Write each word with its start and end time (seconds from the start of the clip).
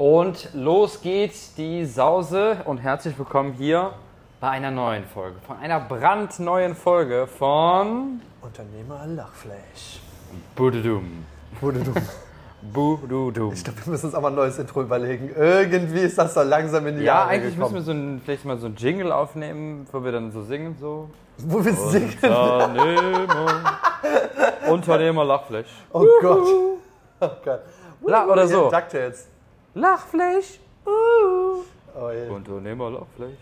Und 0.00 0.48
los 0.54 1.02
geht 1.02 1.34
die 1.58 1.84
Sause 1.84 2.62
und 2.64 2.78
herzlich 2.78 3.18
willkommen 3.18 3.52
hier 3.52 3.92
bei 4.40 4.48
einer 4.48 4.70
neuen 4.70 5.04
Folge, 5.04 5.36
von 5.46 5.58
einer 5.58 5.78
brandneuen 5.78 6.74
Folge 6.74 7.26
von 7.26 8.22
Unternehmer 8.40 9.04
Lachfleisch. 9.06 10.00
Bududum. 10.56 11.26
Du. 11.60 11.92
Bududum. 12.72 13.52
Ich 13.52 13.62
glaube, 13.62 13.84
wir 13.84 13.90
müssen 13.90 14.06
uns 14.06 14.14
aber 14.14 14.28
ein 14.28 14.36
neues 14.36 14.58
Intro 14.58 14.80
überlegen. 14.80 15.32
Irgendwie 15.36 16.00
ist 16.00 16.16
das 16.16 16.32
so 16.32 16.40
langsam 16.44 16.86
in 16.86 16.96
die 16.96 17.04
Ja, 17.04 17.16
Jahre 17.16 17.28
eigentlich 17.28 17.58
müssen 17.58 17.74
gekommen. 17.74 17.74
wir 17.74 17.82
so 17.82 17.92
ein, 17.92 18.22
vielleicht 18.24 18.44
mal 18.46 18.56
so 18.56 18.68
ein 18.68 18.76
Jingle 18.76 19.12
aufnehmen, 19.12 19.86
wo 19.92 20.02
wir 20.02 20.12
dann 20.12 20.32
so 20.32 20.42
singen, 20.44 20.78
so. 20.80 21.10
Wo 21.36 21.62
wir 21.62 21.74
singen. 21.74 22.16
Unternehmer. 22.22 23.80
Unternehmer 24.66 25.24
Lachfleisch. 25.26 25.68
Oh 25.92 26.06
Gott. 26.22 26.48
Oh 27.20 27.28
Gott. 27.44 27.60
La 28.06 28.24
oder 28.26 28.48
so. 28.48 28.70
DuckTales. 28.70 29.29
Lachfleisch. 29.74 30.60
Uh. 30.86 31.62
Oh, 31.94 32.10
je. 32.10 32.28
Unternehmer 32.28 32.90
Lachfleisch. 32.90 33.38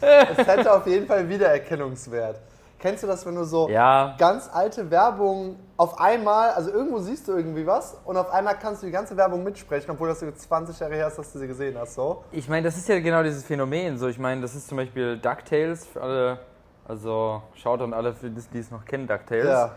Es 0.00 0.46
hätte 0.46 0.72
auf 0.72 0.86
jeden 0.86 1.06
Fall 1.06 1.28
Wiedererkennungswert. 1.28 2.40
Kennst 2.78 3.02
du 3.02 3.06
das, 3.06 3.24
wenn 3.24 3.34
du 3.34 3.44
so 3.44 3.68
Ja, 3.70 4.14
ganz 4.18 4.50
alte 4.52 4.90
Werbung 4.90 5.56
auf 5.78 5.98
einmal, 5.98 6.50
also 6.50 6.70
irgendwo 6.70 6.98
siehst 6.98 7.26
du 7.26 7.32
irgendwie 7.32 7.66
was 7.66 7.96
und 8.04 8.16
auf 8.18 8.30
einmal 8.30 8.58
kannst 8.58 8.82
du 8.82 8.86
die 8.86 8.92
ganze 8.92 9.16
Werbung 9.16 9.42
mitsprechen, 9.42 9.90
obwohl 9.90 10.08
das 10.08 10.20
so 10.20 10.30
20 10.30 10.78
Jahre 10.78 10.94
her 10.94 11.08
ist, 11.08 11.18
dass 11.18 11.32
du 11.32 11.38
sie 11.38 11.46
gesehen 11.46 11.78
hast, 11.78 11.94
so? 11.94 12.24
Ich 12.30 12.46
meine, 12.46 12.64
das 12.64 12.76
ist 12.76 12.86
ja 12.88 13.00
genau 13.00 13.22
dieses 13.22 13.42
Phänomen. 13.42 13.96
So, 13.96 14.08
ich 14.08 14.18
meine, 14.18 14.42
das 14.42 14.54
ist 14.54 14.68
zum 14.68 14.76
Beispiel 14.76 15.16
DuckTales 15.16 15.86
für 15.86 16.02
alle, 16.02 16.38
also 16.86 17.42
schaut 17.54 17.80
an 17.80 17.94
alle, 17.94 18.14
die 18.22 18.58
es 18.58 18.70
noch 18.70 18.84
kennen, 18.84 19.06
DuckTales. 19.06 19.46
Ja. 19.46 19.70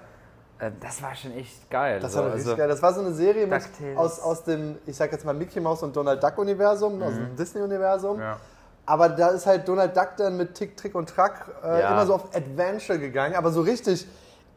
Äh, 0.59 0.71
das 0.79 1.01
war 1.01 1.15
schon 1.15 1.33
echt 1.33 1.69
geil. 1.69 1.99
Das 1.99 2.13
so, 2.13 2.19
war 2.19 2.27
richtig 2.27 2.45
also, 2.45 2.57
geil. 2.57 2.67
Das 2.67 2.81
war 2.81 2.93
so 2.93 3.01
eine 3.01 3.13
Serie 3.13 3.47
mit, 3.47 3.63
aus, 3.95 4.19
aus 4.19 4.43
dem, 4.43 4.77
ich 4.85 4.95
sag 4.95 5.11
jetzt 5.11 5.25
mal 5.25 5.33
Mickey 5.33 5.59
Mouse 5.59 5.83
und 5.83 5.95
Donald 5.95 6.21
Duck 6.21 6.37
Universum, 6.37 7.01
aus 7.01 7.13
dem 7.13 7.35
Disney-Universum. 7.35 8.17
Mhm. 8.17 8.23
Ja. 8.23 8.37
Aber 8.85 9.09
da 9.09 9.29
ist 9.29 9.45
halt 9.45 9.67
Donald 9.67 9.95
Duck 9.95 10.11
dann 10.17 10.37
mit 10.37 10.55
Tick, 10.55 10.77
Trick 10.77 10.95
und 10.95 11.09
Track 11.09 11.45
äh, 11.63 11.81
Ja. 11.81 11.91
immer 11.91 12.05
so 12.05 12.15
auf 12.15 12.33
Adventure 12.35 12.97
gegangen, 12.97 13.35
aber 13.35 13.51
so 13.51 13.61
richtig 13.61 14.07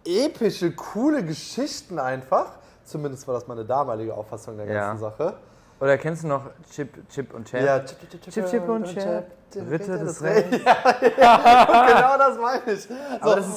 epische, 0.04 0.72
coole 0.72 1.24
Geschichten 1.24 1.98
einfach. 1.98 2.46
Zumindest 2.84 3.26
war 3.26 3.34
das 3.34 3.46
meine 3.46 3.64
damalige 3.64 4.14
Auffassung 4.14 4.56
der 4.56 4.66
Ja. 4.66 4.72
ganzen 4.88 5.00
Sache. 5.00 5.34
Oder 5.80 5.96
kennst 5.96 6.24
du 6.24 6.28
noch 6.28 6.42
Chip, 6.70 7.08
Chip 7.08 7.32
und 7.32 7.48
Chap? 7.48 7.62
Ja, 7.62 7.80
Chip, 7.80 7.98
Chip, 8.10 8.30
Chip, 8.30 8.46
Chip 8.50 8.68
und 8.68 8.84
Chap, 8.84 9.24
Ritter 9.56 9.96
des 9.96 10.22
Rechts. 10.22 10.58
Ja, 10.62 10.76
ja, 11.18 11.86
genau 11.86 12.18
das 12.18 12.38
meine 12.38 12.72
ich. 12.72 12.82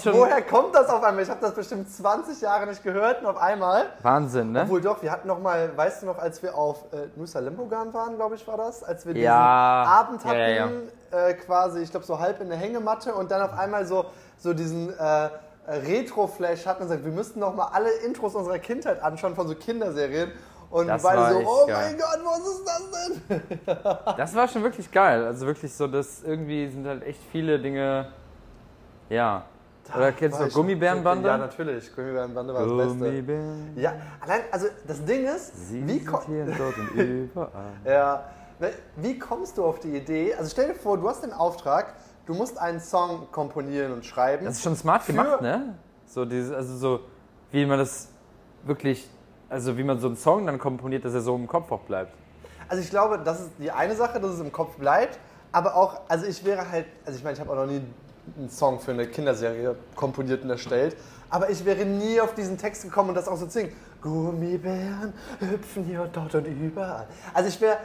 So, 0.01 0.13
woher 0.13 0.41
kommt 0.41 0.73
das 0.73 0.87
auf 0.89 1.03
einmal? 1.03 1.23
Ich 1.23 1.29
habe 1.29 1.41
das 1.41 1.53
bestimmt 1.53 1.89
20 1.91 2.39
Jahre 2.39 2.65
nicht 2.65 2.81
gehört 2.81 3.19
und 3.21 3.27
auf 3.27 3.35
einmal. 3.37 3.87
Wahnsinn, 4.01 4.53
ne? 4.53 4.61
Obwohl 4.61 4.79
doch, 4.79 5.03
wir 5.03 5.11
hatten 5.11 5.27
noch 5.27 5.39
mal, 5.39 5.75
weißt 5.75 6.03
du 6.03 6.05
noch, 6.05 6.17
als 6.17 6.41
wir 6.41 6.55
auf 6.55 6.85
äh, 6.93 7.07
Nusa 7.17 7.39
Limbogan 7.39 7.93
waren, 7.93 8.15
glaube 8.15 8.35
ich, 8.35 8.47
war 8.47 8.55
das, 8.55 8.83
als 8.83 9.05
wir 9.05 9.13
diesen 9.13 9.25
Ja. 9.25 9.83
Abend 9.83 10.23
Ja, 10.23 10.29
hatten, 10.29 10.89
ja, 11.11 11.27
Äh, 11.27 11.33
quasi, 11.33 11.81
ich 11.81 11.91
glaube, 11.91 12.05
so 12.05 12.19
halb 12.19 12.39
in 12.39 12.47
der 12.47 12.57
Hängematte 12.57 13.13
und 13.13 13.29
dann 13.29 13.41
auf 13.41 13.53
einmal 13.59 13.85
so, 13.85 14.05
so 14.37 14.53
diesen 14.53 14.97
äh, 14.97 15.29
Retro-Flash 15.67 16.65
hatten 16.65 16.83
und 16.83 16.87
gesagt, 16.89 17.05
wir 17.05 17.11
müssten 17.11 17.39
noch 17.39 17.53
mal 17.53 17.69
alle 17.73 17.91
Intros 18.05 18.33
unserer 18.35 18.59
Kindheit 18.59 19.01
anschauen 19.03 19.35
von 19.35 19.47
so 19.47 19.55
Kinderserien. 19.55 20.31
Und 20.73 20.87
Das 20.87 21.03
beide 21.03 21.17
war 21.21 21.31
so, 21.33 21.39
oh 21.45 21.67
geil. 21.67 21.75
mein 21.85 21.97
Gott, 21.99 22.19
was 22.25 22.47
ist 22.47 22.67
das 22.67 22.83
denn? 23.29 24.17
Das 24.17 24.35
war 24.35 24.47
schon 24.47 24.63
wirklich 24.63 24.89
geil. 24.91 25.23
Also 25.23 25.45
wirklich 25.45 25.71
so, 25.71 25.85
dass 25.85 26.23
irgendwie 26.23 26.67
sind 26.67 26.87
halt 26.87 27.03
echt 27.03 27.19
viele 27.31 27.59
Dinge. 27.59 28.07
Ja. 29.07 29.45
Oder 29.95 30.11
kennst 30.13 30.39
du 30.39 30.47
Gummibärenbande? 30.49 31.27
Ja, 31.29 31.37
natürlich. 31.37 31.95
Gummibärenbande 31.95 32.55
war 32.55 32.63
das 32.65 32.75
Beste. 32.75 33.05
Gummibären. 33.05 33.73
Ja, 33.75 33.93
allein, 34.19 34.41
also 34.49 34.65
das 34.87 35.05
Ding 35.05 35.25
ist, 35.27 35.69
Sie 35.69 35.85
wie, 35.87 35.99
sind 35.99 36.07
ko 36.07 36.21
hier 36.25 36.43
und 36.45 36.53
dort 36.59 36.77
und 36.79 36.89
überall. 36.95 37.49
ja, 37.85 38.23
wie 38.95 39.19
kommst 39.19 39.59
du 39.59 39.65
auf 39.65 39.79
die 39.79 39.95
Idee? 39.95 40.33
Also 40.33 40.49
stell 40.49 40.69
dir 40.69 40.75
vor, 40.75 40.97
du 40.97 41.07
hast 41.07 41.23
den 41.23 41.33
Auftrag, 41.33 41.93
du 42.25 42.33
musst 42.33 42.57
einen 42.57 42.79
Song 42.79 43.27
komponieren 43.31 43.91
und 43.93 44.05
schreiben. 44.07 44.45
Das 44.45 44.55
ist 44.55 44.63
schon 44.63 44.75
smart 44.75 45.05
gemacht, 45.05 45.39
ne? 45.41 45.75
So 46.07 46.25
dieses, 46.25 46.51
also 46.51 46.75
so, 46.77 46.99
wie 47.51 47.63
man 47.67 47.77
das 47.77 48.07
wirklich, 48.63 49.07
also 49.53 49.77
wie 49.77 49.83
man 49.83 49.99
so 49.99 50.07
einen 50.07 50.17
Song 50.17 50.47
dann 50.47 50.57
komponiert, 50.57 51.05
dass 51.05 51.13
er 51.13 51.21
so 51.21 51.35
im 51.35 51.47
Kopf 51.47 51.71
auch 51.71 51.81
bleibt. 51.81 52.11
Also 52.67 52.81
ich 52.81 52.89
glaube, 52.89 53.19
das 53.23 53.39
ist 53.39 53.51
die 53.59 53.69
eine 53.69 53.95
Sache, 53.95 54.19
dass 54.19 54.31
es 54.31 54.39
im 54.39 54.51
Kopf 54.51 54.77
bleibt, 54.77 55.19
aber 55.51 55.75
auch, 55.75 56.01
also 56.07 56.25
ich 56.25 56.43
wäre 56.43 56.71
halt, 56.71 56.87
also 57.05 57.17
ich 57.17 57.23
meine, 57.23 57.35
ich 57.35 57.39
habe 57.39 57.51
auch 57.51 57.55
noch 57.55 57.67
nie 57.67 57.81
einen 58.35 58.49
Song 58.49 58.79
für 58.79 58.91
eine 58.91 59.05
Kinderserie 59.05 59.75
komponiert 59.95 60.43
und 60.43 60.49
erstellt, 60.49 60.97
aber 61.29 61.51
ich 61.51 61.63
wäre 61.65 61.85
nie 61.85 62.19
auf 62.19 62.33
diesen 62.33 62.57
Text 62.57 62.83
gekommen 62.83 63.09
und 63.09 63.15
das 63.15 63.27
auch 63.27 63.37
so 63.37 63.47
singen. 63.47 63.71
Gummibären 64.01 65.13
hüpfen 65.39 65.83
hier 65.83 66.01
und 66.01 66.15
dort 66.15 66.33
und 66.33 66.45
überall. 66.45 67.07
Also 67.33 67.49
ich 67.49 67.61
wäre 67.61 67.77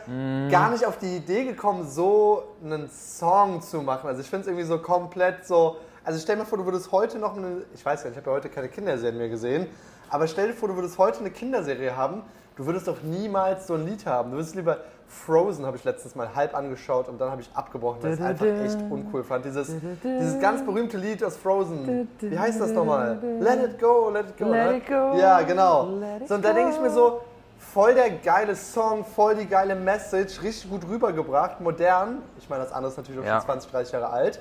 gar 0.50 0.70
nicht 0.70 0.86
auf 0.86 0.96
die 0.96 1.16
Idee 1.16 1.44
gekommen, 1.44 1.86
so 1.86 2.44
einen 2.64 2.88
Song 2.88 3.60
zu 3.60 3.82
machen. 3.82 4.08
Also 4.08 4.22
ich 4.22 4.30
finde 4.30 4.42
es 4.42 4.46
irgendwie 4.48 4.66
so 4.66 4.78
komplett 4.78 5.46
so, 5.46 5.76
also 6.02 6.18
stell 6.18 6.36
dir 6.36 6.42
mal 6.42 6.48
vor, 6.48 6.58
du 6.58 6.64
würdest 6.64 6.90
heute 6.92 7.18
noch 7.18 7.36
eine, 7.36 7.62
ich 7.74 7.84
weiß 7.84 8.02
gar 8.02 8.10
nicht, 8.10 8.18
ich 8.18 8.24
habe 8.24 8.30
ja 8.30 8.36
heute 8.36 8.48
keine 8.48 8.68
Kinderserien 8.68 9.18
mehr 9.18 9.28
gesehen, 9.28 9.66
aber 10.10 10.26
stell 10.26 10.48
dir 10.48 10.54
vor, 10.54 10.68
du 10.68 10.76
würdest 10.76 10.98
heute 10.98 11.20
eine 11.20 11.30
Kinderserie 11.30 11.96
haben, 11.96 12.22
du 12.56 12.66
würdest 12.66 12.88
doch 12.88 13.02
niemals 13.02 13.66
so 13.66 13.74
ein 13.74 13.86
Lied 13.86 14.06
haben. 14.06 14.30
Du 14.30 14.36
würdest 14.36 14.54
lieber 14.54 14.78
Frozen, 15.08 15.64
habe 15.64 15.76
ich 15.76 15.84
letztens 15.84 16.14
mal 16.14 16.34
halb 16.34 16.54
angeschaut 16.54 17.08
und 17.08 17.18
dann 17.18 17.30
habe 17.30 17.40
ich 17.40 17.48
abgebrochen, 17.54 18.02
weil 18.02 18.12
ich 18.12 18.20
es 18.20 18.24
einfach 18.26 18.44
echt 18.44 18.78
uncool 18.90 19.24
fand. 19.24 19.44
Dieses, 19.44 19.72
dieses 20.04 20.38
ganz 20.38 20.62
berühmte 20.64 20.98
Lied 20.98 21.24
aus 21.24 21.36
Frozen. 21.36 22.08
Wie 22.20 22.38
heißt 22.38 22.60
das 22.60 22.72
nochmal? 22.72 23.18
Let 23.40 23.62
it 23.62 23.80
go, 23.80 24.10
let 24.10 24.26
it 24.28 24.36
go. 24.36 24.50
Let 24.50 24.70
ne? 24.70 24.76
it 24.76 24.86
go, 24.86 25.16
Ja, 25.16 25.40
genau. 25.42 25.88
So, 26.26 26.34
und 26.34 26.44
da 26.44 26.52
denke 26.52 26.72
ich 26.72 26.80
mir 26.80 26.90
so, 26.90 27.22
voll 27.58 27.94
der 27.94 28.10
geile 28.10 28.54
Song, 28.54 29.04
voll 29.04 29.36
die 29.36 29.46
geile 29.46 29.74
Message, 29.74 30.42
richtig 30.42 30.70
gut 30.70 30.86
rübergebracht, 30.86 31.60
modern. 31.60 32.18
Ich 32.38 32.48
meine, 32.50 32.64
das 32.64 32.72
andere 32.72 32.90
ist 32.90 32.98
natürlich 32.98 33.20
auch 33.20 33.24
Ja. 33.24 33.36
schon 33.38 33.46
20, 33.46 33.70
30 33.70 33.92
Jahre 33.92 34.10
alt. 34.10 34.40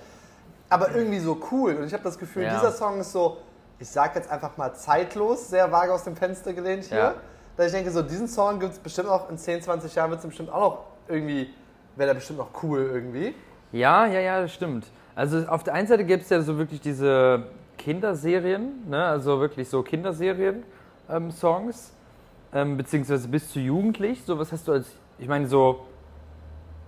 Aber 0.69 0.93
irgendwie 0.93 1.19
so 1.19 1.37
cool. 1.51 1.75
Und 1.75 1.85
ich 1.85 1.93
habe 1.93 2.03
das 2.03 2.17
Gefühl, 2.17 2.43
Ja. 2.43 2.55
dieser 2.55 2.71
Song 2.73 2.99
ist 2.99 3.13
so, 3.13 3.37
ich 3.79 3.89
sag 3.89 4.15
jetzt 4.15 4.31
einfach 4.31 4.57
mal 4.57 4.73
zeitlos, 4.73 5.49
sehr 5.49 5.71
vage 5.71 5.93
aus 5.93 6.03
dem 6.03 6.15
Fenster 6.15 6.53
gelehnt 6.53 6.85
hier. 6.85 6.97
Ja. 6.97 7.13
Da 7.55 7.65
ich 7.65 7.71
denke, 7.71 7.91
so 7.91 8.01
diesen 8.01 8.27
Song 8.27 8.59
gibt 8.59 8.73
es 8.73 8.79
bestimmt 8.79 9.09
auch 9.09 9.29
in 9.29 9.37
10, 9.37 9.61
20 9.63 9.95
Jahren, 9.95 10.09
wird 10.11 10.19
es 10.19 10.25
bestimmt 10.25 10.51
auch 10.51 10.59
noch 10.59 10.83
irgendwie, 11.07 11.53
wäre 11.95 12.07
der 12.07 12.15
bestimmt 12.15 12.39
noch 12.39 12.49
cool 12.63 12.89
irgendwie. 12.93 13.33
Ja, 13.71 14.05
ja, 14.05 14.19
ja, 14.19 14.41
das 14.41 14.53
stimmt. 14.53 14.87
Also 15.15 15.47
auf 15.47 15.63
der 15.63 15.73
einen 15.73 15.87
Seite 15.87 16.03
gibt 16.05 16.23
es 16.23 16.29
ja 16.29 16.41
so 16.41 16.57
wirklich 16.57 16.81
diese 16.81 17.45
Kinderserien, 17.77 18.87
ne? 18.87 19.05
also 19.05 19.39
wirklich 19.39 19.69
so 19.69 19.81
Kinderserien-Songs, 19.81 21.93
ähm, 22.53 22.77
beziehungsweise 22.77 23.27
bis 23.27 23.51
zu 23.51 23.59
jugendlich. 23.59 24.23
So, 24.23 24.37
was 24.37 24.51
hast 24.51 24.67
du 24.67 24.73
als, 24.73 24.91
ich 25.17 25.27
meine 25.27 25.47
so, 25.47 25.87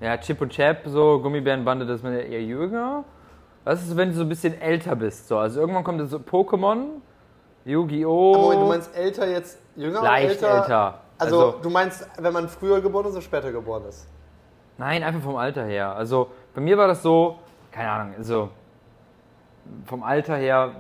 ja, 0.01 0.17
Chip 0.17 0.39
und 0.41 0.51
Chap, 0.51 0.81
so 0.85 1.19
Gummibärenbande, 1.19 1.85
das 1.85 1.97
ist 1.97 2.03
man 2.03 2.13
ja 2.13 2.19
eher 2.19 2.43
jünger. 2.43 3.03
Was 3.63 3.83
ist, 3.83 3.95
wenn 3.95 4.09
du 4.09 4.15
so 4.15 4.21
ein 4.21 4.29
bisschen 4.29 4.59
älter 4.59 4.95
bist? 4.95 5.27
So? 5.27 5.37
Also 5.37 5.59
irgendwann 5.59 5.83
kommt 5.83 6.09
so 6.09 6.17
Pokémon, 6.17 7.01
Yu-Gi-Oh! 7.65 8.35
Moment, 8.35 8.61
du 8.61 8.67
meinst 8.67 8.95
älter 8.95 9.27
jetzt, 9.27 9.59
jünger 9.75 10.01
leicht 10.01 10.39
oder 10.39 10.49
älter? 10.49 10.61
älter. 10.61 10.99
Also, 11.19 11.55
du 11.61 11.69
meinst, 11.69 12.07
wenn 12.17 12.31
man 12.31 12.47
früher 12.47 12.79
geboren 12.79 13.07
ist 13.07 13.11
oder 13.13 13.21
später 13.21 13.51
geboren 13.51 13.83
ist? 13.89 14.07
Nein, 14.77 15.03
einfach 15.03 15.21
vom 15.21 15.35
Alter 15.35 15.65
her. 15.65 15.93
Also 15.93 16.29
bei 16.55 16.61
mir 16.61 16.77
war 16.77 16.87
das 16.87 17.03
so, 17.03 17.37
keine 17.71 17.91
Ahnung, 17.91 18.13
also 18.17 18.49
vom 19.85 20.03
Alter 20.03 20.37
her 20.37 20.71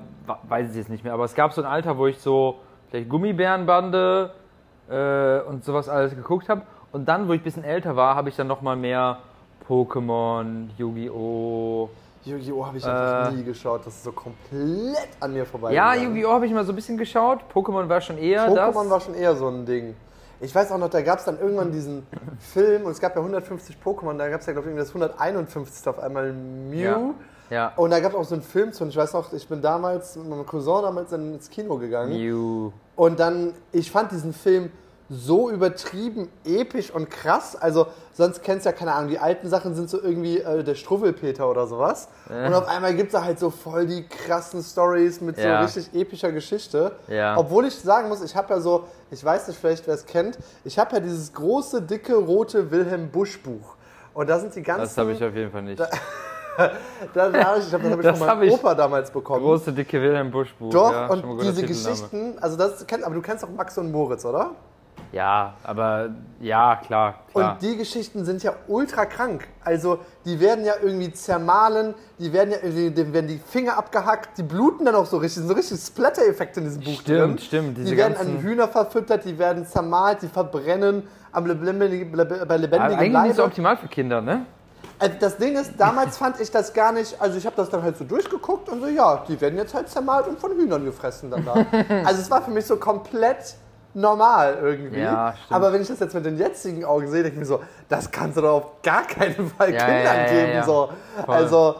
weiß 0.47 0.71
ich 0.71 0.77
jetzt 0.77 0.89
nicht 0.89 1.03
mehr, 1.03 1.13
aber 1.13 1.25
es 1.25 1.35
gab 1.35 1.51
so 1.51 1.61
ein 1.61 1.67
Alter, 1.67 1.97
wo 1.97 2.07
ich 2.07 2.19
so 2.19 2.59
vielleicht 2.89 3.09
Gummibärenbande 3.09 4.31
äh, 4.89 5.41
und 5.41 5.63
sowas 5.65 5.89
alles 5.89 6.15
geguckt 6.15 6.47
habe. 6.47 6.61
Und 6.91 7.07
dann, 7.07 7.27
wo 7.27 7.33
ich 7.33 7.41
ein 7.41 7.43
bisschen 7.43 7.63
älter 7.63 7.95
war, 7.95 8.15
habe 8.15 8.29
ich 8.29 8.35
dann 8.35 8.47
nochmal 8.47 8.75
mehr 8.75 9.17
Pokémon, 9.67 10.69
Yu-Gi-Oh! 10.77 11.89
Yu-Gi-Oh! 12.23 12.65
habe 12.65 12.77
ich 12.77 12.85
einfach 12.85 13.31
Äh. 13.31 13.35
nie 13.35 13.43
geschaut. 13.43 13.85
Das 13.85 13.95
ist 13.95 14.03
so 14.03 14.11
komplett 14.11 15.09
an 15.19 15.33
mir 15.33 15.45
vorbei. 15.45 15.73
Ja, 15.73 15.93
Yu-Gi-Oh! 15.95 16.31
habe 16.31 16.45
ich 16.45 16.53
mal 16.53 16.65
so 16.65 16.71
ein 16.73 16.75
bisschen 16.75 16.97
geschaut. 16.97 17.39
Pokémon 17.53 17.87
war 17.87 18.01
schon 18.01 18.17
eher 18.17 18.47
das. 18.53 18.75
Pokémon 18.75 18.89
war 18.89 18.99
schon 18.99 19.13
eher 19.15 19.35
so 19.35 19.47
ein 19.47 19.65
Ding. 19.65 19.95
Ich 20.41 20.53
weiß 20.55 20.71
auch 20.71 20.77
noch, 20.77 20.89
da 20.89 21.01
gab 21.01 21.19
es 21.19 21.25
dann 21.25 21.37
irgendwann 21.39 21.71
diesen 21.71 22.05
Film 22.39 22.85
und 22.85 22.91
es 22.91 22.99
gab 22.99 23.13
ja 23.15 23.21
150 23.21 23.77
Pokémon, 23.83 24.17
da 24.17 24.29
gab 24.29 24.39
es 24.41 24.45
ja, 24.47 24.53
glaube 24.53 24.69
ich, 24.69 24.75
irgendwie 24.75 24.85
das 24.85 24.89
151. 24.89 25.87
auf 25.87 25.99
einmal 25.99 26.31
Mew. 26.33 26.77
Ja. 26.81 27.13
Ja. 27.49 27.73
Und 27.77 27.89
da 27.89 27.99
gab 27.99 28.11
es 28.11 28.17
auch 28.17 28.23
so 28.23 28.35
einen 28.35 28.43
Film 28.43 28.71
zu 28.73 28.83
und 28.83 28.89
ich 28.91 28.95
weiß 28.97 29.13
noch, 29.13 29.33
ich 29.33 29.47
bin 29.47 29.59
damals 29.61 30.15
mit 30.15 30.29
meinem 30.29 30.45
Cousin 30.45 30.83
damals 30.83 31.11
ins 31.11 31.49
Kino 31.49 31.77
gegangen. 31.77 32.11
Mew. 32.11 32.71
Und 32.95 33.19
dann, 33.19 33.53
ich 33.71 33.89
fand 33.91 34.11
diesen 34.11 34.33
Film 34.33 34.71
so 35.09 35.49
übertrieben 35.49 36.29
episch 36.45 36.91
und 36.91 37.09
krass. 37.09 37.55
Also, 37.55 37.87
sonst 38.13 38.43
kennst 38.43 38.65
du 38.65 38.69
ja 38.69 38.75
keine 38.75 38.93
Ahnung, 38.93 39.09
die 39.09 39.17
alten 39.17 39.49
Sachen 39.49 39.73
sind 39.73 39.89
so 39.89 39.99
irgendwie 40.01 40.39
äh, 40.39 40.63
der 40.63 40.75
Struwwelpeter 40.75 41.49
oder 41.49 41.65
sowas. 41.67 42.09
Und 42.29 42.53
auf 42.53 42.67
einmal 42.67 42.93
gibt 42.93 43.07
es 43.07 43.13
da 43.13 43.23
halt 43.23 43.39
so 43.39 43.49
voll 43.49 43.87
die 43.87 44.07
krassen 44.07 44.61
Stories 44.61 45.19
mit 45.21 45.37
Ja. 45.37 45.67
so 45.67 45.79
richtig 45.79 45.99
epischer 45.99 46.31
Geschichte. 46.31 46.91
Ja. 47.07 47.35
Obwohl 47.37 47.65
ich 47.65 47.75
sagen 47.75 48.07
muss, 48.07 48.23
ich 48.23 48.35
habe 48.35 48.53
ja 48.53 48.59
so, 48.61 48.85
ich 49.09 49.23
weiß 49.23 49.47
nicht 49.47 49.59
vielleicht, 49.59 49.87
wer 49.87 49.95
es 49.95 50.05
kennt, 50.05 50.37
ich 50.63 50.77
habe 50.77 50.95
ja 50.95 50.99
dieses 50.99 51.33
große, 51.33 51.81
dicke, 51.81 52.13
rote 52.15 52.69
Wilhelm 52.69 53.09
Busch 53.09 53.39
Buch. 53.41 53.75
Und 54.13 54.29
da 54.29 54.37
sind 54.39 54.53
die 54.55 54.61
ganzen. 54.61 54.81
Das 54.83 54.97
habe 54.97 55.13
ich 55.13 55.23
auf 55.23 55.33
jeden 55.33 55.51
Fall 55.51 55.63
nicht. 55.63 55.79
da, 55.79 55.87
da 57.13 57.31
hab 57.45 57.57
ich, 57.57 57.67
ich 57.67 57.73
hab, 57.73 57.81
das 57.81 57.91
habe 57.91 58.01
ich 58.01 58.07
Das 58.07 58.17
von 58.19 58.27
meinem 58.27 58.43
ich. 58.43 58.53
Opa 58.53 58.75
damals 58.75 59.09
bekommen. 59.09 59.41
Große, 59.41 59.71
dicke 59.71 59.99
Wilhelm 60.01 60.29
Busch 60.29 60.53
Buch. 60.53 60.71
Doch, 60.71 60.91
ja, 60.91 61.07
und 61.07 61.23
diese. 61.41 61.65
Geschichten, 61.65 62.37
also 62.39 62.57
das 62.57 62.85
kennt, 62.85 63.03
aber 63.03 63.15
du 63.15 63.21
kennst 63.21 63.43
auch 63.43 63.49
Max 63.49 63.77
und 63.77 63.91
Moritz, 63.91 64.23
oder? 64.25 64.51
Ja, 65.11 65.55
aber 65.63 66.09
ja, 66.39 66.75
klar, 66.75 67.23
klar. 67.31 67.53
Und 67.53 67.61
die 67.63 67.77
Geschichten 67.77 68.25
sind 68.25 68.43
ja 68.43 68.53
ultra 68.67 69.05
krank. 69.05 69.47
Also 69.63 69.99
die 70.25 70.39
werden 70.39 70.63
ja 70.65 70.73
irgendwie 70.81 71.11
zermahlen, 71.11 71.95
die 72.19 72.31
werden 72.31 72.51
ja 72.51 72.57
irgendwie, 72.61 72.91
denen 72.91 73.13
werden 73.13 73.27
die 73.27 73.39
Finger 73.39 73.77
abgehackt, 73.77 74.37
die 74.37 74.43
bluten 74.43 74.85
dann 74.85 74.95
auch 74.95 75.07
so 75.07 75.17
richtig, 75.17 75.43
so 75.43 75.53
richtig 75.53 75.79
Splatter-Effekte 75.79 76.59
in 76.59 76.65
diesem 76.67 76.83
Buch 76.83 77.01
Stimmt, 77.01 77.19
drin. 77.19 77.37
stimmt, 77.39 77.77
diese 77.77 77.89
Die 77.89 77.97
werden 77.97 78.17
an 78.17 78.37
Hühner 78.41 78.67
verfüttert, 78.67 79.25
die 79.25 79.37
werden 79.39 79.65
zermahlt, 79.65 80.21
die 80.21 80.27
verbrennen 80.27 81.07
am 81.31 81.45
lebendigen, 81.45 82.11
bei 82.11 82.57
lebendigem 82.57 82.99
eigentlich 82.99 83.13
Leibe. 83.13 83.43
optimal 83.43 83.77
für 83.77 83.87
Kinder, 83.87 84.21
ne? 84.21 84.45
Also 84.99 85.15
das 85.19 85.37
Ding 85.37 85.55
ist, 85.55 85.73
damals 85.77 86.17
fand 86.17 86.39
ich 86.41 86.51
das 86.51 86.73
gar 86.73 86.91
nicht, 86.91 87.19
also 87.21 87.37
ich 87.37 87.45
habe 87.45 87.55
das 87.55 87.69
dann 87.69 87.81
halt 87.81 87.97
so 87.97 88.03
durchgeguckt 88.03 88.67
und 88.69 88.81
so, 88.81 88.87
ja, 88.87 89.23
die 89.27 89.39
werden 89.39 89.57
jetzt 89.57 89.73
halt 89.73 89.87
zermalt 89.87 90.27
und 90.27 90.37
von 90.37 90.51
Hühnern 90.51 90.83
gefressen 90.83 91.31
dann 91.31 91.45
da. 91.45 91.53
also 92.05 92.21
es 92.21 92.29
war 92.29 92.41
für 92.41 92.51
mich 92.51 92.65
so 92.65 92.75
komplett 92.75 93.55
normal 93.93 94.57
irgendwie. 94.61 94.99
Ja. 95.01 95.33
Aber 95.49 95.73
wenn 95.73 95.81
ich 95.81 95.87
das 95.87 95.99
jetzt 95.99 96.13
mit 96.13 96.25
den 96.25 96.37
jetzigen 96.37 96.85
Augen 96.85 97.07
sehe, 97.09 97.23
denke 97.23 97.35
ich 97.35 97.39
mir 97.39 97.45
so, 97.45 97.61
das 97.87 98.09
kannst 98.11 98.37
du 98.37 98.41
doch 98.41 98.53
auf 98.53 98.81
gar 98.83 99.03
keinen 99.07 99.49
Fall 99.49 99.73
Ja, 99.73 99.85
Kindern 99.85 100.17
ja, 100.17 100.25
geben. 100.27 100.63
So. 100.65 100.89
Voll. 101.25 101.35
Also, 101.35 101.75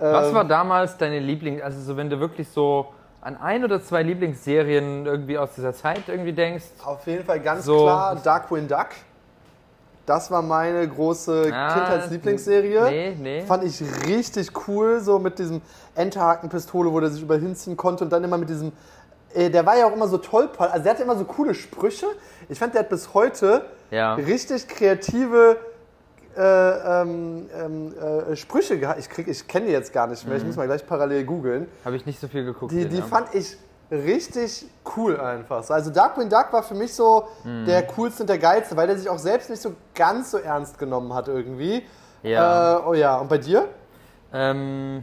Was 0.00 0.28
ähm, 0.28 0.34
war 0.34 0.44
damals 0.44 0.96
deine 0.96 1.18
Lieblings... 1.20 1.62
Also 1.62 1.80
so, 1.80 1.96
wenn 1.96 2.10
du 2.10 2.18
wirklich 2.20 2.48
so 2.48 2.86
an 3.20 3.36
ein 3.36 3.64
oder 3.64 3.80
zwei 3.80 4.02
Lieblingsserien 4.02 5.06
irgendwie 5.06 5.38
aus 5.38 5.50
dieser 5.54 5.72
Zeit 5.72 6.02
irgendwie 6.08 6.32
denkst. 6.32 6.64
auf 6.84 7.06
jeden 7.06 7.24
Fall 7.24 7.38
ganz 7.40 7.64
So- 7.64 7.82
klar 7.84 8.16
Darkwing 8.16 8.66
Duck. 8.66 8.88
Das 10.04 10.28
war 10.32 10.42
meine 10.42 10.88
große 10.88 11.52
Ah, 11.54 11.74
Kindheitslieblingsserie. 11.74 12.82
Nee, 12.90 13.16
nee. 13.20 13.42
Fand 13.42 13.62
ich 13.62 13.80
richtig 14.08 14.50
cool, 14.66 14.98
so 14.98 15.20
mit 15.20 15.38
diesem 15.38 15.62
Enterhakenpistole, 15.94 16.92
wo 16.92 16.98
der 16.98 17.10
sich 17.10 17.22
überall 17.22 17.38
hinziehen 17.40 17.76
konnte 17.76 18.02
und 18.02 18.10
dann 18.12 18.24
immer 18.24 18.36
mit 18.36 18.48
diesem. 18.48 18.72
Äh, 19.34 19.50
der 19.50 19.64
war 19.66 19.76
ja 19.76 19.86
auch 19.86 19.92
immer 19.92 20.08
so 20.08 20.18
tollpall. 20.18 20.68
Also, 20.68 20.84
der 20.84 20.92
hatte 20.92 21.02
immer 21.02 21.16
so 21.16 21.24
coole 21.24 21.54
Sprüche. 21.54 22.06
Ich 22.48 22.58
fand, 22.58 22.74
der 22.74 22.80
hat 22.82 22.88
bis 22.88 23.14
heute 23.14 23.64
Ja. 23.90 24.14
richtig 24.14 24.68
kreative 24.68 25.56
äh, 26.36 26.40
ähm, 27.02 27.48
ähm, 27.54 27.94
äh, 28.30 28.36
Sprüche 28.36 28.78
gehabt. 28.78 28.98
Ich, 28.98 29.10
krieg- 29.10 29.28
ich 29.28 29.46
kenne 29.46 29.66
die 29.66 29.72
jetzt 29.72 29.92
gar 29.92 30.06
nicht 30.06 30.26
mehr. 30.26 30.36
Ich 30.38 30.44
muss 30.44 30.56
mal 30.56 30.66
gleich 30.66 30.86
parallel 30.86 31.24
googeln. 31.24 31.66
Habe 31.84 31.96
ich 31.96 32.06
nicht 32.06 32.18
so 32.20 32.26
viel 32.28 32.44
geguckt. 32.44 32.72
Die, 32.72 32.80
den, 32.80 32.88
die 32.90 32.98
ja. 32.98 33.04
fand 33.04 33.34
ich 33.34 33.56
richtig 33.90 34.64
cool 34.96 35.20
einfach. 35.20 35.62
So, 35.62 35.74
Also 35.74 35.90
Darkwing 35.90 36.30
Duck 36.30 36.46
war 36.52 36.62
für 36.62 36.74
mich 36.74 36.94
so 36.94 37.28
Mhm. 37.44 37.66
der 37.66 37.82
coolste 37.88 38.22
und 38.22 38.28
der 38.30 38.38
geilste, 38.38 38.74
weil 38.78 38.86
der 38.86 38.96
sich 38.96 39.10
auch 39.10 39.18
selbst 39.18 39.50
nicht 39.50 39.60
so 39.60 39.74
ganz 39.94 40.30
so 40.30 40.38
ernst 40.38 40.78
genommen 40.78 41.12
hat 41.12 41.28
irgendwie. 41.28 41.82
Ja. 42.22 42.78
Äh, 42.78 42.82
oh 42.86 42.94
ja, 42.94 43.16
und 43.18 43.28
bei 43.28 43.36
dir? 43.36 43.68
Ähm, 44.32 45.02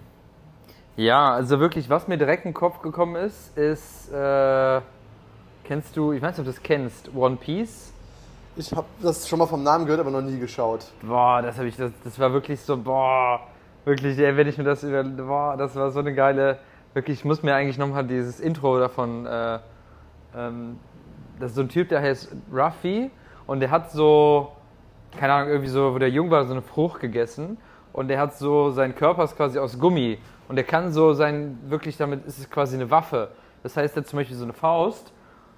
ja, 1.00 1.32
also 1.32 1.62
wirklich, 1.62 1.90
was 1.90 2.10
mir 2.10 2.18
direkt 2.18 2.44
in 2.44 2.52
den 2.52 2.56
Kopf 2.56 2.82
gekommen 2.82 3.16
ist, 3.16 3.58
ist, 3.58 4.12
äh, 4.12 4.82
kennst 5.64 5.96
du, 5.96 6.12
ich 6.12 6.22
weiß 6.22 6.32
nicht, 6.32 6.40
ob 6.40 6.46
du 6.46 6.52
das 6.52 6.62
kennst, 6.62 7.16
One 7.16 7.38
Piece? 7.38 7.94
Ich 8.58 8.74
habe 8.74 8.86
das 9.02 9.26
schon 9.26 9.40
mal 9.40 9.46
vom 9.46 9.64
Namen 9.64 9.86
gehört, 9.86 10.02
aber 10.02 10.12
noch 10.12 10.22
nie 10.22 10.38
geschaut. 10.38 10.88
Boah, 11.02 11.42
das 11.42 11.58
habe 11.58 11.70
ich, 11.70 11.78
das, 11.78 11.94
das 12.04 12.20
war 12.20 12.34
wirklich 12.34 12.60
so, 12.60 12.76
boah, 12.76 13.40
wirklich, 13.86 14.20
ey, 14.20 14.36
wenn 14.36 14.48
ich 14.50 14.58
mir 14.58 14.66
das 14.66 14.84
über, 14.84 15.02
boah, 15.06 15.56
das 15.56 15.74
war 15.78 15.90
so 15.92 16.00
eine 16.00 16.14
geile, 16.14 16.60
wirklich, 16.94 17.20
ich 17.20 17.26
muss 17.26 17.44
mir 17.44 17.56
eigentlich 17.56 17.78
nochmal 17.78 18.06
dieses 18.06 18.42
Intro 18.42 18.78
davon, 18.78 19.26
äh, 19.26 19.60
ähm, 20.36 20.80
das 21.40 21.52
ist 21.52 21.56
so 21.56 21.62
ein 21.62 21.70
Typ, 21.70 21.88
der 21.88 22.02
heißt 22.02 22.36
Ruffy 22.52 23.10
und 23.48 23.62
der 23.62 23.72
hat 23.72 23.90
so, 23.92 24.52
keine 25.18 25.32
Ahnung, 25.32 25.50
irgendwie 25.50 25.70
so, 25.70 25.94
wo 25.94 25.98
der 25.98 26.10
jung 26.10 26.30
war, 26.30 26.44
so 26.44 26.52
eine 26.52 26.62
Frucht 26.62 27.00
gegessen 27.00 27.58
und 27.94 28.10
der 28.10 28.20
hat 28.20 28.38
so, 28.38 28.72
sein 28.72 28.96
Körper 28.96 29.24
ist 29.24 29.38
quasi 29.38 29.60
aus 29.60 29.80
Gummi 29.80 30.18
und 30.50 30.56
der 30.56 30.66
kann 30.66 30.92
so 30.92 31.14
sein, 31.14 31.58
wirklich 31.68 31.96
damit 31.96 32.26
ist 32.26 32.40
es 32.40 32.50
quasi 32.50 32.76
eine 32.76 32.92
Waffe. 32.92 33.30
Das 33.64 33.78
heißt, 33.78 33.96
er 33.96 34.02
hat 34.02 34.10
zum 34.10 34.18
Beispiel 34.18 34.36
so 34.36 34.44
eine 34.44 34.54
Faust 34.54 35.14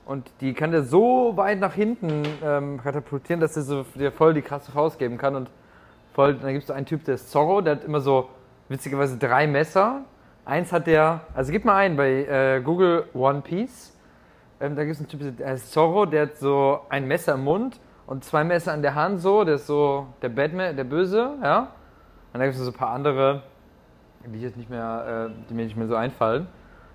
und 0.06 0.30
die 0.42 0.54
kann 0.54 0.72
der 0.72 0.84
so 0.84 1.32
weit 1.38 1.60
nach 1.60 1.74
hinten 1.74 2.24
ähm, 2.44 2.80
katapultieren, 2.84 3.40
dass 3.40 3.56
er 3.56 3.64
so 3.64 3.86
dir 3.96 4.12
voll 4.12 4.34
die 4.34 4.42
krasse 4.42 4.72
Faust 4.72 5.00
geben 5.00 5.18
kann 5.18 5.36
und 5.36 5.50
voll, 6.14 6.36
dann 6.36 6.52
gibt 6.52 6.66
es 6.66 6.72
einen 6.72 6.86
Typ, 6.86 7.06
der 7.06 7.16
ist 7.16 7.32
Zorro, 7.32 7.62
der 7.62 7.78
hat 7.78 7.86
immer 7.86 8.02
so 8.02 8.30
witzigerweise 8.68 9.18
drei 9.18 9.48
Messer. 9.48 10.02
Eins 10.44 10.74
hat 10.74 10.88
der, 10.88 11.22
also 11.34 11.54
gib 11.54 11.64
mal 11.64 11.78
ein 11.78 11.96
bei 11.96 12.26
äh, 12.26 12.62
Google 12.62 13.06
One 13.14 13.42
Piece. 13.42 13.98
Ähm, 14.60 14.76
da 14.76 14.84
gibt 14.84 14.96
es 14.96 15.00
einen 15.00 15.08
Typ, 15.08 15.38
der 15.38 15.52
heißt 15.52 15.72
Zorro, 15.72 16.06
der 16.06 16.24
hat 16.24 16.36
so 16.36 16.82
ein 16.90 17.08
Messer 17.08 17.36
im 17.36 17.46
Mund 17.46 17.80
und 18.08 18.26
zwei 18.26 18.44
Messer 18.44 18.74
in 18.74 18.82
der 18.82 18.96
Hand, 18.96 19.22
so, 19.22 19.46
der 19.46 19.56
ist 19.56 19.68
so 19.68 20.08
der 20.22 20.30
Batman, 20.30 20.76
der 20.76 20.84
Böse, 20.84 21.38
ja. 21.42 21.70
Und 22.34 22.40
dann 22.40 22.42
gibt 22.42 22.56
es 22.56 22.62
so 22.62 22.72
ein 22.72 22.78
paar 22.78 22.90
andere, 22.90 23.44
die 24.28 24.42
jetzt 24.42 24.58
nicht 24.58 24.70
mehr, 24.70 25.30
äh, 25.32 25.48
die 25.50 25.54
mir 25.54 25.66
nicht 25.66 25.78
mehr 25.78 25.88
so 25.88 25.96
einfallen. 25.96 26.48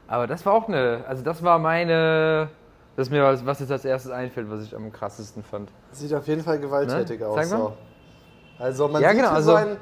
Aber 0.08 0.26
das 0.26 0.46
war 0.46 0.54
auch 0.54 0.68
eine, 0.68 1.04
also 1.08 1.22
das 1.24 1.42
war 1.42 1.58
meine, 1.58 2.48
das 2.94 3.08
ist 3.08 3.10
mir 3.12 3.22
was, 3.24 3.44
was 3.44 3.60
jetzt 3.60 3.72
als 3.72 3.84
erstes 3.84 4.10
einfällt, 4.12 4.48
was 4.50 4.62
ich 4.62 4.74
am 4.74 4.92
krassesten 4.92 5.42
fand. 5.42 5.70
Sieht 5.92 6.14
auf 6.14 6.26
jeden 6.28 6.42
Fall 6.42 6.58
gewalttätig 6.60 7.20
Ne? 7.20 7.26
aus. 7.26 7.48
So. 7.48 7.72
Also 8.58 8.88
man 8.88 9.02
Ja, 9.02 9.10
sieht 9.10 9.18
genau, 9.18 9.32
hier 9.34 9.42
so 9.42 9.54
also- 9.54 9.70
ein, 9.70 9.76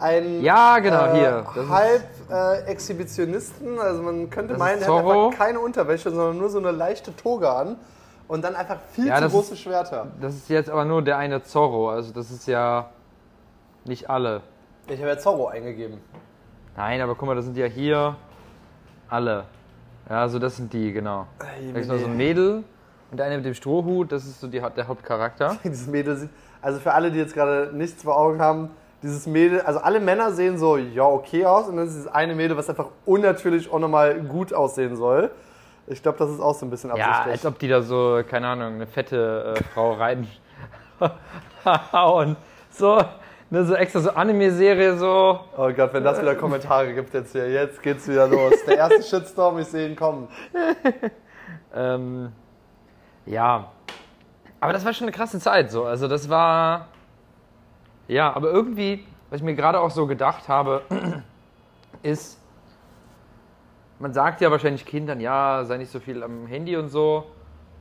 ein 0.00 0.42
Ja, 0.42 0.78
genau, 0.80 1.12
hier. 1.14 1.46
Das 1.54 1.64
ist- 1.64 1.70
halb 1.70 2.02
äh, 2.30 2.60
Exhibitionisten. 2.70 3.78
Also 3.78 4.02
man 4.02 4.28
könnte 4.30 4.56
meinen, 4.56 4.78
ist 4.80 4.86
der 4.86 4.94
hat 4.96 5.04
einfach 5.04 5.38
keine 5.38 5.60
Unterwäsche, 5.60 6.10
sondern 6.10 6.38
nur 6.38 6.50
so 6.50 6.58
eine 6.58 6.72
leichte 6.72 7.14
Toga 7.16 7.60
an. 7.60 7.76
Und 8.26 8.44
dann 8.44 8.54
einfach 8.56 8.76
viel 8.92 9.06
Ja, 9.06 9.22
zu 9.22 9.30
große 9.30 9.56
Schwerter. 9.56 10.08
Das 10.20 10.34
ist 10.34 10.50
jetzt 10.50 10.68
aber 10.68 10.84
nur 10.84 11.00
der 11.00 11.16
eine 11.16 11.42
Zorro, 11.42 11.88
also 11.88 12.12
das 12.12 12.30
ist 12.30 12.46
ja 12.46 12.90
nicht 13.86 14.10
alle. 14.10 14.42
Ich 14.86 14.98
habe 15.00 15.08
ja 15.08 15.18
Zorro 15.18 15.46
eingegeben. 15.48 15.98
Nein, 16.78 17.00
aber 17.00 17.16
guck 17.16 17.26
mal, 17.26 17.34
das 17.34 17.44
sind 17.44 17.56
ja 17.56 17.66
hier 17.66 18.14
alle. 19.08 19.46
Ja, 20.08 20.20
also 20.20 20.38
das 20.38 20.56
sind 20.56 20.72
die, 20.72 20.92
genau. 20.92 21.26
Da 21.40 21.78
ist 21.80 21.88
noch 21.88 21.98
so 21.98 22.06
ein 22.06 22.16
Mädel 22.16 22.62
und 23.10 23.16
der 23.16 23.26
eine 23.26 23.38
mit 23.38 23.46
dem 23.46 23.54
Strohhut, 23.54 24.12
das 24.12 24.24
ist 24.24 24.40
so 24.40 24.46
die, 24.46 24.62
der 24.76 24.86
Hauptcharakter. 24.86 25.56
Dieses 25.64 25.88
Mädel 25.88 26.14
sieht, 26.14 26.30
also 26.62 26.78
für 26.78 26.92
alle, 26.94 27.10
die 27.10 27.18
jetzt 27.18 27.34
gerade 27.34 27.72
nichts 27.74 28.04
vor 28.04 28.16
Augen 28.16 28.40
haben, 28.40 28.70
dieses 29.02 29.26
Mädel, 29.26 29.60
also 29.62 29.80
alle 29.80 29.98
Männer 29.98 30.30
sehen 30.30 30.56
so, 30.56 30.76
ja, 30.76 31.04
okay 31.04 31.46
aus 31.46 31.66
und 31.66 31.76
dann 31.76 31.86
ist 31.86 31.94
dieses 31.94 32.08
eine 32.08 32.36
Mädel, 32.36 32.56
was 32.56 32.68
einfach 32.68 32.90
unnatürlich 33.06 33.72
auch 33.72 33.78
nochmal 33.80 34.20
gut 34.20 34.52
aussehen 34.52 34.94
soll. 34.94 35.32
Ich 35.88 36.00
glaube, 36.02 36.18
das 36.18 36.30
ist 36.30 36.40
auch 36.40 36.54
so 36.54 36.64
ein 36.64 36.70
bisschen 36.70 36.94
Ja, 36.94 37.06
absichtlich. 37.06 37.32
als 37.32 37.46
ob 37.46 37.58
die 37.58 37.68
da 37.68 37.82
so, 37.82 38.20
keine 38.28 38.46
Ahnung, 38.48 38.74
eine 38.74 38.86
fette 38.86 39.54
äh, 39.56 39.64
Frau 39.74 39.94
rein 39.94 40.28
und 42.14 42.36
so, 42.70 43.00
ne, 43.50 43.64
so 43.64 43.74
extra 43.74 44.00
so 44.00 44.10
Anime-Serie 44.10 44.96
so. 44.96 45.40
oh 45.56 45.72
Gott, 45.72 45.92
wenn 45.92 46.04
das 46.04 46.20
wieder 46.20 46.34
Kommentare 46.34 46.94
gibt 46.94 47.14
jetzt 47.14 47.32
hier, 47.32 47.50
jetzt 47.50 47.82
geht's 47.82 48.08
wieder 48.08 48.26
los. 48.28 48.52
Der 48.66 48.78
erste 48.78 49.02
Shitstorm, 49.02 49.58
ich 49.58 49.66
sehe 49.66 49.88
ihn 49.88 49.96
kommen. 49.96 50.28
Ähm, 51.74 52.32
ja, 53.26 53.70
aber 54.60 54.72
das 54.72 54.84
war 54.84 54.92
schon 54.92 55.06
eine 55.06 55.16
krasse 55.16 55.38
Zeit 55.38 55.70
so. 55.70 55.84
Also 55.84 56.08
das 56.08 56.28
war, 56.28 56.88
ja, 58.08 58.32
aber 58.32 58.50
irgendwie, 58.50 59.06
was 59.30 59.40
ich 59.40 59.44
mir 59.44 59.54
gerade 59.54 59.80
auch 59.80 59.90
so 59.90 60.06
gedacht 60.06 60.48
habe, 60.48 60.82
ist, 62.02 62.40
man 63.98 64.12
sagt 64.12 64.40
ja 64.40 64.50
wahrscheinlich 64.50 64.86
Kindern, 64.86 65.20
ja, 65.20 65.64
sei 65.64 65.76
nicht 65.76 65.92
so 65.92 66.00
viel 66.00 66.22
am 66.22 66.46
Handy 66.46 66.76
und 66.76 66.88
so. 66.88 67.26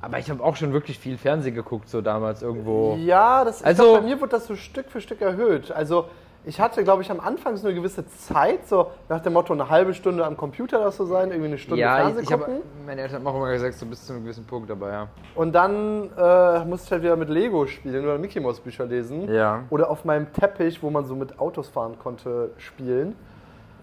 Aber 0.01 0.19
ich 0.19 0.29
habe 0.29 0.43
auch 0.43 0.55
schon 0.55 0.73
wirklich 0.73 0.99
viel 0.99 1.17
Fernsehen 1.17 1.55
geguckt, 1.55 1.89
so 1.89 2.01
damals 2.01 2.41
irgendwo. 2.41 2.95
Ja, 2.99 3.43
das, 3.43 3.63
Also- 3.63 3.83
glaub, 3.83 3.95
bei 4.01 4.01
mir 4.07 4.21
wird 4.21 4.31
das 4.33 4.45
so 4.47 4.55
Stück 4.55 4.89
für 4.89 5.01
Stück 5.01 5.21
erhöht. 5.21 5.71
Also 5.71 6.05
ich 6.45 6.61
hatte, 6.61 6.81
glaube 6.83 7.01
ich, 7.01 7.11
am 7.11 7.19
Anfang 7.19 7.57
so 7.57 7.67
eine 7.67 7.75
gewisse 7.75 8.07
Zeit, 8.07 8.67
so 8.69 8.91
nach 9.09 9.19
dem 9.21 9.33
Motto 9.33 9.51
eine 9.51 9.69
halbe 9.69 9.93
Stunde 9.93 10.23
am 10.25 10.37
Computer 10.37 10.79
das 10.79 10.95
so 10.95 11.05
sein, 11.05 11.29
irgendwie 11.31 11.47
eine 11.47 11.57
Stunde 11.57 11.81
Ja, 11.81 11.95
Fernsehen 11.97 12.19
ich, 12.19 12.27
ich 12.27 12.31
habe, 12.31 12.43
gucken. 12.45 12.61
meine 12.85 13.01
Eltern 13.01 13.17
haben 13.17 13.27
auch 13.27 13.35
immer 13.35 13.51
gesagt, 13.51 13.73
so 13.73 13.85
bis 13.85 14.05
zu 14.05 14.13
einem 14.13 14.23
gewissen 14.23 14.45
Punkt, 14.45 14.71
aber 14.71 14.89
ja. 14.91 15.07
Und 15.35 15.53
dann 15.53 16.09
äh, 16.15 16.63
musste 16.63 16.85
ich 16.85 16.91
halt 16.93 17.03
wieder 17.03 17.15
mit 17.17 17.27
Lego 17.29 17.65
spielen 17.67 18.03
oder 18.05 18.17
Mickey 18.17 18.39
Mouse 18.39 18.61
Bücher 18.61 18.85
lesen. 18.85 19.29
Ja, 19.33 19.63
Oder 19.71 19.89
auf 19.89 20.05
meinem 20.05 20.31
Teppich, 20.31 20.81
wo 20.81 20.89
man 20.89 21.05
so 21.05 21.15
mit 21.15 21.37
Autos 21.39 21.67
fahren 21.67 21.97
konnte, 22.01 22.51
spielen. 22.57 23.15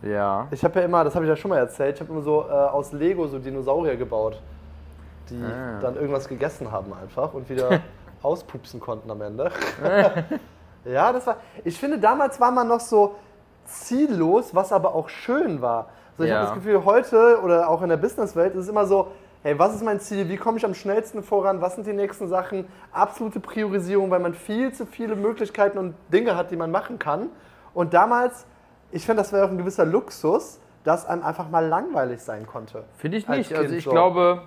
ja. 0.02 0.47
Ich 0.50 0.64
habe 0.64 0.78
ja 0.78 0.87
immer, 0.87 1.04
das 1.04 1.14
habe 1.14 1.25
ich 1.25 1.28
ja 1.28 1.37
schon 1.37 1.50
mal 1.50 1.59
erzählt, 1.59 1.97
ich 1.97 2.00
habe 2.00 2.12
immer 2.12 2.23
so 2.23 2.47
äh, 2.49 2.52
aus 2.52 2.92
Lego 2.92 3.26
so 3.26 3.38
Dinosaurier 3.38 3.97
gebaut, 3.97 4.40
die 5.30 5.42
Ah. 5.42 5.78
dann 5.80 5.96
irgendwas 5.96 6.28
gegessen 6.28 6.70
haben 6.72 6.92
einfach 6.94 7.34
und 7.34 7.48
wieder 7.48 7.80
auspupsen 8.22 8.80
konnten 8.80 9.10
am 9.10 9.20
Ende. 9.20 9.50
ja, 10.84 11.12
das 11.12 11.26
war. 11.26 11.36
Ich 11.64 11.78
finde, 11.78 11.98
damals 11.98 12.40
war 12.40 12.50
man 12.50 12.68
noch 12.68 12.80
so 12.80 13.16
ziellos, 13.64 14.54
was 14.54 14.72
aber 14.72 14.94
auch 14.94 15.08
schön 15.08 15.60
war. 15.62 15.88
Also 16.12 16.24
ich 16.24 16.30
Ja. 16.30 16.36
habe 16.36 16.46
das 16.46 16.54
Gefühl, 16.54 16.84
heute 16.84 17.40
oder 17.42 17.68
auch 17.68 17.82
in 17.82 17.88
der 17.88 17.96
Businesswelt 17.96 18.54
ist 18.54 18.62
es 18.64 18.68
immer 18.68 18.86
so, 18.86 19.08
hey, 19.42 19.58
was 19.58 19.74
ist 19.74 19.82
mein 19.84 20.00
Ziel? 20.00 20.28
Wie 20.28 20.36
komme 20.36 20.58
ich 20.58 20.64
am 20.64 20.74
schnellsten 20.74 21.22
voran? 21.22 21.60
Was 21.60 21.74
sind 21.74 21.86
die 21.86 21.92
nächsten 21.92 22.28
Sachen? 22.28 22.66
Absolute 22.92 23.40
Priorisierung, 23.40 24.10
weil 24.10 24.20
man 24.20 24.34
viel 24.34 24.72
zu 24.72 24.86
viele 24.86 25.16
Möglichkeiten 25.16 25.78
und 25.78 25.94
Dinge 26.12 26.36
hat, 26.36 26.50
die 26.50 26.56
man 26.56 26.70
machen 26.70 26.98
kann. 26.98 27.28
Und 27.74 27.92
damals, 27.94 28.46
ich 28.92 29.04
finde, 29.04 29.22
das 29.22 29.32
wäre 29.32 29.44
auch 29.46 29.50
ein 29.50 29.58
gewisser 29.58 29.84
Luxus, 29.84 30.60
dass 30.84 31.06
einem 31.06 31.22
einfach 31.22 31.48
mal 31.48 31.66
langweilig 31.66 32.22
sein 32.22 32.46
konnte. 32.46 32.84
Finde 32.96 33.16
ich 33.16 33.26
nicht. 33.28 33.48
Kind 33.48 33.60
also 33.60 33.74
ich 33.74 33.84
so. 33.84 33.90
glaube, 33.90 34.42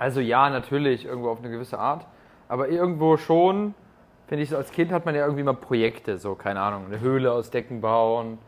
also 0.00 0.20
ja, 0.20 0.48
natürlich, 0.48 1.04
irgendwo 1.04 1.28
auf 1.28 1.40
eine 1.40 1.50
gewisse 1.50 1.78
Art. 1.78 2.06
Aber 2.48 2.70
irgendwo 2.70 3.18
schon, 3.18 3.74
finde 4.28 4.42
ich, 4.42 4.48
so 4.48 4.56
als 4.56 4.72
Kind 4.72 4.92
hat 4.92 5.04
man 5.04 5.14
ja 5.14 5.26
irgendwie 5.26 5.42
mal 5.42 5.52
Projekte, 5.52 6.16
so, 6.16 6.34
keine 6.34 6.62
Ahnung, 6.62 6.86
eine 6.86 7.00
Höhle 7.00 7.30
aus 7.30 7.50
Decken 7.50 7.82
bauen 7.82 8.38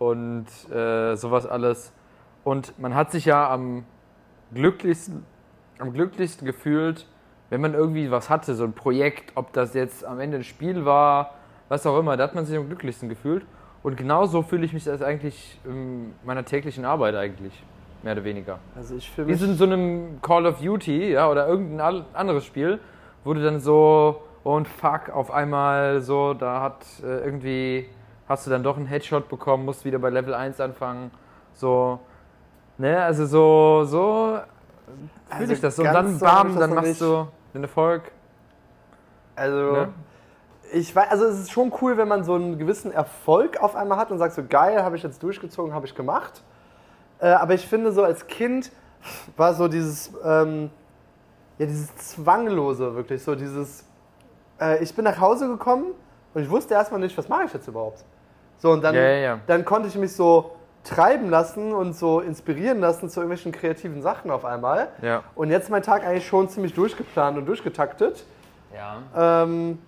und 0.00 0.46
äh, 0.68 1.14
sowas 1.14 1.46
alles. 1.46 1.92
Und 2.42 2.76
man 2.80 2.96
hat 2.96 3.12
sich 3.12 3.26
ja 3.26 3.48
am 3.48 3.84
glücklichsten, 4.52 5.24
am 5.78 5.92
glücklichsten 5.92 6.44
gefühlt, 6.44 7.06
wenn 7.50 7.60
man 7.60 7.74
irgendwie 7.74 8.10
was 8.10 8.28
hatte, 8.28 8.56
so 8.56 8.64
ein 8.64 8.72
Projekt, 8.72 9.30
ob 9.36 9.52
das 9.52 9.74
jetzt 9.74 10.04
am 10.04 10.18
Ende 10.18 10.38
ein 10.38 10.44
Spiel 10.44 10.84
war, 10.84 11.34
was 11.68 11.86
auch 11.86 12.00
immer, 12.00 12.16
da 12.16 12.24
hat 12.24 12.34
man 12.34 12.46
sich 12.46 12.58
am 12.58 12.66
glücklichsten 12.66 13.08
gefühlt. 13.08 13.46
Und 13.84 13.96
genauso 13.96 14.42
fühle 14.42 14.64
ich 14.64 14.72
mich 14.72 14.90
als 14.90 15.02
eigentlich 15.02 15.60
in 15.64 16.14
meiner 16.24 16.44
täglichen 16.44 16.84
Arbeit 16.84 17.14
eigentlich, 17.14 17.62
mehr 18.02 18.14
oder 18.14 18.24
weniger. 18.24 18.58
Also 18.76 18.94
ich 18.96 19.10
fühle 19.10 19.26
Wie 19.28 19.32
mich. 19.32 19.40
so 19.40 19.46
in 19.46 19.56
so 19.56 19.64
einem 19.64 20.20
Call 20.22 20.46
of 20.46 20.60
Duty, 20.60 21.12
ja, 21.12 21.28
oder 21.30 21.46
irgendein 21.46 22.04
anderes 22.14 22.44
Spiel, 22.44 22.78
wo 23.24 23.34
du 23.34 23.42
dann 23.42 23.60
so, 23.60 24.22
und 24.44 24.66
fuck, 24.68 25.10
auf 25.10 25.30
einmal 25.30 26.00
so, 26.00 26.34
da 26.34 26.60
hat 26.62 26.84
äh, 27.02 27.24
irgendwie, 27.24 27.88
hast 28.28 28.46
du 28.46 28.50
dann 28.50 28.62
doch 28.62 28.76
einen 28.76 28.86
Headshot 28.86 29.28
bekommen, 29.28 29.64
musst 29.64 29.84
wieder 29.84 29.98
bei 29.98 30.10
Level 30.10 30.34
1 30.34 30.60
anfangen, 30.60 31.10
so, 31.52 32.00
ne, 32.78 33.02
also 33.02 33.26
so, 33.26 33.84
so 33.84 34.38
fühle 35.28 35.40
Also 35.40 35.52
ich 35.52 35.60
das 35.60 35.76
so. 35.76 35.82
Und 35.82 35.92
dann 35.92 36.18
so 36.18 36.24
bam, 36.24 36.58
dann 36.58 36.74
machst 36.74 36.88
nicht. 36.88 37.00
du 37.02 37.28
den 37.54 37.62
Erfolg. 37.62 38.10
Also, 39.36 39.72
Ne? 39.72 39.88
ich 40.72 40.94
weiß, 40.94 41.10
also 41.10 41.24
es 41.26 41.38
ist 41.40 41.50
schon 41.52 41.72
cool, 41.80 41.96
wenn 41.96 42.08
man 42.08 42.24
so 42.24 42.34
einen 42.34 42.58
gewissen 42.58 42.92
Erfolg 42.92 43.60
auf 43.62 43.74
einmal 43.76 43.98
hat 43.98 44.10
und 44.10 44.18
sagt 44.18 44.34
so, 44.34 44.42
geil, 44.48 44.82
habe 44.82 44.96
ich 44.96 45.02
jetzt 45.02 45.22
durchgezogen, 45.22 45.74
habe 45.74 45.86
ich 45.86 45.94
gemacht. 45.94 46.42
Äh, 47.20 47.28
aber 47.28 47.54
ich 47.54 47.66
finde 47.66 47.92
so 47.92 48.02
als 48.02 48.26
Kind 48.26 48.70
war 49.36 49.54
so 49.54 49.68
dieses, 49.68 50.12
ähm, 50.24 50.70
ja, 51.58 51.66
dieses 51.66 51.94
Zwanglose 51.96 52.94
wirklich, 52.94 53.22
so 53.22 53.34
dieses, 53.34 53.84
äh, 54.60 54.82
ich 54.82 54.94
bin 54.94 55.04
nach 55.04 55.20
Hause 55.20 55.48
gekommen 55.48 55.86
und 56.34 56.42
ich 56.42 56.50
wusste 56.50 56.74
erstmal 56.74 57.00
nicht, 57.00 57.16
was 57.16 57.28
mache 57.28 57.44
ich 57.44 57.52
jetzt 57.52 57.68
überhaupt. 57.68 58.04
So, 58.58 58.70
und 58.70 58.82
dann, 58.82 58.94
Ja, 58.94 59.02
ja, 59.02 59.18
ja. 59.18 59.40
dann 59.46 59.64
konnte 59.64 59.88
ich 59.88 59.96
mich 59.96 60.14
so 60.14 60.52
treiben 60.84 61.28
lassen 61.28 61.72
und 61.72 61.94
so 61.94 62.20
inspirieren 62.20 62.80
lassen 62.80 63.08
zu 63.10 63.20
irgendwelchen 63.20 63.52
kreativen 63.52 64.00
Sachen 64.02 64.30
auf 64.30 64.44
einmal. 64.44 64.88
Ja. 65.02 65.22
Und 65.34 65.50
jetzt 65.50 65.64
ist 65.64 65.70
mein 65.70 65.82
Tag 65.82 66.04
eigentlich 66.06 66.26
schon 66.26 66.48
ziemlich 66.48 66.72
durchgeplant 66.72 67.36
und 67.36 67.46
durchgetaktet. 67.46 68.24
Ja. 68.74 69.42
Ähm, 69.42 69.78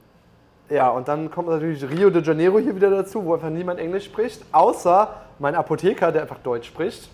ja, 0.69 0.89
und 0.89 1.09
dann 1.09 1.31
kommt 1.31 1.49
natürlich 1.49 1.89
Rio 1.89 2.11
de 2.11 2.23
Janeiro 2.23 2.59
hier 2.59 2.75
wieder 2.75 2.91
dazu, 2.91 3.25
wo 3.25 3.35
einfach 3.35 3.51
niemand 3.51 3.79
Englisch 3.79 4.07
spricht, 4.07 4.45
außer 4.53 5.09
mein 5.43 5.57
Apotheker, 5.57 6.13
der 6.13 6.23
einfach 6.23 6.39
Deutsch 6.39 6.69
spricht, 6.69 7.11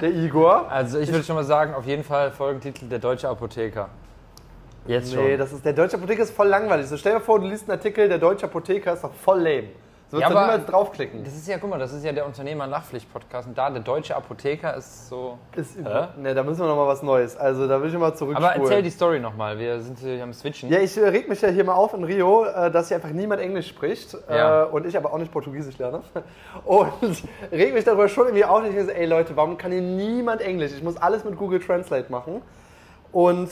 der 0.00 0.10
Igor. 0.10 0.70
Also 0.70 0.98
ich 0.98 1.10
würde 1.10 1.24
schon 1.24 1.36
mal 1.36 1.44
sagen, 1.44 1.74
auf 1.74 1.86
jeden 1.86 2.04
Fall 2.04 2.30
Folgentitel 2.30 2.86
Der 2.86 2.98
Deutsche 2.98 3.28
Apotheker. 3.28 3.88
Jetzt 4.86 5.12
schon. 5.12 5.24
Nee, 5.24 5.36
das 5.38 5.52
ist, 5.52 5.64
der 5.64 5.72
deutsche 5.72 5.96
Apotheker 5.96 6.22
ist 6.22 6.36
voll 6.36 6.48
langweilig. 6.48 6.86
So, 6.86 6.96
stell 6.96 7.14
dir 7.14 7.20
vor, 7.20 7.40
du 7.40 7.48
liest 7.48 7.64
einen 7.64 7.78
Artikel, 7.78 8.08
der 8.08 8.18
deutsche 8.18 8.44
Apotheker 8.44 8.92
ist 8.92 9.02
doch 9.02 9.12
voll 9.12 9.40
lame. 9.40 9.68
So 10.08 10.20
Ja, 10.20 10.28
aber- 10.28 10.40
niemals 10.42 10.66
draufklicken. 10.66 11.24
Das 11.24 11.34
ist 11.34 11.48
ja, 11.48 11.58
guck 11.58 11.68
mal, 11.68 11.80
das 11.80 11.92
ist 11.92 12.04
ja 12.04 12.12
der 12.12 12.26
Unternehmer-Nachpflicht-Podcast. 12.26 13.48
Und 13.48 13.58
da, 13.58 13.68
der 13.70 13.82
deutsche 13.82 14.14
Apotheker 14.14 14.76
ist 14.76 15.08
so. 15.08 15.36
Ist, 15.56 15.76
Hä? 15.78 16.06
ne, 16.16 16.32
da 16.32 16.44
müssen 16.44 16.60
wir 16.60 16.68
noch 16.68 16.76
mal 16.76 16.86
was 16.86 17.02
Neues. 17.02 17.36
Also 17.36 17.66
da 17.66 17.80
will 17.82 17.88
ich 17.88 17.94
immer 17.94 18.14
zurückspulen. 18.14 18.52
Aber 18.52 18.62
erzähl 18.62 18.82
die 18.82 18.90
Story 18.90 19.18
nochmal. 19.18 19.58
Wir 19.58 19.80
sind 19.80 19.98
hier 19.98 20.22
am 20.22 20.32
Switchen. 20.32 20.70
Ja, 20.70 20.78
ich 20.78 20.96
äh, 20.96 21.08
reg 21.08 21.28
mich 21.28 21.40
ja 21.40 21.48
hier 21.48 21.64
mal 21.64 21.74
auf 21.74 21.92
in 21.92 22.04
Rio, 22.04 22.44
äh, 22.44 22.70
dass 22.70 22.86
hier 22.88 22.98
einfach 22.98 23.10
niemand 23.10 23.40
Englisch 23.40 23.68
spricht 23.68 24.16
Ja. 24.30 24.62
äh, 24.62 24.66
und 24.66 24.86
ich 24.86 24.96
aber 24.96 25.12
auch 25.12 25.18
nicht 25.18 25.32
Portugiesisch 25.32 25.76
lerne. 25.78 26.02
Und 26.64 27.24
reg 27.50 27.74
mich 27.74 27.84
darüber 27.84 28.08
schon 28.08 28.26
irgendwie 28.26 28.44
auf. 28.44 28.60
und 28.60 28.66
Ich 28.68 28.74
denke, 28.76 28.94
ey 28.96 29.06
Leute, 29.06 29.36
warum 29.36 29.58
kann 29.58 29.72
hier 29.72 29.80
niemand 29.82 30.40
Englisch? 30.40 30.70
Ich 30.76 30.82
muss 30.84 30.96
alles 30.96 31.24
mit 31.24 31.36
Google 31.36 31.58
Translate 31.60 32.10
machen. 32.12 32.42
Und 33.12 33.48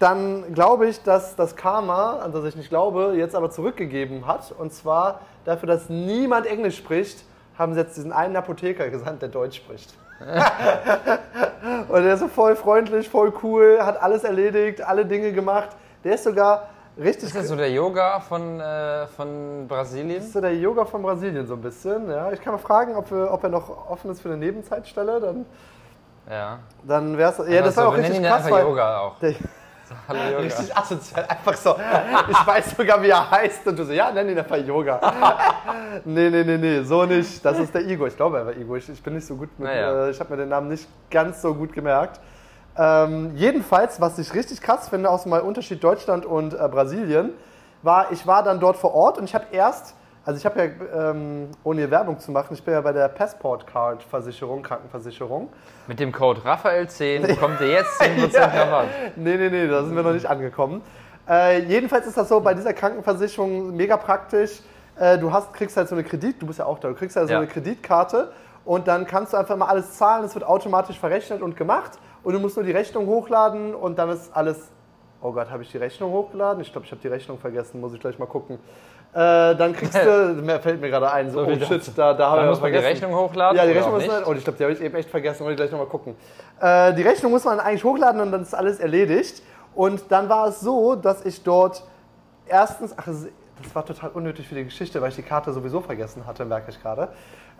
dann 0.00 0.52
glaube 0.54 0.86
ich, 0.88 1.02
dass 1.04 1.36
das 1.36 1.54
Karma, 1.54 2.18
an 2.24 2.32
das 2.32 2.44
ich 2.44 2.56
nicht 2.56 2.70
glaube, 2.70 3.12
jetzt 3.16 3.36
aber 3.36 3.50
zurückgegeben 3.50 4.26
hat. 4.26 4.52
Und 4.58 4.72
zwar 4.72 5.20
dafür, 5.44 5.68
dass 5.68 5.88
niemand 5.88 6.46
Englisch 6.46 6.76
spricht, 6.78 7.22
haben 7.56 7.74
sie 7.74 7.80
jetzt 7.80 7.96
diesen 7.96 8.10
einen 8.12 8.34
Apotheker 8.34 8.88
gesandt, 8.88 9.22
der 9.22 9.28
Deutsch 9.28 9.58
spricht. 9.58 9.94
und 11.88 12.02
der 12.02 12.14
ist 12.14 12.20
so 12.20 12.28
voll 12.28 12.56
freundlich, 12.56 13.08
voll 13.08 13.32
cool, 13.42 13.78
hat 13.80 14.02
alles 14.02 14.24
erledigt, 14.24 14.82
alle 14.82 15.04
Dinge 15.06 15.32
gemacht. 15.32 15.70
Der 16.04 16.14
ist 16.14 16.24
sogar 16.24 16.68
richtig. 16.98 17.24
Ist 17.28 17.36
das 17.36 17.48
so 17.48 17.56
der 17.56 17.70
Yoga 17.70 18.20
von, 18.20 18.58
äh, 18.60 19.06
von 19.08 19.66
Brasilien? 19.68 20.16
Das 20.16 20.26
ist 20.26 20.32
so 20.32 20.40
der 20.40 20.54
Yoga 20.56 20.84
von 20.86 21.02
Brasilien 21.02 21.46
so 21.46 21.54
ein 21.54 21.60
bisschen. 21.60 22.10
Ja. 22.10 22.32
Ich 22.32 22.40
kann 22.40 22.52
mal 22.54 22.58
fragen, 22.58 22.96
ob, 22.96 23.10
wir, 23.10 23.30
ob 23.30 23.42
er 23.44 23.50
noch 23.50 23.90
offen 23.90 24.10
ist 24.10 24.22
für 24.22 24.28
eine 24.28 24.38
Nebenzeitstelle. 24.38 25.20
Dann, 25.20 25.44
Ja. 26.30 26.58
dann 26.86 27.16
wäre 27.18 27.30
es. 27.32 27.38
Ja, 27.48 27.62
das 27.62 27.76
war 27.76 27.84
Also, 27.84 27.96
auch 27.96 28.02
wir 28.02 28.02
nennen 28.08 28.24
richtig 28.24 28.50
krass. 28.50 28.62
Yoga 28.62 28.98
auch. 29.00 29.18
der, 29.20 29.34
Hallo 30.08 30.20
Yoga. 30.24 30.38
richtig 30.38 30.76
asozial. 30.76 31.24
Einfach 31.26 31.56
so. 31.56 31.76
Ich 32.28 32.46
weiß 32.46 32.76
sogar, 32.76 33.02
wie 33.02 33.08
er 33.08 33.30
heißt. 33.30 33.66
Und 33.66 33.78
du 33.78 33.84
so, 33.84 33.92
ja, 33.92 34.10
nenn 34.10 34.28
ihn 34.28 34.38
einfach 34.38 34.56
Yoga. 34.56 35.00
nee, 36.04 36.30
nee, 36.30 36.44
nee, 36.44 36.58
nee, 36.58 36.82
so 36.82 37.04
nicht. 37.04 37.44
Das 37.44 37.58
ist 37.58 37.74
der 37.74 37.86
Igor. 37.86 38.08
Ich 38.08 38.16
glaube, 38.16 38.38
er 38.38 38.46
war 38.46 38.56
Igor. 38.56 38.76
Ich, 38.76 38.88
ich 38.88 39.02
bin 39.02 39.14
nicht 39.14 39.26
so 39.26 39.36
gut 39.36 39.48
mit. 39.58 39.68
Naja. 39.68 40.06
Äh, 40.06 40.10
ich 40.10 40.20
habe 40.20 40.30
mir 40.30 40.36
den 40.36 40.48
Namen 40.48 40.68
nicht 40.68 40.88
ganz 41.10 41.42
so 41.42 41.54
gut 41.54 41.72
gemerkt. 41.72 42.20
Ähm, 42.76 43.32
jedenfalls, 43.34 44.00
was 44.00 44.18
ich 44.18 44.32
richtig 44.32 44.60
krass 44.60 44.88
finde, 44.88 45.10
aus 45.10 45.24
dem 45.24 45.32
Unterschied 45.32 45.82
Deutschland 45.82 46.24
und 46.24 46.54
äh, 46.54 46.68
Brasilien, 46.68 47.32
war, 47.82 48.12
ich 48.12 48.26
war 48.26 48.42
dann 48.42 48.60
dort 48.60 48.76
vor 48.76 48.94
Ort 48.94 49.18
und 49.18 49.24
ich 49.24 49.34
habe 49.34 49.46
erst, 49.52 49.94
also 50.24 50.38
ich 50.38 50.44
habe 50.44 50.60
ja, 50.60 51.10
ähm, 51.10 51.48
ohne 51.64 51.80
hier 51.80 51.90
Werbung 51.90 52.18
zu 52.18 52.30
machen, 52.30 52.52
ich 52.54 52.62
bin 52.62 52.74
ja 52.74 52.80
bei 52.80 52.92
der 52.92 53.08
Passport 53.08 53.66
Card 53.66 54.02
Versicherung, 54.02 54.62
Krankenversicherung. 54.62 55.48
Mit 55.86 55.98
dem 55.98 56.12
Code 56.12 56.40
Raphael10 56.42 57.26
bekommt 57.26 57.60
ihr 57.60 57.68
jetzt 57.68 58.00
10% 58.00 58.36
Rabatt. 58.38 58.88
Nee, 59.16 59.36
nee, 59.36 59.48
nee, 59.48 59.66
da 59.66 59.82
sind 59.82 59.96
wir 59.96 60.02
noch 60.02 60.12
nicht 60.12 60.26
angekommen. 60.26 60.82
Äh, 61.28 61.60
jedenfalls 61.64 62.06
ist 62.06 62.16
das 62.16 62.28
so, 62.28 62.40
bei 62.40 62.54
dieser 62.54 62.72
Krankenversicherung 62.74 63.74
mega 63.74 63.96
praktisch. 63.96 64.60
Äh, 64.98 65.16
du 65.18 65.32
hast, 65.32 65.52
kriegst 65.54 65.76
halt 65.76 65.88
so 65.88 65.94
eine 65.94 66.04
Kredit, 66.04 66.42
du 66.42 66.46
bist 66.46 66.58
ja 66.58 66.66
auch 66.66 66.78
da, 66.78 66.88
du 66.88 66.94
kriegst 66.94 67.16
halt 67.16 67.28
so 67.28 67.32
Ja. 67.32 67.38
eine 67.38 67.48
Kreditkarte 67.48 68.32
und 68.64 68.88
dann 68.88 69.06
kannst 69.06 69.32
du 69.32 69.36
einfach 69.38 69.56
mal 69.56 69.66
alles 69.66 69.96
zahlen, 69.96 70.24
es 70.24 70.34
wird 70.34 70.44
automatisch 70.44 70.98
verrechnet 70.98 71.40
und 71.40 71.56
gemacht 71.56 71.92
und 72.22 72.34
du 72.34 72.38
musst 72.40 72.56
nur 72.56 72.64
die 72.64 72.72
Rechnung 72.72 73.06
hochladen 73.06 73.74
und 73.74 73.98
dann 73.98 74.10
ist 74.10 74.34
alles. 74.36 74.70
Oh 75.22 75.32
Gott, 75.32 75.50
habe 75.50 75.62
ich 75.62 75.70
die 75.70 75.76
Rechnung 75.78 76.12
hochgeladen? 76.12 76.62
Ich 76.62 76.72
glaube, 76.72 76.86
ich 76.86 76.92
habe 76.92 77.00
die 77.02 77.08
Rechnung 77.08 77.38
vergessen, 77.38 77.80
muss 77.80 77.92
ich 77.94 78.00
gleich 78.00 78.18
mal 78.18 78.26
gucken. 78.26 78.58
Äh, 79.12 79.56
dann 79.56 79.72
kriegst 79.72 79.94
du, 79.94 80.34
mir 80.42 80.60
fällt 80.60 80.80
mir 80.80 80.88
gerade 80.88 81.10
ein, 81.10 81.30
so, 81.30 81.44
So 81.44 81.50
oh 81.50 81.54
shit, 81.56 81.82
da, 81.96 82.14
da 82.14 82.30
habe 82.30 82.42
ich 82.42 82.48
muss 82.48 82.60
man 82.60 82.72
die 82.72 82.78
vergessen. 82.78 83.04
Rechnung 83.04 83.20
hochladen. 83.20 83.56
Ja, 83.56 83.66
die 83.66 83.72
Rechnung 83.72 83.94
muss 83.94 84.06
man, 84.06 84.24
oh, 84.24 84.32
ich 84.32 84.44
glaube, 84.44 84.56
die 84.58 84.64
habe 84.64 84.72
ich 84.72 84.80
eben 84.80 84.94
echt 84.94 85.10
vergessen, 85.10 85.40
wollte 85.40 85.52
ich 85.52 85.56
gleich 85.56 85.70
nochmal 85.72 85.88
gucken. 85.88 86.14
Äh, 86.60 86.94
die 86.94 87.02
Rechnung 87.02 87.32
muss 87.32 87.44
man 87.44 87.58
eigentlich 87.58 87.82
hochladen 87.82 88.20
und 88.20 88.30
dann 88.30 88.42
ist 88.42 88.54
alles 88.54 88.78
erledigt. 88.78 89.42
Und 89.74 90.02
dann 90.10 90.28
war 90.28 90.48
es 90.48 90.60
so, 90.60 90.94
dass 90.94 91.24
ich 91.24 91.42
dort 91.42 91.82
erstens, 92.46 92.94
ach, 92.96 93.06
das 93.06 93.74
war 93.74 93.84
total 93.84 94.10
unnötig 94.10 94.46
für 94.48 94.54
die 94.54 94.64
Geschichte, 94.64 95.00
weil 95.02 95.10
ich 95.10 95.16
die 95.16 95.22
Karte 95.22 95.52
sowieso 95.52 95.80
vergessen 95.80 96.26
hatte, 96.26 96.44
merke 96.44 96.70
ich 96.70 96.80
gerade. 96.80 97.08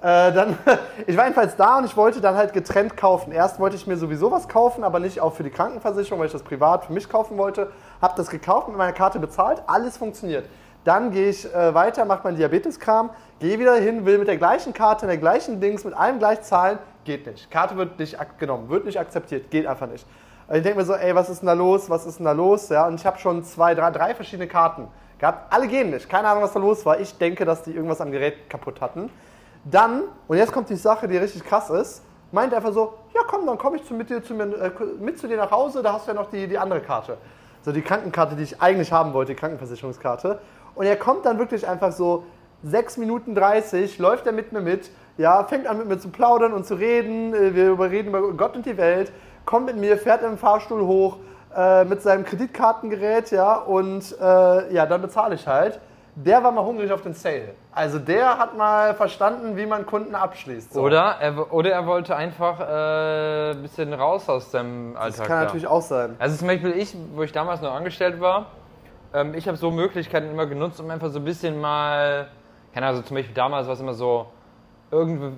Äh, 0.02 0.32
dann, 0.32 0.56
ich 1.06 1.16
war 1.16 1.24
jedenfalls 1.24 1.56
da 1.56 1.78
und 1.78 1.84
ich 1.84 1.96
wollte 1.96 2.20
dann 2.20 2.36
halt 2.36 2.52
getrennt 2.52 2.96
kaufen. 2.96 3.32
Erst 3.32 3.60
wollte 3.60 3.76
ich 3.76 3.86
mir 3.86 3.96
sowieso 3.96 4.30
was 4.30 4.48
kaufen, 4.48 4.82
aber 4.82 4.98
nicht 4.98 5.20
auch 5.20 5.34
für 5.34 5.42
die 5.42 5.50
Krankenversicherung, 5.50 6.20
weil 6.20 6.26
ich 6.26 6.32
das 6.32 6.42
privat 6.42 6.86
für 6.86 6.92
mich 6.92 7.08
kaufen 7.08 7.36
wollte. 7.36 7.70
Habe 8.00 8.14
das 8.16 8.30
gekauft, 8.30 8.68
mit 8.68 8.78
meiner 8.78 8.92
Karte 8.92 9.18
bezahlt, 9.18 9.62
alles 9.66 9.98
funktioniert. 9.98 10.46
Dann 10.84 11.10
gehe 11.10 11.28
ich 11.28 11.44
äh, 11.54 11.74
weiter, 11.74 12.04
mache 12.04 12.24
meinen 12.24 12.36
Diabeteskram, 12.36 13.10
gehe 13.38 13.58
wieder 13.58 13.74
hin, 13.74 14.06
will 14.06 14.18
mit 14.18 14.28
der 14.28 14.38
gleichen 14.38 14.72
Karte, 14.72 15.04
in 15.04 15.08
der 15.08 15.18
gleichen 15.18 15.60
Dings, 15.60 15.84
mit 15.84 15.94
allem 15.94 16.18
gleich 16.18 16.42
zahlen. 16.42 16.78
Geht 17.04 17.26
nicht. 17.26 17.50
Karte 17.50 17.76
wird 17.76 17.98
nicht 17.98 18.16
genommen, 18.38 18.68
wird 18.68 18.86
nicht 18.86 18.98
akzeptiert, 18.98 19.50
geht 19.50 19.66
einfach 19.66 19.88
nicht. 19.88 20.06
Und 20.48 20.56
ich 20.56 20.62
denke 20.62 20.78
mir 20.78 20.84
so, 20.84 20.94
ey, 20.94 21.14
was 21.14 21.30
ist 21.30 21.40
denn 21.40 21.46
da 21.46 21.52
los, 21.52 21.88
was 21.90 22.06
ist 22.06 22.18
denn 22.18 22.26
da 22.26 22.32
los? 22.32 22.68
Ja, 22.70 22.86
und 22.86 22.94
ich 22.94 23.06
habe 23.06 23.18
schon 23.18 23.44
zwei, 23.44 23.74
drei, 23.74 23.90
drei 23.90 24.14
verschiedene 24.14 24.48
Karten 24.48 24.88
gehabt. 25.18 25.52
Alle 25.52 25.68
gehen 25.68 25.90
nicht. 25.90 26.08
Keine 26.08 26.28
Ahnung, 26.28 26.42
was 26.42 26.52
da 26.52 26.58
los 26.58 26.84
war. 26.84 26.98
Ich 26.98 27.16
denke, 27.18 27.44
dass 27.44 27.62
die 27.62 27.72
irgendwas 27.72 28.00
am 28.00 28.10
Gerät 28.10 28.50
kaputt 28.50 28.80
hatten. 28.80 29.10
Dann, 29.64 30.02
und 30.26 30.38
jetzt 30.38 30.52
kommt 30.52 30.68
die 30.70 30.76
Sache, 30.76 31.06
die 31.06 31.18
richtig 31.18 31.44
krass 31.44 31.70
ist, 31.70 32.02
meint 32.32 32.54
einfach 32.54 32.72
so, 32.72 32.94
ja 33.14 33.20
komm, 33.28 33.46
dann 33.46 33.58
komme 33.58 33.76
ich 33.76 33.84
zu, 33.84 33.94
mit, 33.94 34.10
dir, 34.10 34.22
zu 34.22 34.34
mir, 34.34 34.44
äh, 34.44 34.70
mit 34.98 35.18
zu 35.18 35.28
dir 35.28 35.36
nach 35.36 35.50
Hause, 35.50 35.82
da 35.82 35.92
hast 35.92 36.06
du 36.06 36.12
ja 36.12 36.20
noch 36.20 36.30
die, 36.30 36.46
die 36.46 36.58
andere 36.58 36.80
Karte. 36.80 37.18
So 37.62 37.72
die 37.72 37.82
Krankenkarte, 37.82 38.36
die 38.36 38.44
ich 38.44 38.60
eigentlich 38.60 38.90
haben 38.90 39.12
wollte, 39.12 39.34
die 39.34 39.38
Krankenversicherungskarte. 39.38 40.40
Und 40.80 40.86
er 40.86 40.96
kommt 40.96 41.26
dann 41.26 41.38
wirklich 41.38 41.68
einfach 41.68 41.92
so 41.92 42.24
6 42.62 42.96
Minuten 42.96 43.34
30, 43.34 43.98
läuft 43.98 44.26
er 44.26 44.32
mit 44.32 44.52
mir 44.52 44.62
mit, 44.62 44.90
ja, 45.18 45.44
fängt 45.44 45.66
an 45.66 45.76
mit 45.76 45.88
mir 45.88 45.98
zu 45.98 46.08
plaudern 46.08 46.54
und 46.54 46.64
zu 46.64 46.72
reden, 46.72 47.34
äh, 47.34 47.54
wir 47.54 47.78
reden 47.78 48.08
über 48.08 48.32
Gott 48.32 48.56
und 48.56 48.64
die 48.64 48.78
Welt, 48.78 49.12
kommt 49.44 49.66
mit 49.66 49.76
mir, 49.76 49.98
fährt 49.98 50.22
im 50.22 50.38
Fahrstuhl 50.38 50.80
hoch, 50.80 51.18
äh, 51.54 51.84
mit 51.84 52.00
seinem 52.00 52.24
Kreditkartengerät, 52.24 53.30
ja, 53.30 53.56
und 53.56 54.16
äh, 54.22 54.72
ja, 54.72 54.86
dann 54.86 55.02
bezahle 55.02 55.34
ich 55.34 55.46
halt. 55.46 55.80
Der 56.14 56.42
war 56.42 56.50
mal 56.50 56.64
hungrig 56.64 56.90
auf 56.92 57.02
den 57.02 57.12
Sale. 57.12 57.50
Also 57.72 57.98
der 57.98 58.38
hat 58.38 58.56
mal 58.56 58.94
verstanden, 58.94 59.58
wie 59.58 59.66
man 59.66 59.84
Kunden 59.84 60.14
abschließt. 60.14 60.72
So. 60.72 60.80
Oder 60.80 61.16
er, 61.20 61.52
oder 61.52 61.72
er 61.72 61.86
wollte 61.86 62.16
einfach 62.16 62.58
äh, 62.58 63.50
ein 63.50 63.60
bisschen 63.60 63.92
raus 63.92 64.30
aus 64.30 64.50
seinem 64.50 64.96
Alltag. 64.96 65.18
Das 65.18 65.26
kann 65.26 65.38
da. 65.40 65.44
natürlich 65.44 65.66
auch 65.66 65.82
sein. 65.82 66.16
Also 66.18 66.38
zum 66.38 66.48
Beispiel 66.48 66.70
ich, 66.70 66.96
wo 67.14 67.22
ich 67.22 67.32
damals 67.32 67.60
noch 67.60 67.74
angestellt 67.74 68.18
war, 68.18 68.46
ähm, 69.14 69.34
ich 69.34 69.46
habe 69.48 69.56
so 69.56 69.70
Möglichkeiten 69.70 70.30
immer 70.30 70.46
genutzt, 70.46 70.80
um 70.80 70.90
einfach 70.90 71.10
so 71.10 71.18
ein 71.18 71.24
bisschen 71.24 71.60
mal, 71.60 72.28
keine 72.72 72.86
Ahnung, 72.86 72.98
also 72.98 73.08
zum 73.08 73.16
Beispiel 73.16 73.34
damals 73.34 73.66
war 73.66 73.74
es 73.74 73.80
immer 73.80 73.94
so, 73.94 74.26
irgendwie, 74.90 75.32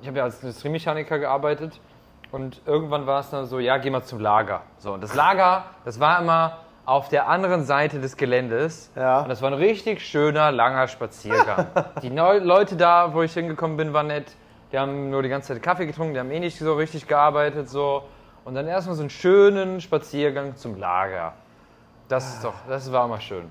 ich 0.00 0.08
habe 0.08 0.18
ja 0.18 0.24
als 0.24 0.42
Industriemechaniker 0.42 1.18
gearbeitet 1.18 1.80
und 2.30 2.60
irgendwann 2.66 3.06
war 3.06 3.20
es 3.20 3.30
dann 3.30 3.46
so, 3.46 3.58
ja, 3.58 3.78
geh 3.78 3.90
mal 3.90 4.02
zum 4.02 4.20
Lager. 4.20 4.62
So, 4.78 4.92
und 4.92 5.02
das 5.02 5.14
Lager, 5.14 5.64
das 5.84 6.00
war 6.00 6.20
immer 6.20 6.58
auf 6.84 7.08
der 7.08 7.28
anderen 7.28 7.64
Seite 7.64 8.00
des 8.00 8.16
Geländes. 8.16 8.90
Ja. 8.96 9.20
Und 9.20 9.28
das 9.28 9.40
war 9.40 9.50
ein 9.50 9.58
richtig 9.58 10.00
schöner, 10.00 10.50
langer 10.50 10.88
Spaziergang. 10.88 11.66
die 12.02 12.10
Neu 12.10 12.38
Leute 12.38 12.76
da, 12.76 13.14
wo 13.14 13.22
ich 13.22 13.32
hingekommen 13.34 13.76
bin, 13.76 13.92
waren 13.92 14.08
nett. 14.08 14.34
Die 14.72 14.78
haben 14.78 15.10
nur 15.10 15.22
die 15.22 15.28
ganze 15.28 15.52
Zeit 15.52 15.62
Kaffee 15.62 15.86
getrunken, 15.86 16.14
die 16.14 16.20
haben 16.20 16.30
eh 16.30 16.40
nicht 16.40 16.58
so 16.58 16.74
richtig 16.74 17.06
gearbeitet. 17.06 17.68
So. 17.68 18.04
Und 18.44 18.54
dann 18.54 18.66
erstmal 18.66 18.96
so 18.96 19.02
einen 19.02 19.10
schönen 19.10 19.80
Spaziergang 19.80 20.56
zum 20.56 20.76
Lager. 20.76 21.34
Das 22.12 22.34
ist 22.34 22.44
doch, 22.44 22.52
das 22.68 22.92
war 22.92 23.08
mal 23.08 23.20
schön. 23.22 23.44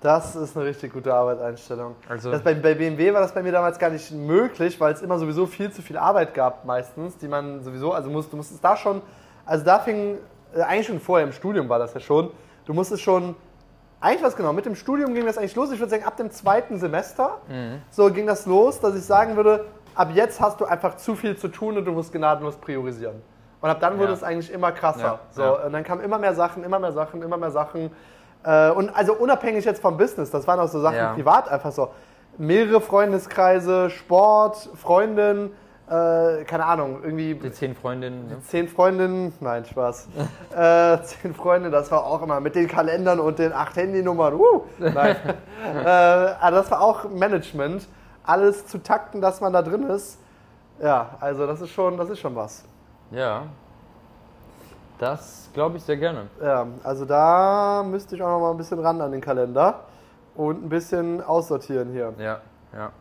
Das 0.00 0.34
ist 0.36 0.56
eine 0.56 0.64
richtig 0.66 0.92
gute 0.94 1.12
Arbeitseinstellung. 1.12 1.96
Also- 2.08 2.30
das 2.30 2.42
bei, 2.42 2.54
bei 2.54 2.74
BMW 2.74 3.12
war 3.12 3.20
das 3.20 3.32
bei 3.34 3.42
mir 3.42 3.52
damals 3.52 3.78
gar 3.78 3.90
nicht 3.90 4.10
möglich, 4.10 4.80
weil 4.80 4.94
es 4.94 5.02
immer 5.02 5.18
sowieso 5.18 5.44
viel 5.46 5.70
zu 5.70 5.82
viel 5.82 5.98
Arbeit 5.98 6.32
gab 6.32 6.64
meistens, 6.64 7.18
die 7.18 7.28
man 7.28 7.62
sowieso, 7.62 7.92
also 7.92 8.08
musst, 8.08 8.32
du 8.32 8.38
musstest 8.38 8.64
da 8.64 8.74
schon, 8.76 9.02
also 9.44 9.64
da 9.66 9.78
fing, 9.80 10.16
äh, 10.54 10.62
eigentlich 10.62 10.86
schon 10.86 10.98
vorher 11.00 11.26
im 11.26 11.32
Studium 11.32 11.68
war 11.68 11.78
das 11.78 11.92
ja 11.92 12.00
schon, 12.00 12.30
du 12.64 12.72
musstest 12.72 13.02
schon, 13.02 13.36
eigentlich 14.00 14.22
was 14.22 14.34
genau, 14.34 14.54
mit 14.54 14.64
dem 14.64 14.76
Studium 14.76 15.12
ging 15.12 15.26
das 15.26 15.36
eigentlich 15.36 15.54
los, 15.54 15.70
ich 15.70 15.78
würde 15.78 15.90
sagen 15.90 16.04
ab 16.04 16.16
dem 16.16 16.30
zweiten 16.30 16.78
Semester, 16.78 17.38
Mhm. 17.48 17.82
so 17.90 18.10
ging 18.10 18.26
das 18.26 18.46
los, 18.46 18.80
dass 18.80 18.94
ich 18.94 19.04
sagen 19.04 19.36
würde, 19.36 19.66
ab 19.94 20.08
jetzt 20.14 20.40
hast 20.40 20.58
du 20.60 20.64
einfach 20.64 20.96
zu 20.96 21.16
viel 21.16 21.36
zu 21.36 21.48
tun 21.48 21.76
und 21.76 21.84
du 21.84 21.92
musst 21.92 22.12
gnadenlos 22.12 22.56
priorisieren. 22.56 23.20
Und 23.64 23.70
ab 23.70 23.80
dann 23.80 23.94
wurde 23.98 24.08
Ja. 24.08 24.12
es 24.12 24.22
eigentlich 24.22 24.52
immer 24.52 24.72
krasser. 24.72 25.20
So. 25.30 25.58
Und 25.64 25.72
dann 25.72 25.82
kamen 25.84 26.02
immer 26.02 26.18
mehr 26.18 26.34
Sachen, 26.34 26.64
immer 26.64 26.78
mehr 26.78 26.92
Sachen, 26.92 27.22
immer 27.22 27.38
mehr 27.38 27.50
Sachen. 27.50 27.90
Äh, 28.44 28.70
und 28.72 28.94
also 28.94 29.14
unabhängig 29.14 29.64
jetzt 29.64 29.80
vom 29.80 29.96
Business, 29.96 30.30
das 30.30 30.46
waren 30.46 30.60
auch 30.60 30.68
so 30.68 30.80
Sachen 30.80 31.14
privat 31.14 31.48
einfach 31.48 31.72
so. 31.72 31.88
Mehrere 32.36 32.82
Freundeskreise, 32.82 33.88
Sport, 33.88 34.68
Freundin, 34.74 35.50
äh, 35.88 36.44
keine 36.44 36.66
Ahnung, 36.66 36.98
irgendwie 37.02 37.36
Die 37.36 37.52
zehn 37.52 37.74
Freundinnen. 37.74 38.28
Ne? 38.28 38.36
zehn 38.42 38.68
Freundinnen, 38.68 39.32
nein, 39.40 39.64
Spaß. 39.64 40.08
äh, 40.54 40.98
zehn 41.00 41.34
Freunde, 41.34 41.70
das 41.70 41.90
war 41.90 42.04
auch 42.04 42.20
immer 42.20 42.40
mit 42.40 42.54
den 42.56 42.68
Kalendern 42.68 43.18
und 43.18 43.38
den 43.38 43.54
acht 43.54 43.76
Handynummern. 43.76 44.34
Uh, 44.34 44.64
nein. 44.78 45.16
äh, 45.82 45.88
aber 45.88 46.50
das 46.56 46.70
war 46.70 46.82
auch 46.82 47.08
Management. 47.08 47.88
Alles 48.24 48.66
zu 48.66 48.76
takten, 48.82 49.22
dass 49.22 49.40
man 49.40 49.54
da 49.54 49.62
drin 49.62 49.84
ist. 49.84 50.18
Ja, 50.82 51.16
also 51.18 51.46
das 51.46 51.62
ist 51.62 51.70
schon, 51.70 51.96
das 51.96 52.10
ist 52.10 52.18
schon 52.18 52.36
was. 52.36 52.62
Ja. 53.10 53.46
Das 54.98 55.50
glaube 55.52 55.76
ich 55.76 55.82
sehr 55.82 55.96
gerne. 55.96 56.28
Ja, 56.42 56.66
also 56.82 57.04
da 57.04 57.84
müsste 57.86 58.14
ich 58.16 58.22
auch 58.22 58.28
noch 58.28 58.40
mal 58.40 58.50
ein 58.52 58.56
bisschen 58.56 58.78
ran 58.78 59.00
an 59.00 59.12
den 59.12 59.20
Kalender 59.20 59.80
und 60.34 60.64
ein 60.64 60.68
bisschen 60.68 61.20
aussortieren 61.22 61.90
hier. 61.92 62.14
Ja, 62.18 62.40
ja. 62.72 62.92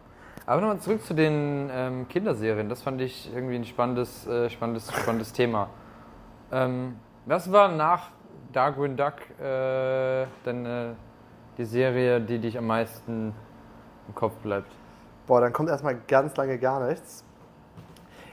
Aber 0.46 0.62
nochmal 0.62 0.80
zurück 0.80 1.04
zu 1.04 1.14
den 1.14 1.70
ähm, 1.72 2.08
Kinderserien. 2.08 2.68
Das 2.68 2.82
fand 2.82 3.00
ich 3.00 3.34
irgendwie 3.34 3.56
ein 3.56 3.66
spannendes, 3.66 4.28
äh, 4.28 4.50
spannendes, 4.50 4.92
spannendes 4.92 5.32
Thema. 5.32 5.70
Ähm, 6.52 6.98
was 7.26 7.52
war 7.52 7.70
nach 7.70 8.10
Darkwing 8.52 8.98
Duck 8.98 9.14
äh, 9.40 10.26
denn 10.46 10.66
äh, 10.66 10.94
die 11.58 11.66
Serie, 11.66 12.20
die 12.20 12.40
dich 12.40 12.58
am 12.58 12.68
meisten 12.68 13.34
im 14.08 14.16
Kopf 14.16 14.34
bleibt? 14.38 14.72
Boah, 15.28 15.40
dann 15.40 15.54
kommt 15.54 15.70
erstmal 15.70 15.98
ganz 16.08 16.36
lange 16.36 16.58
gar 16.58 16.86
nichts. 16.86 17.24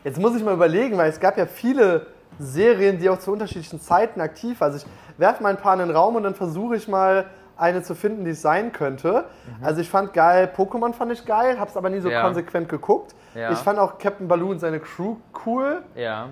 Jetzt 0.04 0.18
muss 0.18 0.34
ich 0.36 0.42
mal 0.44 0.54
überlegen, 0.54 0.96
weil 0.96 1.10
es 1.10 1.20
gab 1.20 1.36
ja 1.36 1.46
viele 1.46 2.06
Serien, 2.38 2.98
die 2.98 3.08
auch 3.10 3.18
zu 3.18 3.32
unterschiedlichen 3.32 3.80
Zeiten 3.80 4.20
aktiv 4.20 4.60
waren. 4.60 4.72
Also 4.72 4.84
ich 4.86 5.18
werfe 5.18 5.42
mal 5.42 5.50
ein 5.50 5.56
paar 5.58 5.74
in 5.74 5.80
den 5.80 5.90
Raum 5.90 6.16
und 6.16 6.22
dann 6.22 6.34
versuche 6.34 6.76
ich 6.76 6.88
mal 6.88 7.26
eine 7.56 7.82
zu 7.82 7.94
finden, 7.94 8.24
die 8.24 8.30
es 8.30 8.40
sein 8.40 8.72
könnte. 8.72 9.24
Also 9.60 9.82
ich 9.82 9.90
fand 9.90 10.14
geil, 10.14 10.50
Pokémon 10.56 10.94
fand 10.94 11.12
ich 11.12 11.26
geil, 11.26 11.60
hab's 11.60 11.76
aber 11.76 11.90
nie 11.90 12.00
so 12.00 12.08
Ja. 12.08 12.22
konsequent 12.22 12.70
geguckt. 12.70 13.14
Ja. 13.34 13.52
Ich 13.52 13.58
fand 13.58 13.78
auch 13.78 13.98
Captain 13.98 14.26
Baloo 14.28 14.50
und 14.52 14.60
seine 14.60 14.80
Crew 14.80 15.16
cool, 15.44 15.82
Ja. 15.94 16.28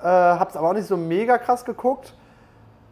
äh, 0.00 0.06
hab's 0.06 0.56
aber 0.56 0.68
auch 0.70 0.74
nicht 0.74 0.86
so 0.86 0.96
mega 0.96 1.38
krass 1.38 1.64
geguckt. 1.64 2.14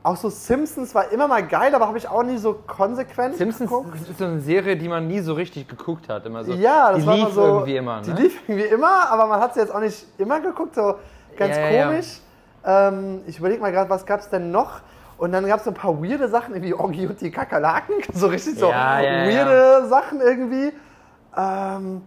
Auch 0.02 0.16
so 0.16 0.28
Simpsons 0.30 0.94
war 0.94 1.10
immer 1.10 1.26
mal 1.28 1.44
geil, 1.46 1.74
aber 1.74 1.86
habe 1.88 1.98
ich 1.98 2.08
auch 2.08 2.22
nie 2.22 2.38
so 2.38 2.54
konsequent 2.66 3.36
Simpsons 3.36 3.68
geguckt. 3.70 3.94
ist 4.08 4.18
so 4.18 4.24
eine 4.24 4.40
Serie, 4.40 4.76
die 4.76 4.88
man 4.88 5.06
nie 5.08 5.20
so 5.20 5.34
richtig 5.34 5.68
geguckt 5.68 6.08
hat. 6.08 6.24
Immer 6.24 6.44
so. 6.44 6.52
Ja, 6.52 6.92
das 6.92 7.00
die 7.02 7.06
war 7.06 7.14
lief 7.16 7.24
immer 7.24 7.34
so. 7.34 7.42
irgendwie 7.42 7.76
immer. 7.76 8.00
Die 8.02 8.10
Ne? 8.12 8.20
lief 8.20 8.48
irgendwie 8.48 8.68
immer, 8.68 9.10
aber 9.10 9.26
man 9.26 9.40
hat 9.40 9.54
sie 9.54 9.60
jetzt 9.60 9.74
auch 9.74 9.80
nicht 9.80 10.06
immer 10.18 10.40
geguckt, 10.40 10.76
so 10.76 10.94
ganz 11.36 11.56
Ja, 11.56 11.62
ja, 11.64 11.70
ja. 11.70 11.86
komisch. 11.88 12.20
Ähm, 12.64 13.20
ich 13.26 13.38
überlege 13.38 13.60
mal 13.60 13.72
gerade, 13.72 13.90
was 13.90 14.06
gab 14.06 14.20
es 14.20 14.28
denn 14.30 14.50
noch? 14.50 14.80
Und 15.18 15.32
dann 15.32 15.44
gab 15.46 15.58
es 15.58 15.64
so 15.64 15.70
ein 15.70 15.74
paar 15.74 16.00
weirde 16.00 16.28
Sachen, 16.28 16.54
irgendwie 16.54 16.74
Oggi 16.74 17.06
und 17.06 17.20
die 17.20 17.30
Kakerlaken, 17.32 17.96
so 18.14 18.28
richtig 18.28 18.56
so 18.58 18.70
ja. 18.70 18.98
weirde 19.00 19.88
Sachen 19.88 20.20
irgendwie. 20.20 20.72
Ähm, 21.36 22.02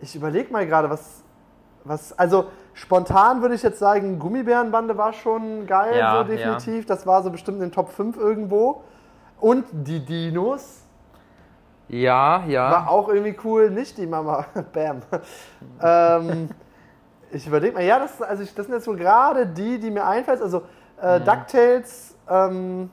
ich 0.00 0.16
überlege 0.16 0.50
mal 0.52 0.66
gerade, 0.66 0.88
was, 0.90 1.22
was, 1.84 2.18
also 2.18 2.46
spontan 2.74 3.40
würde 3.40 3.54
ich 3.54 3.62
jetzt 3.62 3.78
sagen, 3.78 4.18
Gummibärenbande 4.18 4.96
war 4.98 5.12
schon 5.12 5.66
geil, 5.66 5.96
Ja, 5.98 6.18
so 6.18 6.24
definitiv. 6.24 6.86
Das 6.86 7.06
war 7.06 7.22
so 7.22 7.30
bestimmt 7.30 7.56
in 7.58 7.68
den 7.68 7.72
Top 7.72 7.88
5 7.90 8.16
irgendwo. 8.16 8.84
Und 9.40 9.64
die 9.72 10.04
Dinos, 10.04 10.82
Ja, 11.88 12.44
ja. 12.46 12.70
war 12.70 12.90
auch 12.90 13.08
irgendwie 13.08 13.36
cool, 13.44 13.70
nicht 13.70 13.96
die 13.98 14.06
Mama. 14.06 14.46
Bam. 14.72 15.02
ähm, 15.82 16.48
ich 17.30 17.46
überlege 17.46 17.74
mal, 17.74 17.82
ja, 17.84 17.98
das, 17.98 18.20
also 18.22 18.42
ich, 18.42 18.54
das 18.54 18.66
sind 18.66 18.74
jetzt 18.74 18.84
so 18.84 18.94
gerade 18.94 19.46
die, 19.46 19.78
die 19.78 19.90
mir 19.90 20.06
einfallen. 20.06 20.40
Also 20.42 20.62
äh, 21.00 21.18
Mhm. 21.20 21.24
DuckTales, 21.24 22.16
ähm, 22.28 22.90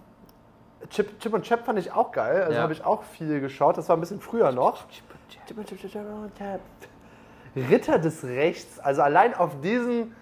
Chip, 0.89 1.19
Chip 1.19 1.33
und 1.33 1.43
Chap 1.43 1.63
fand 1.65 1.77
ich 1.79 1.91
auch 1.93 2.11
geil. 2.11 2.41
Also 2.41 2.53
Ja. 2.57 2.63
habe 2.63 2.73
ich 2.73 2.83
auch 2.83 3.03
viel 3.03 3.39
geschaut. 3.39 3.77
Das 3.77 3.87
war 3.87 3.95
ein 3.95 3.99
bisschen 3.99 4.19
früher 4.19 4.51
noch. 4.51 4.87
Chip 4.89 5.03
und 5.13 5.67
Chap, 5.67 5.77
Chip 5.79 5.95
und 5.95 6.37
Chap. 6.37 6.59
Ritter 7.55 7.99
des 7.99 8.23
Rechts. 8.23 8.79
Also 8.79 9.01
allein 9.01 9.33
auf 9.33 9.59
diesen 9.61 10.13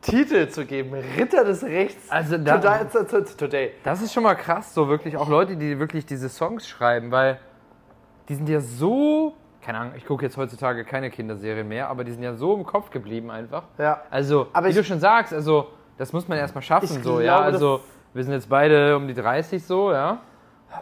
Titel 0.00 0.48
zu 0.48 0.64
geben, 0.66 0.94
Ritter 1.16 1.44
des 1.44 1.62
Rechts. 1.62 2.10
Also 2.10 2.36
da- 2.38 2.58
today, 2.58 2.86
to- 2.90 3.04
to- 3.04 3.36
today. 3.36 3.70
Das 3.84 4.02
ist 4.02 4.12
schon 4.12 4.22
mal 4.24 4.34
krass, 4.34 4.74
so 4.74 4.88
wirklich 4.88 5.16
auch 5.16 5.28
Leute, 5.28 5.56
die 5.56 5.78
wirklich 5.78 6.04
diese 6.06 6.28
Songs 6.28 6.66
schreiben, 6.68 7.10
weil 7.12 7.38
die 8.28 8.34
sind 8.34 8.48
ja 8.48 8.60
so, 8.60 9.34
keine 9.60 9.78
Ahnung, 9.78 9.92
ich 9.96 10.04
gucke 10.04 10.24
jetzt 10.24 10.36
heutzutage 10.36 10.84
keine 10.84 11.10
Kinderserien 11.10 11.68
mehr, 11.68 11.88
aber 11.88 12.02
die 12.04 12.10
sind 12.12 12.22
ja 12.22 12.34
so 12.34 12.54
im 12.54 12.64
Kopf 12.64 12.90
geblieben 12.90 13.30
einfach. 13.30 13.64
Ja. 13.78 14.02
Also, 14.10 14.48
Aber 14.52 14.66
wie 14.66 14.70
ich- 14.70 14.76
du 14.76 14.82
schon 14.84 14.98
sagst, 14.98 15.32
also 15.32 15.68
das 15.98 16.12
muss 16.12 16.26
man 16.26 16.38
erstmal 16.38 16.62
schaffen, 16.62 17.02
so, 17.02 17.20
ja, 17.20 17.36
glaube, 17.36 17.44
also 17.44 17.76
das- 17.76 17.86
wir 18.14 18.24
sind 18.24 18.32
jetzt 18.32 18.48
beide 18.48 18.96
um 18.96 19.06
die 19.06 19.14
30 19.14 19.64
so, 19.64 19.92
ja. 19.92 20.18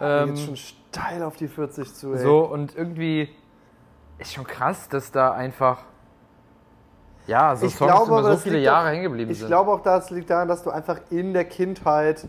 Ähm, 0.00 0.28
jetzt 0.30 0.44
schon 0.46 0.56
steil 0.56 1.22
auf 1.22 1.36
die 1.36 1.48
40 1.48 1.92
zu. 1.94 2.12
Ey. 2.12 2.18
so 2.20 2.38
und 2.40 2.74
irgendwie 2.76 3.28
ist 4.20 4.34
schon 4.34 4.46
krass, 4.46 4.88
dass 4.88 5.10
da 5.10 5.32
einfach 5.32 5.78
ja, 7.26 7.54
so 7.54 7.66
Ich 7.66 7.74
Songs 7.76 7.92
glaube, 7.92 8.10
über 8.20 8.32
so 8.32 8.36
viele 8.38 8.58
Jahre 8.58 8.86
auch- 8.88 8.92
hängen 8.92 9.04
geblieben 9.04 9.30
Ich 9.30 9.38
sind. 9.38 9.48
glaube 9.48 9.70
auch, 9.70 9.80
das 9.82 10.10
liegt 10.10 10.30
daran, 10.30 10.48
dass 10.48 10.62
du 10.62 10.70
einfach 10.70 10.98
in 11.10 11.32
der 11.32 11.44
Kindheit 11.44 12.28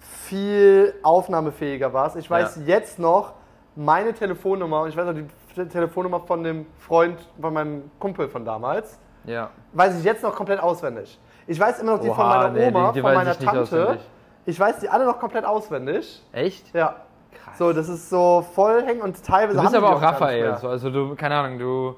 viel 0.00 0.94
aufnahmefähiger 1.02 1.92
warst. 1.92 2.16
Ich 2.16 2.30
weiß 2.30 2.56
Ja. 2.56 2.62
jetzt 2.78 2.98
noch 2.98 3.34
meine 3.76 4.12
Telefonnummer 4.12 4.82
und 4.82 4.88
ich 4.90 4.96
weiß 4.96 5.08
auch 5.08 5.14
die 5.14 5.26
Te- 5.54 5.68
Telefonnummer 5.68 6.20
von 6.20 6.42
dem 6.42 6.66
Freund, 6.78 7.18
von 7.40 7.52
meinem 7.54 7.90
Kumpel 7.98 8.28
von 8.28 8.44
damals. 8.44 8.98
ja. 9.24 9.50
Weiß 9.72 9.98
ich 9.98 10.04
jetzt 10.04 10.22
noch 10.22 10.34
komplett 10.34 10.60
auswendig. 10.60 11.18
Ich 11.46 11.58
weiß 11.60 11.80
immer 11.80 11.92
noch 11.92 12.00
die 12.00 12.08
von 12.08 12.18
Oha, 12.18 12.28
meiner 12.28 12.50
nee, 12.50 12.70
die- 12.70 12.74
Oma, 12.76 12.92
die 12.92 13.00
von 13.02 13.14
meiner 13.14 13.30
ich 13.32 13.38
Tante. 13.38 13.98
Ich 14.46 14.58
weiß 14.58 14.78
die 14.80 14.88
alle 14.88 15.04
noch 15.04 15.18
komplett 15.18 15.44
auswendig. 15.44 16.22
Echt? 16.32 16.72
Ja. 16.74 16.96
Krass. 17.32 17.58
So, 17.58 17.72
das 17.72 17.88
ist 17.88 18.08
so 18.10 18.44
voll 18.54 18.82
hängen 18.84 19.02
und 19.02 19.22
teilweise 19.24 19.56
Du 19.56 19.62
bist 19.62 19.74
aber 19.74 19.94
auch 19.94 20.02
Raphael, 20.02 20.56
so, 20.58 20.68
also 20.68 20.90
du, 20.90 21.14
keine 21.14 21.34
Ahnung, 21.36 21.58
du, 21.58 21.96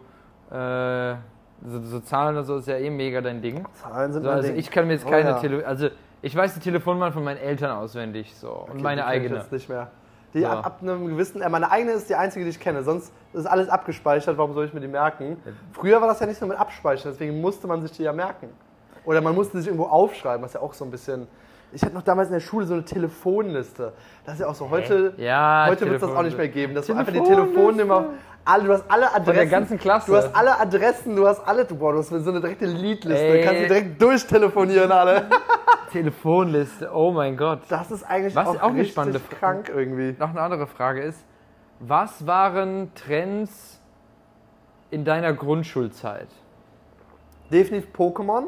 äh, 0.55 1.15
so, 1.67 1.81
so 1.83 2.01
Zahlen 2.01 2.37
und 2.37 2.45
so 2.45 2.57
ist 2.57 2.69
ja 2.69 2.77
eh 2.77 2.91
mega 2.91 3.21
dein 3.21 3.41
Ding. 3.43 3.65
Zahlen 3.75 4.13
sind 4.13 4.23
So, 4.25 4.31
also 4.31 4.49
Ding. 4.49 4.57
ich 4.57 4.71
kann 4.71 4.87
mir 4.87 4.95
jetzt 4.95 5.07
Oh 5.07 5.11
keine 5.11 5.31
ja. 5.31 5.39
Tele 5.39 5.67
also 5.67 5.89
ich 6.23 6.35
weiß 6.37 6.55
die 6.55 6.61
Telefonnummer 6.61 7.13
von 7.13 7.25
meinen 7.25 7.39
Eltern 7.39 7.71
auswendig 7.71 8.35
so 8.35 8.51
und 8.51 8.71
Okay, 8.73 8.83
meine 8.83 9.03
die 9.03 9.07
kenn 9.09 9.17
ich 9.17 9.25
eigene. 9.25 9.37
Jetzt 9.41 9.53
nicht 9.53 9.69
mehr. 9.69 9.91
Die 10.33 10.41
So. 10.43 10.47
ab, 10.47 10.65
ab 10.67 10.79
einem 10.83 11.07
gewissen, 11.09 11.43
äh, 11.43 11.49
meine 11.49 11.71
eigene 11.71 11.93
ist 11.93 12.09
die 12.09 12.15
einzige, 12.15 12.45
die 12.45 12.51
ich 12.51 12.61
kenne. 12.61 12.83
Sonst 12.83 13.13
ist 13.33 13.47
alles 13.47 13.69
abgespeichert. 13.69 14.39
Warum 14.39 14.55
soll 14.55 14.65
ich 14.67 14.73
mir 14.73 14.81
die 14.81 14.87
merken? 14.89 15.37
Früher 15.73 16.01
war 16.01 16.09
das 16.09 16.21
ja 16.21 16.27
nicht 16.27 16.41
nur 16.41 16.49
mit 16.49 16.59
Abspeichern, 16.59 17.13
deswegen 17.13 17.41
musste 17.41 17.67
man 17.67 17.83
sich 17.83 17.93
die 17.93 18.05
ja 18.05 18.13
merken. 18.13 18.49
Oder 19.05 19.21
man 19.23 19.35
musste 19.35 19.59
sich 19.59 19.67
irgendwo 19.67 19.87
aufschreiben, 19.87 20.45
was 20.45 20.53
ja 20.53 20.61
auch 20.61 20.73
so 20.75 20.85
ein 20.85 20.91
bisschen. 20.91 21.27
Ich 21.73 21.83
hatte 21.83 21.95
noch 21.95 22.03
damals 22.03 22.29
in 22.29 22.35
der 22.35 22.41
Schule 22.41 22.67
so 22.67 22.75
eine 22.75 22.85
Telefonliste. 22.85 23.93
Das 24.25 24.35
ist 24.35 24.41
ja 24.41 24.49
auch 24.49 24.55
so 24.55 24.71
heute. 24.71 25.15
Ja, 25.17 25.67
heute 25.69 25.87
wird 25.87 26.03
es 26.03 26.09
das 26.09 26.17
auch 26.17 26.23
nicht 26.23 26.37
mehr 26.37 26.49
geben. 26.49 26.75
Dass 26.75 26.87
du 26.87 26.95
einfach 26.95 27.13
die. 27.13 27.21
Telefonnummer. 27.21 28.07
Alle, 28.45 28.65
du 28.65 28.73
hast 28.73 28.85
alle 28.89 29.15
Adressen. 29.15 29.35
der 29.35 29.47
ganzen 29.47 29.79
Klasse. 29.79 30.11
Du 30.11 30.17
hast 30.17 30.35
alle 30.35 30.59
Adressen, 30.59 31.15
du 31.15 31.27
hast 31.27 31.47
alle. 31.47 31.65
Boah, 31.67 31.93
du 31.93 31.99
hast 31.99 32.09
so 32.09 32.31
eine 32.31 32.41
direkte 32.41 32.67
Leadliste. 32.67 33.25
Ey. 33.25 33.41
Du 33.41 33.45
kannst 33.47 33.63
die 33.63 33.67
direkt 33.67 34.03
durchtelefonieren, 34.03 34.91
alle. 34.91 35.27
Telefonliste, 35.93 36.91
oh 36.93 37.11
mein 37.11 37.37
Gott. 37.37 37.61
Das 37.69 37.91
ist 37.91 38.05
eigentlich 38.05 38.35
Was 38.35 38.47
auch, 38.49 38.63
auch 38.63 38.71
eine 38.71 38.85
spannende 38.85 39.19
Frage. 39.19 39.37
krank 39.37 39.73
irgendwie. 39.75 40.15
Noch 40.19 40.31
eine 40.31 40.41
andere 40.41 40.67
Frage 40.67 41.03
ist, 41.03 41.25
was 41.81 42.27
waren 42.27 42.93
Trends 42.95 43.81
in 44.91 45.05
deiner 45.05 45.33
Grundschulzeit? 45.33 46.29
Definitiv 47.51 47.91
Pokémon 47.93 48.45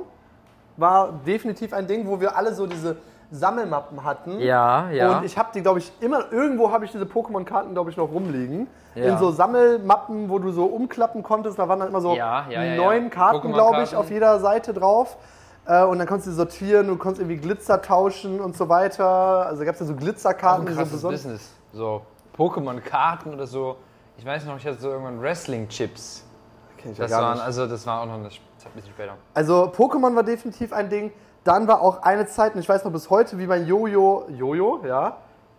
war 0.77 1.21
definitiv 1.27 1.73
ein 1.73 1.87
Ding, 1.87 2.07
wo 2.07 2.21
wir 2.21 2.37
alle 2.37 2.55
so 2.55 2.67
diese 2.67 2.97
Sammelmappen 3.33 4.05
hatten. 4.05 4.39
Ja, 4.41 4.91
ja. 4.91 5.19
Und 5.19 5.25
ich 5.25 5.37
habe 5.39 5.49
die, 5.55 5.63
glaube 5.63 5.79
ich, 5.81 5.91
immer, 6.01 6.31
irgendwo 6.31 6.71
habe 6.71 6.85
ich 6.85 6.93
diese 6.93 7.05
Pokémon-Karten, 7.05 7.73
glaube 7.73 7.91
ich, 7.91 7.97
noch 7.97 8.11
rumliegen. 8.13 8.69
Ja. 8.95 9.05
In 9.13 9.19
so 9.19 9.31
Sammelmappen, 9.31 10.29
wo 10.29 10.39
du 10.39 10.53
so 10.53 10.67
umklappen 10.67 11.23
konntest. 11.23 11.59
Da 11.59 11.67
waren 11.69 11.81
dann 11.81 11.89
immer 11.89 12.01
so 12.03 12.15
Ja, 12.15 12.47
ja, 12.51 12.63
ja, 12.63 12.77
neun 12.77 13.05
ja. 13.05 13.09
Karten, 13.09 13.53
glaube 13.53 13.83
ich, 13.83 13.97
auf 13.97 14.11
jeder 14.11 14.39
Seite 14.39 14.75
drauf. 14.75 15.17
Äh, 15.65 15.83
Und 15.85 15.99
dann 15.99 16.07
konntest 16.07 16.29
du 16.29 16.33
sortieren, 16.33 16.89
du 16.89 16.97
konntest 16.97 17.23
irgendwie 17.23 17.41
Glitzer 17.41 17.81
tauschen 17.81 18.41
und 18.41 18.57
so 18.57 18.69
weiter. 18.69 19.07
Also 19.47 19.65
gab 19.65 19.75
es 19.75 19.81
ja 19.81 19.87
so 19.87 19.95
Auch 19.95 19.97
Glitzerkarten, 19.99 20.65
ein 20.65 20.67
die 20.67 20.73
so 20.75 20.79
krasses 20.79 20.93
besonders. 20.93 21.23
Business. 21.23 21.51
So 21.73 22.03
Pokémon-Karten 22.37 23.33
oder 23.33 23.47
so. 23.47 23.77
Ich 24.19 24.27
weiß 24.27 24.45
noch, 24.45 24.57
ich 24.59 24.67
hatte 24.67 24.79
so 24.79 24.91
irgendwann 24.91 25.21
Wrestling-Chips. 25.23 26.25
Ja 26.85 26.91
Das 26.99 27.11
gar 27.11 27.23
waren, 27.23 27.35
nicht. 27.35 27.45
also 27.45 27.67
das 27.67 27.87
war 27.87 28.01
auch 28.03 28.07
noch 28.07 28.15
eine, 28.15 28.25
ein 28.25 28.29
bisschen 28.75 28.91
später. 28.91 29.15
Also 29.35 29.73
Pokémon 29.75 30.15
war 30.17 30.23
definitiv 30.25 30.73
ein 30.73 30.91
Ding. 30.91 31.13
Dann 31.45 31.67
war 31.67 31.81
auch 31.83 32.03
eine 32.03 32.27
Zeit, 32.27 32.55
und 32.55 32.61
ich 32.61 32.69
weiß 32.69 32.85
noch 32.85 32.93
bis 32.93 33.11
heute, 33.11 33.39
wie 33.39 33.47
mein 33.47 33.67
Jojo, 33.67 34.27
Jojo, 34.31 34.81
ja, 34.87 35.17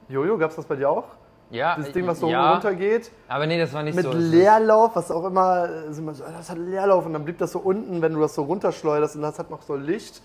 Jojo, 0.07 0.37
gab's 0.37 0.55
das 0.55 0.65
bei 0.65 0.75
dir 0.75 0.89
auch? 0.89 1.03
Ja, 1.49 1.75
Das 1.75 1.91
Ding, 1.91 2.07
was 2.07 2.19
so 2.19 2.27
ja, 2.29 2.53
runter 2.53 2.73
geht. 2.73 3.11
Aber 3.27 3.45
nee, 3.45 3.59
das 3.59 3.73
war 3.73 3.83
nicht 3.83 3.95
Mit 3.95 4.05
so. 4.05 4.11
Leerlauf, 4.13 4.95
was 4.95 5.11
auch 5.11 5.25
immer, 5.25 5.69
äh, 5.69 5.93
sind 5.93 6.05
wir 6.05 6.13
so, 6.15 6.23
das 6.35 6.49
hat 6.49 6.57
Leerlauf 6.57 7.05
und 7.05 7.13
dann 7.13 7.23
blieb 7.25 7.37
das 7.37 7.51
so 7.51 7.59
unten, 7.59 8.01
wenn 8.01 8.13
du 8.13 8.19
das 8.21 8.33
so 8.33 8.43
runterschleuderst 8.43 9.15
und 9.17 9.21
das 9.21 9.37
hat 9.37 9.51
noch 9.51 9.61
so 9.61 9.75
Licht. 9.75 10.21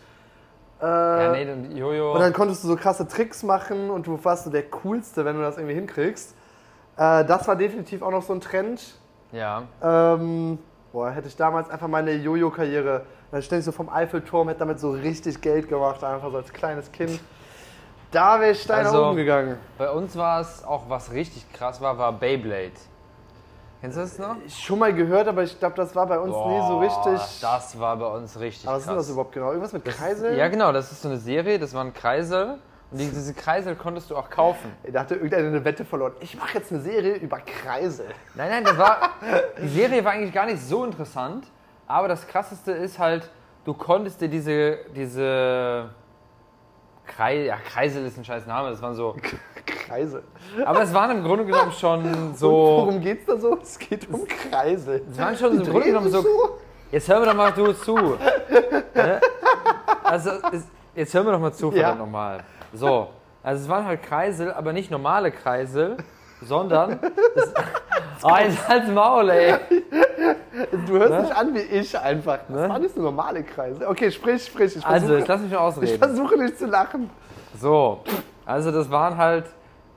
Äh, 0.81 0.85
Ja, 0.87 1.33
nee, 1.33 1.45
dann 1.45 1.77
Jojo. 1.77 2.15
Und 2.15 2.21
dann 2.21 2.33
konntest 2.33 2.63
du 2.65 2.69
so 2.69 2.77
krasse 2.77 3.07
Tricks 3.07 3.43
machen 3.43 3.91
und 3.91 4.07
du 4.07 4.19
warst 4.25 4.45
so 4.45 4.51
der 4.51 4.63
Coolste, 4.71 5.25
wenn 5.25 5.37
du 5.37 5.43
das 5.43 5.57
irgendwie 5.59 5.75
hinkriegst. 5.75 6.35
Äh, 6.97 7.25
das 7.27 7.47
war 7.47 7.57
definitiv 7.57 8.01
auch 8.03 8.11
noch 8.13 8.23
so 8.23 8.33
ein 8.33 8.41
Trend. 8.41 8.81
ja. 9.33 9.65
Ähm, 9.83 10.59
boah, 10.93 11.11
hätte 11.11 11.29
ich 11.29 11.37
damals 11.37 11.71
einfach 11.71 11.89
meine 11.89 12.13
Jojo-Karriere, 12.13 13.03
dann 13.31 13.43
ständig 13.43 13.65
so 13.65 13.73
vom 13.73 13.89
Eiffelturm, 13.89 14.49
hätte 14.49 14.61
damit 14.61 14.81
so 14.81 14.91
richtig 14.91 15.41
Geld 15.41 15.69
gemacht, 15.69 16.03
einfach 16.03 16.31
so 16.31 16.37
als 16.37 16.53
kleines 16.53 16.91
Kind. 16.93 17.21
Da 18.11 18.41
wäre 18.41 18.53
ich 18.53 18.63
steil 18.63 18.85
nach 18.85 18.91
Also- 18.93 19.07
oben 19.07 19.17
gegangen. 19.17 19.57
Bei 19.77 19.91
uns 19.91 20.17
war 20.17 20.41
es 20.41 20.65
auch, 20.65 20.89
was 20.89 21.13
richtig 21.13 21.51
krass 21.53 21.81
war, 21.81 21.99
war 21.99 22.13
Beyblade. 22.13 22.73
Kennst 23.81 23.97
du 23.97 24.01
das 24.01 24.19
noch? 24.19 24.35
Schon 24.49 24.79
mal 24.81 24.93
gehört, 24.93 25.29
aber 25.29 25.45
ich 25.45 25.57
glaube, 25.59 25.77
das 25.77 25.95
war 25.95 26.07
bei 26.07 26.19
uns 26.19 26.35
nie 26.35 26.61
so 26.67 26.79
Boah, 26.79 26.81
richtig. 26.83 27.41
Das 27.41 27.79
war 27.79 27.97
bei 27.97 28.07
uns 28.07 28.41
richtig 28.41 28.67
aber 28.67 28.79
was 28.79 28.85
krass. 28.87 28.95
ist 28.97 28.99
das 29.03 29.11
überhaupt 29.11 29.33
genau? 29.33 29.49
Irgendwas 29.51 29.73
mit 29.73 29.85
Kreiseln? 29.85 30.37
Ja, 30.37 30.49
genau, 30.49 30.73
das 30.73 30.91
ist 30.91 31.03
so 31.03 31.09
eine 31.09 31.19
Serie, 31.19 31.59
das 31.61 31.75
waren 31.75 31.93
Kreisel. 31.95 32.59
Und 32.91 32.99
die- 32.99 33.09
diese 33.11 33.35
Kreisel 33.35 33.75
konntest 33.77 34.11
du 34.11 34.17
auch 34.17 34.31
kaufen. 34.31 34.73
Da 34.91 35.01
hatte 35.01 35.15
irgendeiner 35.17 35.49
eine 35.49 35.65
Wette 35.65 35.85
verloren. 35.85 36.13
Ich 36.21 36.37
mache 36.39 36.59
jetzt 36.59 36.73
eine 36.73 36.81
Serie 36.81 37.17
über 37.17 37.39
Kreisel. 37.41 38.07
Nein, 38.35 38.49
nein, 38.51 38.65
das 38.65 38.79
war. 38.79 39.11
Die 39.63 39.69
Serie 39.69 40.05
war 40.05 40.13
eigentlich 40.13 40.33
gar 40.33 40.47
nicht 40.47 40.63
so 40.63 40.85
interessant. 40.85 41.47
Aber 41.87 42.09
das 42.09 42.27
krasseste 42.27 42.73
ist 42.73 42.99
halt, 42.99 43.31
du 43.65 43.75
konntest 43.75 44.21
dir 44.21 44.29
diese. 44.29 44.79
diese 44.95 45.91
Kreisel, 47.07 47.47
ja, 47.47 47.57
Kreisel 47.57 48.05
ist 48.07 48.19
ein 48.19 48.25
scheiß 48.25 48.47
Name, 48.47 48.71
das 48.71 48.83
waren 48.83 48.95
so. 48.95 49.17
Kreisel. 49.65 50.23
Aber 50.67 50.83
es 50.83 50.93
waren 50.93 51.17
im 51.19 51.25
Grunde 51.25 51.47
genommen 51.47 51.73
schon 51.73 52.05
Und 52.05 52.39
so. 52.39 52.51
worum 52.51 53.01
geht's 53.01 53.25
da 53.27 53.39
so? 53.39 53.59
Es 53.63 53.79
geht 53.79 54.07
um 54.11 54.27
Kreisel. 54.29 55.03
Es 55.11 55.19
waren 55.19 55.35
schon 55.37 55.57
so 55.59 55.65
im 55.65 55.71
Grunde 55.71 55.87
genommen 55.87 56.11
so. 56.11 56.25
Jetzt 56.91 57.09
hör 57.09 57.21
mir 57.21 57.27
doch 57.27 57.35
mal 57.35 57.51
du 57.53 57.73
zu. 57.73 57.97
Ne? 57.97 59.21
Also, 60.05 60.31
jetzt 60.95 61.15
hör 61.15 61.25
mir 61.25 61.33
doch 61.33 61.41
mal 61.41 61.53
zu, 61.53 61.67
Ja. 61.71 61.73
verdammt 61.73 61.99
nochmal. 62.01 62.41
So, 62.73 63.09
also 63.43 63.63
es 63.63 63.69
waren 63.69 63.85
halt 63.87 64.03
Kreisel, 64.03 64.53
aber 64.53 64.73
nicht 64.73 64.91
normale 64.91 65.31
Kreisel, 65.31 65.97
sondern. 66.43 66.99
Es, 67.35 67.53
oh, 68.23 68.37
jetzt 68.39 68.69
halt's 68.69 68.89
Maul, 68.91 69.31
ey. 69.31 69.55
Du 70.87 70.95
hörst 70.99 71.11
Ne? 71.11 71.23
dich 71.23 71.35
an 71.37 71.55
wie 71.55 71.59
ich 71.61 71.99
einfach. 71.99 72.39
Das 72.49 72.57
Ne? 72.57 72.69
war 72.69 72.79
nicht 72.79 72.95
so 72.95 73.01
normale 73.03 73.43
Kreise. 73.45 73.87
Okay, 73.89 74.11
sprich, 74.11 74.45
sprich. 74.45 74.77
Ich 74.77 74.85
Also, 74.85 75.07
versuche, 75.07 75.19
jetzt 75.19 75.29
lass 75.29 75.41
mich 75.41 75.51
mal 75.51 75.57
ich 75.57 75.63
ausreden. 75.63 75.99
versuche 75.99 76.37
nicht 76.39 76.59
zu 76.59 76.67
lachen. 76.67 77.11
So, 77.57 78.01
also 78.45 78.71
das 78.73 78.91
waren 78.91 79.17
halt 79.17 79.45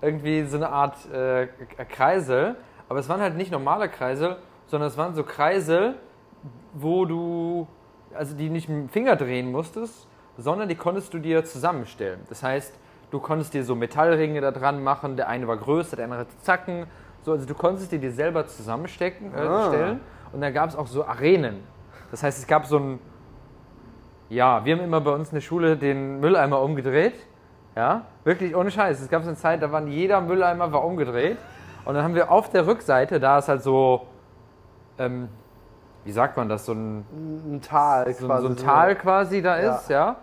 irgendwie 0.01 0.43
so 0.45 0.57
eine 0.57 0.69
Art 0.69 0.95
äh, 1.13 1.47
Kreisel, 1.89 2.55
aber 2.89 2.99
es 2.99 3.09
waren 3.09 3.21
halt 3.21 3.35
nicht 3.35 3.51
normale 3.51 3.89
Kreisel, 3.89 4.37
sondern 4.67 4.87
es 4.89 4.97
waren 4.97 5.13
so 5.13 5.23
Kreisel, 5.23 5.95
wo 6.73 7.05
du, 7.05 7.67
also 8.15 8.35
die 8.35 8.49
nicht 8.49 8.67
mit 8.69 8.77
dem 8.77 8.89
Finger 8.89 9.15
drehen 9.15 9.51
musstest, 9.51 10.07
sondern 10.41 10.67
die 10.69 10.75
konntest 10.75 11.13
du 11.13 11.19
dir 11.19 11.43
zusammenstellen. 11.45 12.19
Das 12.29 12.43
heißt, 12.43 12.73
du 13.11 13.19
konntest 13.19 13.53
dir 13.53 13.63
so 13.63 13.75
Metallringe 13.75 14.41
da 14.41 14.51
dran 14.51 14.83
machen, 14.83 15.15
der 15.15 15.27
eine 15.29 15.47
war 15.47 15.57
größer, 15.57 15.95
der 15.95 16.05
andere 16.05 16.21
hatte 16.21 16.37
Zacken, 16.41 16.85
so, 17.23 17.31
also 17.33 17.45
du 17.45 17.53
konntest 17.53 17.91
die 17.91 17.99
dir 17.99 18.11
selber 18.11 18.47
zusammenstecken, 18.47 19.33
äh, 19.33 19.37
Ah. 19.37 19.67
stellen 19.67 19.99
und 20.33 20.41
dann 20.41 20.53
gab 20.53 20.69
es 20.69 20.75
auch 20.75 20.87
so 20.87 21.05
Arenen. 21.05 21.59
Das 22.09 22.23
heißt, 22.23 22.39
es 22.39 22.47
gab 22.47 22.65
so 22.65 22.77
ein, 22.79 22.99
ja, 24.29 24.63
wir 24.65 24.75
haben 24.75 24.83
immer 24.83 25.01
bei 25.01 25.11
uns 25.11 25.29
in 25.29 25.35
der 25.35 25.41
Schule 25.41 25.77
den 25.77 26.19
Mülleimer 26.19 26.61
umgedreht. 26.61 27.15
Ja, 27.75 28.01
wirklich 28.23 28.55
ohne 28.55 28.69
Scheiß. 28.71 28.99
Es 29.01 29.09
gab 29.09 29.23
so 29.23 29.29
eine 29.29 29.37
Zeit, 29.37 29.61
da 29.61 29.71
war 29.71 29.81
jeder 29.83 30.19
Mülleimer 30.21 30.71
war 30.73 30.83
umgedreht. 30.83 31.37
Und 31.85 31.95
dann 31.95 32.03
haben 32.03 32.15
wir 32.15 32.29
auf 32.31 32.49
der 32.49 32.67
Rückseite, 32.67 33.19
da 33.19 33.39
ist 33.39 33.47
halt 33.47 33.63
so, 33.63 34.07
ähm, 34.97 35.29
wie 36.03 36.11
sagt 36.11 36.35
man 36.37 36.49
das, 36.49 36.65
so 36.65 36.73
ein, 36.73 37.05
Ein 37.55 37.61
Tal 37.61 38.11
so, 38.13 38.27
quasi. 38.27 38.43
so 38.43 38.49
ein 38.53 38.57
Tal 38.57 38.95
quasi 38.95 39.41
da 39.41 39.59
Ja. 39.59 39.75
ist, 39.75 39.89
ja. 39.89 40.15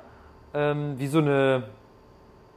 Ähm, 0.55 0.95
wie 0.99 1.07
so 1.07 1.19
eine, 1.19 1.65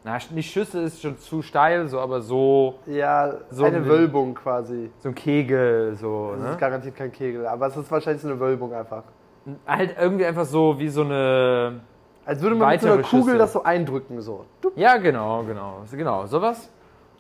na, 0.04 0.17
nicht 0.32 0.51
Schüssel 0.51 0.84
ist 0.86 1.01
schon 1.01 1.17
zu 1.17 1.41
steil, 1.41 1.88
so, 1.88 1.99
aber 1.99 2.21
so, 2.21 2.75
Ja, 2.88 3.34
So 3.49 3.65
eine 3.65 3.77
ein- 3.77 3.86
Wölbung 3.88 4.34
quasi. 4.34 4.89
so 4.99 5.10
ein 5.10 5.15
Kegel, 5.15 5.95
so, 5.95 6.32
Das 6.36 6.41
ne? 6.41 6.49
ist 6.51 6.58
garantiert 6.60 6.95
kein 6.95 7.12
Kegel, 7.12 7.45
aber 7.45 7.67
es 7.67 7.77
ist 7.77 7.91
wahrscheinlich 7.91 8.21
so 8.21 8.30
eine 8.30 8.39
Wölbung 8.39 8.73
einfach. 8.73 9.04
Halt 9.67 9.95
irgendwie 9.99 10.25
einfach 10.25 10.45
so 10.45 10.80
wie 10.80 10.88
so 10.89 11.01
eine, 11.01 11.82
Als 12.25 12.41
würde 12.41 12.56
man 12.56 12.69
mit 12.69 12.82
so 12.82 12.88
einer 12.88 13.01
Kugel 13.01 13.21
Schüssel. 13.23 13.38
das 13.38 13.54
so 13.54 13.63
eindrücken, 13.63 14.21
so. 14.21 14.45
Ja, 14.75 14.97
genau, 14.97 15.43
genau, 15.43 15.82
genau, 15.91 16.25
sowas. 16.27 16.69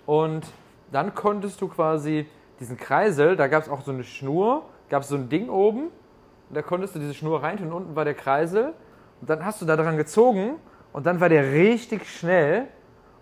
Und 0.05 0.45
dann 0.91 1.13
konntest 1.15 1.61
du 1.61 1.67
quasi 1.67 2.27
diesen 2.59 2.77
Kreisel, 2.77 3.35
da 3.35 3.47
gab 3.47 3.63
es 3.63 3.69
auch 3.69 3.81
so 3.81 3.91
eine 3.91 4.03
Schnur, 4.03 4.63
gab 4.89 5.01
es 5.03 5.09
so 5.09 5.15
ein 5.15 5.29
Ding 5.29 5.49
oben, 5.49 5.85
und 6.49 6.55
da 6.55 6.61
konntest 6.61 6.95
du 6.95 6.99
diese 6.99 7.13
Schnur 7.13 7.41
reintun, 7.43 7.67
und 7.67 7.73
unten 7.73 7.95
war 7.95 8.05
der 8.05 8.13
Kreisel, 8.13 8.73
und 9.21 9.29
dann 9.29 9.45
hast 9.45 9.61
du 9.61 9.65
da 9.65 9.77
dran 9.77 9.97
gezogen, 9.97 10.55
und 10.93 11.05
dann 11.05 11.21
war 11.21 11.29
der 11.29 11.53
richtig 11.53 12.09
schnell, 12.09 12.67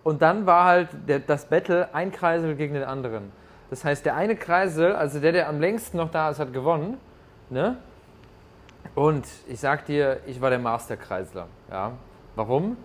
und 0.04 0.22
dann 0.22 0.46
war 0.46 0.66
halt 0.66 0.90
der, 1.08 1.20
das 1.20 1.46
Battle 1.46 1.94
ein 1.94 2.12
Kreisel 2.12 2.56
gegen 2.56 2.74
den 2.74 2.84
anderen. 2.84 3.32
Das 3.70 3.86
heißt, 3.86 4.06
der 4.06 4.16
eine 4.16 4.36
Kreisel, 4.36 4.94
also 4.94 5.20
der, 5.20 5.34
der 5.34 5.50
am 5.50 5.60
längsten 5.60 5.98
noch 5.98 6.10
da 6.10 6.30
ist, 6.32 6.40
hat 6.40 6.54
gewonnen, 6.54 6.98
ne? 7.50 7.78
Und 8.96 9.28
ich 9.48 9.60
sag 9.60 9.86
dir, 9.86 10.22
ich 10.26 10.42
war 10.42 10.50
der 10.50 10.60
Masterkreisler. 10.60 11.48
Ja. 11.70 11.92
Warum? 12.36 12.78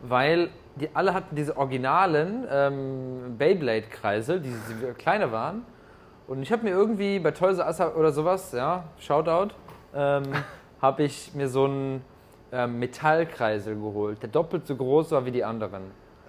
Weil 0.00 0.48
die 0.76 0.88
alle 0.94 1.12
hatten 1.12 1.36
diese 1.36 1.56
originalen 1.56 2.46
ähm, 2.50 3.36
Beyblade-Kreisel, 3.36 4.40
die, 4.40 4.48
die 4.48 4.92
kleiner 4.94 5.30
waren. 5.32 5.64
Und 6.26 6.42
ich 6.42 6.52
habe 6.52 6.62
mir 6.62 6.70
irgendwie 6.70 7.18
bei 7.18 7.32
Toys 7.32 7.58
R 7.58 7.66
Us 7.66 7.80
oder 7.80 8.12
sowas, 8.12 8.52
ja, 8.52 8.84
Shoutout, 8.98 9.52
ähm, 9.94 10.22
habe 10.80 11.02
ich 11.02 11.34
mir 11.34 11.48
so 11.48 11.64
einen 11.64 12.04
ähm, 12.52 12.78
Metallkreisel 12.78 13.74
geholt, 13.76 14.22
der 14.22 14.28
doppelt 14.30 14.66
so 14.66 14.76
groß 14.76 15.12
war 15.12 15.24
wie 15.24 15.30
die 15.30 15.44
anderen. 15.44 15.82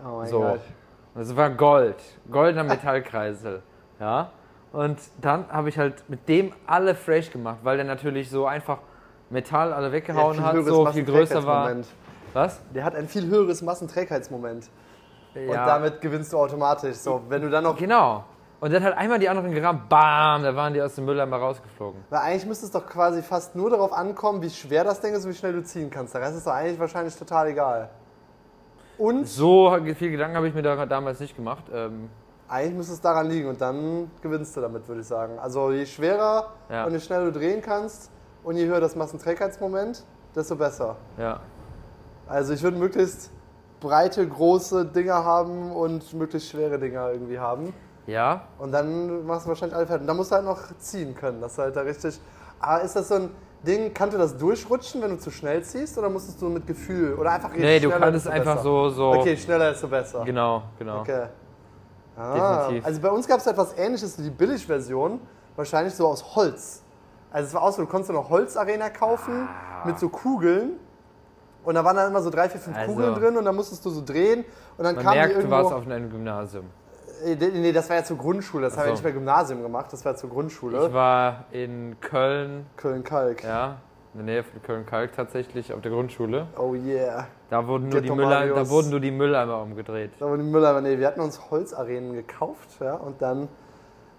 Oh 0.05 0.17
mein 0.17 0.27
So. 0.27 0.39
Gott. 0.39 0.61
Das 1.15 1.35
war 1.35 1.49
Gold, 1.49 1.97
goldener 2.31 2.63
Metallkreisel. 2.63 3.61
Ja. 3.99 4.29
Und 4.71 4.97
dann 5.19 5.45
habe 5.49 5.67
ich 5.69 5.77
halt 5.77 6.07
mit 6.09 6.27
dem 6.29 6.53
alle 6.65 6.95
fresh 6.95 7.31
gemacht, 7.31 7.57
weil 7.63 7.75
der 7.77 7.85
natürlich 7.85 8.29
so 8.29 8.45
einfach 8.45 8.77
Metall 9.29 9.73
alle 9.73 9.91
weggehauen 9.91 10.41
hat, 10.43 10.55
so 10.63 10.85
viel 10.87 11.03
größer 11.03 11.45
war. 11.45 11.69
Was? 12.33 12.61
Der 12.73 12.85
hat 12.85 12.95
ein 12.95 13.07
viel 13.07 13.27
höheres 13.27 13.61
Massenträgheitsmoment. 13.61 14.69
Und 15.35 15.47
Ja. 15.49 15.65
damit 15.65 15.99
gewinnst 16.01 16.31
du 16.33 16.37
automatisch. 16.37 16.95
So, 16.95 17.21
wenn 17.27 17.41
du 17.41 17.49
dann 17.49 17.63
noch. 17.63 17.75
Genau. 17.77 18.23
Und 18.61 18.71
dann 18.71 18.83
hat 18.83 18.95
einmal 18.95 19.17
die 19.19 19.27
anderen 19.27 19.51
gerammt, 19.51 19.89
bam, 19.89 20.43
da 20.43 20.55
waren 20.55 20.73
die 20.73 20.81
aus 20.81 20.93
dem 20.95 21.05
Mülleimer 21.05 21.37
rausgeflogen. 21.37 22.03
Weil 22.11 22.19
eigentlich 22.19 22.45
müsste 22.45 22.65
es 22.67 22.71
doch 22.71 22.85
quasi 22.85 23.23
fast 23.23 23.55
nur 23.55 23.71
darauf 23.71 23.91
ankommen, 23.91 24.41
wie 24.43 24.51
schwer 24.51 24.83
das 24.83 25.01
Ding 25.01 25.13
ist 25.15 25.25
und 25.25 25.31
wie 25.31 25.35
schnell 25.35 25.53
du 25.53 25.63
ziehen 25.63 25.89
kannst. 25.89 26.13
Der 26.13 26.21
Rest 26.21 26.37
ist 26.37 26.45
doch 26.47 26.53
eigentlich 26.53 26.79
wahrscheinlich 26.79 27.15
total 27.15 27.47
egal. 27.47 27.89
Und 28.99 29.27
So 29.27 29.75
viel 29.97 30.11
Gedanken 30.11 30.37
habe 30.37 30.47
ich 30.47 30.53
mir 30.53 30.61
da 30.61 30.85
damals 30.85 31.19
nicht 31.19 31.35
gemacht. 31.35 31.63
Ähm, 31.73 32.07
eigentlich 32.47 32.75
müsste 32.75 32.93
es 32.93 33.01
daran 33.01 33.27
liegen 33.29 33.49
und 33.49 33.59
dann 33.59 34.11
gewinnst 34.21 34.55
du 34.55 34.61
damit, 34.61 34.87
würde 34.87 35.01
ich 35.01 35.07
sagen. 35.07 35.39
Also 35.39 35.71
je 35.71 35.87
schwerer 35.87 36.51
Ja. 36.69 36.85
und 36.85 36.91
je 36.91 36.99
schneller 36.99 37.25
du 37.25 37.31
drehen 37.31 37.61
kannst 37.63 38.11
und 38.43 38.57
je 38.57 38.67
höher 38.67 38.79
das 38.79 38.95
Massenträgheitsmoment, 38.95 40.03
desto 40.35 40.55
besser. 40.55 40.97
ja. 41.17 41.39
Also 42.27 42.53
ich 42.53 42.61
würde 42.63 42.77
möglichst 42.77 43.29
breite, 43.81 44.25
große 44.25 44.85
Dinger 44.85 45.25
haben 45.25 45.71
und 45.71 46.13
möglichst 46.13 46.49
schwere 46.51 46.77
Dinger 46.79 47.11
irgendwie 47.11 47.39
haben. 47.39 47.73
Ja, 48.07 48.41
Und 48.57 48.71
dann 48.71 49.25
machst 49.25 49.45
du 49.45 49.49
wahrscheinlich 49.49 49.75
alle 49.75 49.85
fertig. 49.85 50.01
Und 50.01 50.07
dann 50.07 50.17
musst 50.17 50.31
du 50.31 50.35
halt 50.35 50.45
noch 50.45 50.59
ziehen 50.79 51.15
können, 51.15 51.39
dass 51.41 51.55
du 51.55 51.61
halt 51.61 51.75
da 51.75 51.81
richtig. 51.81 52.19
Aber 52.59 52.81
ist 52.81 52.95
das 52.95 53.07
so 53.07 53.15
ein 53.15 53.29
Ding, 53.65 53.93
kannst 53.93 54.15
du 54.15 54.17
das 54.17 54.35
durchrutschen, 54.37 55.01
wenn 55.01 55.11
du 55.11 55.17
zu 55.17 55.29
schnell 55.29 55.63
ziehst? 55.63 55.97
Oder 55.97 56.09
musstest 56.09 56.41
du 56.41 56.49
mit 56.49 56.65
Gefühl? 56.65 57.13
Oder 57.15 57.31
einfach 57.31 57.51
nee, 57.55 57.79
du 57.79 57.89
kannst 57.89 58.15
desto 58.25 58.29
einfach 58.31 58.53
besser? 58.55 58.63
so, 58.63 58.89
so. 58.89 59.11
Okay, 59.13 59.37
schneller, 59.37 59.69
desto 59.71 59.87
besser. 59.87 60.23
Genau, 60.25 60.63
genau. 60.79 61.01
Okay. 61.01 61.27
Ah, 62.17 62.57
Definitiv. 62.63 62.85
also 62.85 63.01
bei 63.01 63.09
uns 63.09 63.27
gab 63.27 63.39
es 63.39 63.47
etwas 63.47 63.77
ähnliches, 63.77 64.15
die 64.17 64.29
Billigversion, 64.29 65.19
wahrscheinlich 65.55 65.93
so 65.93 66.07
aus 66.07 66.35
Holz. 66.35 66.83
Also 67.31 67.47
es 67.47 67.53
war 67.53 67.61
auch 67.63 67.71
so, 67.71 67.83
du 67.83 67.87
konntest 67.87 68.11
so 68.11 68.17
eine 68.19 68.27
Holzarena 68.27 68.89
kaufen 68.89 69.47
mit 69.85 69.97
so 69.99 70.09
Kugeln. 70.09 70.71
Und 71.63 71.75
da 71.75 71.85
waren 71.85 71.95
dann 71.95 72.09
immer 72.09 72.21
so 72.21 72.29
drei, 72.31 72.49
vier, 72.49 72.59
fünf 72.59 72.75
Also- 72.75 72.93
Kugeln 72.93 73.13
drin 73.15 73.37
und 73.37 73.45
dann 73.45 73.55
musstest 73.55 73.85
du 73.85 73.89
so 73.91 74.03
drehen 74.03 74.43
und 74.77 74.83
dann 74.83 74.95
Man 74.95 75.03
kam 75.03 75.13
die 75.13 75.19
merkt, 75.19 75.33
du 75.35 75.37
irgendwo. 75.39 75.55
warst 75.55 75.73
auf 75.73 75.85
einem 75.85 76.09
Gymnasium. 76.09 76.65
Äh, 77.25 77.35
Nee, 77.35 77.71
das 77.71 77.89
war 77.89 77.97
ja 77.97 78.03
zur 78.03 78.17
Grundschule, 78.17 78.65
das 78.65 78.73
Ach 78.73 78.79
haben 78.79 78.85
wir 78.85 78.89
so. 78.89 78.93
nicht 78.93 79.03
mehr 79.03 79.13
Gymnasium 79.13 79.61
gemacht, 79.61 79.91
das 79.91 80.03
war 80.05 80.15
zur 80.15 80.29
Grundschule. 80.29 80.87
Ich 80.87 80.93
war 80.93 81.45
in 81.51 81.95
Köln, 81.99 82.65
Köln-Kalk. 82.77 83.43
ja, 83.43 83.77
in 84.13 84.25
der 84.25 84.35
Nähe 84.35 84.43
von 84.43 84.61
Köln-Kalk 84.61 85.13
tatsächlich, 85.15 85.73
auf 85.73 85.81
der 85.81 85.91
Grundschule. 85.91 86.47
Oh 86.57 86.73
yeah. 86.73 87.27
Da 87.49 87.65
wurden, 87.67 87.89
nur 87.89 88.01
die 88.01 88.11
Mülleimer, 88.11 88.55
da 88.55 88.69
wurden 88.69 88.89
nur 88.89 88.99
die 88.99 89.11
Mülleimer 89.11 89.61
umgedreht. 89.61 90.11
Da 90.19 90.25
waren 90.25 90.39
die 90.39 90.45
Mülleimer, 90.45 90.81
nee, 90.81 90.97
wir 90.97 91.07
hatten 91.07 91.21
uns 91.21 91.51
Holzarenen 91.51 92.13
gekauft, 92.13 92.69
ja, 92.79 92.95
und 92.95 93.21
dann 93.21 93.47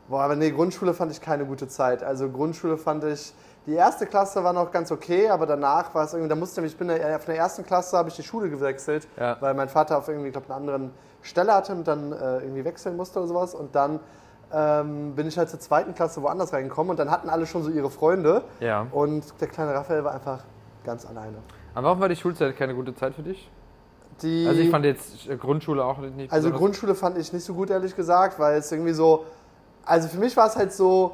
Boah, 0.09 0.25
aber 0.25 0.37
nee, 0.37 0.51
Grundschule 0.51 0.95
fand 0.95 1.13
ich 1.13 1.21
keine 1.21 1.47
gute 1.47 1.69
Zeit. 1.69 2.03
Also 2.03 2.29
Grundschule 2.29 2.77
fand 2.77 3.05
ich, 3.05 3.33
die 3.67 3.75
erste 3.75 4.07
Klasse 4.07 4.43
war 4.43 4.53
noch 4.53 4.73
ganz 4.73 4.91
okay, 4.91 5.29
aber 5.29 5.47
danach 5.47 5.95
war 5.95 6.05
es 6.05 6.13
irgendwie, 6.13 6.29
da 6.29 6.35
musste 6.35 6.61
ich, 6.63 6.73
ich 6.73 6.77
bin 6.77 6.89
ja 6.91 7.19
von 7.19 7.27
der 7.33 7.37
ersten 7.37 7.65
Klasse 7.65 7.97
habe 7.97 8.09
ich 8.09 8.17
die 8.17 8.23
Schule 8.23 8.51
gewechselt, 8.51 9.07
Ja. 9.19 9.37
weil 9.41 9.55
mein 9.55 9.69
Vater 9.69 9.99
auf 9.99 10.09
irgendwie, 10.09 10.31
glaube 10.31 10.47
einer 10.49 10.57
anderen 10.57 10.91
Stelle 11.23 11.55
hatte 11.55 11.73
und 11.73 11.87
dann 11.87 12.13
äh, 12.13 12.39
irgendwie 12.41 12.65
wechseln 12.65 12.97
musste 12.97 13.21
oder 13.21 13.29
sowas. 13.29 13.55
Und 13.55 13.75
dann 13.77 14.01
ähm, 14.53 15.15
bin 15.15 15.29
ich 15.29 15.39
halt 15.39 15.49
zur 15.49 15.61
zweiten 15.61 15.95
Klasse 15.95 16.23
woanders 16.23 16.53
reingekommen 16.53 16.91
und 16.91 16.99
dann 16.99 17.11
hatten 17.11 17.29
alle 17.31 17.47
schon 17.47 17.63
so 17.63 17.71
ihre 17.71 17.91
Freunde. 17.91 18.43
Ja. 18.61 18.87
Und 18.91 19.25
der 19.41 19.49
kleine 19.49 19.75
Raphael 19.75 20.03
war 20.05 20.13
einfach 20.13 20.41
ganz 20.85 21.07
alleine. 21.07 21.37
Aber 21.75 21.87
warum 21.87 22.01
war 22.01 22.09
die 22.09 22.17
Schulzeit 22.17 22.57
keine 22.57 22.75
gute 22.75 22.95
Zeit 22.95 23.15
für 23.15 23.23
dich? 23.23 23.49
Die, 24.21 24.47
Also 24.47 24.61
ich 24.61 24.71
fand 24.71 24.85
jetzt 24.85 25.29
äh, 25.29 25.37
Grundschule 25.37 25.85
auch 25.85 25.99
nicht 25.99 26.33
Also 26.33 26.51
Grundschule 26.51 26.95
fand 26.95 27.17
ich 27.17 27.33
nicht 27.33 27.45
so 27.45 27.55
gut, 27.55 27.71
ehrlich 27.71 27.95
gesagt, 27.97 28.39
weil 28.39 28.59
es 28.59 28.71
irgendwie 28.71 28.93
so. 28.93 29.25
Also 29.85 30.09
für 30.09 30.19
mich 30.19 30.37
war 30.37 30.49
es 30.49 30.57
halt 30.57 30.73
so. 30.73 31.13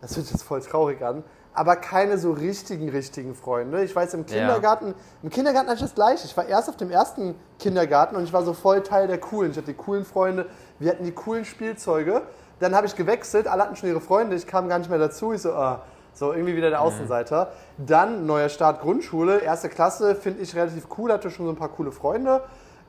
Das 0.00 0.14
hört 0.16 0.26
sich 0.26 0.34
jetzt 0.34 0.44
voll 0.44 0.60
traurig 0.60 1.02
an. 1.02 1.24
Aber 1.56 1.76
keine 1.76 2.18
so 2.18 2.32
richtigen, 2.32 2.88
richtigen 2.88 3.34
Freunde. 3.34 3.84
Ich 3.84 3.94
weiß, 3.94 4.14
im 4.14 4.26
Kindergarten, 4.26 4.94
im 5.22 5.30
Kindergarten 5.30 5.68
hatte 5.68 5.76
ich 5.76 5.82
das 5.82 5.94
gleiche. 5.94 6.26
Ich 6.26 6.36
war 6.36 6.46
erst 6.46 6.68
auf 6.68 6.76
dem 6.76 6.90
ersten 6.90 7.36
Kindergarten 7.60 8.16
und 8.16 8.24
ich 8.24 8.32
war 8.32 8.42
so 8.42 8.54
voll 8.54 8.82
Teil 8.82 9.06
der 9.06 9.18
coolen. 9.18 9.52
Ich 9.52 9.56
hatte 9.56 9.68
die 9.68 9.74
coolen 9.74 10.04
Freunde, 10.04 10.46
wir 10.80 10.90
hatten 10.90 11.04
die 11.04 11.12
coolen 11.12 11.44
Spielzeuge. 11.44 12.22
Dann 12.58 12.74
habe 12.74 12.86
ich 12.88 12.96
gewechselt, 12.96 13.46
alle 13.46 13.62
hatten 13.62 13.76
schon 13.76 13.88
ihre 13.88 14.00
Freunde, 14.00 14.34
ich 14.34 14.46
kam 14.46 14.68
gar 14.68 14.78
nicht 14.78 14.90
mehr 14.90 14.98
dazu. 14.98 15.32
Ich 15.32 15.42
so, 15.42 15.52
ah, 15.52 15.82
so 16.12 16.32
irgendwie 16.32 16.56
wieder 16.56 16.70
der 16.70 16.80
Außenseiter. 16.80 17.52
Dann 17.78 18.26
neuer 18.26 18.48
Start 18.48 18.80
Grundschule, 18.80 19.38
erste 19.38 19.68
Klasse, 19.68 20.14
finde 20.14 20.42
ich 20.42 20.54
relativ 20.56 20.86
cool, 20.98 21.12
hatte 21.12 21.30
schon 21.30 21.46
so 21.46 21.52
ein 21.52 21.56
paar 21.56 21.68
coole 21.68 21.92
Freunde. 21.92 22.42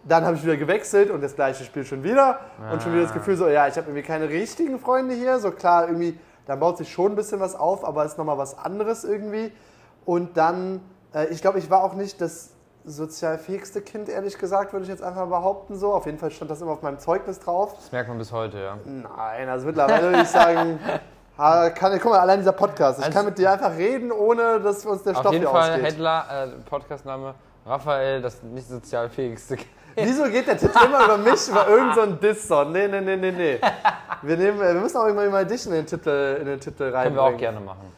Dann 0.08 0.23
habe 0.23 0.36
ich 0.36 0.43
wieder 0.43 0.56
gewechselt 0.56 1.10
und 1.10 1.21
das 1.21 1.36
gleiche 1.36 1.63
Spiel 1.63 1.84
schon 1.84 2.04
wieder. 2.04 2.39
Und 2.71 2.84
schon 2.84 2.93
wieder 2.93 3.04
das 3.04 3.13
Gefühl 3.13 3.36
so, 3.38 3.47
ja, 3.47 3.67
ich 3.67 3.75
habe 3.75 3.88
irgendwie 3.88 4.04
keine 4.04 4.30
richtigen 4.30 4.80
Freunde 4.80 5.15
hier. 5.15 5.39
So 5.39 5.49
klar, 5.49 5.88
irgendwie, 5.88 6.19
da 6.45 6.55
baut 6.55 6.77
sich 6.77 6.91
schon 6.91 7.13
ein 7.13 7.15
bisschen 7.15 7.39
was 7.39 7.55
auf, 7.55 7.84
aber 7.86 8.05
ist 8.05 8.17
nochmal 8.17 8.38
was 8.38 8.58
anderes 8.58 9.03
irgendwie. 9.03 9.51
Und 10.05 10.38
dann, 10.38 10.81
äh, 11.13 11.25
ich 11.27 11.41
glaube, 11.41 11.60
ich 11.60 11.69
war 11.69 11.84
auch 11.84 11.93
nicht 11.93 12.21
das 12.21 12.51
sozial 12.86 13.39
fähigste 13.39 13.81
Kind, 13.81 14.10
ehrlich 14.10 14.38
gesagt, 14.38 14.71
würde 14.73 14.84
ich 14.84 14.89
jetzt 14.89 15.01
einfach 15.01 15.25
behaupten 15.27 15.75
so. 15.75 15.93
Auf 15.93 16.05
jeden 16.05 16.19
Fall 16.19 16.29
stand 16.29 16.51
das 16.51 16.62
immer 16.62 16.71
auf 16.71 16.84
meinem 16.84 16.99
Zeugnis 16.99 17.39
drauf. 17.39 17.73
Das 17.75 17.91
merkt 17.91 18.10
man 18.10 18.17
bis 18.19 18.31
heute, 18.31 18.60
ja. 18.60 18.77
Nein, 18.86 19.49
also 19.49 19.65
mittlerweile 19.65 20.03
würde 20.12 20.21
ich 20.21 20.27
sagen, 20.27 20.79
kann, 21.38 21.99
guck 21.99 22.12
mal, 22.12 22.19
allein 22.19 22.39
dieser 22.39 22.51
Podcast. 22.51 22.99
Ich 22.99 23.05
Also- 23.05 23.17
kann 23.17 23.25
mit 23.25 23.38
dir 23.39 23.51
einfach 23.51 23.75
reden, 23.75 24.12
ohne 24.12 24.60
dass 24.60 24.86
uns 24.86 25.01
der 25.01 25.13
Auf 25.13 25.19
Stoff 25.21 25.34
jeden 25.34 25.45
hier 25.45 25.51
Fall 25.51 25.71
ausgeht. 25.71 25.84
Headler, 25.86 26.25
äh, 26.29 26.47
Podcastname 26.69 27.34
Raphael, 27.65 28.21
das 28.21 28.43
nicht 28.43 28.67
sozial 28.69 29.10
fähigste 29.10 29.55
Kind. 29.55 29.69
Wieso 29.95 30.23
geht 30.25 30.47
der 30.47 30.58
Titel 30.58 30.77
immer 30.86 31.05
über 31.05 31.17
mich, 31.17 31.47
über 31.47 31.67
irgendeinen 31.67 32.12
so 32.12 32.17
Diss-Song? 32.17 32.71
Nee, 32.71 32.88
nee, 32.88 33.01
nee, 33.01 33.15
nee, 33.15 33.31
nee. 33.31 33.60
Wir, 34.21 34.38
nehmen, 34.38 34.60
wir 34.60 34.73
müssen 34.73 34.97
auch 34.97 35.05
immer 35.08 35.29
mal 35.29 35.45
dich 35.45 35.65
in 35.65 35.71
den 35.71 35.86
Titel, 35.86 36.38
in 36.41 36.45
den 36.47 36.60
Titel 36.60 36.84
reinbringen. 36.84 37.03
Können 37.03 37.15
wir 37.15 37.23
auch 37.23 37.38
gerne 37.38 37.60
machen. 37.60 37.91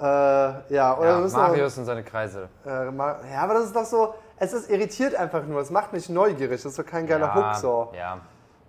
Äh, 0.00 0.74
ja, 0.74 0.96
oder 0.96 1.06
wir 1.06 1.10
Ja, 1.14 1.18
müssen 1.20 1.36
Marius 1.36 1.78
und 1.78 1.84
seine 1.86 2.02
Kreise. 2.04 2.48
Auch, 2.64 2.68
äh, 2.68 3.32
ja, 3.32 3.40
aber 3.42 3.54
das 3.54 3.64
ist 3.64 3.76
doch 3.76 3.84
so, 3.84 4.14
es 4.36 4.52
ist 4.52 4.70
irritiert 4.70 5.14
einfach 5.16 5.44
nur, 5.44 5.60
es 5.60 5.70
macht 5.70 5.92
mich 5.92 6.08
neugierig, 6.08 6.62
das 6.62 6.72
ist 6.72 6.78
doch 6.78 6.86
kein 6.86 7.06
geiler 7.06 7.26
ja, 7.26 7.34
Hook 7.34 7.54
so. 7.56 7.88
Ja. 7.96 8.18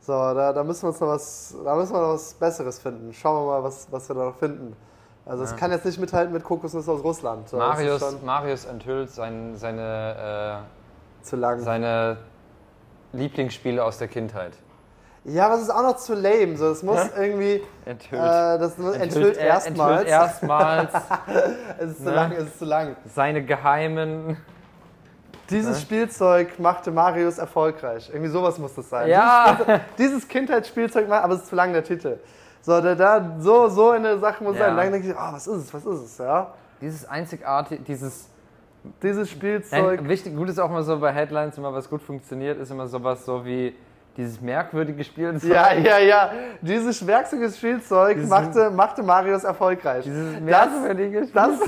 So, 0.01 0.13
da, 0.13 0.53
da 0.53 0.63
müssen 0.63 0.83
wir 0.83 0.87
uns 0.89 0.99
noch 0.99 1.09
was, 1.09 1.55
da 1.63 1.75
müssen 1.75 1.93
wir 1.93 2.01
noch 2.01 2.13
was 2.13 2.33
Besseres 2.33 2.79
finden. 2.79 3.13
Schauen 3.13 3.45
wir 3.45 3.51
mal, 3.51 3.63
was, 3.63 3.87
was 3.91 4.09
wir 4.09 4.15
da 4.15 4.25
noch 4.25 4.37
finden. 4.37 4.75
Also 5.25 5.43
es 5.43 5.55
kann 5.55 5.69
jetzt 5.71 5.85
nicht 5.85 5.99
mithalten 5.99 6.33
mit 6.33 6.43
Kokosnuss 6.43 6.89
aus 6.89 7.03
Russland. 7.03 7.53
Marius, 7.53 8.15
Marius 8.23 8.65
enthüllt 8.65 9.11
sein, 9.11 9.55
seine, 9.55 10.63
zu 11.21 11.35
lang. 11.35 11.59
äh, 11.59 11.61
seine 11.61 12.17
Lieblingsspiele 13.13 13.83
aus 13.83 13.97
der 13.97 14.07
Kindheit. 14.07 14.53
Ja, 15.25 15.47
aber 15.47 15.55
es 15.55 15.63
ist 15.63 15.69
auch 15.69 15.81
noch 15.83 15.97
zu 15.97 16.13
lame. 16.13 16.55
So, 16.57 16.69
es 16.69 16.81
muss 16.81 16.99
irgendwie, 17.17 17.61
äh, 17.85 17.89
Enthüllt. 17.89 18.21
das 18.21 18.77
enthüllt, 18.79 19.37
er- 19.37 19.47
erstmals. 19.47 19.91
Enthüllt 20.01 20.07
erstmals 20.07 20.93
es 21.79 21.89
ist 21.91 21.97
zu 21.97 22.03
Ne? 22.05 22.11
lang, 22.11 22.31
es 22.31 22.43
ist 22.45 22.59
zu 22.59 22.65
lang. 22.65 22.95
seine 23.13 23.43
geheimen. 23.43 24.37
Dieses 25.49 25.81
Spielzeug 25.81 26.59
machte 26.59 26.91
Marius 26.91 27.37
erfolgreich. 27.39 28.09
Irgendwie 28.13 28.29
sowas 28.31 28.57
muss 28.59 28.75
das 28.75 28.87
sein. 28.89 29.09
Ja. 29.09 29.57
Dieses, 29.57 29.81
dieses 29.97 30.27
Kindheitsspielzeug, 30.27 31.09
macht- 31.09 31.23
aber 31.23 31.33
es 31.33 31.41
ist 31.41 31.49
zu 31.49 31.55
lang 31.55 31.73
der 31.73 31.83
Titel. 31.83 32.19
So, 32.61 32.79
da, 32.79 32.93
da, 32.93 33.35
so, 33.39 33.67
so 33.67 33.89
eine 33.91 34.19
Sache 34.19 34.43
muss 34.43 34.55
Ja. 34.57 34.67
sein. 34.67 34.77
Dann 34.77 34.91
denke 34.91 35.09
ich, 35.09 35.15
oh, 35.15 35.33
was 35.33 35.47
ist 35.47 35.55
es, 35.65 35.73
was 35.73 35.85
ist 35.85 36.01
es, 36.05 36.17
ja? 36.19 36.53
Dieses 36.81 37.07
einzigartige, 37.09 37.81
dieses. 37.83 38.27
Dieses 39.03 39.29
Spielzeug. 39.29 40.01
Nein, 40.01 40.09
wichtig, 40.09 40.35
gut 40.35 40.49
ist 40.49 40.59
auch 40.59 40.69
immer 40.69 40.83
so 40.83 40.97
bei 40.99 41.11
Headlines, 41.11 41.57
immer 41.57 41.73
was 41.73 41.89
gut 41.89 42.01
funktioniert, 42.01 42.59
ist 42.59 42.71
immer 42.71 42.87
sowas 42.87 43.25
so 43.25 43.45
wie 43.45 43.75
dieses 44.15 44.41
merkwürdige 44.41 45.03
Spiel. 45.03 45.39
Ja, 45.43 45.73
ja, 45.73 45.97
ja. 45.97 46.31
Dieses 46.61 47.05
werkzeuges 47.05 47.57
Spielzeug 47.57 48.15
Dieses- 48.15 48.29
machte, 48.29 48.69
machte 48.69 49.03
Marius 49.03 49.43
erfolgreich. 49.43 50.03
Dieses 50.03 50.33
das, 50.33 50.41
merkwürdige 50.41 51.27
das, 51.33 51.59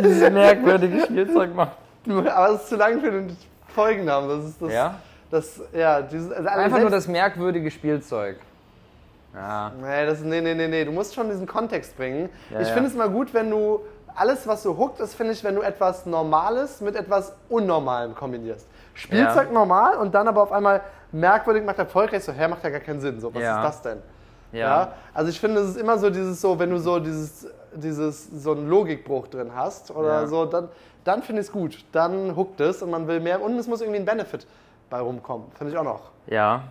dieses 0.00 0.30
merkwürdige 0.30 1.00
Spielzeug 1.02 1.54
macht. 1.54 1.76
aber 2.06 2.50
es 2.50 2.62
ist 2.62 2.68
zu 2.68 2.76
lang 2.76 3.00
für 3.00 3.10
den 3.10 3.36
Folgennamen. 3.68 4.28
Das 4.28 4.48
ist 4.48 4.62
das. 4.62 4.72
Ja? 4.72 4.94
Das, 5.30 5.60
ja, 5.72 6.00
dieses, 6.00 6.32
also 6.32 6.48
Einfach 6.48 6.80
nur 6.80 6.90
das 6.90 7.06
merkwürdige 7.06 7.70
Spielzeug. 7.70 8.36
Ja. 9.34 9.72
Nee, 9.80 10.06
das, 10.06 10.20
nee, 10.20 10.40
nee, 10.40 10.54
nee, 10.54 10.68
nee. 10.68 10.84
Du 10.84 10.92
musst 10.92 11.14
schon 11.14 11.28
diesen 11.28 11.46
Kontext 11.46 11.96
bringen. 11.96 12.28
Ja, 12.50 12.60
ich 12.60 12.68
ja. 12.68 12.74
finde 12.74 12.88
es 12.88 12.94
mal 12.94 13.10
gut, 13.10 13.34
wenn 13.34 13.50
du 13.50 13.80
alles, 14.18 14.46
was 14.46 14.62
so 14.62 14.76
hookt, 14.76 15.00
ist, 15.00 15.14
finde 15.14 15.32
ich, 15.32 15.42
wenn 15.44 15.54
du 15.54 15.62
etwas 15.62 16.06
Normales 16.06 16.80
mit 16.80 16.96
etwas 16.96 17.34
Unnormalem 17.48 18.14
kombinierst. 18.14 18.66
Spielzeug 18.94 19.46
Ja. 19.46 19.52
normal 19.52 19.96
und 19.96 20.14
dann 20.14 20.26
aber 20.28 20.42
auf 20.42 20.52
einmal 20.52 20.80
merkwürdig 21.12 21.64
macht 21.64 21.78
erfolgreich. 21.78 22.24
So, 22.24 22.32
hä, 22.32 22.48
macht 22.48 22.64
ja 22.64 22.70
gar 22.70 22.80
keinen 22.80 23.00
Sinn. 23.00 23.20
So, 23.20 23.32
was 23.34 23.42
Ja. 23.42 23.58
ist 23.58 23.64
das 23.68 23.82
denn? 23.82 24.02
Ja. 24.52 24.92
Also 25.14 25.30
ich 25.30 25.38
finde, 25.38 25.60
es 25.60 25.70
ist 25.70 25.76
immer 25.76 25.98
so 25.98 26.10
dieses 26.10 26.40
so, 26.40 26.58
wenn 26.58 26.70
du 26.70 26.78
so 26.78 26.98
dieses, 26.98 27.46
dieses 27.74 28.26
so 28.42 28.52
einen 28.52 28.68
Logikbruch 28.68 29.28
drin 29.28 29.50
hast 29.54 29.90
oder 29.90 30.22
Ja. 30.22 30.26
so, 30.26 30.46
dann, 30.46 30.68
dann 31.04 31.22
finde 31.22 31.42
ich 31.42 31.48
es 31.48 31.52
gut. 31.52 31.84
Dann 31.92 32.34
hookt 32.36 32.60
es 32.60 32.82
und 32.82 32.90
man 32.90 33.06
will 33.06 33.20
mehr 33.20 33.40
und 33.42 33.58
es 33.58 33.66
muss 33.68 33.80
irgendwie 33.82 34.00
ein 34.00 34.06
Benefit 34.06 34.46
bei 34.90 35.00
rumkommen. 35.00 35.46
Finde 35.56 35.72
ich 35.72 35.78
auch 35.78 35.84
noch. 35.84 36.00
Ja. 36.26 36.62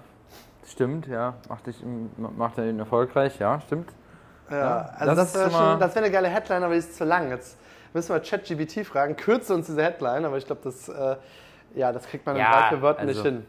Stimmt, 0.65 1.07
ja. 1.07 1.33
Macht, 1.47 1.67
dich, 1.67 1.77
macht 2.35 2.57
ihn 2.57 2.79
erfolgreich, 2.79 3.39
ja, 3.39 3.61
stimmt. 3.61 3.89
Ja, 4.49 4.57
Ja, 4.57 4.89
also 4.97 5.15
das 5.15 5.33
das, 5.33 5.51
schon 5.53 5.79
das 5.79 5.95
wäre 5.95 6.05
eine 6.05 6.11
geile 6.13 6.27
Headline, 6.27 6.63
aber 6.63 6.73
die 6.73 6.79
ist 6.79 6.95
zu 6.95 7.03
lang. 7.03 7.29
Jetzt 7.29 7.57
müssen 7.93 8.13
wir 8.13 8.19
ChatGBT 8.21 8.85
fragen, 8.85 9.15
kürze 9.15 9.53
uns 9.53 9.65
diese 9.67 9.83
Headline, 9.83 10.25
aber 10.25 10.37
ich 10.37 10.45
glaube, 10.45 10.61
das, 10.63 10.87
äh, 10.89 11.15
ja, 11.75 11.91
das 11.91 12.05
kriegt 12.07 12.25
man 12.25 12.35
in 12.35 12.41
Ja, 12.41 12.61
drei, 12.61 12.69
vier 12.69 12.81
Worten 12.81 13.01
also- 13.07 13.13
nicht 13.13 13.23
hin. 13.23 13.45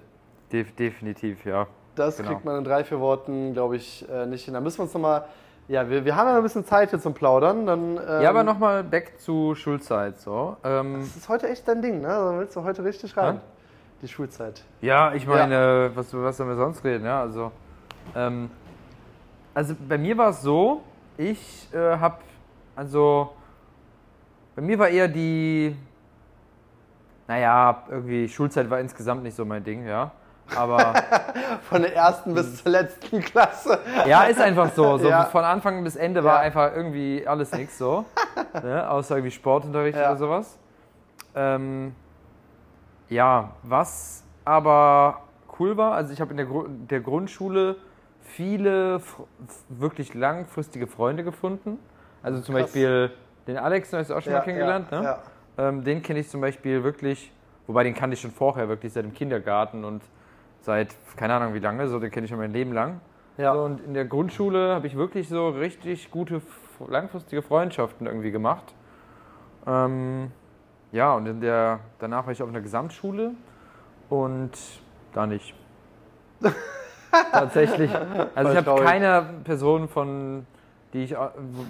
Def 0.52 0.74
definitiv, 0.74 1.44
ja. 1.44 1.66
Das 1.94 2.16
genau. 2.16 2.30
kriegt 2.30 2.44
man 2.44 2.56
in 2.58 2.64
drei, 2.64 2.84
vier 2.84 3.00
Worten, 3.00 3.52
glaube 3.52 3.76
ich, 3.76 4.08
äh, 4.08 4.24
nicht 4.26 4.44
hin. 4.44 4.54
Da 4.54 4.60
müssen 4.60 4.78
wir 4.78 4.84
uns 4.84 4.94
nochmal, 4.94 5.24
ja, 5.66 5.88
wir, 5.90 6.04
wir 6.04 6.16
haben 6.16 6.26
ja 6.28 6.32
noch 6.32 6.38
ein 6.40 6.44
bisschen 6.44 6.64
Zeit 6.64 6.90
hier 6.90 7.00
zum 7.00 7.12
Plaudern. 7.12 7.66
Dann, 7.66 7.96
ähm, 7.98 8.22
Ja, 8.22 8.30
aber 8.30 8.44
nochmal 8.44 8.82
back 8.84 9.18
zu 9.20 9.54
Schulzeit 9.54 10.18
so. 10.18 10.56
Ähm, 10.64 11.00
Das 11.00 11.16
ist 11.16 11.28
heute 11.28 11.48
echt 11.48 11.66
dein 11.68 11.82
Ding, 11.82 12.00
ne? 12.00 12.08
Da 12.08 12.38
willst 12.38 12.56
du 12.56 12.62
heute 12.64 12.82
richtig 12.84 13.16
rein. 13.16 13.34
Ja? 13.34 13.40
Die 14.00 14.08
Schulzeit. 14.08 14.62
Ja, 14.80 15.12
ich 15.12 15.26
meine, 15.26 15.90
was, 15.94 16.14
was 16.14 16.36
sollen 16.36 16.48
wir 16.48 16.56
sonst 16.56 16.82
reden? 16.84 17.04
Ja, 17.04 17.20
also, 17.20 17.50
ähm, 18.14 18.48
also 19.52 19.74
bei 19.88 19.98
mir 19.98 20.16
war 20.16 20.30
es 20.30 20.40
so, 20.40 20.82
ich 21.18 21.68
äh, 21.74 21.98
habe, 21.98 22.18
also, 22.74 23.34
bei 24.56 24.62
mir 24.62 24.78
war 24.78 24.88
eher 24.88 25.08
die, 25.08 25.76
naja, 27.26 27.82
irgendwie 27.90 28.28
Schulzeit 28.28 28.70
war 28.70 28.80
insgesamt 28.80 29.22
nicht 29.22 29.36
so 29.36 29.44
mein 29.44 29.62
Ding, 29.62 29.86
ja. 29.86 30.12
Aber 30.56 30.94
Von 31.68 31.82
der 31.82 31.94
ersten 31.94 32.32
bis 32.34 32.62
zur 32.62 32.72
letzten 32.72 33.20
Klasse. 33.20 33.80
ja, 34.06 34.22
ist 34.22 34.40
einfach 34.40 34.72
so. 34.72 34.96
so 34.96 35.08
Ja. 35.10 35.24
Von 35.24 35.44
Anfang 35.44 35.84
bis 35.84 35.94
Ende 35.94 36.20
Ja. 36.20 36.24
war 36.26 36.38
einfach 36.40 36.74
irgendwie 36.74 37.26
alles 37.26 37.52
nix 37.52 37.76
so. 37.76 38.06
ne? 38.62 38.88
Außer 38.88 39.16
irgendwie 39.16 39.30
Sportunterricht 39.32 39.98
Ja. 39.98 40.06
oder 40.06 40.16
sowas. 40.16 40.58
Ähm, 41.34 41.94
ja, 43.10 43.50
was 43.62 44.24
aber 44.46 45.20
cool 45.58 45.76
war, 45.76 45.92
also 45.92 46.14
ich 46.14 46.20
habe 46.22 46.30
in 46.30 46.38
der, 46.38 46.46
Gru 46.46 46.64
der 46.68 47.00
Grundschule 47.00 47.76
viele 48.28 49.00
wirklich 49.68 50.14
langfristige 50.14 50.86
Freunde 50.86 51.24
gefunden. 51.24 51.78
Also 52.22 52.40
zum 52.40 52.54
Krass. 52.54 52.64
Beispiel 52.64 53.10
den 53.46 53.56
Alex, 53.56 53.90
den 53.90 54.00
hast 54.00 54.10
du 54.10 54.14
auch 54.14 54.22
schon 54.22 54.32
Ja, 54.32 54.38
mal 54.38 54.44
kennengelernt, 54.44 54.88
ja, 54.90 55.00
ne? 55.00 55.04
Ja. 55.06 55.68
Ähm, 55.68 55.82
den 55.84 56.02
kenne 56.02 56.20
ich 56.20 56.28
zum 56.28 56.40
Beispiel 56.40 56.84
wirklich, 56.84 57.32
wobei 57.66 57.84
den 57.84 57.94
kannte 57.94 58.14
ich 58.14 58.20
schon 58.20 58.30
vorher, 58.30 58.68
wirklich 58.68 58.92
seit 58.92 59.04
dem 59.04 59.14
Kindergarten 59.14 59.84
und 59.84 60.02
seit, 60.60 60.94
keine 61.16 61.34
Ahnung 61.34 61.54
wie 61.54 61.58
lange, 61.58 61.88
so 61.88 61.98
den 61.98 62.10
kenne 62.10 62.24
ich 62.24 62.30
schon 62.30 62.38
mein 62.38 62.52
Leben 62.52 62.72
lang. 62.72 63.00
Ja. 63.38 63.54
So, 63.54 63.62
und 63.62 63.80
in 63.80 63.94
der 63.94 64.04
Grundschule 64.04 64.74
habe 64.74 64.86
ich 64.86 64.96
wirklich 64.96 65.28
so 65.28 65.48
richtig 65.48 66.10
gute, 66.10 66.42
langfristige 66.86 67.42
Freundschaften 67.42 68.06
irgendwie 68.06 68.30
gemacht. 68.30 68.74
Ähm, 69.66 70.30
ja, 70.92 71.14
und 71.14 71.26
in 71.26 71.40
der, 71.40 71.80
danach 71.98 72.26
war 72.26 72.32
ich 72.32 72.42
auf 72.42 72.48
einer 72.48 72.60
Gesamtschule 72.60 73.32
und 74.08 74.52
da 75.12 75.26
nicht. 75.26 75.54
Tatsächlich. 77.32 77.90
Also 78.34 78.52
ich 78.52 78.56
habe 78.56 78.82
keine 78.82 79.24
Person 79.44 79.88
von, 79.88 80.46
die 80.92 81.04
ich, 81.04 81.14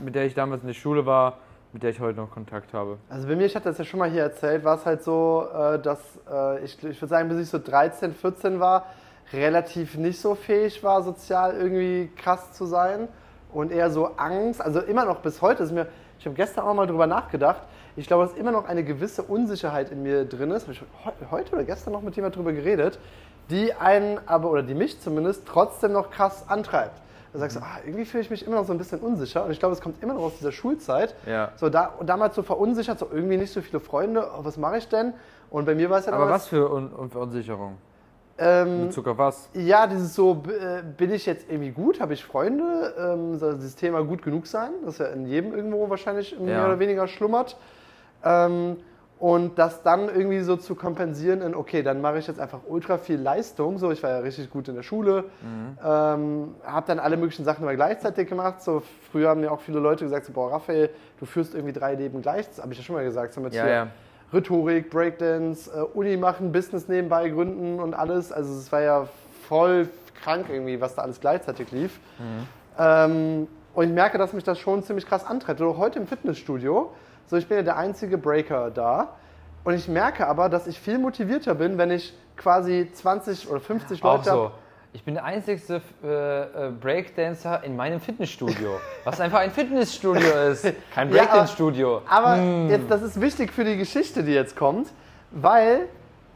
mit 0.04 0.14
der 0.14 0.26
ich 0.26 0.34
damals 0.34 0.62
in 0.62 0.68
der 0.68 0.74
Schule 0.74 1.06
war, 1.06 1.38
mit 1.72 1.82
der 1.82 1.90
ich 1.90 2.00
heute 2.00 2.18
noch 2.18 2.30
Kontakt 2.30 2.72
habe. 2.72 2.98
Also 3.08 3.28
bei 3.28 3.36
mir, 3.36 3.46
ich 3.46 3.54
hatte 3.54 3.68
das 3.68 3.78
ja 3.78 3.84
schon 3.84 4.00
mal 4.00 4.10
hier 4.10 4.22
erzählt, 4.22 4.64
war 4.64 4.76
es 4.76 4.86
halt 4.86 5.02
so, 5.02 5.46
äh, 5.52 5.78
dass 5.78 6.00
äh, 6.30 6.64
ich, 6.64 6.82
ich 6.82 7.00
würde 7.00 7.08
sagen, 7.08 7.28
bis 7.28 7.38
ich 7.38 7.50
so 7.50 7.58
13, 7.58 8.14
14 8.14 8.58
war, 8.58 8.86
relativ 9.32 9.96
nicht 9.96 10.20
so 10.20 10.34
fähig 10.34 10.82
war, 10.82 11.02
sozial 11.02 11.54
irgendwie 11.54 12.10
krass 12.16 12.52
zu 12.52 12.64
sein 12.64 13.08
und 13.52 13.70
eher 13.70 13.90
so 13.90 14.06
Angst, 14.16 14.60
also 14.62 14.80
immer 14.80 15.04
noch 15.04 15.20
bis 15.20 15.42
heute 15.42 15.62
ist 15.62 15.72
mir, 15.72 15.86
ich 16.18 16.24
habe 16.24 16.34
gestern 16.34 16.64
auch 16.64 16.74
mal 16.74 16.86
drüber 16.86 17.06
nachgedacht, 17.06 17.62
ich 17.96 18.06
glaube, 18.06 18.26
dass 18.26 18.36
immer 18.36 18.52
noch 18.52 18.66
eine 18.66 18.84
gewisse 18.84 19.22
Unsicherheit 19.22 19.90
in 19.90 20.02
mir 20.02 20.24
drin 20.24 20.50
ist, 20.52 20.62
habe 20.62 20.72
ich 20.72 21.30
heute 21.30 21.52
oder 21.54 21.64
gestern 21.64 21.92
noch 21.92 22.02
mit 22.02 22.16
jemand 22.16 22.36
drüber 22.36 22.52
geredet, 22.52 22.98
die 23.50 23.74
einen 23.74 24.18
aber, 24.26 24.50
oder 24.50 24.62
die 24.62 24.74
mich 24.74 25.00
zumindest, 25.00 25.46
trotzdem 25.46 25.92
noch 25.92 26.10
krass 26.10 26.44
antreibt. 26.48 27.00
Da 27.32 27.40
sagst 27.40 27.56
du, 27.56 27.60
ah, 27.60 27.78
irgendwie 27.84 28.04
fühle 28.06 28.22
ich 28.22 28.30
mich 28.30 28.46
immer 28.46 28.56
noch 28.56 28.64
so 28.66 28.72
ein 28.72 28.78
bisschen 28.78 29.00
unsicher. 29.00 29.44
Und 29.44 29.50
ich 29.50 29.58
glaube, 29.58 29.74
es 29.74 29.80
kommt 29.80 30.02
immer 30.02 30.14
noch 30.14 30.22
aus 30.22 30.38
dieser 30.38 30.52
Schulzeit. 30.52 31.14
Ja. 31.26 31.52
So 31.56 31.68
da, 31.68 31.92
damals 32.04 32.34
so 32.34 32.42
verunsichert, 32.42 32.98
so 32.98 33.08
irgendwie 33.12 33.36
nicht 33.36 33.52
so 33.52 33.60
viele 33.60 33.80
Freunde, 33.80 34.30
oh, 34.34 34.44
was 34.44 34.56
mache 34.56 34.78
ich 34.78 34.88
denn? 34.88 35.12
Und 35.50 35.66
bei 35.66 35.74
mir 35.74 35.90
war 35.90 35.98
es 35.98 36.06
ja 36.06 36.12
Aber 36.12 36.24
damals, 36.24 36.42
was 36.44 36.48
für 36.48 36.70
Un 36.70 37.10
Verunsicherung? 37.10 37.76
Ähm, 38.40 38.86
Bezug 38.86 39.08
auf 39.08 39.18
was? 39.18 39.50
ja, 39.52 39.86
dieses 39.88 40.14
so, 40.14 40.42
äh, 40.48 40.82
bin 40.96 41.12
ich 41.12 41.26
jetzt 41.26 41.50
irgendwie 41.50 41.70
gut, 41.70 42.00
habe 42.00 42.14
ich 42.14 42.24
Freunde, 42.24 42.94
ähm, 42.96 43.36
so 43.36 43.52
dieses 43.52 43.74
Thema 43.74 44.02
gut 44.04 44.22
genug 44.22 44.46
sein, 44.46 44.70
das 44.84 44.98
ja 44.98 45.06
in 45.06 45.26
jedem 45.26 45.52
irgendwo 45.52 45.90
wahrscheinlich 45.90 46.38
mehr 46.38 46.58
Ja. 46.58 46.66
oder 46.66 46.78
weniger 46.78 47.08
schlummert. 47.08 47.56
Ähm, 48.24 48.76
und 49.18 49.58
das 49.58 49.82
dann 49.82 50.08
irgendwie 50.08 50.40
so 50.40 50.56
zu 50.56 50.76
kompensieren 50.76 51.42
in, 51.42 51.54
okay, 51.54 51.82
dann 51.82 52.00
mache 52.00 52.18
ich 52.18 52.26
jetzt 52.28 52.38
einfach 52.38 52.60
ultra 52.68 52.98
viel 52.98 53.20
Leistung. 53.20 53.78
So, 53.78 53.90
ich 53.90 54.02
war 54.02 54.10
ja 54.10 54.18
richtig 54.18 54.50
gut 54.50 54.68
in 54.68 54.76
der 54.76 54.84
Schule, 54.84 55.24
ähm, 55.84 56.54
habe 56.64 56.86
dann 56.86 56.98
alle 57.00 57.16
möglichen 57.16 57.44
Sachen 57.44 57.62
immer 57.62 57.74
gleichzeitig 57.74 58.28
gemacht. 58.28 58.62
So, 58.62 58.82
früher 59.10 59.30
haben 59.30 59.40
mir 59.40 59.50
auch 59.50 59.60
viele 59.60 59.80
Leute 59.80 60.04
gesagt, 60.04 60.26
so, 60.26 60.32
boah, 60.32 60.52
Raphael, 60.52 60.90
du 61.18 61.26
führst 61.26 61.54
irgendwie 61.54 61.72
drei 61.72 61.94
Leben 61.94 62.22
gleich. 62.22 62.48
Das 62.48 62.62
habe 62.62 62.72
ich 62.72 62.78
ja 62.78 62.84
schon 62.84 62.94
mal 62.94 63.04
gesagt. 63.04 63.34
So 63.34 63.40
mit 63.40 63.54
Ja, 63.54 63.64
hier 63.64 63.72
ja. 63.72 63.86
Rhetorik, 64.32 64.90
Breakdance, 64.90 65.70
äh, 65.70 65.80
Uni 65.80 66.16
machen, 66.16 66.52
Business 66.52 66.86
nebenbei 66.86 67.28
gründen 67.28 67.80
und 67.80 67.94
alles. 67.94 68.30
Also 68.30 68.54
es 68.56 68.70
war 68.70 68.82
ja 68.82 69.08
voll 69.48 69.88
krank 70.22 70.46
irgendwie, 70.48 70.80
was 70.80 70.94
da 70.94 71.02
alles 71.02 71.20
gleichzeitig 71.20 71.72
lief. 71.72 71.98
Ähm, 72.78 73.48
und 73.74 73.84
ich 73.84 73.92
merke, 73.92 74.18
dass 74.18 74.32
mich 74.32 74.44
das 74.44 74.58
schon 74.58 74.82
ziemlich 74.82 75.06
krass 75.06 75.24
antreibt. 75.24 75.60
Auch 75.62 75.78
heute 75.78 75.98
im 75.98 76.06
Fitnessstudio, 76.06 76.92
so 77.28 77.36
ich 77.36 77.46
bin 77.48 77.58
ja 77.58 77.62
der 77.62 77.76
einzige 77.76 78.18
Breaker 78.18 78.70
da. 78.70 79.14
Und 79.64 79.74
ich 79.74 79.86
merke 79.88 80.26
aber, 80.26 80.48
dass 80.48 80.66
ich 80.66 80.80
viel 80.80 80.98
motivierter 80.98 81.54
bin, 81.54 81.76
wenn 81.78 81.90
ich 81.90 82.14
quasi 82.36 82.88
20 82.92 83.50
oder 83.50 83.60
50 83.60 84.02
Auch 84.02 84.16
Leute 84.16 84.30
so. 84.30 84.44
hab. 84.44 84.52
Ich 84.94 85.04
bin 85.04 85.14
der 85.14 85.24
einzigste 85.24 85.82
äh, 86.02 86.06
äh, 86.68 86.70
Breakdancer 86.70 87.62
in 87.62 87.76
meinem 87.76 88.00
Fitnessstudio. 88.00 88.80
was 89.04 89.20
einfach 89.20 89.40
ein 89.40 89.50
Fitnessstudio 89.50 90.30
ist. 90.52 90.62
Kein 90.94 91.10
Ja, 91.12 91.22
aber- 91.22 91.30
Breakdance-Studio. 91.30 92.02
Aber 92.08 92.36
Hm. 92.36 92.70
jetzt, 92.70 92.90
das 92.90 93.02
ist 93.02 93.20
wichtig 93.20 93.52
für 93.52 93.64
die 93.64 93.76
Geschichte, 93.76 94.22
die 94.22 94.32
jetzt 94.32 94.56
kommt, 94.56 94.88
weil 95.30 95.80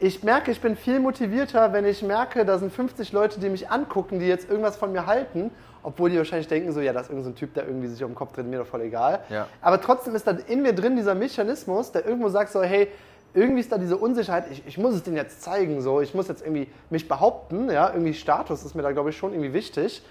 ich 0.03 0.21
merke, 0.21 0.51
ich 0.51 0.59
bin 0.59 0.75
viel 0.75 0.99
motivierter, 0.99 1.71
wenn 1.71 1.85
ich 1.85 2.03
merke, 2.03 2.43
da 2.43 2.57
sind 2.57 2.73
50 2.73 3.13
Leute, 3.13 3.39
die 3.39 3.47
mich 3.47 3.69
angucken, 3.69 4.19
die 4.19 4.27
jetzt 4.27 4.49
irgendwas 4.49 4.75
von 4.75 4.91
mir 4.91 5.05
halten, 5.05 5.49
obwohl 5.81 6.09
die 6.09 6.17
wahrscheinlich 6.17 6.49
denken, 6.49 6.73
so, 6.73 6.81
ja, 6.81 6.91
das 6.91 7.03
ist 7.03 7.09
irgendein 7.09 7.23
so 7.23 7.29
ein 7.31 7.39
Typ, 7.39 7.53
der 7.53 7.65
irgendwie 7.65 7.87
sich 7.87 8.03
auf 8.03 8.09
den 8.09 8.15
Kopf 8.15 8.33
dreht, 8.33 8.45
mir 8.45 8.59
doch 8.59 8.67
voll 8.67 8.81
egal. 8.81 9.21
Ja. 9.29 9.47
Aber 9.61 9.79
trotzdem 9.79 10.13
ist 10.13 10.27
da 10.27 10.31
in 10.31 10.61
mir 10.61 10.73
drin 10.73 10.97
dieser 10.97 11.15
Mechanismus, 11.15 11.93
der 11.93 12.05
irgendwo 12.05 12.27
sagt 12.27 12.51
so, 12.51 12.61
hey, 12.61 12.89
irgendwie 13.33 13.61
ist 13.61 13.71
da 13.71 13.77
diese 13.77 13.95
Unsicherheit, 13.95 14.43
ich, 14.51 14.67
ich 14.67 14.77
muss 14.77 14.93
es 14.93 15.03
denen 15.03 15.15
jetzt 15.15 15.41
zeigen, 15.41 15.81
so, 15.81 16.01
ich 16.01 16.13
muss 16.13 16.27
jetzt 16.27 16.41
irgendwie 16.41 16.67
mich 16.89 17.07
behaupten, 17.07 17.71
ja, 17.71 17.89
irgendwie 17.89 18.13
Status 18.13 18.65
ist 18.65 18.75
mir 18.75 18.81
da, 18.81 18.91
glaube 18.91 19.11
ich, 19.11 19.17
schon 19.17 19.31
irgendwie 19.31 19.53
wichtig. 19.53 20.03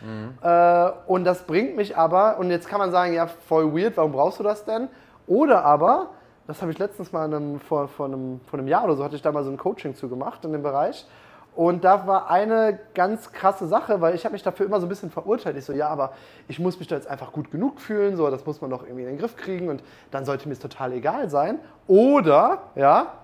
Äh, 0.43 0.91
und 1.07 1.25
das 1.25 1.43
bringt 1.43 1.77
mich 1.77 1.99
aber, 1.99 2.39
und 2.39 2.51
jetzt 2.51 2.67
kann 2.67 2.79
man 2.79 2.93
sagen, 2.93 3.13
ja, 3.13 3.27
voll 3.27 3.75
weird, 3.77 3.99
warum 3.99 4.13
brauchst 4.13 4.39
du 4.39 4.43
das 4.43 4.65
denn? 4.65 4.89
Oder 5.27 5.67
aber, 5.67 6.09
das 6.53 6.61
habe 6.61 6.71
ich 6.71 6.79
letztens 6.79 7.13
mal 7.13 7.25
in 7.25 7.35
einem, 7.35 7.61
vor, 7.61 7.89
vor, 7.89 8.07
einem, 8.07 8.41
vor 8.47 8.59
einem 8.59 8.69
Jahr 8.69 8.85
oder 8.85 8.95
so, 8.95 9.03
hatte 9.03 9.17
ich 9.17 9.23
da 9.23 9.33
mal 9.33 9.43
so 9.43 9.51
ein 9.51 9.57
Coaching 9.57 9.95
zu 9.95 10.09
gemacht 10.09 10.45
in 10.45 10.53
dem 10.53 10.63
Bereich. 10.63 11.07
Und 11.55 11.83
da 11.85 12.07
war 12.07 12.31
eine 12.31 12.79
ganz 12.95 13.33
krasse 13.33 13.67
Sache, 13.67 14.01
weil 14.03 14.15
ich 14.15 14.25
habe 14.25 14.35
mich 14.35 14.43
dafür 14.43 14.67
immer 14.67 14.79
so 14.79 14.87
ein 14.87 14.89
bisschen 14.91 15.11
verurteilt. 15.11 15.57
Ich 15.57 15.65
so, 15.65 15.73
ja, 15.73 15.89
aber 15.89 16.13
ich 16.49 16.59
muss 16.59 16.79
mich 16.79 16.89
da 16.89 16.97
jetzt 16.97 17.09
einfach 17.09 17.33
gut 17.33 17.51
genug 17.51 17.81
fühlen, 17.81 18.17
so, 18.17 18.31
das 18.31 18.45
muss 18.45 18.61
man 18.61 18.71
doch 18.71 18.83
irgendwie 18.83 19.03
in 19.03 19.09
den 19.09 19.19
Griff 19.19 19.37
kriegen 19.37 19.71
und 19.71 19.83
dann 20.11 20.27
sollte 20.27 20.47
mir 20.47 20.53
es 20.53 20.61
total 20.61 20.93
egal 20.93 21.31
sein. 21.31 21.59
Oder, 21.87 22.65
ja, 22.75 23.15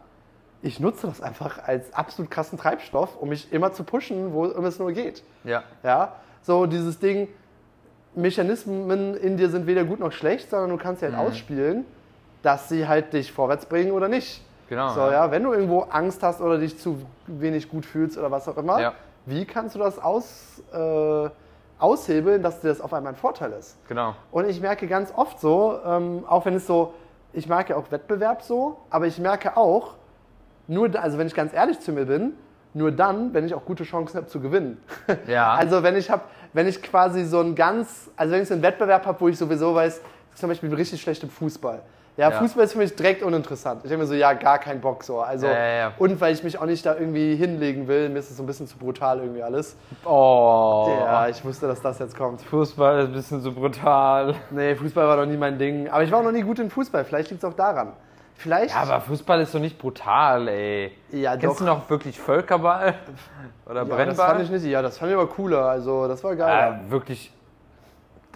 ich 0.63 0.81
nutze 0.81 1.07
das 1.07 1.21
einfach 1.21 1.63
als 1.67 1.93
absolut 1.93 2.31
krassen 2.31 2.59
Treibstoff, 2.59 3.17
um 3.21 3.29
mich 3.29 3.53
immer 3.53 3.73
zu 3.73 3.85
pushen, 3.85 4.33
wo 4.33 4.47
immer 4.47 4.69
es 4.69 4.79
nur 4.79 4.93
geht. 4.93 5.23
Ja. 5.45 5.65
Ja, 5.83 6.17
so 6.43 6.65
dieses 6.65 6.99
Ding, 6.99 7.29
Mechanismen 8.15 9.15
in 9.17 9.37
dir 9.37 9.51
sind 9.51 9.67
weder 9.67 9.85
gut 9.85 10.01
noch 10.01 10.13
schlecht, 10.13 10.49
sondern 10.49 10.71
du 10.71 10.77
kannst 10.77 11.01
sie 11.01 11.07
halt 11.07 11.15
ausspielen, 11.15 11.85
dass 12.43 12.69
sie 12.69 12.87
halt 12.87 13.13
dich 13.13 13.33
vorwärts 13.33 13.67
bringen 13.67 13.93
oder 13.93 14.09
nicht. 14.09 14.43
Genau, 14.69 14.91
So, 14.91 15.01
ja. 15.01 15.13
ja, 15.13 15.31
wenn 15.31 15.43
du 15.45 15.53
irgendwo 15.53 15.81
Angst 15.91 16.23
hast 16.23 16.41
oder 16.41 16.59
dich 16.59 16.79
zu 16.79 17.01
wenig 17.27 17.69
gut 17.71 17.87
fühlst 17.87 18.19
oder 18.19 18.31
was 18.31 18.47
auch 18.49 18.57
immer, 18.59 18.79
Ja. 18.81 18.93
wie 19.27 19.45
kannst 19.47 19.75
du 19.75 19.79
das 19.79 19.99
aus, 19.99 20.63
äh, 20.73 21.29
aushebeln, 21.79 22.43
dass 22.43 22.61
dir 22.61 22.69
das 22.69 22.81
auf 22.81 22.93
einmal 22.93 23.13
ein 23.13 23.17
Vorteil 23.17 23.53
ist? 23.53 23.77
Genau. 23.89 24.15
Und 24.31 24.49
ich 24.49 24.61
merke 24.61 24.87
ganz 24.87 25.13
oft 25.17 25.41
so, 25.41 25.79
ähm, 25.87 26.25
auch 26.29 26.45
wenn 26.45 26.55
es 26.55 26.67
so, 26.67 26.93
ich 27.33 27.49
ja 27.71 27.77
auch 27.77 27.91
Wettbewerb 27.91 28.43
so, 28.43 28.79
aber 28.91 29.07
ich 29.07 29.19
merke 29.19 29.57
auch, 29.57 29.95
nur, 30.67 30.91
also 31.01 31.17
wenn 31.19 31.27
ich 31.27 31.35
ganz 31.35 31.53
ehrlich 31.55 31.81
zu 31.81 31.93
mir 31.93 32.05
bin, 32.05 32.33
nur 32.75 32.93
dann, 32.93 33.33
wenn 33.33 33.47
ich 33.47 33.55
auch 33.55 33.65
gute 33.65 33.85
Chancen 33.85 34.17
habe 34.19 34.27
zu 34.27 34.41
gewinnen. 34.41 34.81
Ja. 35.27 35.55
Also 35.55 35.83
wenn 35.83 35.97
ich 35.97 36.11
habe, 36.11 36.23
wenn 36.53 36.67
ich 36.67 36.83
quasi 36.83 37.25
so 37.25 37.41
ein 37.41 37.55
ganz, 37.55 38.11
also 38.17 38.33
wenn 38.35 38.43
ich 38.43 38.49
so 38.49 38.55
einen 38.55 38.63
Wettbewerb 38.63 39.07
habe, 39.07 39.19
wo 39.21 39.29
ich 39.29 39.39
sowieso 39.39 39.75
weiß, 39.75 40.01
zum 40.35 40.49
Beispiel 40.51 40.69
ich 40.69 40.71
bin 40.71 40.79
richtig 40.79 41.01
schlecht 41.01 41.23
im 41.23 41.31
Fußball. 41.31 41.81
Ja, 42.19 42.31
Ja. 42.31 42.39
Fußball 42.39 42.65
ist 42.65 42.73
für 42.73 42.79
mich 42.79 42.95
direkt 42.97 43.23
uninteressant. 43.23 43.83
Ich 43.85 43.91
habe 43.93 44.03
mir 44.03 44.07
so, 44.09 44.13
ja, 44.15 44.33
gar 44.33 44.59
keinen 44.59 44.81
Bock 44.81 45.05
so. 45.05 45.21
Also, 45.21 45.47
Ja, 45.47 45.67
ja. 45.67 45.93
Und 45.99 46.21
weil 46.21 46.35
ich 46.35 46.43
mich 46.43 46.59
auch 46.61 46.67
nicht 46.67 46.85
da 46.85 46.95
irgendwie 46.97 47.37
hinlegen 47.37 47.87
will, 47.87 48.09
mir 48.09 48.19
ist 48.19 48.29
es 48.31 48.37
so 48.37 48.43
ein 48.43 48.47
bisschen 48.47 48.67
zu 48.67 48.77
brutal 48.77 49.21
irgendwie 49.21 49.43
alles. 49.43 49.77
Oh. 50.05 50.89
Ja, 50.99 51.29
ich 51.29 51.45
wusste, 51.45 51.69
dass 51.69 51.81
das 51.81 52.01
jetzt 52.01 52.17
kommt. 52.17 52.43
Fußball 52.43 52.99
ist 53.03 53.07
ein 53.07 53.13
bisschen 53.13 53.41
so 53.41 53.53
brutal. 53.53 54.35
Nee, 54.51 54.75
Fußball 54.75 55.07
war 55.07 55.17
noch 55.17 55.27
nie 55.27 55.37
mein 55.37 55.59
Ding. 55.59 55.89
Aber 55.89 56.03
ich 56.03 56.11
war 56.11 56.19
auch 56.19 56.25
noch 56.25 56.33
nie 56.33 56.43
gut 56.43 56.59
in 56.59 56.71
Fußball. 56.71 57.05
Vielleicht 57.05 57.31
liegt 57.31 57.43
es 57.43 57.49
auch 57.49 57.55
daran. 57.55 57.93
Vielleicht. 58.35 58.75
Ja, 58.75 58.83
aber 58.83 59.01
Fußball 59.01 59.41
ist 59.41 59.53
so 59.53 59.59
nicht 59.59 59.79
brutal, 59.79 60.49
ey. 60.49 60.93
Ja, 61.11 61.37
Kennst 61.37 61.47
doch. 61.47 61.59
du 61.59 61.65
noch 61.65 61.89
wirklich 61.91 62.19
Völkerball? 62.21 62.95
Oder 63.67 63.83
ja, 63.83 63.85
das 63.85 63.97
Brennball? 63.97 64.27
fand 64.29 64.43
ich 64.43 64.51
nicht. 64.51 64.65
Ja, 64.65 64.83
das 64.83 64.99
fand 64.99 65.11
ich 65.13 65.17
aber 65.17 65.29
cooler. 65.29 65.65
Also, 65.67 66.07
das 66.09 66.23
war 66.25 66.35
geil. 66.37 66.81
Ja, 66.85 66.91
wirklich. 66.91 67.33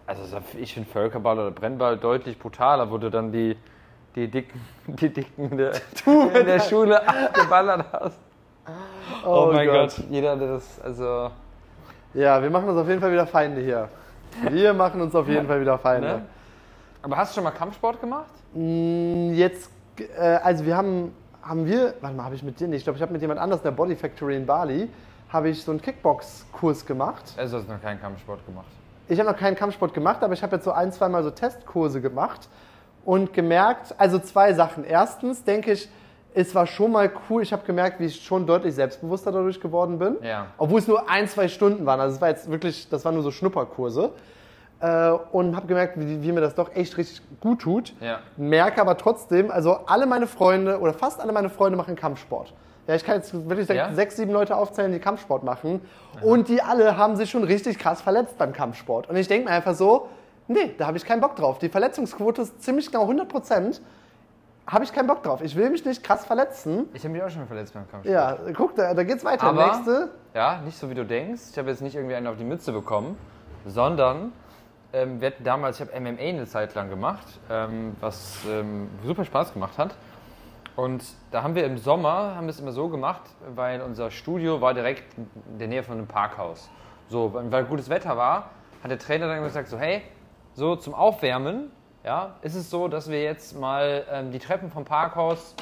Also 0.07 0.38
ich 0.59 0.75
finde 0.75 0.88
Völkerball 0.91 1.38
oder 1.38 1.51
Brennball 1.51 1.97
deutlich 1.97 2.38
brutaler, 2.38 2.91
wo 2.91 2.99
du 2.99 3.11
dann 3.11 3.33
die, 3.33 3.57
die 4.15 4.29
Dicken, 4.29 4.61
die 4.87 5.09
Dicken 5.11 5.51
in 5.51 5.57
der, 5.57 5.73
in 6.07 6.47
der 6.47 6.61
Schule 6.61 7.07
abgeballert 7.07 7.87
hast. 7.93 8.19
Oh, 9.25 9.51
mein 9.53 9.69
Gott. 9.69 9.97
Jeder, 10.11 10.37
der 10.37 10.49
das, 10.55 10.81
also. 10.81 11.31
Ja, 12.15 12.43
wir 12.43 12.51
machen 12.51 12.69
uns 12.69 12.79
auf 12.79 12.88
jeden 12.88 13.01
Fall 13.01 13.12
wieder 13.12 13.27
Feinde 13.27 13.61
hier. 13.62 13.88
Wir 14.51 14.75
machen 14.75 15.01
uns 15.01 15.15
auf 15.15 15.29
jeden 15.29 15.47
Fall 15.47 15.61
wieder 15.61 15.79
Feinde. 15.79 16.09
Ne? 16.09 16.23
Aber 17.03 17.17
hast 17.17 17.33
du 17.33 17.35
schon 17.37 17.45
mal 17.45 17.51
Kampfsport 17.51 18.01
gemacht? 18.01 18.31
Mm, 18.55 19.33
Jetzt, 19.35 19.71
äh, 19.99 20.21
also 20.21 20.65
wir 20.65 20.77
haben, 20.77 21.15
haben 21.43 21.67
wir, 21.67 21.95
warte 22.01 22.17
mal, 22.17 22.25
habe 22.25 22.35
ich 22.35 22.43
mit 22.43 22.61
dir 22.61 22.69
nicht, 22.69 22.79
ich 22.79 22.85
glaube, 22.85 22.97
ich 22.97 23.03
habe 23.03 23.12
mit 23.12 23.23
jemand 23.23 23.41
anders 23.41 23.61
in 23.61 23.65
der 23.65 23.71
Body 23.73 23.97
Factory 23.97 24.37
in 24.37 24.47
Bali, 24.47 24.88
habe 25.31 25.49
ich 25.49 25.62
so 25.62 25.71
einen 25.73 25.81
Kickbox-Kurs 25.81 26.87
gemacht. 26.87 27.25
Also 27.37 27.59
hast 27.59 27.69
du 27.69 27.73
noch 27.73 27.83
keinen 27.83 28.01
Kampfsport 28.01 28.45
gemacht. 28.47 28.67
Ich 29.12 29.20
habe 29.20 29.31
noch 29.31 29.37
keinen 29.37 29.57
Kampfsport 29.57 29.92
gemacht, 29.92 30.22
aber 30.22 30.33
ich 30.33 30.42
habe 30.42 30.57
jetzt 30.57 30.64
so 30.64 30.72
ein, 30.72 30.90
zwei 30.90 31.11
Mal 31.11 31.22
so 31.22 31.31
Testkurse 31.31 32.01
gemacht 32.01 32.48
und 33.05 33.35
gemerkt, 33.35 33.94
also 33.98 34.18
zwei 34.18 34.55
Sachen. 34.55 34.85
Erstens 34.85 35.44
denke 35.44 35.72
ich, 35.72 35.90
es 36.33 36.55
war 36.55 36.66
schon 36.66 36.92
mal 36.92 37.12
cool, 37.29 37.42
ich 37.42 37.53
habe 37.53 37.62
gemerkt, 37.66 38.01
wie 38.01 38.07
ich 38.07 38.25
schon 38.25 38.46
deutlich 38.46 38.75
selbstbewusster 38.75 39.31
dadurch 39.31 39.61
geworden 39.61 39.98
bin. 39.98 40.16
Ja. 40.22 40.46
Obwohl 40.57 40.79
es 40.79 40.88
nur 40.88 41.11
ein, 41.11 41.29
zwei 41.29 41.48
Stunden 41.48 41.85
waren. 41.85 42.01
Also 42.01 42.14
es 42.14 42.22
war 42.22 42.31
jetzt 42.31 42.51
wirklich, 42.51 42.88
das 42.88 43.05
waren 43.05 43.12
nur 43.12 43.22
so 43.22 43.31
Schnupperkurse. 43.31 44.12
Äh, 44.81 45.11
und 45.31 45.57
habe 45.57 45.66
gemerkt, 45.66 46.01
wie, 46.01 46.22
wie 46.22 46.33
mir 46.33 46.40
das 46.40 46.55
doch 46.55 46.75
echt 46.75 46.96
richtig 46.96 47.20
gut 47.40 47.61
tut. 47.61 47.92
Ja. 48.01 48.20
Merke 48.38 48.81
aber 48.81 48.96
trotzdem, 48.96 49.51
also 49.51 49.81
alle 49.88 50.07
meine 50.07 50.27
Freunde 50.27 50.81
oder 50.81 50.94
fast 50.94 51.20
alle 51.20 51.33
meine 51.33 51.51
Freunde 51.51 51.77
machen 51.77 51.96
Kampfsport. 51.96 52.55
Ja, 52.87 52.95
ich 52.97 53.05
kann 53.05 53.16
jetzt 53.16 53.33
wirklich 53.49 53.68
Ja? 53.68 53.92
sechs, 53.92 54.16
sieben 54.16 54.33
Leute 54.33 54.57
aufzählen, 54.57 54.90
die 54.92 54.99
Kampfsport 54.99 55.45
machen. 55.45 55.81
Und 56.21 56.49
die 56.49 56.62
alle 56.62 56.97
haben 56.97 57.16
sich 57.16 57.31
schon 57.31 57.45
richtig 57.45 57.79
krass 57.79 58.01
verletzt 58.03 58.37
beim 58.38 58.53
Kampfsport. 58.53 59.09
Und 59.09 59.16
ich 59.16 59.29
denke 59.29 59.49
mir 59.49 59.55
einfach 59.55 59.75
so, 59.75 60.09
nee, 60.49 60.75
da 60.79 60.87
habe 60.88 60.97
ich 60.97 61.05
keinen 61.05 61.21
Bock 61.21 61.37
drauf. 61.37 61.59
Die 61.59 61.68
Verletzungsquote 61.68 62.42
ist 62.42 62.61
ziemlich 62.62 62.87
genau 62.90 63.03
100 63.03 63.29
Prozent. 63.29 63.81
Habe 64.66 64.85
ich 64.85 64.92
keinen 64.92 65.07
Bock 65.09 65.23
drauf. 65.23 65.42
Ich 65.42 65.57
will 65.57 65.71
mich 65.71 65.85
nicht 65.85 66.03
krass 66.05 66.25
verletzen. 66.25 66.88
Ich 66.94 67.02
habe 67.04 67.13
mich 67.13 67.23
auch 67.23 67.31
schon 67.31 67.46
verletzt 67.46 67.75
beim 67.75 67.88
Kampfsport. 67.90 68.15
Ja, 68.15 68.38
guck, 68.54 68.75
da, 68.77 68.94
da 68.94 69.02
geht's 69.04 69.25
weiter. 69.25 69.44
Aber- 69.44 69.67
Nächste. 69.67 70.11
Ja, 70.35 70.61
nicht 70.65 70.79
so 70.79 70.88
wie 70.90 70.94
du 70.94 71.04
denkst. 71.04 71.42
Ich 71.52 71.59
habe 71.59 71.69
jetzt 71.71 71.83
nicht 71.83 71.94
irgendwie 71.94 72.15
einen 72.15 72.27
auf 72.27 72.37
die 72.37 72.44
Mütze 72.44 72.73
bekommen, 72.73 73.17
sondern 73.67 74.33
ähm, 74.92 75.21
wir 75.21 75.29
hatten 75.29 75.44
damals, 75.44 75.81
ich 75.81 75.87
habe 75.88 75.98
MMA 76.00 76.21
eine 76.21 76.46
Zeit 76.46 76.75
lang 76.75 76.90
gemacht, 76.90 77.27
ähm, 77.50 77.96
was 78.00 78.38
ähm, 78.48 78.88
super 79.04 79.25
Spaß 79.25 79.52
gemacht 79.52 79.79
hat. 79.79 79.94
Und 80.77 81.04
da 81.31 81.42
haben 81.42 81.54
wir 81.54 81.64
im 81.64 81.77
Sommer, 81.77 82.35
haben 82.35 82.46
wir 82.46 82.50
es 82.50 82.60
immer 82.60 82.73
so 82.73 82.88
gemacht, 82.88 83.23
weil 83.54 83.83
unser 83.83 84.10
Studio 84.10 84.60
war 84.60 84.73
direkt 84.73 85.04
in 85.18 85.58
der 85.58 85.68
Nähe 85.68 85.83
von 85.83 85.98
einem 85.98 86.06
Parkhaus. 86.06 86.70
So, 87.08 87.33
weil 87.35 87.64
gutes 87.64 87.90
Wetter 87.90 88.16
war, 88.16 88.50
hat 88.83 88.90
der 88.90 88.98
Trainer 88.98 89.29
dann 89.29 89.42
gesagt, 89.42 89.68
so 89.68 89.79
hey, 89.79 90.02
so 90.54 90.77
zum 90.77 90.94
Aufwärmen, 90.94 91.70
ja, 92.04 92.37
ist 92.42 92.54
es 92.54 92.70
so, 92.70 92.88
dass 92.88 93.10
wir 93.10 93.23
jetzt 93.23 93.58
mal 93.58 94.04
ähm, 94.10 94.33
die 94.33 94.38
Treppen 94.38 94.70
vom 94.70 94.85
Parkhaus 94.85 95.54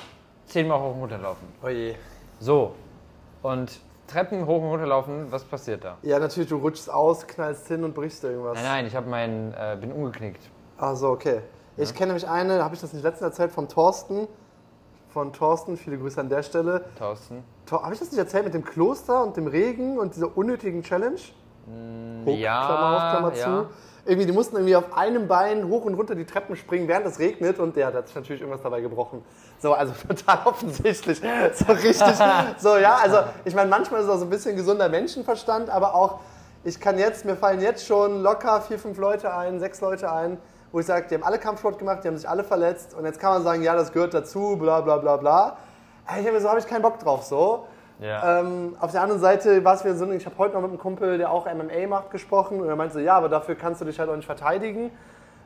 zehnmal 0.46 0.80
hoch 0.80 0.94
und 0.94 1.00
runter 1.00 1.18
laufen. 1.18 1.46
Oje. 1.62 1.96
So. 2.38 2.74
Und 3.42 3.80
Treppen 4.06 4.46
hoch 4.46 4.62
und 4.62 4.68
runter 4.68 4.86
laufen, 4.86 5.30
was 5.30 5.44
passiert 5.44 5.84
da? 5.84 5.98
Ja, 6.02 6.18
natürlich, 6.18 6.48
du 6.48 6.56
rutschst 6.56 6.90
aus, 6.90 7.26
knallst 7.26 7.68
hin 7.68 7.84
und 7.84 7.94
brichst 7.94 8.24
irgendwas. 8.24 8.54
Nein, 8.54 8.64
nein, 8.64 8.86
ich 8.86 8.96
habe 8.96 9.08
meinen, 9.08 9.52
äh, 9.54 9.76
bin 9.80 9.92
umgeknickt. 9.92 10.42
Ach 10.78 10.96
so, 10.96 11.11
okay. 11.11 11.42
Ich 11.76 11.94
kenne 11.94 12.08
nämlich 12.08 12.28
eine, 12.28 12.62
habe 12.62 12.74
ich 12.74 12.80
das 12.80 12.92
nicht 12.92 13.02
letztens 13.02 13.30
erzählt, 13.30 13.52
vom 13.52 13.68
Thorsten. 13.68 14.28
Von 15.12 15.32
Thorsten, 15.32 15.76
viele 15.76 15.98
Grüße 15.98 16.20
an 16.20 16.28
der 16.28 16.42
Stelle. 16.42 16.84
Thorsten. 16.98 17.42
Habe 17.70 17.92
ich 17.92 18.00
das 18.00 18.11
nicht 18.11 18.18
erzählt 18.18 18.44
mit 18.44 18.54
dem 18.54 18.64
Kloster 18.64 19.22
und 19.22 19.36
dem 19.36 19.46
Regen 19.46 19.98
und 19.98 20.14
dieser 20.14 20.36
unnötigen 20.36 20.82
Challenge? 20.82 21.20
Hoch, 22.24 22.36
ja, 22.36 22.66
Klammer 22.66 22.96
auf, 22.96 23.11
Klammer 23.11 23.36
ja. 23.36 23.44
zu. 23.44 23.74
Irgendwie, 24.06 24.26
die 24.26 24.32
mussten 24.32 24.56
irgendwie 24.56 24.76
auf 24.76 24.96
einem 24.96 25.28
Bein 25.28 25.68
hoch 25.68 25.84
und 25.84 25.94
runter 25.94 26.14
die 26.14 26.24
Treppen 26.24 26.56
springen, 26.56 26.88
während 26.88 27.06
es 27.06 27.18
regnet 27.18 27.58
und 27.58 27.76
der 27.76 27.92
hat 27.92 28.06
sich 28.06 28.16
natürlich 28.16 28.40
irgendwas 28.40 28.62
dabei 28.62 28.80
gebrochen. 28.80 29.22
So, 29.58 29.74
also 29.74 29.92
total 30.08 30.40
offensichtlich. 30.46 31.20
So 31.54 31.72
richtig. 31.72 32.14
so, 32.58 32.76
ja, 32.76 32.96
also 32.96 33.18
ich 33.44 33.54
meine, 33.54 33.68
manchmal 33.68 34.00
ist 34.00 34.06
es 34.06 34.12
auch 34.12 34.18
so 34.18 34.24
ein 34.24 34.30
bisschen 34.30 34.56
gesunder 34.56 34.88
Menschenverstand, 34.88 35.70
aber 35.70 35.94
auch, 35.94 36.20
ich 36.64 36.80
kann 36.80 36.98
jetzt, 36.98 37.24
mir 37.24 37.36
fallen 37.36 37.61
jetzt 37.61 37.86
schon 37.86 38.22
locker 38.22 38.61
vier, 38.62 38.78
fünf 38.78 38.98
Leute 38.98 39.34
ein, 39.34 39.61
sechs 39.61 39.80
Leute 39.80 40.11
ein, 40.11 40.38
wo 40.72 40.80
ich 40.80 40.86
sage, 40.86 41.06
die 41.08 41.14
haben 41.14 41.22
alle 41.24 41.38
Kampfsport 41.38 41.78
gemacht, 41.78 42.00
die 42.04 42.08
haben 42.08 42.16
sich 42.16 42.28
alle 42.28 42.44
verletzt 42.44 42.94
und 42.94 43.04
jetzt 43.04 43.18
kann 43.20 43.32
man 43.32 43.42
sagen, 43.42 43.62
ja, 43.62 43.74
das 43.74 43.92
gehört 43.92 44.14
dazu, 44.14 44.56
bla 44.56 44.80
bla 44.80 44.98
bla 44.98 45.16
bla. 45.16 45.56
Ich 46.18 46.26
habe 46.26 46.40
so 46.40 46.48
habe 46.48 46.58
ich 46.58 46.66
keinen 46.66 46.82
Bock 46.82 46.98
drauf, 46.98 47.24
so. 47.24 47.66
Ja. 48.00 48.40
Ähm, 48.40 48.76
auf 48.80 48.92
der 48.92 49.02
anderen 49.02 49.20
Seite 49.20 49.62
war 49.64 49.74
es 49.74 49.84
wieder 49.84 49.94
so, 49.94 50.10
ich 50.10 50.24
habe 50.24 50.38
heute 50.38 50.54
noch 50.54 50.62
mit 50.62 50.70
einem 50.70 50.78
Kumpel, 50.78 51.18
der 51.18 51.30
auch 51.30 51.46
MMA 51.46 51.86
macht, 51.86 52.10
gesprochen 52.10 52.60
und 52.60 52.68
er 52.68 52.76
meinte 52.76 52.94
so, 52.94 53.00
ja, 53.00 53.14
aber 53.16 53.28
dafür 53.28 53.54
kannst 53.56 53.80
du 53.80 53.84
dich 53.84 53.98
halt 54.00 54.08
auch 54.08 54.16
nicht 54.16 54.26
verteidigen, 54.26 54.90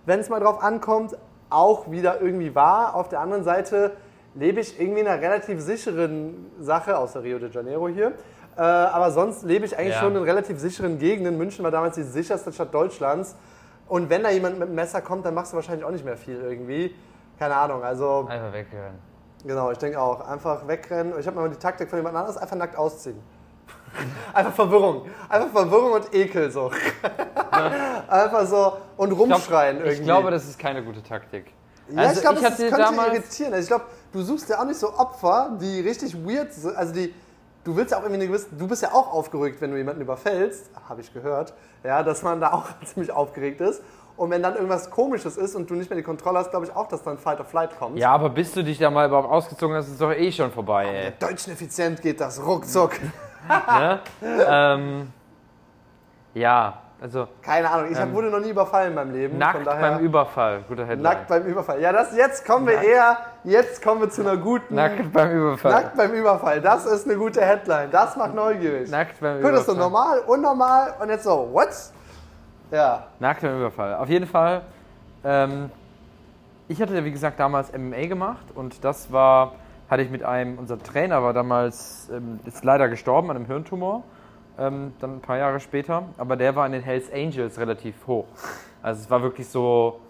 wenn 0.06 0.20
es 0.20 0.28
mal 0.28 0.40
drauf 0.40 0.62
ankommt. 0.62 1.16
Auch 1.50 1.90
wieder 1.90 2.20
irgendwie 2.20 2.54
wahr. 2.54 2.94
Auf 2.94 3.08
der 3.08 3.20
anderen 3.20 3.44
Seite 3.44 3.92
lebe 4.34 4.60
ich 4.60 4.80
irgendwie 4.80 5.00
in 5.00 5.06
einer 5.06 5.20
relativ 5.20 5.60
sicheren 5.60 6.50
Sache, 6.58 6.96
außer 6.96 7.22
Rio 7.22 7.38
de 7.38 7.50
Janeiro 7.50 7.86
hier. 7.88 8.12
Äh, 8.56 8.60
aber 8.62 9.10
sonst 9.10 9.44
lebe 9.44 9.64
ich 9.64 9.76
eigentlich 9.78 9.94
Ja. 9.94 10.00
schon 10.00 10.16
in 10.16 10.22
relativ 10.22 10.58
sicheren 10.58 10.98
Gegenden. 10.98 11.36
München 11.38 11.62
war 11.62 11.70
damals 11.70 11.96
die 11.96 12.02
sicherste 12.02 12.52
Stadt 12.52 12.72
Deutschlands. 12.72 13.36
Und 13.88 14.08
wenn 14.10 14.22
da 14.22 14.30
jemand 14.30 14.58
mit 14.58 14.68
einem 14.68 14.74
Messer 14.74 15.00
kommt, 15.02 15.26
dann 15.26 15.34
machst 15.34 15.52
du 15.52 15.56
wahrscheinlich 15.56 15.84
auch 15.84 15.90
nicht 15.90 16.04
mehr 16.04 16.16
viel 16.16 16.40
irgendwie. 16.40 16.94
Keine 17.38 17.56
Ahnung, 17.56 17.82
also 17.82 18.26
Einfach 18.28 18.52
weghören. 18.52 18.98
Genau, 19.44 19.70
ich 19.70 19.78
denke 19.78 20.00
auch. 20.00 20.26
Einfach 20.26 20.66
wegrennen. 20.66 21.12
Ich 21.18 21.26
habe 21.26 21.38
mal 21.38 21.50
die 21.50 21.56
Taktik 21.56 21.90
von 21.90 21.98
jemand 21.98 22.16
anderes, 22.16 22.36
einfach 22.36 22.56
nackt 22.56 22.76
ausziehen. 22.78 23.20
Einfach 24.32 24.52
Verwirrung. 24.52 25.06
Einfach 25.28 25.50
Verwirrung 25.50 25.92
und 25.92 26.14
Ekel 26.14 26.50
so. 26.50 26.70
einfach 28.08 28.46
so 28.46 28.76
und 28.96 29.12
Ich, 29.12 29.16
glaub, 29.16 29.30
rumschreien 29.30 29.76
irgendwie. 29.78 29.94
ich 29.94 30.02
glaube, 30.02 30.30
das 30.30 30.44
ist 30.46 30.58
keine 30.58 30.82
gute 30.82 31.02
Taktik. 31.02 31.52
ja, 31.88 32.02
Also 32.02 32.16
ich 32.16 32.20
glaube, 32.22 32.40
das 32.40 32.52
hatte 32.52 32.68
könnte 32.70 32.94
irritieren. 33.12 33.52
Also 33.52 33.62
ich 33.62 33.68
glaube, 33.68 33.84
du 34.12 34.22
suchst 34.22 34.48
ja 34.48 34.60
auch 34.60 34.64
nicht 34.64 34.80
so 34.80 34.92
Opfer, 34.94 35.56
die 35.60 35.80
richtig 35.80 36.14
weird 36.26 36.52
sind. 36.52 36.76
Also 36.76 36.92
die, 36.94 37.14
du 37.64 37.76
willst 37.76 37.92
ja 37.92 37.98
auch 37.98 38.02
irgendwie 38.02 38.22
eine 38.22 38.26
gewisse, 38.28 38.48
du 38.52 38.68
bist 38.68 38.82
ja 38.82 38.92
auch 38.92 39.12
aufgeregt, 39.12 39.60
wenn 39.60 39.70
du 39.70 39.76
jemanden 39.76 40.02
überfällst, 40.02 40.70
habe 40.88 41.00
ich 41.00 41.12
gehört, 41.12 41.54
ja, 41.82 42.02
dass 42.02 42.22
man 42.22 42.40
da 42.40 42.52
auch 42.52 42.66
ziemlich 42.84 43.10
aufgeregt 43.10 43.60
ist. 43.60 43.82
Und 44.16 44.30
wenn 44.30 44.44
dann 44.44 44.54
irgendwas 44.54 44.90
Komisches 44.90 45.36
ist 45.36 45.56
und 45.56 45.68
du 45.68 45.74
nicht 45.74 45.90
mehr 45.90 45.96
die 45.96 46.04
Kontrolle 46.04 46.38
hast, 46.38 46.50
glaube 46.50 46.66
ich 46.66 46.76
auch, 46.76 46.86
dass 46.86 47.02
dann 47.02 47.18
Fight 47.18 47.40
or 47.40 47.46
Flight 47.46 47.76
kommt. 47.76 47.98
Ja, 47.98 48.12
aber 48.12 48.30
bis 48.30 48.52
du 48.52 48.62
dich 48.62 48.78
da 48.78 48.88
mal 48.88 49.08
überhaupt 49.08 49.28
ausgezogen 49.28 49.74
hast, 49.76 49.88
ist 49.88 50.00
doch 50.00 50.12
eh 50.12 50.30
schon 50.30 50.52
vorbei, 50.52 50.86
ey. 50.86 51.12
Deutschen 51.18 51.52
effizient 51.52 52.00
geht 52.00 52.20
das 52.20 52.44
ruckzuck. 52.44 52.92
ne? 53.48 54.00
ähm, 54.48 55.12
ja, 56.34 56.83
also 57.04 57.28
Keine 57.42 57.70
Ahnung, 57.70 57.92
ich 57.92 58.00
hab- 58.00 58.12
wurde 58.14 58.30
noch 58.30 58.40
nie 58.40 58.48
überfallen 58.48 58.88
in 58.88 58.94
meinem 58.94 59.12
Leben. 59.12 59.32
Ähm, 59.34 59.38
nackt 59.38 59.66
daher, 59.66 59.90
beim 59.90 60.00
Überfall. 60.00 60.64
Guter 60.66 60.84
Headline. 60.86 61.02
Nackt 61.02 61.28
beim 61.28 61.42
Überfall. 61.44 61.78
Ja, 61.82 61.92
das, 61.92 62.16
jetzt 62.16 62.46
kommen 62.46 62.66
wir 62.66 62.80
eher, 62.80 63.18
jetzt 63.44 63.82
kommen 63.82 64.00
wir 64.00 64.08
zu 64.08 64.22
einer 64.22 64.38
guten. 64.38 64.74
Nackt 64.74 65.12
beim 65.12 65.30
Überfall. 65.30 65.70
Nackt 65.72 65.96
beim 65.98 66.12
Überfall. 66.14 66.62
Das 66.62 66.86
ist 66.86 67.06
eine 67.06 67.18
gute 67.18 67.42
Headline. 67.42 67.90
Das 67.90 68.16
macht 68.16 68.32
neugierig. 68.34 68.90
Nackt 68.90 69.20
beim 69.20 69.42
Guck, 69.42 69.50
das 69.50 69.60
ist 69.60 69.66
so 69.66 69.72
Überfall. 69.72 69.90
normal, 69.90 70.18
unnormal 70.26 70.94
und 70.98 71.10
jetzt 71.10 71.24
so, 71.24 71.50
what? 71.52 71.68
Ja. 72.70 73.04
Nackt 73.18 73.42
beim 73.42 73.58
Überfall. 73.58 73.96
Auf 73.96 74.08
jeden 74.08 74.26
Fall. 74.26 74.62
Ähm, 75.24 75.70
ich 76.68 76.80
hatte 76.80 76.94
ja 76.94 77.04
wie 77.04 77.12
gesagt 77.12 77.38
damals 77.38 77.70
MMA 77.70 78.06
gemacht 78.06 78.46
und 78.54 78.82
das 78.82 79.12
war, 79.12 79.52
hatte 79.90 80.00
ich 80.02 80.08
mit 80.10 80.22
einem, 80.24 80.58
unser 80.58 80.82
Trainer 80.82 81.22
war 81.22 81.34
damals, 81.34 82.08
ähm, 82.10 82.40
ist 82.46 82.64
leider 82.64 82.88
gestorben 82.88 83.28
an 83.30 83.36
einem 83.36 83.44
Hirntumor, 83.44 84.04
ähm, 84.58 84.92
dann 85.00 85.16
ein 85.16 85.20
paar 85.20 85.38
Jahre 85.38 85.60
später, 85.60 86.04
aber 86.18 86.36
der 86.36 86.54
war 86.54 86.66
in 86.66 86.72
den 86.72 86.82
Hells 86.82 87.12
Angels 87.12 87.58
relativ 87.58 87.94
hoch. 88.06 88.26
Also 88.82 89.02
es 89.02 89.10
war 89.10 89.22
wirklich 89.22 89.48
so, 89.48 90.00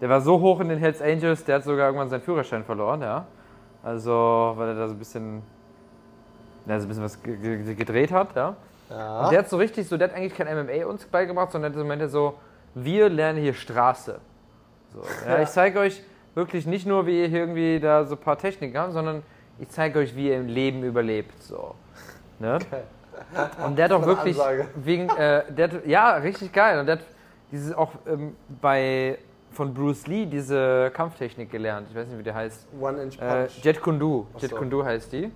der 0.00 0.08
war 0.08 0.20
so 0.20 0.38
hoch 0.40 0.60
in 0.60 0.68
den 0.68 0.78
Hells 0.78 1.00
Angels, 1.02 1.44
der 1.44 1.56
hat 1.56 1.64
sogar 1.64 1.86
irgendwann 1.86 2.08
seinen 2.08 2.20
Führerschein 2.22 2.64
verloren, 2.64 3.00
ja. 3.02 3.26
Also, 3.82 4.52
weil 4.56 4.68
er 4.70 4.74
da 4.74 4.88
so 4.88 4.94
ein 4.94 4.98
bisschen, 4.98 5.42
ja, 6.66 6.78
so 6.80 6.86
ein 6.86 6.88
bisschen 6.88 7.04
was 7.04 7.22
ge- 7.22 7.36
ge- 7.36 7.74
gedreht 7.74 8.12
hat, 8.12 8.34
ja. 8.36 8.56
Ja. 8.90 9.24
Und 9.24 9.32
der 9.32 9.40
hat 9.40 9.48
so 9.48 9.56
richtig 9.56 9.88
so, 9.88 9.96
der 9.96 10.08
hat 10.08 10.16
eigentlich 10.16 10.34
kein 10.34 10.46
MMA 10.48 10.86
uns 10.86 11.04
beigebracht, 11.06 11.50
sondern 11.52 11.72
der 11.72 11.84
meinte 11.84 12.08
so, 12.08 12.34
wir 12.74 13.08
lernen 13.08 13.40
hier 13.40 13.54
Straße. 13.54 14.20
So, 14.92 15.02
ja, 15.26 15.36
Ja. 15.36 15.42
Ich 15.42 15.48
zeige 15.48 15.78
euch 15.80 16.02
wirklich 16.34 16.66
nicht 16.66 16.86
nur, 16.86 17.06
wie 17.06 17.20
ihr 17.22 17.28
hier 17.28 17.40
irgendwie 17.40 17.80
da 17.80 18.04
so 18.04 18.14
ein 18.14 18.20
paar 18.20 18.38
Techniken 18.38 18.76
habt, 18.76 18.92
sondern 18.92 19.22
ich 19.58 19.68
zeige 19.70 19.98
euch, 20.00 20.14
wie 20.14 20.28
ihr 20.28 20.36
im 20.36 20.46
Leben 20.48 20.82
überlebt. 20.84 21.42
So. 21.42 21.74
Ne? 22.38 22.58
Und 23.64 23.76
der 23.76 23.86
hat 23.86 23.92
auch 23.92 24.04
wirklich 24.06 24.36
Ansage. 24.38 24.68
wegen, 24.76 25.08
äh, 25.10 25.44
der 25.52 25.70
hat, 25.70 25.86
ja, 25.86 26.14
richtig 26.16 26.52
geil. 26.52 26.78
Und 26.80 26.86
der 26.86 26.96
hat 26.96 27.04
dieses 27.52 27.74
auch 27.74 27.92
ähm, 28.06 28.36
bei 28.60 29.18
von 29.52 29.72
Bruce 29.72 30.06
Lee 30.06 30.26
diese 30.26 30.90
Kampftechnik 30.92 31.50
gelernt. 31.50 31.86
Ich 31.90 31.96
weiß 31.96 32.08
nicht, 32.08 32.18
wie 32.18 32.22
der 32.22 32.34
heißt. 32.34 32.66
One 32.80 33.02
Inch 33.02 33.18
Äh, 33.20 33.44
Punch. 33.46 33.64
Jet 33.64 33.80
Kundu. 33.80 34.26
Jet 34.38 34.50
so. 34.50 34.56
Kundu 34.56 34.84
heißt 34.84 35.12
die. 35.12 35.30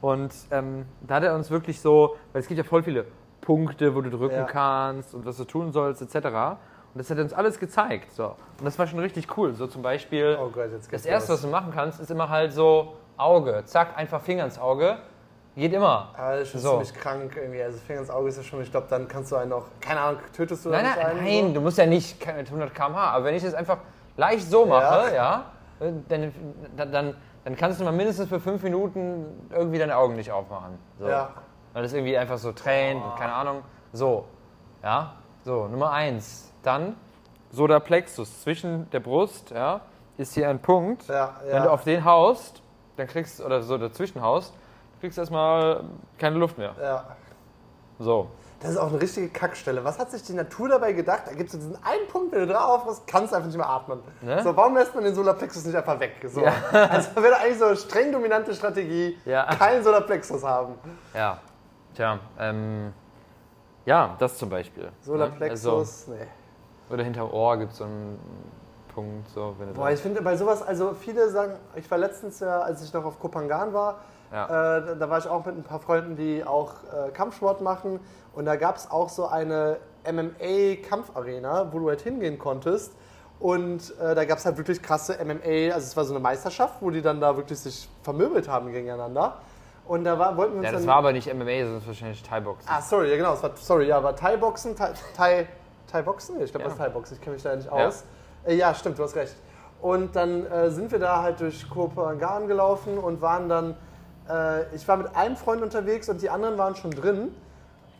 Und 0.00 0.32
ähm, 0.50 0.86
da 1.06 1.16
hat 1.16 1.24
er 1.24 1.34
uns 1.34 1.50
wirklich 1.50 1.80
so, 1.80 2.16
weil 2.32 2.40
es 2.40 2.48
gibt 2.48 2.58
ja 2.58 2.64
voll 2.64 2.82
viele 2.82 3.04
Punkte, 3.42 3.94
wo 3.94 4.00
du 4.00 4.10
drücken 4.10 4.34
Ja. 4.34 4.44
kannst 4.44 5.14
und 5.14 5.24
was 5.26 5.36
du 5.36 5.44
tun 5.44 5.72
sollst, 5.72 6.02
etc. 6.02 6.26
Und 6.26 6.98
das 6.98 7.10
hat 7.10 7.18
er 7.18 7.24
uns 7.24 7.32
alles 7.32 7.60
gezeigt. 7.60 8.10
So. 8.12 8.24
Und 8.58 8.64
das 8.64 8.78
war 8.78 8.86
schon 8.86 8.98
richtig 8.98 9.36
cool. 9.36 9.54
So 9.54 9.66
zum 9.66 9.82
Beispiel, 9.82 10.36
oh 10.40 10.48
Gott, 10.48 10.70
das 10.90 11.06
erste, 11.06 11.34
was 11.34 11.42
du 11.42 11.48
machen 11.48 11.70
kannst, 11.74 12.00
ist 12.00 12.10
immer 12.10 12.28
halt 12.28 12.52
so 12.52 12.94
Auge. 13.16 13.62
Zack, 13.66 13.96
einfach 13.96 14.20
Finger 14.22 14.44
ins 14.46 14.58
Auge. 14.58 14.96
Geht 15.56 15.72
immer. 15.72 16.10
Aber 16.16 16.32
das 16.32 16.42
ist 16.42 16.50
schon 16.52 16.60
So. 16.60 16.70
ziemlich 16.70 16.94
krank 16.94 17.36
irgendwie. 17.36 17.62
Also 17.62 17.78
Finger 17.78 18.00
ins 18.00 18.10
Auge 18.10 18.28
ist 18.28 18.36
ja 18.36 18.42
schon, 18.42 18.62
ich 18.62 18.70
glaube, 18.70 18.86
dann 18.88 19.08
kannst 19.08 19.32
du 19.32 19.36
einen 19.36 19.52
auch, 19.52 19.64
keine 19.80 20.00
Ahnung, 20.00 20.20
tötest 20.34 20.64
du 20.64 20.70
Nein, 20.70 20.84
dann 20.84 20.94
nein, 20.96 21.06
einen? 21.18 21.24
nein, 21.44 21.54
du 21.54 21.60
musst 21.60 21.78
ja 21.78 21.86
nicht 21.86 22.24
mit 22.24 22.46
100 22.46 22.74
km/h, 22.74 23.10
aber 23.10 23.24
wenn 23.24 23.34
ich 23.34 23.42
das 23.42 23.54
einfach 23.54 23.78
leicht 24.16 24.48
so 24.48 24.64
mache, 24.66 25.14
ja, 25.14 25.46
dann, 25.80 26.32
dann, 26.76 26.92
dann, 26.92 27.14
dann 27.44 27.56
kannst 27.56 27.80
du 27.80 27.84
mal 27.84 27.92
mindestens 27.92 28.28
für 28.28 28.38
fünf 28.38 28.62
Minuten 28.62 29.48
irgendwie 29.50 29.78
deine 29.78 29.96
Augen 29.96 30.14
nicht 30.14 30.30
aufmachen. 30.30 30.78
So. 30.98 31.06
So? 31.06 31.10
Ja. 31.10 31.30
Weil 31.72 31.82
das 31.82 31.92
irgendwie 31.92 32.16
einfach 32.16 32.38
so 32.38 32.52
tränt 32.52 33.04
und 33.04 33.16
keine 33.16 33.32
Ahnung. 33.32 33.62
So, 33.92 34.26
ja, 34.82 35.14
so, 35.44 35.66
Nummer 35.68 35.90
eins. 35.92 36.52
Dann 36.62 36.96
Sodaplexus 37.50 38.42
zwischen 38.42 38.88
der 38.90 39.00
Brust, 39.00 39.50
ja, 39.50 39.80
ist 40.16 40.34
hier 40.34 40.48
ein 40.48 40.60
Punkt. 40.60 41.08
Ja, 41.08 41.14
ja. 41.46 41.54
Wenn 41.54 41.62
du 41.64 41.70
auf 41.70 41.84
den 41.84 42.04
haust, 42.04 42.62
dann 42.96 43.06
kriegst 43.06 43.40
oder 43.40 43.62
so 43.62 43.78
dazwischen 43.78 44.20
haust, 44.22 44.52
kriegst 45.00 45.18
erstmal 45.18 45.84
keine 46.18 46.36
Luft 46.38 46.58
mehr. 46.58 46.74
ja. 46.80 47.04
So. 47.98 48.28
Das 48.60 48.70
ist 48.72 48.76
auch 48.76 48.88
eine 48.88 49.00
richtige 49.00 49.28
Kackstelle. 49.28 49.82
Was 49.84 49.98
hat 49.98 50.10
sich 50.10 50.22
die 50.22 50.34
Natur 50.34 50.68
dabei 50.68 50.92
gedacht? 50.92 51.22
Da 51.26 51.32
gibt 51.32 51.48
es 51.52 51.58
diesen 51.58 51.76
einen 51.82 52.06
Punkt, 52.08 52.32
wenn 52.32 52.46
du 52.46 52.52
drauf 52.52 52.84
hast, 52.86 53.06
kannst 53.06 53.32
du 53.32 53.36
einfach 53.36 53.46
nicht 53.48 53.56
mehr 53.56 53.68
atmen. 53.68 54.00
Ne? 54.20 54.42
So, 54.42 54.54
warum 54.54 54.74
lässt 54.76 54.94
man 54.94 55.02
den 55.04 55.14
Solarplexus 55.14 55.64
nicht 55.64 55.74
einfach 55.74 55.98
weg? 55.98 56.12
So. 56.28 56.42
Ja. 56.42 56.52
Also 56.72 57.16
wäre 57.16 57.36
eigentlich 57.38 57.58
so 57.58 57.64
eine 57.66 57.76
streng 57.76 58.12
dominante 58.12 58.54
Strategie, 58.54 59.18
Ja. 59.24 59.46
keinen 59.54 59.82
Solarplexus 59.82 60.44
haben. 60.44 60.74
Ja, 61.14 61.38
tja, 61.94 62.18
ähm, 62.38 62.92
ja, 63.86 64.14
das 64.18 64.36
zum 64.36 64.50
Beispiel. 64.50 64.84
ne? 64.84 64.92
Solarplexus, 65.00 66.08
nee. 66.08 66.14
Also, 66.20 66.26
oder 66.90 67.04
hinterm 67.04 67.30
Ohr 67.30 67.56
gibt 67.56 67.72
es 67.72 67.78
so 67.78 67.84
einen 67.84 68.18
Punkt, 68.94 69.28
so, 69.30 69.54
wenn 69.58 69.72
Boah, 69.72 69.90
ich 69.90 70.00
finde 70.00 70.20
bei 70.20 70.36
sowas, 70.36 70.62
also 70.62 70.92
viele 70.92 71.30
sagen, 71.30 71.54
ich 71.76 71.90
war 71.90 71.96
letztens 71.96 72.40
ja, 72.40 72.60
als 72.60 72.82
ich 72.82 72.92
noch 72.92 73.04
auf 73.06 73.18
Kopangan 73.18 73.72
war, 73.72 74.00
Ja. 74.32 74.76
äh, 74.78 74.96
da, 74.96 75.10
war 75.10 75.18
ich 75.18 75.26
auch 75.28 75.44
mit 75.44 75.56
ein 75.56 75.62
paar 75.64 75.80
Freunden, 75.80 76.16
die 76.16 76.44
auch 76.44 76.74
äh, 76.84 77.10
Kampfsport 77.10 77.60
machen 77.60 77.98
und 78.34 78.44
da 78.44 78.56
gab 78.56 78.76
es 78.76 78.90
auch 78.90 79.08
so 79.08 79.26
eine 79.26 79.78
MMA-Kampfarena, 80.10 81.72
wo 81.72 81.78
du 81.80 81.88
halt 81.88 82.00
hingehen 82.02 82.38
konntest 82.38 82.92
und 83.38 83.92
äh, 83.98 84.14
da 84.14 84.24
gab 84.24 84.38
es 84.38 84.46
halt 84.46 84.56
wirklich 84.56 84.82
krasse 84.82 85.18
MMA, 85.24 85.74
also 85.74 85.86
es 85.86 85.96
war 85.96 86.04
so 86.04 86.12
eine 86.14 86.20
Meisterschaft, 86.20 86.74
wo 86.80 86.90
die 86.90 87.02
dann 87.02 87.20
da 87.20 87.36
wirklich 87.36 87.58
sich 87.58 87.88
vermöbelt 88.02 88.48
haben 88.48 88.72
gegeneinander 88.72 89.38
und 89.86 90.04
da 90.04 90.18
war, 90.18 90.36
wollten 90.36 90.52
wir 90.54 90.58
uns 90.58 90.66
ja, 90.66 90.72
das 90.72 90.82
dann... 90.82 90.88
war 90.88 90.96
aber 90.96 91.12
nicht 91.12 91.26
MMA, 91.32 91.64
sondern 91.64 91.86
wahrscheinlich 91.86 92.22
Thai-Boxen. 92.22 92.68
Ah, 92.72 92.80
sorry, 92.80 93.10
ja 93.10 93.16
genau, 93.16 93.34
es 93.34 93.42
war, 93.42 93.50
sorry, 93.56 93.88
ja, 93.88 94.02
war 94.02 94.14
Thai-Boxen, 94.14 94.76
Thai, 94.76 94.92
Thai, 95.16 95.48
Thai-Boxen? 95.90 96.36
Nee, 96.38 96.44
ich 96.44 96.50
glaube, 96.52 96.62
Ja. 96.62 96.68
das 96.68 96.74
ist 96.74 96.84
Thai-Boxen, 96.84 97.16
ich 97.16 97.20
kenne 97.20 97.34
mich 97.34 97.42
da 97.42 97.56
nicht 97.56 97.66
Ja. 97.66 97.72
aus. 97.72 98.04
Äh, 98.44 98.54
ja, 98.54 98.72
stimmt, 98.74 98.98
du 98.98 99.02
hast 99.02 99.16
recht. 99.16 99.34
Und 99.80 100.14
dann 100.14 100.46
äh, 100.46 100.70
sind 100.70 100.92
wir 100.92 100.98
da 100.98 101.22
halt 101.22 101.40
durch 101.40 101.68
Kopenhagen 101.68 102.46
gelaufen 102.46 102.98
und 102.98 103.20
waren 103.20 103.48
dann, 103.48 103.74
äh, 104.30 104.74
ich 104.74 104.86
war 104.86 104.96
mit 104.96 105.14
einem 105.14 105.36
Freund 105.36 105.62
unterwegs 105.62 106.08
und 106.08 106.22
die 106.22 106.30
anderen 106.30 106.58
waren 106.58 106.76
schon 106.76 106.90
drin. 106.90 107.34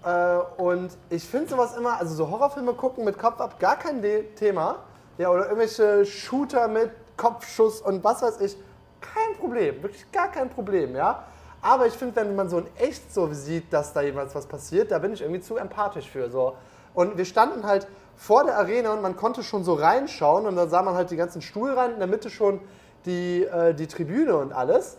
Äh, 0.04 0.36
und 0.56 0.90
ich 1.10 1.24
finde 1.24 1.48
sowas 1.48 1.76
immer, 1.76 1.98
also 1.98 2.14
so 2.14 2.30
Horrorfilme 2.30 2.74
gucken 2.74 3.04
mit 3.04 3.18
Kopf 3.18 3.40
ab, 3.40 3.58
gar 3.58 3.76
kein 3.76 4.00
De 4.02 4.34
Thema. 4.34 4.76
Ja, 5.18 5.30
oder 5.30 5.44
irgendwelche 5.44 6.06
Shooter 6.06 6.68
mit 6.68 6.90
Kopfschuss 7.16 7.82
und 7.82 8.02
was 8.02 8.22
weiß 8.22 8.40
ich, 8.40 8.56
kein 9.00 9.36
Problem, 9.38 9.82
wirklich 9.82 10.10
gar 10.12 10.30
kein 10.30 10.48
Problem, 10.48 10.94
ja. 10.94 11.24
Aber 11.62 11.86
ich 11.86 11.92
finde, 11.92 12.16
wenn 12.16 12.34
man 12.34 12.48
so 12.48 12.58
in 12.58 12.66
echt 12.78 13.12
so 13.12 13.28
sieht, 13.32 13.70
dass 13.72 13.92
da 13.92 14.00
jemals 14.00 14.34
was 14.34 14.46
passiert, 14.46 14.90
da 14.90 14.98
bin 14.98 15.12
ich 15.12 15.20
irgendwie 15.20 15.42
zu 15.42 15.56
empathisch 15.56 16.08
für. 16.08 16.30
So. 16.30 16.54
Und 16.94 17.18
wir 17.18 17.26
standen 17.26 17.66
halt 17.66 17.86
vor 18.16 18.44
der 18.44 18.56
Arena 18.56 18.94
und 18.94 19.02
man 19.02 19.16
konnte 19.16 19.42
schon 19.42 19.64
so 19.64 19.74
reinschauen 19.74 20.46
und 20.46 20.56
dann 20.56 20.70
sah 20.70 20.82
man 20.82 20.94
halt 20.94 21.10
die 21.10 21.16
ganzen 21.16 21.42
Stuhlreihen, 21.42 21.92
in 21.92 21.98
der 21.98 22.08
Mitte 22.08 22.30
schon 22.30 22.60
die, 23.04 23.44
äh, 23.44 23.74
die 23.74 23.86
Tribüne 23.86 24.36
und 24.36 24.52
alles. 24.52 24.96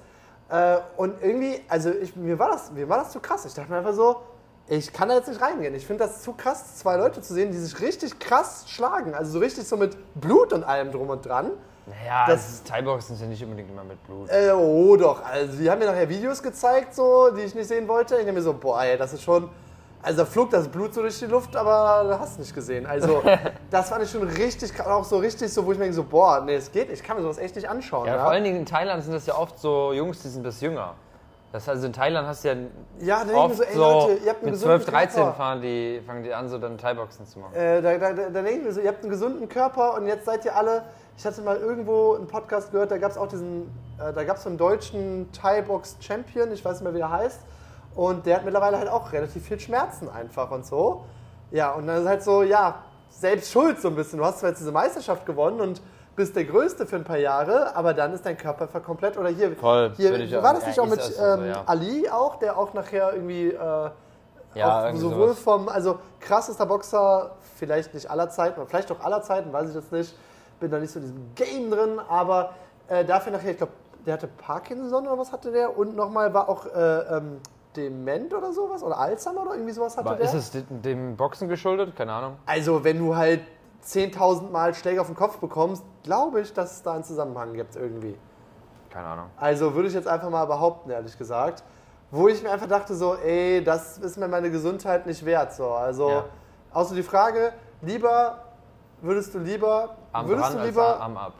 Äh, 0.51 0.77
und 0.97 1.21
irgendwie, 1.23 1.61
also 1.69 1.89
ich, 1.91 2.15
mir, 2.15 2.37
war 2.37 2.49
das, 2.49 2.71
mir 2.71 2.87
war 2.89 2.97
das 2.99 3.11
zu 3.11 3.19
krass. 3.19 3.45
Ich 3.45 3.53
dachte 3.53 3.71
mir 3.71 3.77
einfach 3.77 3.93
so, 3.93 4.17
ich 4.67 4.91
kann 4.93 5.09
da 5.09 5.15
jetzt 5.15 5.27
nicht 5.29 5.41
reingehen. 5.41 5.73
Ich 5.75 5.85
finde 5.87 6.03
das 6.05 6.21
zu 6.21 6.33
krass, 6.33 6.77
zwei 6.77 6.97
Leute 6.97 7.21
zu 7.21 7.33
sehen, 7.33 7.51
die 7.51 7.57
sich 7.57 7.79
richtig 7.81 8.19
krass 8.19 8.65
schlagen. 8.67 9.13
Also 9.13 9.31
so 9.33 9.39
richtig 9.39 9.67
so 9.67 9.77
mit 9.77 9.97
Blut 10.19 10.53
und 10.53 10.63
allem 10.63 10.91
drum 10.91 11.09
und 11.09 11.25
dran. 11.25 11.51
Naja, 11.87 12.25
Das- 12.27 12.61
das 12.61 12.63
Thai-Boxen 12.63 13.15
ist 13.15 13.21
ja 13.21 13.27
nicht 13.27 13.43
unbedingt 13.43 13.69
immer 13.71 13.83
mit 13.83 14.01
Blut. 14.05 14.29
Äh, 14.29 14.51
oh 14.51 14.95
doch, 14.97 15.23
also 15.25 15.57
die 15.57 15.69
haben 15.69 15.79
mir 15.79 15.85
nachher 15.87 16.07
Videos 16.07 16.41
gezeigt, 16.43 16.93
so, 16.93 17.31
die 17.31 17.41
ich 17.41 17.55
nicht 17.55 17.67
sehen 17.67 17.87
wollte. 17.87 18.15
Ich 18.15 18.19
denke 18.19 18.33
mir 18.33 18.41
so, 18.43 18.53
boah, 18.53 18.83
ey, 18.83 18.97
das 18.97 19.13
ist 19.13 19.23
schon. 19.23 19.49
Also 20.03 20.19
da 20.19 20.25
flog 20.25 20.49
das 20.49 20.67
Blut 20.67 20.93
so 20.93 21.01
durch 21.01 21.19
die 21.19 21.25
Luft, 21.25 21.55
aber 21.55 22.03
du 22.09 22.19
hast 22.19 22.33
es 22.33 22.39
nicht 22.39 22.55
gesehen. 22.55 22.85
Also 22.85 23.21
das 23.69 23.89
fand 23.89 24.03
ich 24.03 24.11
schon 24.11 24.23
richtig, 24.23 24.79
auch 24.83 25.03
so 25.03 25.17
richtig 25.17 25.53
so, 25.53 25.65
wo 25.65 25.71
ich 25.71 25.77
mir 25.77 25.85
denke 25.85 25.95
so, 25.95 26.03
boah, 26.03 26.41
nee, 26.43 26.55
es 26.55 26.71
geht, 26.71 26.91
ich 26.91 27.03
kann 27.03 27.17
mir 27.17 27.23
sowas 27.23 27.37
echt 27.37 27.55
nicht 27.55 27.69
anschauen. 27.69 28.07
Ja, 28.07 28.15
Ja, 28.15 28.21
vor 28.23 28.31
allen 28.31 28.43
Dingen 28.43 28.57
in 28.57 28.65
Thailand 28.65 29.03
sind 29.03 29.13
das 29.13 29.25
ja 29.25 29.35
oft 29.37 29.59
so 29.59 29.93
Jungs, 29.93 30.21
die 30.21 30.29
sind 30.29 30.45
das 30.45 30.59
jünger. 30.61 30.95
Das 31.51 31.67
heißt, 31.67 31.83
in 31.83 31.91
Thailand 31.91 32.27
hast 32.27 32.45
du 32.45 32.47
ja 32.47 32.55
Ja, 32.99 33.25
da 33.25 33.35
oft 33.35 33.57
so, 33.57 33.63
ey 33.63 33.73
so 33.75 33.81
Leute, 33.81 34.13
ihr 34.23 34.29
habt 34.29 34.41
einen 34.41 34.45
mit 34.45 34.53
gesunden 34.53 34.81
12, 34.81 34.85
13 34.85 35.15
Körper. 35.21 35.33
fahren 35.37 35.61
die, 35.61 36.01
fangen 36.07 36.23
die 36.23 36.33
an, 36.33 36.47
so 36.47 36.57
dann 36.57 36.77
Thai-Boxen 36.77 37.25
zu 37.27 37.39
machen. 37.39 37.53
Äh, 37.55 37.81
da, 37.81 37.97
da, 37.97 38.13
da, 38.13 38.29
da 38.29 38.41
denke 38.41 38.51
ich 38.51 38.63
mir 38.63 38.71
so, 38.71 38.79
ihr 38.79 38.87
habt 38.87 39.01
einen 39.01 39.11
gesunden 39.11 39.49
Körper 39.49 39.95
und 39.95 40.07
jetzt 40.07 40.25
seid 40.25 40.45
ihr 40.45 40.55
alle. 40.55 40.83
Ich 41.17 41.25
hatte 41.25 41.41
mal 41.41 41.57
irgendwo 41.57 42.15
einen 42.15 42.27
Podcast 42.27 42.71
gehört, 42.71 42.89
da 42.89 42.97
gab 42.97 43.11
es 43.11 43.17
auch 43.17 43.27
diesen, 43.27 43.63
äh, 43.99 44.13
da 44.13 44.23
gab 44.23 44.37
es 44.37 44.43
so 44.43 44.49
einen 44.49 44.57
deutschen 44.57 45.29
Thai-Box-Champion, 45.33 46.53
ich 46.53 46.63
weiß 46.63 46.75
nicht 46.75 46.83
mehr, 46.83 46.93
wie 46.93 46.99
der 46.99 47.11
heißt. 47.11 47.41
Und 47.95 48.25
der 48.25 48.37
hat 48.37 48.45
mittlerweile 48.45 48.77
halt 48.77 48.89
auch 48.89 49.11
relativ 49.11 49.45
viel 49.45 49.59
Schmerzen 49.59 50.09
einfach 50.09 50.49
und 50.51 50.65
so. 50.65 51.03
Ja, 51.51 51.71
und 51.73 51.87
dann 51.87 52.01
ist 52.01 52.07
halt 52.07 52.23
so, 52.23 52.43
ja, 52.43 52.75
selbst 53.09 53.51
schuld 53.51 53.81
so 53.81 53.89
ein 53.89 53.95
bisschen. 53.95 54.19
Du 54.19 54.25
hast 54.25 54.39
zwar 54.39 54.49
jetzt 54.49 54.59
diese 54.59 54.71
Meisterschaft 54.71 55.25
gewonnen 55.25 55.59
und 55.59 55.81
bist 56.15 56.35
der 56.35 56.45
Größte 56.45 56.85
für 56.85 56.95
ein 56.97 57.03
paar 57.03 57.17
Jahre, 57.17 57.75
aber 57.75 57.93
dann 57.93 58.13
ist 58.13 58.25
dein 58.25 58.37
Körper 58.37 58.63
einfach 58.63 58.83
komplett. 58.83 59.17
Oder 59.17 59.29
hier, 59.29 59.55
Voll, 59.55 59.91
hier 59.97 60.11
war 60.41 60.51
auch- 60.51 60.53
das 60.55 60.63
ja, 60.63 60.67
nicht 60.69 60.79
auch 60.79 60.85
ist 60.85 60.89
mit 60.91 60.99
das 60.99 61.17
so, 61.17 61.23
ähm, 61.23 61.45
ja. 61.47 61.63
Ali 61.65 62.09
auch, 62.09 62.35
der 62.37 62.57
auch 62.57 62.73
nachher 62.73 63.13
irgendwie. 63.13 63.49
Äh, 63.49 63.89
Ja, 64.53 64.89
auch 64.89 64.95
sowohl 64.95 65.27
sowas. 65.29 65.39
vom, 65.39 65.69
also 65.69 65.99
krassester 66.19 66.65
Boxer, 66.65 67.31
vielleicht 67.55 67.93
nicht 67.93 68.09
aller 68.11 68.29
Zeiten, 68.29 68.59
oder 68.59 68.69
vielleicht 68.69 68.91
auch 68.91 68.99
aller 68.99 69.21
Zeiten, 69.21 69.53
weiß 69.53 69.69
ich 69.69 69.75
jetzt 69.75 69.91
nicht. 69.93 70.13
Bin 70.59 70.69
da 70.69 70.77
nicht 70.77 70.91
so 70.91 70.99
in 70.99 71.05
diesem 71.05 71.35
Game 71.35 71.71
drin, 71.71 71.99
aber 72.09 72.51
äh, 72.89 73.05
dafür 73.05 73.31
nachher, 73.31 73.51
ich 73.51 73.57
glaube, 73.57 73.71
der 74.05 74.13
hatte 74.15 74.27
Parkinson 74.27 75.07
oder 75.07 75.17
was 75.17 75.31
hatte 75.31 75.51
der 75.51 75.77
und 75.77 75.95
nochmal 75.95 76.33
war 76.33 76.49
auch 76.49 76.65
äh, 76.65 77.17
ähm, 77.17 77.39
dement 77.75 78.33
oder 78.33 78.51
sowas 78.53 78.83
oder 78.83 78.97
Alzheimer 78.99 79.41
oder 79.43 79.53
irgendwie 79.53 79.71
sowas 79.73 79.97
hatte 79.97 80.07
Aber 80.09 80.17
der. 80.17 80.25
ist 80.25 80.33
es 80.33 80.51
de- 80.51 80.63
dem 80.69 81.15
Boxen 81.15 81.47
geschuldet? 81.49 81.95
Keine 81.95 82.13
Ahnung. 82.13 82.37
also, 82.45 82.83
wenn 82.83 82.99
du 82.99 83.15
halt 83.15 83.41
10.000 83.83 84.51
Mal 84.51 84.73
Schläge 84.75 85.01
auf 85.01 85.07
den 85.07 85.15
Kopf 85.15 85.37
bekommst, 85.37 85.83
glaube 86.03 86.41
ich, 86.41 86.53
dass 86.53 86.71
es 86.73 86.83
da 86.83 86.93
einen 86.93 87.03
Zusammenhang 87.03 87.53
gibt 87.53 87.75
irgendwie. 87.75 88.17
Keine 88.89 89.07
Ahnung. 89.07 89.25
Also 89.37 89.73
würde 89.73 89.87
ich 89.87 89.93
jetzt 89.93 90.07
einfach 90.07 90.29
mal 90.29 90.45
behaupten, 90.45 90.89
ehrlich 90.91 91.17
gesagt. 91.17 91.63
Wo 92.11 92.27
ich 92.27 92.43
mir 92.43 92.51
einfach 92.51 92.67
dachte, 92.67 92.93
so, 92.93 93.15
ey, 93.15 93.63
das 93.63 93.97
ist 93.97 94.17
mir 94.17 94.27
meine 94.27 94.51
Gesundheit 94.51 95.05
nicht 95.05 95.23
wert. 95.25 95.53
So. 95.53 95.69
Also, 95.71 96.09
Ja. 96.09 96.25
außer 96.73 96.93
die 96.93 97.03
Frage, 97.03 97.53
lieber, 97.81 98.39
würdest 99.01 99.33
du 99.33 99.39
lieber, 99.39 99.95
Arm 100.11 100.27
würdest 100.27 100.53
du 100.53 100.59
lieber, 100.59 100.99
Arm 101.01 101.15
ab. 101.17 101.33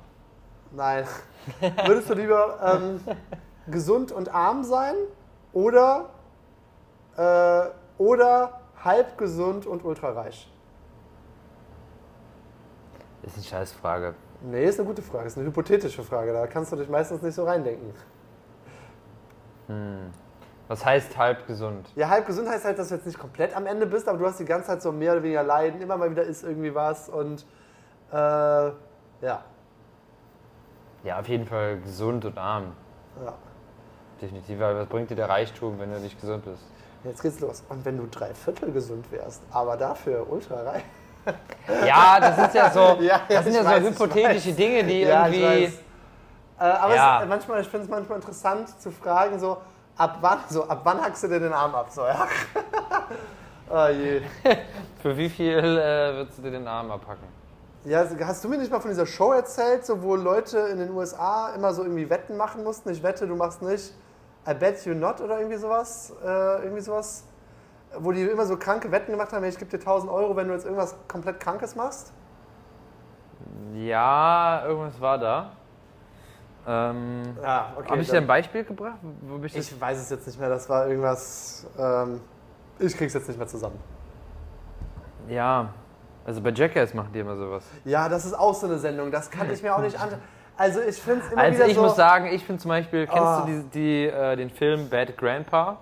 nein, 0.71 1.05
würdest 1.85 2.09
du 2.09 2.13
lieber 2.13 2.57
ähm, 2.63 3.01
gesund 3.67 4.11
und 4.13 4.33
arm 4.33 4.63
sein 4.63 4.95
oder, 5.53 6.05
äh, 7.21 7.69
oder 7.97 8.61
halb 8.83 9.17
gesund 9.17 9.65
und 9.67 9.83
ultrareich? 9.85 10.51
Ist 13.23 13.35
eine 13.35 13.43
Scheißfrage. 13.45 14.15
Nee, 14.41 14.65
ist 14.65 14.79
eine 14.79 14.87
gute 14.87 15.03
Frage, 15.03 15.27
ist 15.27 15.37
eine 15.37 15.45
hypothetische 15.47 16.01
Frage, 16.01 16.33
da 16.33 16.47
kannst 16.47 16.71
du 16.71 16.75
dich 16.75 16.89
meistens 16.89 17.21
nicht 17.21 17.35
so 17.35 17.43
reindenken. 17.45 17.93
Was 20.67 20.83
heißt 20.85 21.15
halb 21.17 21.45
gesund? 21.47 21.87
Ja, 21.95 22.09
halb 22.09 22.25
gesund 22.25 22.49
heißt 22.49 22.65
halt, 22.65 22.79
dass 22.79 22.89
du 22.89 22.95
jetzt 22.95 23.05
nicht 23.05 23.19
komplett 23.19 23.55
am 23.55 23.65
Ende 23.67 23.85
bist, 23.85 24.07
aber 24.09 24.17
du 24.17 24.25
hast 24.25 24.39
die 24.39 24.45
ganze 24.45 24.67
Zeit 24.67 24.81
so 24.81 24.91
mehr 24.91 25.13
oder 25.13 25.23
weniger 25.23 25.43
Leiden, 25.43 25.79
immer 25.81 25.95
mal 25.97 26.09
wieder 26.09 26.23
ist 26.23 26.43
irgendwie 26.43 26.73
was 26.73 27.07
und 27.07 27.45
äh, 28.11 28.15
ja, 28.15 29.43
Ja, 31.03 31.19
auf 31.19 31.27
jeden 31.27 31.45
Fall 31.45 31.79
gesund 31.79 32.25
und 32.25 32.37
arm. 32.37 32.71
ja. 33.23 33.33
Definitiv, 34.21 34.59
weil 34.59 34.75
was 34.75 34.87
bringt 34.87 35.09
dir 35.09 35.15
der 35.15 35.29
Reichtum, 35.29 35.79
wenn 35.79 35.91
du 35.91 35.99
nicht 35.99 36.19
gesund 36.19 36.43
bist? 36.45 36.63
Jetzt 37.03 37.21
geht's 37.21 37.39
los. 37.39 37.63
Und 37.69 37.83
wenn 37.83 37.97
du 37.97 38.07
drei 38.07 38.33
Viertel 38.33 38.71
gesund 38.71 39.11
wärst, 39.11 39.41
aber 39.51 39.75
dafür 39.77 40.25
ultra 40.29 40.61
reich. 40.61 40.83
Ja, 41.85 42.19
das 42.19 42.37
ist 42.47 42.55
ja 42.55 42.71
so, 42.71 42.79
Ja, 42.99 43.01
ja, 43.01 43.19
das 43.29 43.43
sind 43.45 43.53
ja 43.53 43.63
weiß, 43.65 43.83
so 43.83 43.89
hypothetische. 43.89 44.53
Dinge, 44.53 44.83
die 44.83 45.01
Ja, 45.01 45.27
ich 45.27 45.39
irgendwie. 45.39 45.63
Äh, 46.59 46.63
aber 46.63 46.95
Ja. 46.95 47.17
es 47.17 47.23
ist 47.23 47.29
manchmal, 47.29 47.61
ich 47.61 47.67
finde 47.67 47.85
es 47.85 47.89
manchmal 47.89 48.17
interessant 48.17 48.81
zu 48.81 48.91
fragen, 48.91 49.39
so 49.39 49.57
ab 49.97 50.17
wann, 50.21 50.39
so 50.49 50.67
ab 50.67 50.81
wann 50.83 51.01
hackst 51.01 51.23
du 51.23 51.27
dir 51.27 51.39
den 51.39 51.53
Arm 51.53 51.75
ab? 51.75 51.89
So, 51.91 52.01
ja. 52.01 52.27
oh 53.69 53.87
je. 53.87 54.21
Für 55.01 55.15
wie 55.15 55.29
viel 55.29 55.57
äh, 55.57 56.13
würdest 56.15 56.37
du 56.39 56.41
dir 56.43 56.51
den 56.51 56.67
Arm 56.67 56.89
abpacken? 56.91 57.27
Ja, 57.83 58.05
hast 58.25 58.43
du 58.43 58.49
mir 58.49 58.57
nicht 58.57 58.71
mal 58.71 58.79
von 58.79 58.91
dieser 58.91 59.07
Show 59.07 59.31
erzählt, 59.31 59.85
so, 59.85 60.01
wo 60.03 60.15
Leute 60.15 60.59
in 60.59 60.77
den 60.77 60.91
USA 60.91 61.51
immer 61.55 61.73
so 61.73 61.81
irgendwie 61.83 62.09
Wetten 62.09 62.37
machen 62.37 62.63
mussten? 62.63 62.89
Ich 62.89 63.01
wette, 63.01 63.25
du 63.25 63.35
machst 63.35 63.61
nicht 63.63 63.91
I 64.47 64.53
bet 64.53 64.85
you 64.85 64.93
not 64.93 65.21
oder 65.21 65.37
irgendwie 65.39 65.57
sowas. 65.57 66.13
Äh, 66.23 66.63
irgendwie 66.63 66.81
sowas. 66.81 67.25
Wo 67.99 68.11
die 68.11 68.23
immer 68.23 68.45
so 68.45 68.57
kranke 68.57 68.89
Wetten 68.91 69.11
gemacht 69.11 69.33
haben, 69.33 69.43
ich 69.43 69.57
gebe 69.57 69.69
dir 69.69 69.77
1000 69.77 70.11
Euro, 70.11 70.35
wenn 70.35 70.47
du 70.47 70.53
jetzt 70.53 70.65
irgendwas 70.65 70.95
komplett 71.07 71.39
Krankes 71.39 71.75
machst. 71.75 72.13
Ja, 73.73 74.63
irgendwas 74.65 74.99
war 74.99 75.17
da. 75.17 75.51
Ähm, 76.67 77.23
Ja, 77.41 77.73
okay. 77.77 77.89
Habe 77.89 78.01
ich 78.01 78.09
dir 78.09 78.17
ein 78.17 78.27
Beispiel 78.27 78.63
gebracht? 78.63 78.97
Du? 79.01 79.43
ich 79.43 79.81
weiß 79.81 79.99
es 79.99 80.09
jetzt 80.09 80.27
nicht 80.27 80.39
mehr, 80.39 80.49
das 80.49 80.69
war 80.69 80.87
irgendwas. 80.87 81.67
Ähm, 81.77 82.21
ich 82.79 82.95
krieg's 82.95 83.13
jetzt 83.13 83.27
nicht 83.27 83.37
mehr 83.37 83.47
zusammen. 83.47 83.79
Ja, 85.27 85.69
also 86.25 86.41
bei 86.41 86.51
Jackass 86.51 86.93
machen 86.93 87.09
die 87.13 87.19
immer 87.19 87.35
sowas. 87.35 87.63
Ja, 87.83 88.07
das 88.09 88.25
ist 88.25 88.37
auch 88.37 88.53
so 88.53 88.67
eine 88.67 88.77
Sendung, 88.77 89.11
das 89.11 89.29
kann 89.31 89.49
ich 89.51 89.63
mir 89.63 89.75
auch 89.75 89.81
nicht 89.81 89.99
an. 90.01 90.09
Also 90.57 90.79
ich 90.81 90.97
finde 90.97 91.23
es 91.25 91.31
immer 91.31 91.41
Also 91.41 91.57
wieder 91.57 91.67
ich 91.67 91.75
so. 91.75 91.81
muss 91.81 91.95
sagen, 91.95 92.27
ich 92.27 92.43
finde 92.45 92.61
zum 92.61 92.69
Beispiel, 92.69 93.07
kennst 93.07 93.21
Ah. 93.23 93.45
du 93.45 93.51
die, 93.51 93.63
die, 93.69 94.05
äh, 94.07 94.35
den 94.35 94.49
Film 94.49 94.89
Bad 94.89 95.17
Grandpa? 95.17 95.77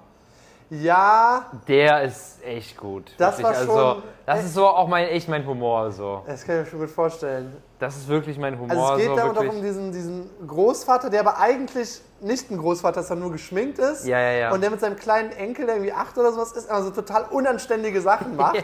ja, 0.72 1.46
Der 1.68 2.04
ist 2.04 2.44
echt 2.46 2.78
gut. 2.78 3.12
Das 3.18 3.42
war 3.42 3.50
also, 3.52 3.66
schon- 3.74 4.04
Das 4.28 4.44
ist 4.46 4.54
so 4.54 4.68
auch 4.68 4.88
mein, 4.88 5.08
echt 5.08 5.28
mein 5.28 5.46
Humor. 5.46 5.92
So. 5.92 6.24
das 6.28 6.46
kann 6.46 6.58
ich 6.60 6.66
mir 6.66 6.70
schon 6.70 6.80
gut 6.82 6.90
vorstellen. 6.92 7.58
Das 7.80 7.98
ist 7.98 8.08
wirklich 8.08 8.38
mein 8.38 8.60
Humor. 8.60 8.92
Also 8.92 8.94
es 8.94 8.98
geht 9.00 9.10
so, 9.10 9.16
da 9.16 9.26
wirklich. 9.26 9.50
um 9.52 9.62
diesen, 9.64 9.92
diesen 9.92 10.30
Großvater, 10.48 11.10
der 11.10 11.22
aber 11.22 11.40
eigentlich 11.40 12.02
nicht 12.22 12.52
ein 12.52 12.58
Großvater 12.58 13.00
ist, 13.00 13.08
sondern 13.08 13.24
nur 13.30 13.32
geschminkt 13.32 13.80
ist. 13.80 14.06
Ja, 14.06 14.20
ja, 14.20 14.32
ja. 14.32 14.52
Und 14.52 14.62
der 14.62 14.70
mit 14.70 14.80
seinem 14.80 14.98
kleinen 14.98 15.32
Enkel, 15.32 15.66
der 15.66 15.76
irgendwie 15.76 15.94
acht 15.94 16.16
oder 16.18 16.32
sowas 16.32 16.52
ist, 16.52 16.70
also 16.70 16.92
total 16.92 17.24
unanständige 17.32 18.00
Sachen 18.02 18.36
macht. 18.36 18.64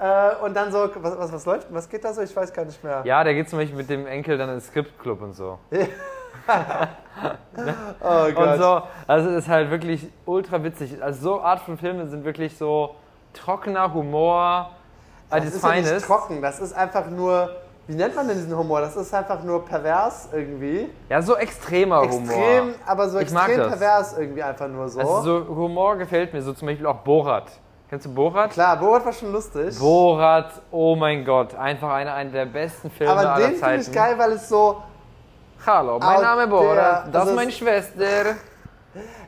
Äh, 0.00 0.44
und 0.44 0.54
dann 0.54 0.72
so, 0.72 0.88
was, 0.96 1.18
was, 1.18 1.32
was 1.32 1.46
läuft, 1.46 1.72
was 1.72 1.88
geht 1.88 2.04
da 2.04 2.12
so? 2.12 2.22
Ich 2.22 2.34
weiß 2.34 2.52
gar 2.52 2.64
nicht 2.64 2.82
mehr. 2.82 3.02
Ja, 3.04 3.22
der 3.22 3.34
geht 3.34 3.48
zum 3.48 3.58
Beispiel 3.58 3.76
mit 3.76 3.88
dem 3.90 4.06
Enkel 4.06 4.38
dann 4.38 4.50
ins 4.50 4.66
Skriptclub 4.66 5.20
und 5.22 5.34
so. 5.34 5.58
Oh 8.00 8.32
Gott. 8.34 8.54
Und 8.54 8.58
so, 8.58 8.82
also 9.06 9.30
ist 9.30 9.48
halt 9.48 9.70
wirklich 9.70 10.08
ultra 10.24 10.62
witzig. 10.64 11.02
Also 11.02 11.20
so 11.20 11.40
Art 11.42 11.60
von 11.60 11.76
Filme 11.76 12.06
sind 12.06 12.24
wirklich 12.24 12.56
so 12.56 12.94
trockener 13.34 13.92
Humor 13.92 14.70
das 15.30 15.44
ist 15.54 15.62
ja 15.64 15.74
nicht 15.74 16.04
trocken, 16.04 16.42
das 16.42 16.60
ist 16.60 16.72
einfach 16.72 17.08
nur, 17.08 17.50
wie 17.86 17.94
nennt 17.94 18.14
man 18.16 18.26
denn 18.26 18.36
diesen 18.36 18.56
Humor? 18.56 18.80
Das 18.80 18.96
ist 18.96 19.14
einfach 19.14 19.42
nur 19.42 19.64
pervers 19.64 20.28
irgendwie. 20.32 20.90
Ja, 21.08 21.22
so 21.22 21.36
extremer 21.36 22.02
Extrem, 22.02 22.28
Humor. 22.28 22.74
aber 22.86 23.08
so 23.08 23.18
Ich 23.18 23.24
extrem 23.24 23.56
pervers 23.68 24.18
irgendwie 24.18 24.42
einfach 24.42 24.68
nur 24.68 24.88
so. 24.88 25.00
Also 25.00 25.22
so 25.22 25.46
Humor 25.54 25.96
gefällt 25.96 26.32
mir, 26.32 26.42
so 26.42 26.52
zum 26.52 26.66
Beispiel 26.66 26.86
auch 26.86 26.98
Borat. 26.98 27.50
Kennst 27.90 28.06
du 28.06 28.14
Borat? 28.14 28.52
Klar, 28.52 28.76
Borat 28.76 29.04
war 29.04 29.12
schon 29.12 29.32
lustig. 29.32 29.76
Borat, 29.78 30.52
oh 30.70 30.94
mein 30.94 31.24
Gott, 31.24 31.56
einfach 31.56 31.90
einer, 31.90 32.14
einer 32.14 32.30
der 32.30 32.46
besten 32.46 32.88
Filme 32.88 33.12
aber 33.12 33.20
aller 33.32 33.36
den 33.38 33.44
finde 33.56 33.60
Zeiten. 33.60 33.80
ich 33.82 33.92
geil, 33.92 34.14
weil 34.16 34.32
es 34.32 34.48
so, 34.48 34.80
Hallo, 35.66 35.98
mein 35.98 36.22
Name 36.22 36.44
ist. 36.44 36.50
Borat, 36.50 37.06
das 37.08 37.14
Also 37.16 37.30
ist 37.30 37.36
meine 37.36 37.50
es- 37.50 37.58
Schwester. 37.58 38.02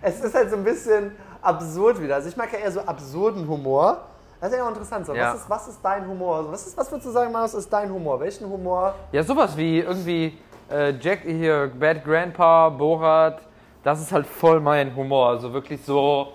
Es 0.00 0.20
ist 0.20 0.34
halt 0.34 0.50
so 0.50 0.56
ein 0.56 0.64
bisschen 0.64 1.12
absurd 1.40 2.00
wieder. 2.02 2.16
Also 2.16 2.28
ich 2.28 2.36
mag 2.36 2.52
ja 2.52 2.58
eher 2.58 2.72
so 2.72 2.80
absurden 2.80 3.46
Humor. 3.46 3.98
Das 4.40 4.50
ist 4.50 4.56
ja 4.58 4.64
auch 4.64 4.68
interessant. 4.70 5.06
So. 5.06 5.14
Ja. 5.14 5.32
Was, 5.34 5.40
ist, 5.40 5.50
was 5.50 5.68
ist 5.68 5.78
dein 5.84 6.04
Humor? 6.08 6.50
Was, 6.50 6.66
ist, 6.66 6.76
was 6.76 6.90
würdest 6.90 7.06
du 7.06 7.12
sagen, 7.12 7.30
Marius, 7.30 7.54
ist 7.54 7.72
dein 7.72 7.88
Humor? 7.92 8.18
Welchen 8.18 8.48
Humor? 8.48 8.92
Ja, 9.12 9.22
sowas 9.22 9.56
wie 9.56 9.78
irgendwie 9.78 10.36
äh, 10.68 10.94
Jack 11.00 11.20
hier, 11.20 11.70
Bad 11.78 12.04
Grandpa, 12.04 12.70
Borat, 12.70 13.38
das 13.84 14.00
ist 14.00 14.10
halt 14.10 14.26
voll 14.26 14.58
mein 14.58 14.94
Humor. 14.96 15.28
Also 15.28 15.52
wirklich 15.52 15.84
so, 15.84 16.32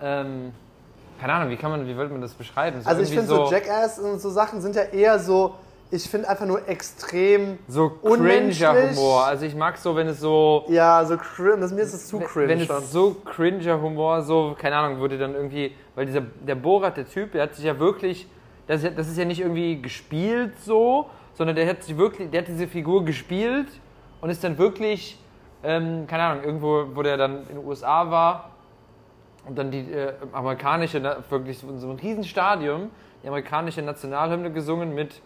ähm, 0.00 0.52
keine 1.22 1.34
Ahnung, 1.34 1.50
wie 1.50 1.56
kann 1.56 1.70
man, 1.70 1.86
wie 1.86 1.94
würde 1.94 2.10
man 2.10 2.20
das 2.20 2.34
beschreiben? 2.34 2.82
So 2.82 2.88
Also 2.88 3.02
ich 3.02 3.10
finde 3.10 3.26
so 3.26 3.48
Jackass 3.48 4.00
und 4.00 4.20
so 4.20 4.28
Sachen 4.28 4.60
sind 4.60 4.74
ja 4.74 4.82
eher 4.82 5.20
so, 5.20 5.54
ich 5.92 6.10
finde 6.10 6.28
einfach 6.28 6.46
nur 6.46 6.68
extrem 6.68 7.60
So 7.68 7.90
cringer 7.90 8.90
Humor. 8.90 9.24
Also 9.26 9.46
ich 9.46 9.54
mag 9.54 9.78
so, 9.78 9.94
wenn 9.94 10.08
es 10.08 10.18
so. 10.18 10.64
Ja, 10.66 11.04
so 11.04 11.16
cringe. 11.16 11.68
Mir 11.68 11.82
ist 11.82 11.94
es 11.94 12.08
zu 12.08 12.18
cringe 12.18 12.48
wenn 12.48 12.66
schon. 12.66 12.76
es 12.78 12.90
so 12.90 13.14
cringer 13.24 13.80
Humor, 13.80 14.22
so, 14.22 14.56
keine 14.58 14.74
Ahnung, 14.74 14.98
wurde 14.98 15.16
dann 15.16 15.36
irgendwie. 15.36 15.76
Weil 15.94 16.06
dieser, 16.06 16.22
der 16.22 16.56
Borat, 16.56 16.96
der 16.96 17.08
Typ, 17.08 17.30
der 17.30 17.42
hat 17.42 17.54
sich 17.54 17.66
ja 17.66 17.78
wirklich. 17.78 18.26
Das 18.66 18.78
ist 18.78 18.84
ja, 18.84 18.90
das 18.90 19.06
ist 19.06 19.16
ja 19.16 19.24
nicht 19.24 19.40
irgendwie 19.40 19.80
gespielt 19.80 20.54
so, 20.64 21.06
sondern 21.34 21.54
der 21.54 21.68
hat 21.68 21.84
sich 21.84 21.96
wirklich, 21.96 22.30
der 22.30 22.40
hat 22.40 22.48
diese 22.48 22.66
Figur 22.66 23.04
gespielt 23.04 23.68
und 24.20 24.28
ist 24.28 24.42
dann 24.42 24.58
wirklich, 24.58 25.18
ähm, 25.62 26.04
keine 26.08 26.24
Ahnung, 26.24 26.44
irgendwo, 26.44 26.84
wo 26.94 27.02
der 27.02 27.16
dann 27.16 27.42
in 27.48 27.56
den 27.56 27.64
USA 27.64 28.10
war 28.10 28.51
und 29.46 29.58
dann 29.58 29.70
die 29.70 29.90
äh, 29.92 30.12
amerikanische, 30.32 31.02
wirklich 31.28 31.58
so 31.58 31.68
in 31.68 31.78
so 31.78 31.88
einem 31.88 31.98
riesen 31.98 32.24
Stadion, 32.24 32.90
die 33.22 33.28
amerikanische 33.28 33.82
Nationalhymne 33.82 34.50
gesungen 34.52 34.94
mit, 34.94 35.20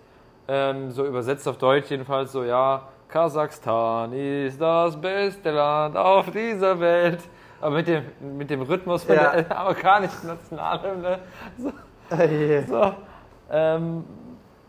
ähm, 0.49 0.91
so 0.91 1.05
übersetzt 1.07 1.47
auf 1.49 1.59
Deutsch 1.59 1.91
jedenfalls, 1.91 2.33
so, 2.33 2.45
ja, 2.45 2.83
Kasachstan 3.09 4.12
ist 4.12 4.61
das 4.61 5.01
beste 5.01 5.51
Land 5.51 5.97
auf 5.97 6.31
dieser 6.31 6.79
Welt. 6.81 7.21
Aber 7.61 7.77
mit 7.77 7.87
dem, 7.89 8.05
mit 8.37 8.51
dem 8.51 8.62
Rhythmus 8.62 9.05
von 9.05 9.14
Ja. 9.14 9.31
der 9.41 9.59
amerikanischen 9.59 10.27
Nationalhymne. 10.27 11.19
So, 11.57 11.73
Ey. 12.17 12.62
so. 12.67 12.93
Ähm, 13.51 14.05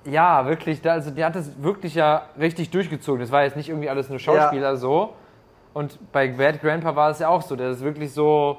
ja, 0.06 0.46
wirklich, 0.48 0.82
da, 0.82 0.94
also 0.94 1.12
der 1.12 1.26
hat 1.26 1.36
das 1.36 1.62
wirklich 1.62 1.96
ja 1.96 2.24
richtig 2.40 2.70
durchgezogen. 2.70 3.20
Das 3.20 3.32
war 3.32 3.44
jetzt 3.44 3.58
nicht 3.58 3.70
irgendwie 3.70 3.90
alles 3.90 4.10
nur 4.10 4.20
Schauspieler 4.20 4.78
so. 4.78 5.14
Und 5.74 6.00
bei 6.12 6.30
Bad 6.30 6.62
Grandpa 6.62 6.96
war 6.96 7.10
es 7.10 7.20
ja 7.20 7.28
auch 7.28 7.42
so, 7.42 7.56
der 7.56 7.72
ist 7.72 7.84
wirklich 7.84 8.14
so. 8.14 8.58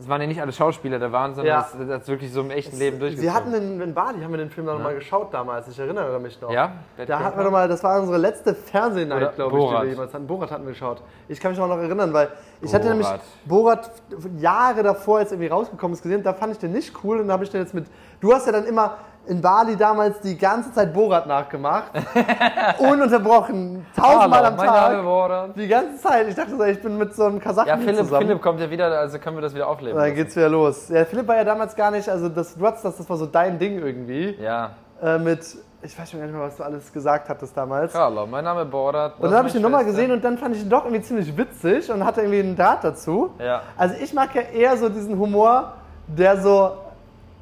Es 0.00 0.08
waren 0.08 0.20
ja 0.22 0.26
nicht 0.26 0.40
alle 0.40 0.50
Schauspieler 0.52 0.98
da 0.98 1.12
waren, 1.12 1.34
sondern 1.34 1.54
Ja. 1.54 1.68
das, 1.78 1.86
das 1.86 2.08
wirklich 2.08 2.32
so 2.32 2.40
im 2.40 2.50
echten 2.50 2.78
Leben 2.78 2.98
durchgezogen. 2.98 3.22
Wir 3.30 3.34
hatten 3.34 3.52
in, 3.52 3.80
in 3.82 3.92
Bali, 3.92 4.22
haben 4.22 4.30
wir 4.30 4.38
den 4.38 4.48
Film 4.50 4.66
noch 4.66 4.78
mal 4.80 4.94
geschaut 4.94 5.32
damals, 5.34 5.68
ich 5.68 5.78
erinnere 5.78 6.18
mich 6.18 6.40
noch. 6.40 6.50
ja? 6.50 6.72
Bad 6.96 7.06
Da 7.08 7.14
hatten 7.18 7.22
Grandpa? 7.24 7.38
wir 7.40 7.44
noch 7.44 7.50
mal, 7.50 7.68
das 7.68 7.84
war 7.84 8.00
unsere 8.00 8.16
letzte 8.16 8.50
Oder 8.50 8.58
Fernsehnight, 8.58 9.34
glaube 9.36 9.50
ich, 9.56 9.62
die 9.62 9.66
Borat. 9.68 9.82
wir 9.84 9.90
jemals 9.90 10.14
hatten. 10.14 10.26
Borat 10.26 10.50
hatten 10.50 10.64
wir 10.64 10.72
geschaut. 10.72 11.02
Ich 11.28 11.38
kann 11.38 11.50
mich 11.52 11.60
auch 11.60 11.68
noch 11.68 11.76
erinnern, 11.78 12.12
weil 12.14 12.28
ich 12.62 12.72
hatte 12.74 12.88
nämlich 12.88 13.06
Borat. 13.06 13.20
Borat 13.44 13.90
Jahre 14.38 14.82
davor, 14.82 15.18
als 15.18 15.32
irgendwie 15.32 15.48
rausgekommen 15.48 15.94
ist, 15.94 16.02
gesehen. 16.02 16.22
Da 16.22 16.32
fand 16.32 16.52
ich 16.54 16.58
den 16.58 16.72
nicht 16.72 16.94
cool 17.04 17.20
und 17.20 17.28
da 17.28 17.34
habe 17.34 17.44
ich 17.44 17.50
den 17.50 17.60
jetzt 17.60 17.74
mit. 17.74 17.84
Du 18.20 18.32
hast 18.32 18.46
ja 18.46 18.52
dann 18.52 18.64
immer 18.64 18.96
in 19.26 19.40
Bali 19.40 19.76
damals 19.76 20.20
die 20.20 20.36
ganze 20.36 20.72
Zeit 20.72 20.92
Borat 20.92 21.26
nachgemacht. 21.26 21.92
Ununterbrochen. 22.78 23.86
Tausendmal 23.94 24.44
am 24.46 24.56
Tag. 24.56 25.54
Die 25.54 25.68
ganze 25.68 26.02
Zeit. 26.02 26.28
Ich 26.28 26.34
dachte 26.34 26.56
so, 26.56 26.64
ich 26.64 26.80
bin 26.80 26.98
mit 26.98 27.14
so 27.14 27.24
einem 27.24 27.38
Kasachen 27.38 27.68
Ja, 27.68 27.76
Philipp, 27.76 27.96
zusammen. 27.98 28.26
Philipp 28.26 28.42
kommt 28.42 28.60
ja 28.60 28.70
wieder, 28.70 28.86
also 28.98 29.18
können 29.18 29.36
wir 29.36 29.42
das 29.42 29.54
wieder 29.54 29.68
aufleben. 29.68 29.96
Dann 29.96 30.08
lassen. 30.08 30.16
geht's 30.16 30.36
wieder 30.36 30.48
los. 30.48 30.88
Ja, 30.88 31.04
Philipp 31.04 31.28
war 31.28 31.36
ja 31.36 31.44
damals 31.44 31.76
gar 31.76 31.90
nicht, 31.90 32.08
also 32.08 32.28
das, 32.28 32.56
du 32.56 32.66
hattest 32.66 32.84
das, 32.84 32.96
das 32.96 33.08
war 33.08 33.16
so 33.16 33.26
dein 33.26 33.58
Ding 33.58 33.78
irgendwie. 33.78 34.36
Ja. 34.40 34.70
Äh, 35.02 35.18
mit, 35.18 35.40
ich 35.82 35.98
weiß 35.98 36.10
schon 36.10 36.20
gar 36.20 36.26
nicht 36.26 36.36
mehr, 36.36 36.46
was 36.46 36.56
du 36.56 36.62
alles 36.62 36.92
gesagt 36.92 37.28
hattest 37.28 37.56
damals. 37.56 37.94
Hallo, 37.94 38.26
mein 38.26 38.44
Name 38.44 38.64
Borat. 38.64 39.14
Und 39.18 39.30
dann 39.30 39.38
habe 39.38 39.48
ich 39.48 39.52
den 39.52 39.62
nochmal 39.62 39.84
gesehen 39.84 40.10
und 40.10 40.24
dann 40.24 40.38
fand 40.38 40.56
ich 40.56 40.62
ihn 40.62 40.70
doch 40.70 40.84
irgendwie 40.84 41.02
ziemlich 41.02 41.36
witzig 41.36 41.90
und 41.90 42.04
hatte 42.04 42.22
irgendwie 42.22 42.40
einen 42.40 42.56
Draht 42.56 42.84
dazu. 42.84 43.30
Ja. 43.38 43.62
Also 43.76 43.94
ich 44.00 44.12
mag 44.12 44.34
ja 44.34 44.42
eher 44.42 44.76
so 44.76 44.88
diesen 44.88 45.18
Humor, 45.18 45.74
der 46.06 46.36
so 46.38 46.72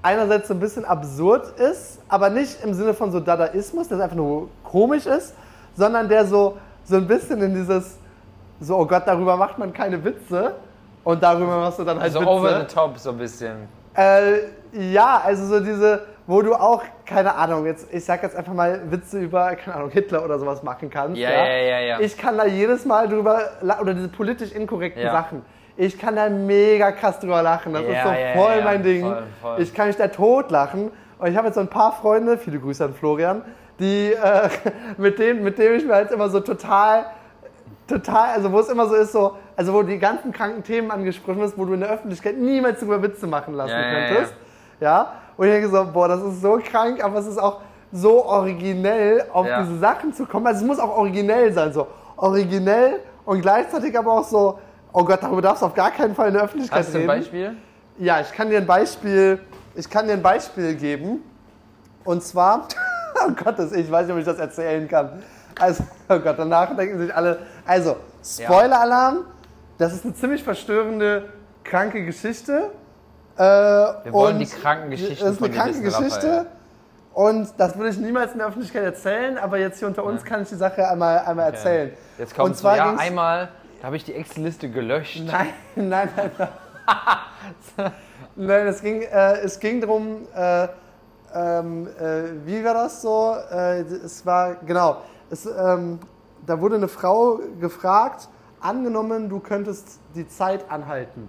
einerseits 0.03 0.49
so 0.49 0.55
ein 0.55 0.61
bisschen 0.61 0.85
absurd 0.85 1.59
ist, 1.59 2.01
aber 2.09 2.31
nicht 2.31 2.63
im 2.65 2.75
Sinne 2.75 2.95
von 2.95 3.11
so 3.11 3.21
Dadaismus, 3.21 3.89
der 3.89 4.01
einfach 4.01 4.17
nur 4.17 4.49
komisch 4.65 5.07
ist, 5.07 5.35
sondern 5.75 6.09
der 6.09 6.25
so, 6.25 6.57
so 6.85 6.97
ein 6.97 7.07
bisschen 7.07 7.43
in 7.43 7.55
dieses, 7.55 7.99
so, 8.61 8.77
oh 8.77 8.87
Gott, 8.87 9.03
darüber 9.07 9.37
macht 9.37 9.59
man 9.59 9.73
keine 9.73 10.03
Witze 10.05 10.55
und 11.05 11.23
darüber 11.23 11.59
machst 11.59 11.79
du 11.79 11.85
dann 11.85 11.97
halt 12.01 12.05
Also 12.15 12.21
Witze. 12.21 12.31
over 12.31 12.61
the 12.61 12.67
top 12.75 12.99
so 12.99 13.11
ein 13.11 13.19
bisschen. 13.19 13.69
Äh, 13.95 14.39
ja, 14.73 15.21
also 15.25 15.47
so 15.47 15.61
diese, 15.61 16.03
wo 16.27 16.43
du 16.43 16.55
auch, 16.55 16.83
keine 17.05 17.35
Ahnung, 17.35 17.67
jetzt, 17.67 17.93
ich 17.93 18.05
sag 18.05 18.23
jetzt 18.23 18.37
einfach 18.37 18.53
mal 18.53 18.81
Witze 18.91 19.19
über, 19.19 19.55
keine 19.57 19.77
Ahnung, 19.79 19.91
Hitler 19.91 20.25
oder 20.25 20.39
sowas 20.39 20.63
machen 20.63 20.91
kannst. 20.91 21.17
Ja, 21.19 21.31
ja, 21.31 21.47
ja, 21.57 21.81
ja. 21.81 22.01
Ich 22.01 22.17
kann 22.17 22.37
da 22.37 22.47
jedes 22.47 22.85
Mal 22.85 23.09
drüber, 23.09 23.41
oder 23.81 23.95
diese 23.95 24.09
politisch 24.09 24.53
inkorrekten 24.53 25.03
Ja. 25.03 25.11
Sachen. 25.13 25.43
Ich 25.81 25.97
kann 25.97 26.17
da 26.17 26.29
mega 26.29 26.91
krass 26.91 27.21
drüber 27.21 27.41
lachen. 27.41 27.73
Das 27.73 27.83
Ja, 27.85 27.89
ist 27.89 28.03
so 28.03 28.09
ja, 28.11 28.33
voll 28.35 28.59
ja, 28.59 28.65
mein 28.65 28.83
Ding. 28.83 29.03
voll, 29.03 29.23
voll. 29.41 29.61
Ich 29.63 29.73
kann 29.73 29.87
mich 29.87 29.97
da 29.97 30.09
tot 30.09 30.51
lachen. 30.51 30.91
Und 31.19 31.27
ich 31.31 31.37
habe 31.37 31.47
jetzt 31.47 31.55
so 31.55 31.61
ein 31.61 31.69
paar 31.69 31.93
Freunde, 31.93 32.37
viele 32.37 32.59
Grüße 32.59 32.85
an 32.85 32.95
Florian, 32.95 33.43
die, 33.79 34.13
äh, 34.13 34.49
mit, 34.99 35.21
denen, 35.21 35.45
mit 35.45 35.57
denen 35.57 35.77
ich 35.77 35.85
mir 35.87 35.95
halt 35.95 36.11
immer 36.11 36.29
so 36.29 36.41
total 36.41 37.07
total, 37.87 38.35
also 38.35 38.53
wo 38.53 38.59
es 38.59 38.69
immer 38.69 38.87
so 38.87 38.95
ist, 38.97 39.13
so, 39.13 39.37
also 39.57 39.73
wo 39.73 39.83
die 39.83 39.99
ganzen 39.99 40.31
kranken 40.31 40.63
Themen 40.63 40.91
angesprochen 40.91 41.41
ist, 41.41 41.57
wo 41.57 41.65
du 41.65 41.73
in 41.73 41.81
der 41.81 41.89
Öffentlichkeit 41.91 42.37
niemals 42.37 42.81
drüber 42.81 43.03
Witze 43.03 43.27
machen 43.27 43.55
lassen 43.55 43.73
könntest. 43.75 44.35
Ja, 44.79 45.13
Und 45.39 45.47
ich 45.47 45.53
denke 45.55 45.69
so, 45.71 45.87
boah, 45.91 46.07
das 46.09 46.21
ist 46.23 46.43
so 46.43 46.59
krank, 46.63 47.03
aber 47.03 47.19
es 47.19 47.27
ist 47.27 47.39
auch 47.39 47.61
so 47.91 48.27
originell, 48.27 49.25
auf 49.33 49.47
Ja. 49.47 49.63
diese 49.63 49.79
Sachen 49.79 50.13
zu 50.13 50.27
kommen. 50.27 50.47
Also 50.47 50.61
es 50.61 50.67
muss 50.67 50.79
auch 50.79 50.99
originell 50.99 51.51
sein, 51.53 51.73
so 51.73 51.87
originell 52.17 53.01
und 53.25 53.41
gleichzeitig 53.41 53.97
aber 53.99 54.13
auch 54.13 54.25
so, 54.25 54.59
oh 54.99 55.05
Gott, 55.05 55.23
darüber 55.23 55.43
darfst 55.43 55.63
du 55.63 55.67
auf 55.67 55.75
gar 55.75 55.93
keinen 55.93 56.15
Fall 56.15 56.29
in 56.29 56.35
der 56.35 56.43
Öffentlichkeit 56.43 56.81
Hast 56.81 56.89
du 56.89 56.99
ein 56.99 57.09
reden. 57.09 57.21
Beispiel? 57.21 57.57
Ja, 57.99 58.21
ich 58.21 58.33
kann 58.33 58.51
dir 58.51 58.59
ein 58.59 58.67
Beispiel, 58.67 59.41
ich 59.75 59.89
kann 59.89 60.07
dir 60.07 60.15
ein 60.15 60.23
Beispiel 60.23 60.75
geben. 60.75 61.23
Und 62.05 62.23
zwar, 62.23 62.67
oh 63.27 63.33
Gott, 63.33 63.59
ich 63.59 63.91
weiß 63.91 64.07
nicht, 64.07 64.13
ob 64.13 64.19
ich 64.19 64.25
das 64.25 64.39
erzählen 64.39 64.89
kann. 64.89 65.23
Also, 65.59 65.85
oh 66.09 66.19
Gott, 66.19 66.39
danach 66.39 66.75
denken 66.77 66.99
sich 66.99 67.15
alle, 67.15 67.39
also, 67.65 67.97
Spoiler-Alarm, 68.25 69.25
das 69.79 69.93
ist 69.93 70.05
eine 70.05 70.15
ziemlich 70.15 70.43
verstörende, 70.43 71.29
kranke 71.63 72.05
Geschichte. 72.05 72.71
Äh, 73.37 73.41
Wir 73.41 74.13
wollen 74.13 74.35
und 74.35 74.41
die 74.41 74.47
kranken 74.47 74.91
Geschichten 74.91 75.25
Das 75.25 75.35
ist 75.35 75.43
eine 75.43 75.55
kranke 75.55 75.81
Geschichte. 75.81 76.47
Und 77.15 77.49
das 77.57 77.77
würde 77.77 77.91
ich 77.91 77.99
niemals 77.99 78.33
in 78.33 78.39
der 78.39 78.49
Öffentlichkeit 78.49 78.85
erzählen, 78.85 79.39
aber 79.39 79.59
jetzt 79.59 79.79
hier 79.79 79.89
unter 79.89 80.05
uns 80.05 80.25
kann 80.25 80.43
ich 80.43 80.49
die 80.49 80.55
Sache 80.55 80.89
einmal, 80.89 81.19
einmal 81.21 81.53
erzählen. 81.53 81.93
Jetzt 82.17 82.35
kommt 82.35 82.51
und 82.51 82.57
zwar 82.57 82.77
ja 82.77 82.95
einmal, 82.97 83.49
da 83.81 83.87
habe 83.87 83.97
ich 83.97 84.05
die 84.05 84.15
Excel-Liste 84.15 84.71
gelöscht. 84.71 85.23
Nein, 85.25 85.49
nein, 85.77 86.09
nein. 86.17 86.31
Nein, 87.77 87.93
nein 88.37 88.67
es 88.67 88.83
ging, 88.83 89.03
äh, 89.03 89.39
es 89.39 89.59
ging 89.61 89.81
darum, 89.81 90.27
äh, 90.35 90.69
ähm, 91.35 91.87
äh, 91.87 92.47
wie 92.47 92.65
war 92.65 92.75
das 92.75 93.03
so? 93.03 93.37
Äh, 93.51 93.81
es 93.81 94.25
war, 94.25 94.57
genau, 94.57 95.03
es, 95.31 95.47
ähm, 95.47 96.01
da 96.47 96.61
wurde 96.61 96.77
eine 96.77 96.89
Frau 96.89 97.41
gefragt, 97.61 98.29
angenommen, 98.61 99.29
du 99.29 99.39
könntest 99.39 100.01
die 100.15 100.27
Zeit 100.27 100.71
anhalten. 100.71 101.29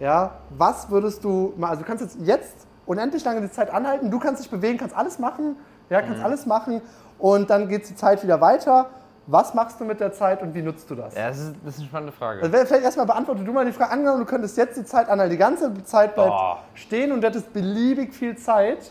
Ja, 0.00 0.38
was 0.50 0.90
würdest 0.90 1.24
du 1.24 1.54
mal, 1.56 1.70
also 1.70 1.82
du 1.82 1.88
kannst 1.88 2.02
jetzt, 2.02 2.18
jetzt 2.20 2.66
unendlich 2.86 3.24
lange 3.24 3.40
die 3.40 3.50
Zeit 3.50 3.70
anhalten, 3.72 4.10
du 4.10 4.18
kannst 4.18 4.42
dich 4.42 4.50
bewegen, 4.50 4.78
kannst 4.78 4.96
alles 4.96 5.18
machen, 5.18 5.56
ja, 5.90 6.02
kannst 6.02 6.22
alles 6.22 6.46
machen 6.46 6.82
und 7.18 7.50
dann 7.50 7.68
geht 7.68 7.88
die 7.88 7.94
Zeit 7.94 8.22
wieder 8.22 8.40
weiter. 8.40 8.90
Was 9.30 9.52
machst 9.52 9.78
du 9.78 9.84
mit 9.84 10.00
der 10.00 10.10
Zeit 10.14 10.40
und 10.40 10.54
wie 10.54 10.62
nutzt 10.62 10.88
du 10.88 10.94
das? 10.94 11.14
Ja, 11.14 11.28
das 11.28 11.38
ist, 11.38 11.54
das 11.62 11.74
ist 11.74 11.80
eine 11.80 11.88
spannende 11.88 12.12
Frage. 12.12 12.40
Also 12.40 12.50
vielleicht 12.50 12.82
erstmal 12.82 13.04
beantworte 13.04 13.44
du 13.44 13.52
mal 13.52 13.66
die 13.66 13.72
Frage. 13.72 13.90
Angenommen, 13.90 14.20
du 14.20 14.24
könntest 14.24 14.56
jetzt 14.56 14.78
die 14.78 14.86
Zeit 14.86 15.10
anhalten, 15.10 15.32
die 15.32 15.36
ganze 15.36 15.84
Zeit 15.84 16.14
bleibt 16.14 16.30
Boah. 16.30 16.62
stehen 16.72 17.12
und 17.12 17.20
du 17.20 17.26
hättest 17.26 17.52
beliebig 17.52 18.14
viel 18.14 18.38
Zeit, 18.38 18.90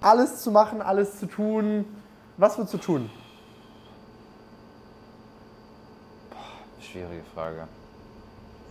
alles 0.00 0.40
zu 0.40 0.52
machen, 0.52 0.80
alles 0.80 1.18
zu 1.18 1.26
tun. 1.26 1.84
Was 2.36 2.56
würdest 2.58 2.74
du 2.74 2.78
tun? 2.78 3.10
Schwierige 6.78 7.24
Frage. 7.34 7.66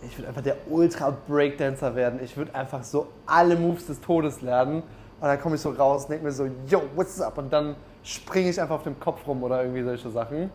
Ich 0.00 0.16
würde 0.16 0.28
einfach 0.28 0.42
der 0.42 0.56
Ultra-Breakdancer 0.70 1.94
werden. 1.94 2.20
Ich 2.22 2.38
würde 2.38 2.54
einfach 2.54 2.84
so 2.84 3.08
alle 3.26 3.56
Moves 3.56 3.86
des 3.86 4.00
Todes 4.00 4.40
lernen. 4.40 4.82
Und 5.20 5.28
dann 5.28 5.38
komme 5.38 5.56
ich 5.56 5.60
so 5.60 5.70
raus 5.70 6.04
und 6.04 6.10
denke 6.12 6.24
mir 6.24 6.32
so, 6.32 6.48
yo, 6.66 6.84
what's 6.94 7.20
up? 7.20 7.36
Und 7.36 7.52
dann 7.52 7.76
springe 8.04 8.50
ich 8.50 8.60
einfach 8.60 8.76
auf 8.76 8.82
dem 8.84 9.00
Kopf 9.00 9.26
rum 9.26 9.42
oder 9.42 9.62
irgendwie 9.62 9.82
solche 9.82 10.10
Sachen. 10.10 10.50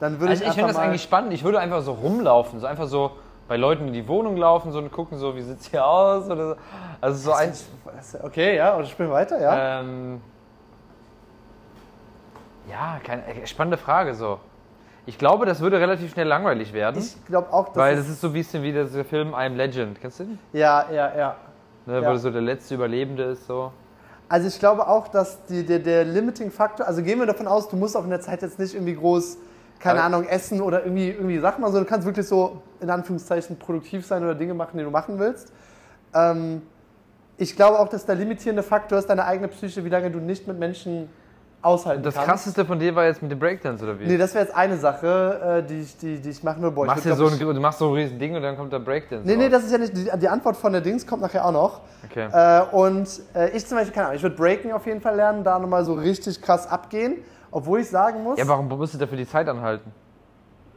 Dann 0.00 0.18
würde 0.18 0.30
Also 0.30 0.42
ich 0.44 0.48
ich 0.48 0.54
finde 0.54 0.68
das 0.72 0.78
eigentlich 0.80 1.02
spannend. 1.02 1.32
Ich 1.32 1.44
würde 1.44 1.58
einfach 1.60 1.82
so 1.82 1.92
rumlaufen, 1.92 2.58
so 2.60 2.66
einfach 2.66 2.86
so 2.88 3.12
bei 3.48 3.56
Leuten 3.56 3.88
in 3.88 3.92
die 3.92 4.06
Wohnung 4.08 4.36
laufen 4.36 4.72
so 4.72 4.78
und 4.78 4.90
gucken 4.90 5.18
so, 5.18 5.36
wie 5.36 5.42
sieht's 5.42 5.66
hier 5.68 5.84
aus 5.86 6.30
oder 6.30 6.50
so. 6.50 6.56
Also 7.00 7.18
so 7.18 7.32
ein 7.32 7.52
Okay, 8.22 8.56
ja, 8.56 8.74
und 8.76 8.86
spielen 8.88 9.08
wir 9.10 9.14
weiter, 9.14 9.40
ja? 9.40 9.80
ähm, 9.80 10.20
ja, 12.70 12.98
keine 13.04 13.26
äh, 13.26 13.46
spannende 13.46 13.76
Frage 13.76 14.14
so. 14.14 14.38
Ich 15.04 15.18
glaube, 15.18 15.46
das 15.46 15.60
würde 15.60 15.80
relativ 15.80 16.12
schnell 16.12 16.28
langweilig 16.28 16.72
werden, 16.72 16.98
ich 17.00 17.24
glaube 17.26 17.52
auch, 17.52 17.66
dass 17.68 17.76
weil 17.76 17.94
es- 17.94 18.00
das 18.04 18.08
ist 18.10 18.20
so 18.20 18.28
ein 18.28 18.32
bisschen 18.32 18.62
wie 18.62 18.72
der 18.72 18.86
Film 19.04 19.34
I'm 19.34 19.54
Legend. 19.56 20.00
Kennst 20.00 20.20
du 20.20 20.24
den? 20.24 20.38
ja, 20.52 20.86
ja, 20.92 21.12
ja. 21.16 21.36
Ne, 21.86 22.00
Ja. 22.00 22.10
Wo 22.12 22.16
so 22.16 22.30
der 22.30 22.40
letzte 22.42 22.76
Überlebende 22.76 23.24
ist 23.24 23.46
so. 23.48 23.72
Also 24.32 24.48
ich 24.48 24.58
glaube 24.58 24.88
auch, 24.88 25.08
dass 25.08 25.44
die, 25.44 25.62
der, 25.62 25.78
der 25.78 26.06
Limiting-Faktor, 26.06 26.86
also 26.86 27.02
gehen 27.02 27.18
wir 27.18 27.26
davon 27.26 27.46
aus, 27.46 27.68
du 27.68 27.76
musst 27.76 27.94
auch 27.94 28.04
in 28.04 28.08
der 28.08 28.22
Zeit 28.22 28.40
jetzt 28.40 28.58
nicht 28.58 28.72
irgendwie 28.72 28.94
groß, 28.94 29.36
keine 29.78 29.98
Aber- 29.98 30.06
Ahnung, 30.06 30.24
essen 30.26 30.62
oder 30.62 30.84
irgendwie, 30.84 31.10
irgendwie 31.10 31.38
Sachen 31.38 31.60
machen, 31.60 31.72
sondern 31.72 31.84
du 31.84 31.90
kannst 31.90 32.06
wirklich 32.06 32.26
so, 32.26 32.62
in 32.80 32.88
Anführungszeichen, 32.88 33.58
produktiv 33.58 34.06
sein 34.06 34.22
oder 34.22 34.34
Dinge 34.34 34.54
machen, 34.54 34.78
die 34.78 34.84
du 34.84 34.90
machen 34.90 35.18
willst. 35.18 35.52
Ähm, 36.14 36.62
ich 37.36 37.56
glaube 37.56 37.78
auch, 37.78 37.88
dass 37.88 38.06
der 38.06 38.14
limitierende 38.14 38.62
Faktor 38.62 38.98
ist 39.00 39.10
deine 39.10 39.26
eigene 39.26 39.48
Psyche, 39.48 39.84
wie 39.84 39.90
lange 39.90 40.10
du 40.10 40.18
nicht 40.18 40.48
mit 40.48 40.58
Menschen 40.58 41.10
aushalten 41.62 42.02
Das 42.02 42.14
kann. 42.14 42.24
krasseste 42.24 42.64
von 42.64 42.78
dir 42.78 42.94
war 42.94 43.04
jetzt 43.04 43.22
mit 43.22 43.30
dem 43.30 43.38
Breakdance, 43.38 43.82
oder 43.84 43.98
wie? 43.98 44.06
Nee, 44.06 44.18
das 44.18 44.34
wäre 44.34 44.44
jetzt 44.44 44.54
eine 44.54 44.76
Sache, 44.76 45.62
äh, 45.64 45.66
die, 45.66 45.80
ich, 45.80 45.96
die, 45.96 46.20
die 46.20 46.30
ich 46.30 46.42
machen 46.42 46.62
will. 46.62 46.70
Boah, 46.72 46.86
machst 46.86 47.04
so 47.04 47.26
ein, 47.26 47.38
du 47.38 47.60
machst 47.60 47.78
so 47.78 47.88
ein 47.88 47.94
riesen 47.94 48.18
Ding 48.18 48.34
und 48.34 48.42
dann 48.42 48.56
kommt 48.56 48.72
der 48.72 48.80
Breakdance. 48.80 49.26
Nee, 49.26 49.36
nee, 49.36 49.44
raus. 49.44 49.52
das 49.52 49.64
ist 49.64 49.72
ja 49.72 49.78
nicht. 49.78 49.96
Die, 49.96 50.10
die 50.18 50.28
Antwort 50.28 50.56
von 50.56 50.72
der 50.72 50.80
Dings 50.80 51.06
kommt 51.06 51.22
nachher 51.22 51.44
auch 51.46 51.52
noch. 51.52 51.80
Okay. 52.10 52.28
Äh, 52.32 52.62
und 52.74 53.08
äh, 53.34 53.50
ich 53.56 53.66
zum 53.66 53.78
Beispiel, 53.78 53.94
keine 53.94 54.06
Ahnung, 54.08 54.16
ich 54.16 54.22
würde 54.22 54.36
Breaking 54.36 54.72
auf 54.72 54.86
jeden 54.86 55.00
Fall 55.00 55.16
lernen, 55.16 55.44
da 55.44 55.58
nochmal 55.58 55.84
so 55.84 55.94
richtig 55.94 56.42
krass 56.42 56.66
abgehen. 56.66 57.18
Obwohl 57.50 57.80
ich 57.80 57.88
sagen 57.88 58.22
muss, 58.22 58.38
Ja, 58.38 58.48
warum 58.48 58.66
musst 58.68 58.94
du 58.94 58.98
dafür 58.98 59.16
die 59.18 59.28
Zeit 59.28 59.48
anhalten? 59.48 59.90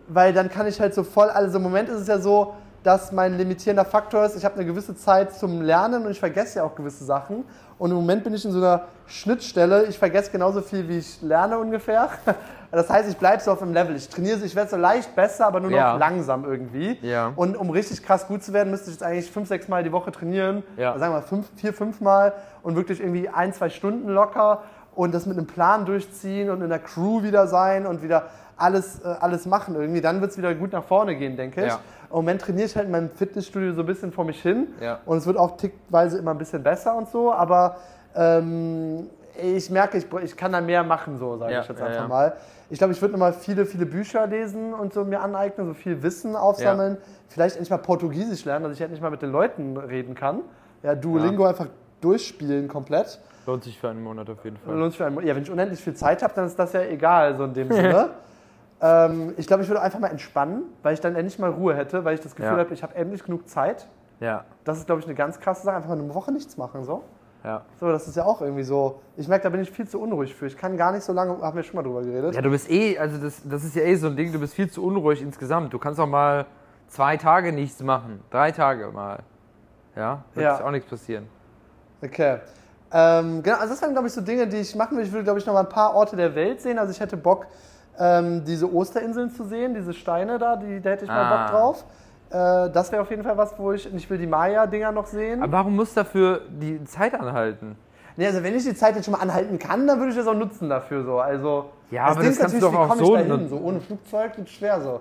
weil 0.08 0.34
dann 0.34 0.50
kann 0.50 0.68
ich 0.68 0.80
halt 0.80 0.94
so 0.94 1.04
voll, 1.04 1.30
also 1.30 1.58
im 1.58 1.64
Moment 1.64 1.90
ist 1.90 2.02
es 2.02 2.08
ja 2.08 2.20
so, 2.20 2.54
dass 2.86 3.12
mein 3.12 3.36
limitierender 3.38 3.84
Faktor 3.84 4.26
ist, 4.26 4.36
ich 4.38 4.46
habe 4.46 4.56
eine 4.56 4.66
gewisse 4.66 4.96
Zeit 4.96 5.34
zum 5.34 5.62
Lernen 5.62 6.06
und 6.06 6.12
ich 6.12 6.20
vergesse 6.20 6.60
ja 6.60 6.64
auch 6.64 6.76
gewisse 6.76 7.04
Sachen. 7.04 7.44
Und 7.80 7.90
im 7.90 7.96
Moment 7.98 8.24
bin 8.24 8.34
ich 8.34 8.46
in 8.46 8.52
so 8.52 8.60
einer 8.60 8.84
Schnittstelle, 9.08 9.86
ich 9.86 9.98
vergesse 9.98 10.32
genauso 10.32 10.62
viel, 10.62 10.88
wie 10.88 11.00
ich 11.00 11.22
lerne 11.22 11.58
ungefähr. 11.58 12.10
Das 12.72 12.90
heißt, 12.90 13.08
ich 13.10 13.16
bleibe 13.16 13.42
so 13.42 13.52
auf 13.52 13.60
dem 13.60 13.72
Level. 13.72 13.96
Ich 13.96 14.10
trainiere, 14.10 14.40
ich 14.44 14.54
werde 14.54 14.70
so 14.70 14.76
leicht 14.76 15.16
besser, 15.16 15.48
aber 15.48 15.62
nur 15.62 15.72
noch 15.72 15.78
Ja. 15.78 15.96
langsam 15.96 16.44
irgendwie. 16.44 16.98
Ja. 17.04 17.32
Und 17.38 17.56
um 17.56 17.70
richtig 17.70 18.04
krass 18.04 18.28
gut 18.28 18.44
zu 18.44 18.52
werden, 18.52 18.70
müsste 18.70 18.88
ich 18.90 18.96
jetzt 18.98 19.04
eigentlich 19.04 19.32
fünf, 19.32 19.48
sechs 19.48 19.70
Mal 19.70 19.82
die 19.86 19.94
Woche 19.94 20.12
trainieren. 20.12 20.62
Ja. 20.76 20.92
Sagen 21.00 21.14
wir 21.14 21.20
mal 21.20 21.26
fünf, 21.26 21.48
vier, 21.56 21.72
fünf 21.72 22.02
Mal 22.02 22.34
und 22.64 22.76
wirklich 22.76 23.00
irgendwie 23.00 23.30
ein, 23.30 23.54
zwei 23.54 23.70
Stunden 23.70 24.10
locker 24.10 24.64
und 24.94 25.14
das 25.14 25.26
mit 25.26 25.38
einem 25.38 25.48
Plan 25.48 25.86
durchziehen 25.86 26.50
und 26.50 26.62
in 26.62 26.70
der 26.70 26.80
Crew 26.80 27.24
wieder 27.24 27.48
sein 27.48 27.86
und 27.86 28.02
wieder 28.02 28.24
alles, 28.58 29.00
äh, 29.06 29.08
alles 29.22 29.46
machen 29.46 29.76
irgendwie. 29.76 30.02
Dann 30.02 30.20
wird 30.20 30.32
es 30.32 30.38
wieder 30.38 30.54
gut 30.54 30.74
nach 30.74 30.84
vorne 30.84 31.16
gehen, 31.16 31.38
denke 31.38 31.62
ich. 31.62 31.68
Ja. 31.68 31.80
Im 32.10 32.16
Moment 32.16 32.42
trainiere 32.42 32.66
ich 32.68 32.76
halt 32.76 32.86
in 32.86 32.92
meinem 32.92 33.10
Fitnessstudio 33.10 33.74
so 33.74 33.82
ein 33.82 33.86
bisschen 33.86 34.12
vor 34.12 34.26
mich 34.26 34.42
hin 34.42 34.68
Ja. 34.82 35.00
und 35.06 35.18
es 35.18 35.26
wird 35.26 35.38
auch 35.38 35.58
tickweise 35.58 36.18
immer 36.18 36.32
ein 36.32 36.38
bisschen 36.38 36.64
besser 36.64 36.96
und 36.96 37.10
so, 37.10 37.32
aber 37.34 37.78
ähm, 38.16 39.10
ich 39.42 39.70
merke, 39.70 39.98
ich, 39.98 40.06
ich 40.24 40.38
kann 40.38 40.52
da 40.54 40.62
mehr 40.62 40.84
machen, 40.84 41.18
so 41.20 41.38
sage 41.38 41.54
Ja, 41.54 41.62
ich 41.62 41.68
jetzt 41.68 41.82
einfach 41.82 42.02
ja. 42.04 42.08
mal. 42.08 42.34
Ich 42.70 42.78
glaube, 42.80 42.94
ich 42.94 43.02
würde 43.02 43.12
nochmal 43.12 43.34
viele, 43.34 43.66
viele 43.66 43.86
Bücher 43.86 44.26
lesen 44.28 44.74
und 44.74 44.94
so 44.94 45.04
mir 45.04 45.22
aneignen, 45.22 45.68
so 45.68 45.74
viel 45.74 46.02
Wissen 46.02 46.36
aufsammeln. 46.36 46.98
Vielleicht 47.28 47.56
endlich 47.58 47.70
mal 47.70 47.78
Portugiesisch 47.78 48.46
lernen, 48.46 48.64
dass 48.64 48.74
ich 48.74 48.82
endlich 48.82 49.02
mal 49.02 49.12
mit 49.12 49.22
den 49.22 49.32
Leuten 49.32 49.78
reden 49.78 50.16
kann. 50.16 50.40
Ja, 50.82 50.96
Duolingo 50.96 51.46
einfach 51.46 51.68
durchspielen 52.02 52.68
komplett. 52.68 53.20
Lohnt 53.46 53.64
sich 53.64 53.78
für 53.80 53.90
einen 53.90 54.02
Monat 54.04 54.30
auf 54.30 54.44
jeden 54.44 54.58
Fall. 54.58 54.74
Lohnt 54.76 54.92
sich 54.94 54.98
für 54.98 55.06
einen, 55.06 55.26
ja, 55.28 55.36
wenn 55.36 55.44
ich 55.44 55.52
unendlich 55.52 55.80
viel 55.80 55.94
Zeit 55.96 56.24
habe, 56.24 56.34
dann 56.36 56.46
ist 56.46 56.58
das 56.58 56.74
ja 56.74 56.82
egal, 56.82 57.36
so 57.36 57.44
in 57.44 57.54
dem 57.54 57.72
Sinne. 57.72 58.10
Ähm, 58.82 59.34
ich 59.38 59.48
glaube, 59.48 59.64
ich 59.64 59.70
würde 59.70 59.82
einfach 59.82 60.00
mal 60.00 60.08
entspannen, 60.10 60.64
weil 60.84 60.94
ich 60.94 61.02
dann 61.02 61.16
endlich 61.16 61.40
mal 61.40 61.50
Ruhe 61.50 61.76
hätte, 61.76 62.04
weil 62.06 62.16
ich 62.16 62.22
das 62.22 62.36
Gefühl 62.36 62.54
Ja. 62.54 62.60
habe, 62.60 62.74
ich 62.74 62.84
habe 62.84 62.96
endlich 62.96 63.24
genug 63.24 63.48
Zeit. 63.48 63.88
Ja, 64.20 64.46
Das 64.64 64.78
ist, 64.78 64.86
glaube 64.86 65.02
ich, 65.02 65.08
eine 65.08 65.16
ganz 65.16 65.40
krasse 65.40 65.64
Sache, 65.64 65.76
einfach 65.78 65.90
mal 65.90 66.00
eine 66.00 66.14
Woche 66.14 66.32
nichts 66.32 66.56
machen. 66.58 66.84
So. 66.86 67.04
ja. 67.44 67.64
so, 67.80 67.92
das 67.92 68.08
ist 68.08 68.16
ja 68.16 68.24
auch 68.24 68.42
irgendwie 68.42 68.64
so. 68.64 69.02
Ich 69.18 69.28
merke, 69.28 69.44
da 69.44 69.50
bin 69.50 69.62
ich 69.62 69.70
viel 69.72 69.88
zu 69.88 70.02
unruhig 70.02 70.34
für. 70.34 70.46
Ich 70.48 70.58
kann 70.58 70.78
gar 70.78 70.92
nicht 70.94 71.04
so 71.04 71.12
lange, 71.14 71.42
haben 71.42 71.56
wir 71.56 71.64
schon 71.64 71.76
mal 71.76 71.84
drüber 71.84 72.02
geredet. 72.02 72.34
Ja, 72.34 72.42
du 72.42 72.50
bist 72.50 72.70
eh, 72.72 72.98
also 72.98 73.18
das, 73.18 73.42
das 73.44 73.64
ist 73.66 73.76
ja 73.76 73.84
eh 73.84 73.96
so 73.96 74.08
ein 74.08 74.16
Ding, 74.16 74.32
du 74.32 74.40
bist 74.40 74.54
viel 74.54 74.70
zu 74.70 74.84
unruhig 74.86 75.22
insgesamt. 75.22 75.74
Du 75.74 75.80
kannst 75.80 76.00
auch 76.00 76.08
mal 76.08 76.46
zwei 76.88 77.18
Tage 77.18 77.52
nichts 77.52 77.82
machen. 77.84 78.22
Drei 78.32 78.52
Tage 78.52 78.88
mal. 78.92 79.20
Ja, 79.96 80.24
wird 80.34 80.46
Ja. 80.46 80.66
auch 80.66 80.72
nichts 80.72 80.90
passieren. 80.90 81.28
Okay. 82.02 82.40
Ähm, 82.92 83.44
genau, 83.44 83.58
also 83.58 83.70
das 83.74 83.82
wären, 83.82 83.92
glaube 83.94 84.08
ich, 84.08 84.14
so 84.14 84.22
Dinge, 84.22 84.48
die 84.48 84.58
ich 84.58 84.76
machen 84.76 84.98
will. 84.98 85.04
Ich 85.04 85.12
würde, 85.12 85.24
glaube 85.26 85.40
ich, 85.40 85.46
noch 85.46 85.54
mal 85.54 85.62
ein 85.62 85.70
paar 85.70 85.94
Orte 85.96 86.16
der 86.16 86.36
Welt 86.36 86.62
sehen. 86.62 86.80
Also 86.80 86.92
ich 86.92 87.00
hätte 87.00 87.18
Bock, 87.18 87.48
ähm, 88.00 88.44
diese 88.46 88.72
Osterinseln 88.74 89.30
zu 89.32 89.44
sehen, 89.46 89.74
diese 89.74 89.94
Steine 89.94 90.38
da, 90.38 90.56
die, 90.56 90.82
da 90.82 90.92
hätte 90.92 91.06
ich 91.06 91.10
mal 91.10 91.24
Ah. 91.24 91.46
Bock 91.46 91.52
drauf. 91.52 91.86
Äh, 92.30 92.72
das 92.72 92.92
wäre 92.92 93.02
auf 93.02 93.10
jeden 93.10 93.24
Fall 93.24 93.38
was, 93.38 93.58
wo 93.58 93.72
ich, 93.72 93.94
ich 93.94 94.10
will 94.10 94.18
die 94.18 94.28
Maya-Dinger 94.28 94.92
noch 94.92 95.06
sehen. 95.06 95.42
Aber 95.44 95.52
warum 95.54 95.76
muss 95.76 95.94
dafür 95.94 96.42
die 96.50 96.84
Zeit 96.86 97.14
anhalten? 97.14 97.78
nee, 98.18 98.26
also 98.28 98.42
wenn 98.44 98.56
ich 98.56 98.64
die 98.64 98.74
Zeit 98.74 98.96
jetzt 98.96 99.06
schon 99.06 99.12
mal 99.14 99.20
anhalten 99.22 99.60
kann, 99.60 99.86
dann 99.88 100.00
würde 100.00 100.12
ich 100.12 100.18
das 100.18 100.26
auch 100.28 100.34
nutzen 100.34 100.70
dafür 100.70 101.04
so. 101.04 101.20
Also 101.20 101.66
Ja, 101.92 102.08
das 102.08 102.12
aber 102.16 102.22
Ding 102.22 102.30
das 102.32 102.36
ist 102.38 102.40
kannst 102.42 102.56
du 102.56 102.60
doch 102.62 102.72
wie 102.74 102.78
auch 102.78 102.88
komme 102.90 103.02
ich 103.02 103.08
so 103.08 103.14
da 103.14 103.20
hin? 103.20 103.28
nutzen. 103.30 103.50
So 103.50 103.58
ohne 103.58 103.80
Flugzeug 103.82 104.38
wird 104.38 104.50
schwer 104.50 104.82
so. 104.82 105.00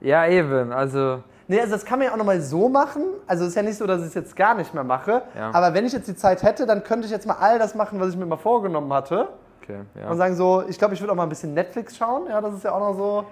Ja, 0.00 0.26
eben. 0.26 0.72
Also, 0.72 1.18
Nee, 1.46 1.60
also 1.60 1.72
das 1.72 1.84
kann 1.84 1.98
man 1.98 2.06
ja 2.08 2.12
auch 2.14 2.16
nochmal 2.16 2.40
so 2.40 2.68
machen. 2.70 3.02
Also 3.26 3.42
es 3.44 3.50
ist 3.50 3.54
ja 3.56 3.62
nicht 3.62 3.76
so, 3.76 3.86
dass 3.86 4.00
ich 4.00 4.06
es 4.06 4.14
jetzt 4.14 4.34
gar 4.34 4.54
nicht 4.54 4.72
mehr 4.72 4.82
mache. 4.84 5.22
Ja. 5.36 5.50
Aber 5.52 5.74
wenn 5.74 5.84
ich 5.84 5.92
jetzt 5.92 6.08
die 6.08 6.16
Zeit 6.16 6.42
hätte, 6.42 6.64
dann 6.64 6.82
könnte 6.84 7.04
ich 7.04 7.10
jetzt 7.10 7.26
mal 7.26 7.36
all 7.38 7.58
das 7.58 7.74
machen, 7.74 8.00
was 8.00 8.08
ich 8.10 8.16
mir 8.16 8.24
mal 8.24 8.38
vorgenommen 8.38 8.90
hatte. 8.94 9.28
Okay, 9.64 9.80
ja. 10.00 10.08
Und 10.10 10.16
sagen 10.18 10.34
so, 10.36 10.62
ich 10.68 10.78
glaube, 10.78 10.94
ich 10.94 11.00
würde 11.00 11.12
auch 11.12 11.16
mal 11.16 11.22
ein 11.24 11.28
bisschen 11.28 11.54
Netflix 11.54 11.96
schauen. 11.96 12.26
Ja, 12.28 12.40
das 12.40 12.54
ist 12.54 12.64
ja 12.64 12.72
auch 12.72 12.80
noch 12.80 12.94
so. 12.94 13.24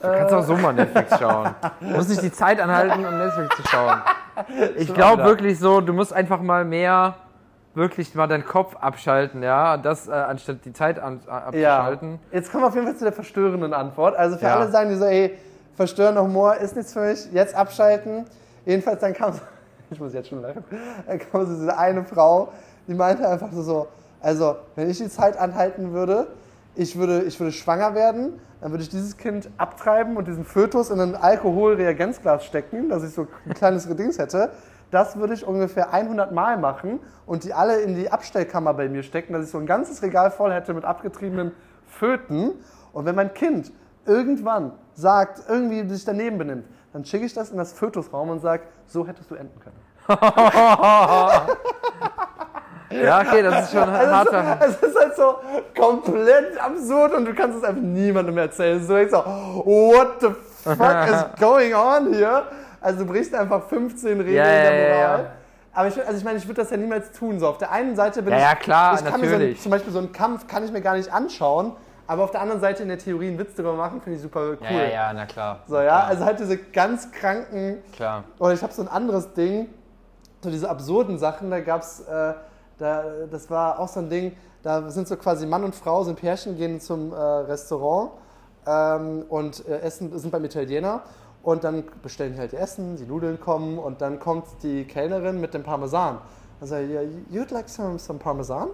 Du 0.00 0.06
kannst 0.12 0.32
auch 0.32 0.42
so 0.44 0.56
mal 0.56 0.72
Netflix 0.72 1.18
schauen. 1.18 1.54
Du 1.80 1.86
musst 1.88 2.08
nicht 2.08 2.22
die 2.22 2.32
Zeit 2.32 2.60
anhalten, 2.60 3.04
um 3.04 3.18
Netflix 3.18 3.56
zu 3.56 3.62
schauen. 3.68 4.00
Ich 4.76 4.94
glaube 4.94 5.24
wirklich 5.24 5.58
so, 5.58 5.80
du 5.80 5.92
musst 5.92 6.12
einfach 6.12 6.40
mal 6.40 6.64
mehr, 6.64 7.14
wirklich 7.74 8.14
mal 8.14 8.28
deinen 8.28 8.44
Kopf 8.46 8.76
abschalten, 8.76 9.42
ja, 9.42 9.76
das 9.76 10.06
äh, 10.06 10.12
anstatt 10.12 10.64
die 10.64 10.72
Zeit 10.72 11.00
an, 11.00 11.20
äh, 11.26 11.30
Ja. 11.60 11.78
abzuschalten. 11.78 12.20
Jetzt 12.30 12.52
kommen 12.52 12.62
wir 12.62 12.68
auf 12.68 12.74
jeden 12.76 12.86
Fall 12.86 12.94
zu 12.96 13.02
der 13.02 13.12
verstörenden 13.12 13.74
Antwort. 13.74 14.14
Also 14.16 14.36
für 14.36 14.46
Ja. 14.46 14.54
alle 14.54 14.70
sagen 14.70 14.90
die 14.90 14.94
so, 14.96 15.06
ey, 15.06 15.36
verstörender 15.74 16.22
Humor 16.22 16.54
ist 16.54 16.76
nichts 16.76 16.92
für 16.92 17.00
mich, 17.00 17.32
jetzt 17.32 17.52
abschalten. 17.56 18.26
Jedenfalls 18.64 19.00
dann 19.00 19.12
kam 19.12 19.32
so, 19.32 19.40
ich 19.90 19.98
muss 19.98 20.12
jetzt 20.14 20.28
schon 20.28 20.40
lachen, 20.40 20.62
dann 21.08 21.18
kam 21.18 21.44
so 21.44 21.54
diese 21.54 21.76
eine 21.76 22.04
Frau, 22.04 22.52
die 22.86 22.94
meinte 22.94 23.28
einfach 23.28 23.50
so, 23.50 23.62
so, 23.62 23.88
also 24.20 24.56
wenn 24.74 24.90
ich 24.90 24.98
die 24.98 25.08
Zeit 25.08 25.38
anhalten 25.38 25.92
würde, 25.92 26.28
ich 26.74 26.96
würde, 26.96 27.22
ich 27.22 27.38
würde 27.38 27.52
schwanger 27.52 27.94
werden, 27.94 28.40
dann 28.60 28.72
würde 28.72 28.82
ich 28.82 28.88
dieses 28.88 29.16
Kind 29.16 29.48
abtreiben 29.56 30.16
und 30.16 30.26
diesen 30.26 30.44
Fötus 30.44 30.90
in 30.90 31.00
ein 31.00 31.14
Alkoholreagenzglas 31.14 32.44
stecken, 32.44 32.88
dass 32.88 33.04
ich 33.04 33.10
so 33.10 33.28
ein 33.46 33.54
kleines 33.54 33.88
Dings 33.96 34.18
hätte. 34.18 34.50
Das 34.90 35.16
würde 35.16 35.34
ich 35.34 35.46
ungefähr 35.46 35.92
100 35.92 36.32
Mal 36.32 36.56
machen 36.56 37.00
und 37.26 37.44
die 37.44 37.52
alle 37.52 37.80
in 37.80 37.94
die 37.94 38.10
Abstellkammer 38.10 38.74
bei 38.74 38.88
mir 38.88 39.02
stecken, 39.02 39.32
dass 39.32 39.44
ich 39.44 39.50
so 39.50 39.58
ein 39.58 39.66
ganzes 39.66 40.02
Regal 40.02 40.30
voll 40.30 40.52
hätte 40.52 40.72
mit 40.72 40.84
abgetriebenen 40.84 41.52
Föten. 41.86 42.52
Und 42.92 43.04
wenn 43.04 43.14
mein 43.14 43.34
Kind 43.34 43.70
irgendwann 44.06 44.72
sagt, 44.94 45.42
irgendwie 45.48 45.86
sich 45.88 46.04
daneben 46.04 46.38
benimmt, 46.38 46.64
dann 46.92 47.04
schicke 47.04 47.26
ich 47.26 47.34
das 47.34 47.50
in 47.50 47.58
das 47.58 47.72
Fötusraum 47.72 48.30
und 48.30 48.40
sage, 48.40 48.62
so 48.86 49.06
hättest 49.06 49.30
du 49.30 49.34
enden 49.34 49.60
können. 49.60 49.76
Ja, 52.90 53.20
okay, 53.20 53.42
das 53.42 53.64
ist 53.66 53.72
schon 53.72 53.82
ein 53.88 54.08
Also 54.08 54.32
harter. 54.32 54.58
es 54.66 54.76
ist 54.82 54.98
halt 54.98 55.16
so 55.16 55.36
komplett 55.78 56.58
absurd 56.62 57.12
und 57.14 57.24
du 57.26 57.34
kannst 57.34 57.58
es 57.58 57.64
einfach 57.64 57.82
niemandem 57.82 58.38
erzählen. 58.38 58.82
So 58.84 58.94
denkst 58.94 59.12
so, 59.12 59.18
what 59.64 60.20
the 60.20 60.28
fuck 60.64 61.08
is 61.08 61.24
going 61.40 61.74
on 61.74 62.12
here? 62.14 62.44
Also 62.80 63.00
du 63.00 63.06
brichst 63.06 63.34
einfach 63.34 63.62
15 63.68 64.18
Regeln 64.20 64.36
Ja, 64.36 64.44
ja, 64.46 64.62
der 64.70 64.74
ja, 64.88 64.94
Moral. 64.96 65.18
ja. 65.20 65.30
Aber 65.74 65.88
ich, 65.88 65.98
also 66.06 66.16
ich 66.18 66.24
meine, 66.24 66.38
ich 66.38 66.46
würde 66.46 66.60
das 66.62 66.70
ja 66.70 66.76
niemals 66.76 67.12
tun. 67.12 67.38
So 67.38 67.48
auf 67.48 67.58
der 67.58 67.70
einen 67.70 67.94
Seite 67.94 68.22
bin 68.22 68.32
Ja, 68.32 68.38
ich, 68.38 68.44
ja, 68.44 68.54
klar, 68.56 68.94
ich 68.94 69.04
kann 69.04 69.20
mir 69.20 69.28
so 69.28 69.34
ein, 69.34 69.40
natürlich. 69.40 69.62
zum 69.62 69.70
Beispiel 69.70 69.92
so 69.92 69.98
einen 69.98 70.12
Kampf 70.12 70.46
kann 70.48 70.64
ich 70.64 70.72
mir 70.72 70.80
gar 70.80 70.96
nicht 70.96 71.12
anschauen. 71.12 71.72
Aber 72.06 72.24
auf 72.24 72.30
der 72.30 72.40
anderen 72.40 72.60
Seite 72.62 72.82
in 72.82 72.88
der 72.88 72.96
Theorie 72.98 73.28
einen 73.28 73.38
Witz 73.38 73.54
darüber 73.54 73.74
machen, 73.74 74.00
finde 74.00 74.16
ich 74.16 74.22
super 74.22 74.40
cool. 74.40 74.58
Ja, 74.62 74.70
ja, 74.70 74.88
ja, 74.88 75.12
na 75.12 75.26
klar. 75.26 75.58
So, 75.68 75.78
ja, 75.78 76.04
also 76.04 76.24
halt 76.24 76.40
diese 76.40 76.56
ganz 76.56 77.12
kranken 77.12 77.82
Klar. 77.94 78.24
oder 78.38 78.54
ich 78.54 78.62
habe 78.62 78.72
so 78.72 78.80
ein 78.80 78.88
anderes 78.88 79.34
Ding, 79.34 79.68
so 80.42 80.50
diese 80.50 80.70
absurden 80.70 81.18
Sachen, 81.18 81.50
da 81.50 81.60
gab's, 81.60 82.00
äh, 82.00 82.32
da, 82.78 83.04
das 83.30 83.50
war 83.50 83.78
auch 83.78 83.88
so 83.88 84.00
ein 84.00 84.08
Ding, 84.08 84.36
da 84.62 84.90
sind 84.90 85.08
so 85.08 85.16
quasi 85.16 85.46
Mann 85.46 85.64
und 85.64 85.74
Frau, 85.74 86.04
sind 86.04 86.18
Pärchen, 86.18 86.56
gehen 86.56 86.80
zum 86.80 87.12
äh, 87.12 87.16
Restaurant 87.16 88.12
ähm, 88.66 89.24
und 89.28 89.66
äh, 89.68 89.80
essen, 89.80 90.16
sind 90.18 90.30
beim 90.30 90.44
Italiener 90.44 91.02
und 91.42 91.64
dann 91.64 91.84
bestellen 92.02 92.34
die 92.34 92.38
halt 92.38 92.52
ihr 92.52 92.60
Essen, 92.60 92.96
die 92.96 93.04
Nudeln 93.04 93.40
kommen 93.40 93.78
und 93.78 94.00
dann 94.00 94.18
kommt 94.18 94.46
die 94.62 94.84
Kellnerin 94.84 95.40
mit 95.40 95.54
dem 95.54 95.62
Parmesan. 95.62 96.18
Also, 96.60 96.74
yeah, 96.76 97.02
you'd 97.30 97.52
like 97.52 97.68
some, 97.68 97.98
some 97.98 98.18
Parmesan? 98.18 98.70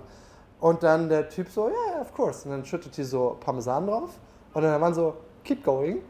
Und 0.61 0.83
dann 0.83 1.09
der 1.09 1.29
Typ 1.29 1.51
so, 1.51 1.69
yeah, 1.69 2.01
of 2.01 2.15
course. 2.15 2.45
Und 2.47 2.53
dann 2.53 2.65
schüttet 2.65 2.97
die 2.97 3.05
so 3.05 3.37
Parmesan 3.41 3.87
drauf 3.87 4.11
und 4.55 4.63
dann 4.63 4.71
der 4.71 4.79
Mann 4.79 4.95
so, 4.95 5.15
keep 5.45 5.63
going. 5.63 6.01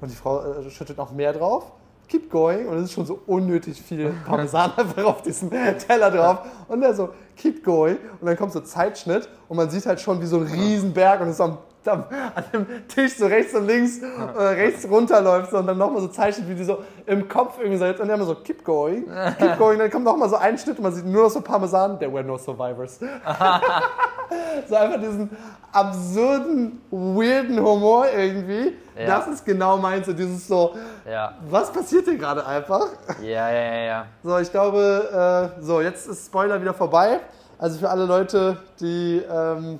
Und 0.00 0.10
die 0.10 0.16
Frau 0.16 0.42
äh, 0.42 0.68
schüttet 0.70 0.96
noch 0.96 1.12
mehr 1.12 1.32
drauf. 1.32 1.70
Keep 2.10 2.28
going. 2.28 2.66
Und 2.66 2.78
es 2.78 2.84
ist 2.84 2.92
schon 2.92 3.06
so 3.06 3.20
unnötig 3.26 3.80
viel 3.80 4.12
Parmesan 4.26 4.72
einfach 4.76 5.04
auf 5.04 5.22
diesem 5.22 5.50
Teller 5.50 6.10
drauf. 6.10 6.38
Und 6.68 6.80
der 6.80 6.92
so, 6.92 7.10
keep 7.36 7.64
going. 7.64 7.96
Und 8.20 8.26
dann 8.26 8.36
kommt 8.36 8.52
so 8.52 8.60
Zeitschnitt 8.60 9.28
und 9.48 9.56
man 9.56 9.70
sieht 9.70 9.86
halt 9.86 10.00
schon 10.00 10.20
wie 10.20 10.26
so 10.26 10.38
ein 10.38 10.46
Riesenberg 10.46 11.20
und 11.20 11.28
es 11.28 11.34
ist 11.34 11.40
am, 11.40 11.58
am, 11.86 12.04
an 12.34 12.44
dem 12.52 12.66
Tisch 12.88 13.16
so 13.16 13.26
rechts 13.26 13.54
und 13.54 13.66
links, 13.66 14.00
äh, 14.02 14.42
rechts 14.42 14.86
runterläuft 14.88 15.52
und 15.52 15.66
dann 15.66 15.78
nochmal 15.78 16.02
so 16.02 16.08
zeichnet, 16.08 16.48
wie 16.48 16.54
die 16.54 16.64
so 16.64 16.78
im 17.06 17.28
Kopf 17.28 17.58
irgendwie 17.58 17.78
so 17.78 17.84
jetzt. 17.86 18.00
Und 18.00 18.08
dann 18.08 18.16
immer 18.16 18.26
so, 18.26 18.34
keep 18.34 18.64
going, 18.64 19.06
keep 19.38 19.58
going. 19.58 19.78
Dann 19.78 19.90
kommt 19.90 20.04
nochmal 20.04 20.28
so 20.28 20.36
ein 20.36 20.58
Schnitt 20.58 20.76
und 20.78 20.82
man 20.82 20.92
sieht 20.92 21.06
nur 21.06 21.24
noch 21.24 21.30
so 21.30 21.40
Parmesan. 21.40 21.98
There 21.98 22.12
were 22.12 22.24
no 22.24 22.36
survivors. 22.38 22.98
so 24.68 24.74
einfach 24.76 25.00
diesen 25.00 25.30
absurden, 25.72 26.80
weirden 26.90 27.58
Humor 27.60 28.06
irgendwie. 28.16 28.76
Ja. 28.98 29.06
Das 29.06 29.28
ist 29.28 29.44
genau 29.44 29.76
meins. 29.76 30.06
So 30.06 30.12
dieses 30.12 30.46
so, 30.46 30.74
Ja. 31.10 31.34
was 31.48 31.72
passiert 31.72 32.04
hier 32.04 32.18
gerade 32.18 32.44
einfach? 32.46 32.86
Ja, 33.22 33.50
ja, 33.50 33.62
ja, 33.74 33.82
ja. 33.84 34.06
So, 34.22 34.38
ich 34.38 34.50
glaube, 34.50 35.52
äh, 35.58 35.62
so, 35.62 35.80
jetzt 35.80 36.06
ist 36.08 36.26
Spoiler 36.26 36.60
wieder 36.60 36.74
vorbei. 36.74 37.20
Also 37.58 37.78
für 37.78 37.90
alle 37.90 38.04
Leute, 38.06 38.56
die 38.80 39.22
ähm, 39.30 39.78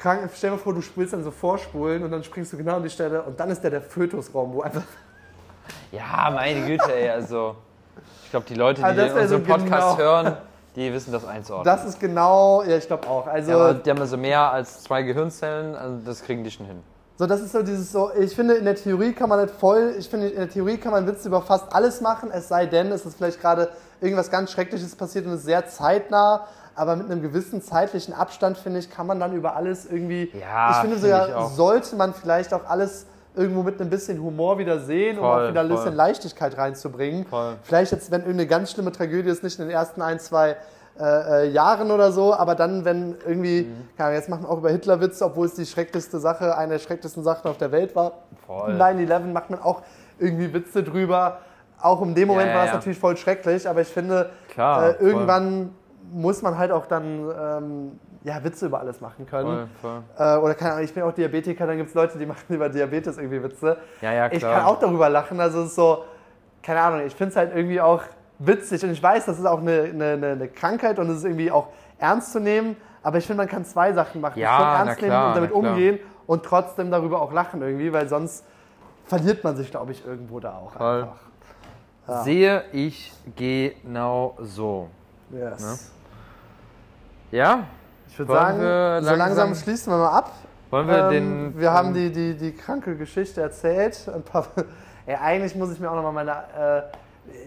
krank, 0.00 0.30
stell 0.34 0.50
dir 0.50 0.56
mal 0.56 0.62
vor, 0.62 0.74
du 0.74 0.80
spielst 0.80 1.12
dann 1.12 1.22
so 1.22 1.30
vorspulen 1.30 2.02
und 2.02 2.10
dann 2.10 2.24
springst 2.24 2.52
du 2.52 2.56
genau 2.56 2.76
an 2.76 2.82
die 2.82 2.90
Stelle 2.90 3.22
und 3.22 3.38
dann 3.38 3.50
ist 3.50 3.62
der 3.62 3.70
der 3.70 3.82
Fötusraum, 3.82 4.54
wo 4.54 4.62
einfach. 4.62 4.82
Ja, 5.92 6.30
meine 6.34 6.66
Güte, 6.66 6.92
ey, 6.92 7.10
also. 7.10 7.54
Ich 8.24 8.30
glaube, 8.30 8.46
die 8.48 8.54
Leute, 8.54 8.80
die 8.82 8.96
wär 8.96 9.14
unseren 9.14 9.28
so 9.28 9.38
Podcast 9.38 9.96
genau. 9.96 9.98
hören, 9.98 10.36
die 10.74 10.92
wissen 10.92 11.12
das 11.12 11.24
einzuordnen. 11.24 11.64
Das 11.64 11.84
ist 11.84 12.00
genau, 12.00 12.62
ja, 12.62 12.76
ich 12.76 12.86
glaube 12.86 13.08
auch. 13.08 13.26
Also, 13.26 13.52
ja, 13.52 13.74
die 13.74 13.90
haben 13.90 14.00
also 14.00 14.16
mehr 14.16 14.50
als 14.52 14.82
zwei 14.82 15.02
Gehirnzellen, 15.02 15.76
also 15.76 15.98
das 16.04 16.22
kriegen 16.22 16.42
die 16.42 16.50
schon 16.50 16.66
hin. 16.66 16.82
so, 17.18 17.26
das 17.26 17.40
ist 17.40 17.52
so 17.52 17.62
dieses 17.62 17.92
so, 17.92 18.10
ich 18.18 18.34
finde, 18.34 18.54
in 18.54 18.64
der 18.64 18.74
Theorie 18.74 19.12
kann 19.12 19.28
man 19.28 19.42
nicht 19.42 19.54
voll, 19.54 19.94
ich 19.98 20.08
finde, 20.08 20.28
in 20.28 20.36
der 20.36 20.48
Theorie 20.48 20.76
kann 20.76 20.92
man 20.92 21.06
Witze 21.06 21.28
über 21.28 21.42
fast 21.42 21.72
alles 21.72 22.00
machen, 22.00 22.30
es 22.32 22.48
sei 22.48 22.66
denn, 22.66 22.90
es 22.90 23.04
ist 23.04 23.16
vielleicht 23.16 23.40
gerade 23.40 23.68
irgendwas 24.00 24.30
ganz 24.30 24.50
Schreckliches 24.50 24.96
passiert 24.96 25.26
und 25.26 25.32
es 25.32 25.40
ist 25.40 25.46
sehr 25.46 25.66
zeitnah, 25.68 26.46
aber 26.80 26.96
mit 26.96 27.10
einem 27.10 27.20
gewissen 27.20 27.60
zeitlichen 27.62 28.14
Abstand, 28.14 28.56
finde 28.58 28.78
ich, 28.80 28.90
kann 28.90 29.06
man 29.06 29.20
dann 29.20 29.34
über 29.34 29.54
alles 29.54 29.84
irgendwie, 29.84 30.32
Ja, 30.40 30.70
ich 30.70 30.76
finde 30.78 30.96
finde 30.96 31.12
sogar, 31.18 31.46
ich 31.46 31.52
sollte 31.54 31.94
man 31.96 32.14
vielleicht 32.14 32.54
auch 32.54 32.64
alles 32.66 33.06
irgendwo 33.36 33.62
mit 33.62 33.80
einem 33.80 33.90
bisschen 33.90 34.20
Humor 34.22 34.58
wieder 34.58 34.80
sehen, 34.80 35.18
um 35.18 35.24
Voll, 35.24 35.44
auch 35.46 35.50
wieder 35.50 35.60
ein 35.60 35.68
bisschen 35.68 35.84
voll. 35.88 35.94
Leichtigkeit 35.94 36.56
reinzubringen. 36.58 37.26
Voll. 37.26 37.54
Vielleicht 37.62 37.92
jetzt, 37.92 38.10
wenn 38.10 38.22
irgendeine 38.22 38.46
ganz 38.48 38.72
schlimme 38.72 38.90
Tragödie 38.92 39.28
ist, 39.30 39.42
nicht 39.42 39.58
in 39.58 39.66
den 39.66 39.74
ersten 39.74 40.02
ein, 40.02 40.18
zwei 40.18 40.56
äh, 40.98 41.44
äh, 41.44 41.50
Jahren 41.50 41.90
oder 41.90 42.12
so, 42.12 42.34
aber 42.34 42.54
dann, 42.54 42.84
wenn 42.84 43.14
irgendwie, 43.26 43.62
Mhm. 43.62 44.02
Ahnung, 44.02 44.14
jetzt 44.14 44.28
machen 44.28 44.42
wir 44.44 44.50
auch 44.50 44.58
über 44.58 44.70
Hitler 44.70 45.00
Witze, 45.00 45.24
obwohl 45.24 45.46
es 45.46 45.54
die 45.54 45.64
schrecklichste 45.66 46.18
Sache, 46.18 46.56
eine 46.56 46.72
der 46.72 46.78
schrecklichsten 46.80 47.22
Sachen 47.22 47.48
auf 47.48 47.58
der 47.58 47.70
Welt 47.72 47.94
war. 47.94 48.12
Voll. 48.46 48.72
9-11 48.74 49.32
macht 49.32 49.50
man 49.50 49.60
auch 49.62 49.82
irgendwie 50.18 50.52
Witze 50.52 50.82
drüber. 50.82 51.38
Auch 51.80 52.02
in 52.02 52.14
dem 52.14 52.26
Moment 52.28 52.48
Ja, 52.50 52.54
war 52.56 52.64
es 52.64 52.70
ja. 52.70 52.74
natürlich 52.76 52.98
voll 52.98 53.16
schrecklich, 53.16 53.66
aber 53.68 53.80
ich 53.82 53.88
finde, 53.88 54.30
Klar, 54.50 54.90
äh, 54.90 54.94
irgendwann 55.02 55.70
muss 56.12 56.42
man 56.42 56.58
halt 56.58 56.72
auch 56.72 56.86
dann 56.86 57.30
ähm, 57.40 58.00
ja, 58.24 58.42
Witze 58.42 58.66
über 58.66 58.80
alles 58.80 59.00
machen 59.00 59.26
können. 59.26 59.68
Voll, 59.80 60.02
voll. 60.16 60.26
Äh, 60.36 60.38
oder 60.38 60.54
keine 60.54 60.72
Ahnung, 60.72 60.84
ich 60.84 60.92
bin 60.92 61.02
auch 61.04 61.12
Diabetiker, 61.12 61.66
dann 61.66 61.76
gibt 61.76 61.88
es 61.90 61.94
Leute, 61.94 62.18
die 62.18 62.26
machen 62.34 62.44
über 62.54 62.68
Diabetes 62.68 63.16
irgendwie 63.18 63.42
Witze. 63.42 63.76
Ja, 64.00 64.12
ja, 64.12 64.26
Ich 64.30 64.38
klar. 64.40 64.56
kann 64.58 64.64
auch 64.66 64.78
darüber 64.78 65.08
lachen, 65.08 65.40
also 65.40 65.60
es 65.60 65.68
ist 65.68 65.74
so, 65.76 66.04
keine 66.62 66.80
Ahnung, 66.80 67.06
ich 67.06 67.14
finde 67.14 67.30
es 67.30 67.36
halt 67.36 67.54
irgendwie 67.54 67.80
auch 67.80 68.02
witzig 68.38 68.82
und 68.84 68.90
ich 68.90 69.02
weiß, 69.02 69.26
das 69.26 69.38
ist 69.38 69.46
auch 69.46 69.60
eine, 69.60 69.82
eine, 69.92 70.26
eine- 70.28 70.48
Krankheit 70.48 70.98
und 70.98 71.08
es 71.10 71.18
ist 71.18 71.24
irgendwie 71.24 71.50
auch 71.50 71.68
ernst 71.98 72.32
zu 72.32 72.40
nehmen, 72.40 72.76
aber 73.02 73.18
ich 73.18 73.26
finde, 73.26 73.42
man 73.42 73.48
kann 73.48 73.64
zwei 73.64 73.92
Sachen 73.92 74.20
machen. 74.20 74.38
Ja, 74.38 74.56
Voll 74.56 74.66
na 74.66 74.78
ernst 74.78 75.00
nehmen 75.02 75.10
klar, 75.10 75.28
und 75.28 75.34
damit 75.36 75.52
umgehen 75.52 75.98
und 76.26 76.42
trotzdem 76.44 76.90
darüber 76.90 77.22
auch 77.22 77.32
lachen 77.32 77.62
irgendwie, 77.62 77.92
weil 77.92 78.08
sonst 78.08 78.44
verliert 79.06 79.44
man 79.44 79.56
sich, 79.56 79.70
glaube 79.70 79.92
ich, 79.92 80.04
irgendwo 80.06 80.40
da 80.40 80.56
auch 80.56 80.72
Voll. 80.72 81.02
einfach. 82.06 82.24
Sehe 82.24 82.64
ich 82.72 83.12
genau 83.36 84.36
so. 84.40 84.88
Yes. 85.30 85.92
Ja? 87.30 87.64
Ich 88.08 88.18
würde 88.18 88.32
sagen, 88.32 88.60
wir 88.60 89.00
so 89.02 89.14
langsam 89.14 89.18
langsam- 89.48 89.54
schließen 89.54 89.92
wir 89.92 89.98
mal 89.98 90.08
ab. 90.18 90.32
Wollen 90.70 90.86
wir 90.88 90.98
Ähm, 91.04 91.10
den. 91.10 91.60
wir 91.60 91.72
haben 91.72 91.88
ähm, 91.88 91.94
die, 91.94 92.12
die, 92.12 92.34
die 92.36 92.52
kranke 92.52 92.96
Geschichte 92.96 93.40
erzählt. 93.40 94.08
Ein 94.14 94.22
paar, 94.22 94.46
ey, 95.06 95.16
eigentlich 95.16 95.54
muss 95.54 95.72
ich 95.72 95.80
mir 95.80 95.90
auch 95.90 95.96
nochmal 95.96 96.12
meine. 96.12 96.30
Äh, 96.32 96.82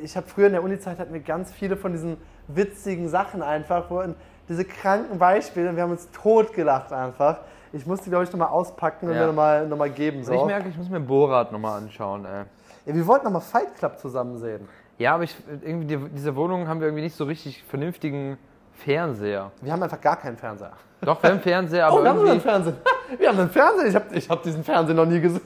ich 0.04 0.16
habe 0.16 0.28
früher 0.28 0.48
in 0.48 0.54
der 0.54 0.64
Uni-Zeit 0.64 1.00
hatten 1.00 1.14
wir 1.14 1.20
ganz 1.22 1.52
viele 1.52 1.76
von 1.76 1.92
diesen 1.92 2.18
witzigen 2.48 3.10
Sachen 3.10 3.42
einfach, 3.42 3.86
wo 3.90 4.04
diese 4.48 4.66
kranken 4.66 5.18
Beispiele, 5.18 5.70
und 5.70 5.76
wir 5.76 5.84
haben 5.84 5.92
uns 5.92 6.10
totgelacht 6.12 6.92
einfach. 6.94 7.40
Ich 7.72 7.86
muss 7.86 8.02
die, 8.02 8.10
glaube 8.10 8.24
ich, 8.26 8.32
nochmal 8.32 8.50
auspacken 8.50 9.08
und 9.08 9.14
Ja. 9.16 9.22
mir 9.22 9.28
nochmal 9.28 9.68
noch 9.68 9.78
mal 9.78 9.90
geben. 9.90 10.24
So. 10.24 10.34
Ich 10.34 10.46
merke, 10.46 10.70
ich 10.70 10.78
muss 10.78 10.90
mir 10.90 11.00
Borat 11.00 11.52
nochmal 11.52 11.82
anschauen, 11.82 12.26
ey. 12.26 12.44
ja, 12.86 12.96
wir 12.96 13.08
wollten 13.08 13.26
nochmal 13.26 13.42
Fight 13.42 13.76
Club 13.78 13.98
zusammen 14.00 14.38
sehen. 14.38 14.68
Ja, 15.00 15.16
aber 15.16 15.24
ich, 15.24 15.36
irgendwie 15.64 15.88
die, 15.88 15.98
diese 16.16 16.36
Wohnung 16.36 16.68
haben 16.68 16.80
wir 16.82 16.88
irgendwie 16.88 17.04
nicht 17.04 17.16
so 17.16 17.24
richtig 17.24 17.64
vernünftigen 17.64 18.38
Fernseher. 18.84 19.52
Wir 19.62 19.72
haben 19.72 19.84
einfach 19.84 20.00
gar 20.02 20.16
keinen 20.18 20.38
Fernseher. 20.38 20.72
Doch, 21.02 21.22
wir 21.22 21.30
haben 21.32 21.40
Fernseher, 21.40 21.88
aber 21.88 22.00
Oh, 22.00 22.04
wir 22.04 22.10
haben 22.10 22.28
einen. 22.30 22.42
Fernseher. 22.42 22.74
Wir 23.20 23.30
haben 23.30 23.40
einen 23.40 23.50
Fernseher. 23.50 23.88
Ich 23.88 23.96
habe 23.96 24.06
ich 24.16 24.28
hab 24.30 24.42
diesen 24.42 24.64
Fernseher 24.64 24.96
noch 24.96 25.06
nie 25.06 25.20
gesehen. 25.20 25.42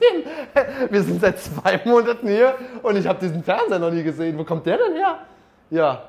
Wir 0.90 1.02
sind 1.02 1.20
seit 1.20 1.38
zwei 1.38 1.78
Monaten 1.84 2.26
hier 2.26 2.54
und 2.82 2.96
ich 2.96 3.06
habe 3.06 3.18
diesen 3.18 3.42
Fernseher 3.44 3.78
noch 3.78 3.90
nie 3.90 4.02
gesehen. 4.02 4.38
Wo 4.38 4.44
kommt 4.44 4.64
der 4.64 4.78
denn 4.78 4.94
her? 4.94 5.18
Ja, 5.68 6.02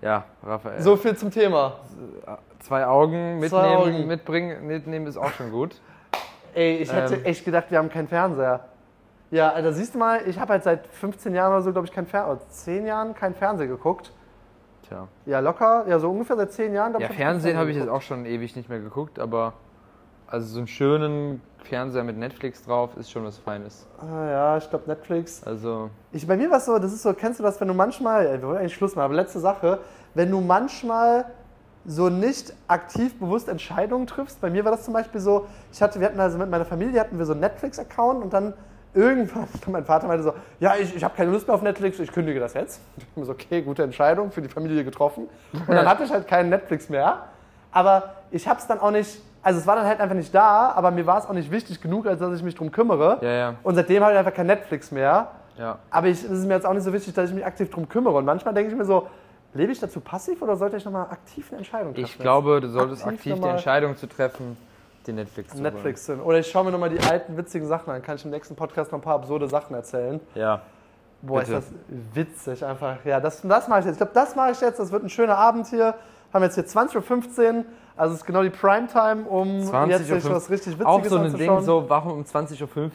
Ja, 0.00 0.24
Raphael. 0.46 0.80
so 0.80 0.94
viel 0.96 1.16
zum 1.16 1.30
Thema. 1.32 1.72
Zwei 2.60 2.86
Augen 2.86 3.40
mitnehmen, 3.40 3.48
Zwei 3.50 3.76
Augen. 3.76 4.06
mitbringen, 4.06 4.66
mitnehmen 4.66 5.06
ist 5.08 5.16
auch 5.16 5.32
schon 5.32 5.50
gut. 5.50 5.80
Ey, 6.54 6.76
ich 6.76 6.92
hätte 6.92 7.14
Ähm. 7.16 7.24
echt 7.24 7.44
gedacht, 7.44 7.64
wir 7.70 7.78
haben 7.78 7.88
keinen 7.90 8.06
Fernseher. 8.08 8.60
Ja, 9.32 9.60
da 9.60 9.72
siehst 9.72 9.94
du 9.94 9.98
mal, 9.98 10.20
ich 10.28 10.38
habe 10.38 10.52
halt 10.52 10.62
seit 10.62 10.86
15 10.86 11.34
Jahren 11.34 11.52
oder 11.52 11.62
so, 11.62 11.72
glaube 11.72 11.86
ich, 11.88 11.92
kein 11.92 12.06
Fernseher, 12.06 12.46
10 12.48 12.86
Jahren 12.86 13.14
kein 13.14 13.34
Fernseher 13.34 13.66
geguckt. 13.66 14.12
Tja. 14.88 15.08
Ja, 15.26 15.40
locker, 15.40 15.84
ja, 15.88 15.98
so 15.98 16.10
ungefähr 16.10 16.36
seit 16.36 16.52
10 16.52 16.74
Jahren. 16.74 16.92
Ja, 16.98 17.10
ich, 17.10 17.16
Fernsehen 17.16 17.56
habe 17.56 17.70
ich 17.70 17.76
jetzt 17.76 17.88
auch 17.88 18.02
schon 18.02 18.26
ewig 18.26 18.56
nicht 18.56 18.68
mehr 18.68 18.80
geguckt, 18.80 19.18
aber 19.18 19.54
also 20.26 20.46
so 20.46 20.58
einen 20.58 20.66
schönen 20.66 21.42
Fernseher 21.58 22.04
mit 22.04 22.16
Netflix 22.16 22.64
drauf 22.64 22.96
ist 22.96 23.10
schon 23.10 23.24
was 23.24 23.38
Feines. 23.38 23.86
Ah, 24.00 24.30
ja, 24.30 24.56
ich 24.56 24.68
glaube 24.68 24.84
Netflix. 24.88 25.44
Also, 25.44 25.90
Ich, 26.10 26.26
bei 26.26 26.36
mir 26.36 26.50
war 26.50 26.58
es 26.58 26.64
so, 26.64 26.78
das 26.78 26.92
ist 26.92 27.02
so, 27.02 27.12
kennst 27.12 27.38
du 27.38 27.44
das, 27.44 27.60
wenn 27.60 27.68
du 27.68 27.74
manchmal, 27.74 28.40
wir 28.40 28.48
wollen 28.48 28.58
eigentlich 28.58 28.74
Schluss 28.74 28.96
machen, 28.96 29.04
aber 29.04 29.14
letzte 29.14 29.40
Sache, 29.40 29.80
wenn 30.14 30.30
du 30.30 30.40
manchmal 30.40 31.26
so 31.84 32.08
nicht 32.08 32.54
aktiv 32.68 33.18
bewusst 33.18 33.48
Entscheidungen 33.48 34.06
triffst, 34.06 34.40
bei 34.40 34.50
mir 34.50 34.64
war 34.64 34.72
das 34.72 34.84
zum 34.84 34.94
Beispiel 34.94 35.20
so, 35.20 35.46
ich 35.72 35.82
hatte, 35.82 36.00
wir 36.00 36.06
hatten 36.06 36.20
also 36.20 36.38
mit 36.38 36.48
meiner 36.48 36.64
Familie 36.64 37.00
hatten 37.00 37.18
wir 37.18 37.26
so 37.26 37.32
einen 37.32 37.40
Netflix-Account 37.40 38.22
und 38.22 38.32
dann 38.32 38.54
irgendwann, 38.94 39.48
mein 39.66 39.84
Vater 39.84 40.06
meinte 40.06 40.24
so, 40.24 40.34
ja, 40.60 40.74
ich, 40.76 40.94
ich 40.94 41.04
habe 41.04 41.14
keine 41.16 41.30
Lust 41.30 41.46
mehr 41.46 41.54
auf 41.54 41.62
Netflix, 41.62 41.98
ich 41.98 42.12
kündige 42.12 42.40
das 42.40 42.54
jetzt. 42.54 42.80
Und 42.96 43.02
ich 43.10 43.16
mir 43.16 43.24
so, 43.24 43.32
okay, 43.32 43.62
gute 43.62 43.82
Entscheidung, 43.82 44.30
für 44.30 44.42
die 44.42 44.48
Familie 44.48 44.84
getroffen. 44.84 45.28
Und 45.52 45.74
dann 45.74 45.88
hatte 45.88 46.04
ich 46.04 46.10
halt 46.10 46.26
keinen 46.28 46.50
Netflix 46.50 46.88
mehr, 46.88 47.24
aber 47.70 48.14
ich 48.30 48.46
habe 48.48 48.58
es 48.60 48.66
dann 48.66 48.80
auch 48.80 48.90
nicht, 48.90 49.20
also 49.42 49.58
es 49.58 49.66
war 49.66 49.76
dann 49.76 49.86
halt 49.86 50.00
einfach 50.00 50.14
nicht 50.14 50.34
da, 50.34 50.72
aber 50.72 50.90
mir 50.90 51.06
war 51.06 51.18
es 51.18 51.26
auch 51.26 51.32
nicht 51.32 51.50
wichtig 51.50 51.80
genug, 51.80 52.06
als 52.06 52.20
dass 52.20 52.34
ich 52.36 52.42
mich 52.42 52.54
drum 52.54 52.70
kümmere. 52.70 53.18
ja, 53.22 53.32
ja, 53.32 53.54
Und 53.62 53.74
seitdem 53.74 54.02
habe 54.02 54.12
ich 54.12 54.18
einfach 54.18 54.34
kein 54.34 54.46
Netflix 54.46 54.90
mehr. 54.90 55.28
ja. 55.58 55.78
Aber 55.90 56.06
ich, 56.08 56.22
es 56.22 56.30
ist 56.30 56.46
mir 56.46 56.54
jetzt 56.54 56.66
auch 56.66 56.74
nicht 56.74 56.84
so 56.84 56.92
wichtig, 56.92 57.14
dass 57.14 57.28
ich 57.28 57.34
mich 57.34 57.44
aktiv 57.44 57.70
drum 57.70 57.88
kümmere. 57.88 58.16
Und 58.16 58.24
manchmal 58.24 58.54
denke 58.54 58.70
ich 58.70 58.76
mir 58.76 58.84
so, 58.84 59.08
lebe 59.54 59.72
ich 59.72 59.80
dazu 59.80 60.00
passiv 60.00 60.40
oder 60.42 60.56
sollte 60.56 60.76
ich 60.76 60.84
nochmal 60.84 61.06
aktiv 61.10 61.48
eine 61.50 61.58
Entscheidung 61.58 61.94
treffen? 61.94 62.06
Ich 62.06 62.18
glaube, 62.18 62.60
du 62.60 62.68
solltest 62.68 63.04
Aktiv 63.04 63.32
aktiv 63.32 63.44
die 63.44 63.48
Entscheidung 63.50 63.96
zu 63.96 64.06
treffen, 64.06 64.56
den 65.02 65.16
Netflix 65.16 65.52
holen. 65.52 65.62
Netflix 65.62 66.06
sind. 66.06 66.20
Oder 66.20 66.38
ich 66.38 66.50
schaue 66.50 66.64
mir 66.64 66.70
nochmal 66.72 66.90
die 66.90 67.00
alten 67.00 67.36
witzigen 67.36 67.66
Sachen 67.66 67.90
an. 67.90 68.02
Kann 68.02 68.16
ich 68.16 68.24
im 68.24 68.30
nächsten 68.30 68.56
Podcast 68.56 68.92
noch 68.92 68.98
ein 68.98 69.02
paar 69.02 69.16
absurde 69.16 69.48
Sachen 69.48 69.74
erzählen. 69.74 70.20
Ja. 70.34 70.62
Boah, 71.22 71.40
Bitte. 71.40 71.54
ist 71.54 71.70
das 71.70 71.74
witzig 72.14 72.64
einfach. 72.64 73.04
Ja, 73.04 73.20
das, 73.20 73.42
das 73.42 73.68
mache 73.68 73.80
ich 73.80 73.86
jetzt. 73.86 73.94
Ich 73.94 73.98
glaube, 73.98 74.12
das 74.14 74.34
mache 74.34 74.50
ich 74.52 74.60
jetzt. 74.60 74.78
Das 74.78 74.90
wird 74.90 75.04
ein 75.04 75.08
schöner 75.08 75.38
Abend 75.38 75.68
hier. 75.68 75.94
Haben 76.32 76.44
jetzt 76.44 76.54
hier 76.54 76.64
20.15 76.64 77.58
Uhr. 77.58 77.64
Also 77.96 78.14
es 78.14 78.20
ist 78.20 78.26
genau 78.26 78.42
die 78.42 78.50
Primetime, 78.50 79.24
um 79.28 79.48
20.15 79.60 80.14
jetzt 80.14 80.30
was 80.30 80.50
richtig 80.50 80.78
Witziges 80.78 80.86
Auch 80.86 81.04
so 81.04 81.18
ein. 81.18 81.36
Ding, 81.36 81.60
so, 81.60 81.84
warum 81.88 82.12
um 82.12 82.22
20.15 82.22 82.62
Uhr? 82.62 82.90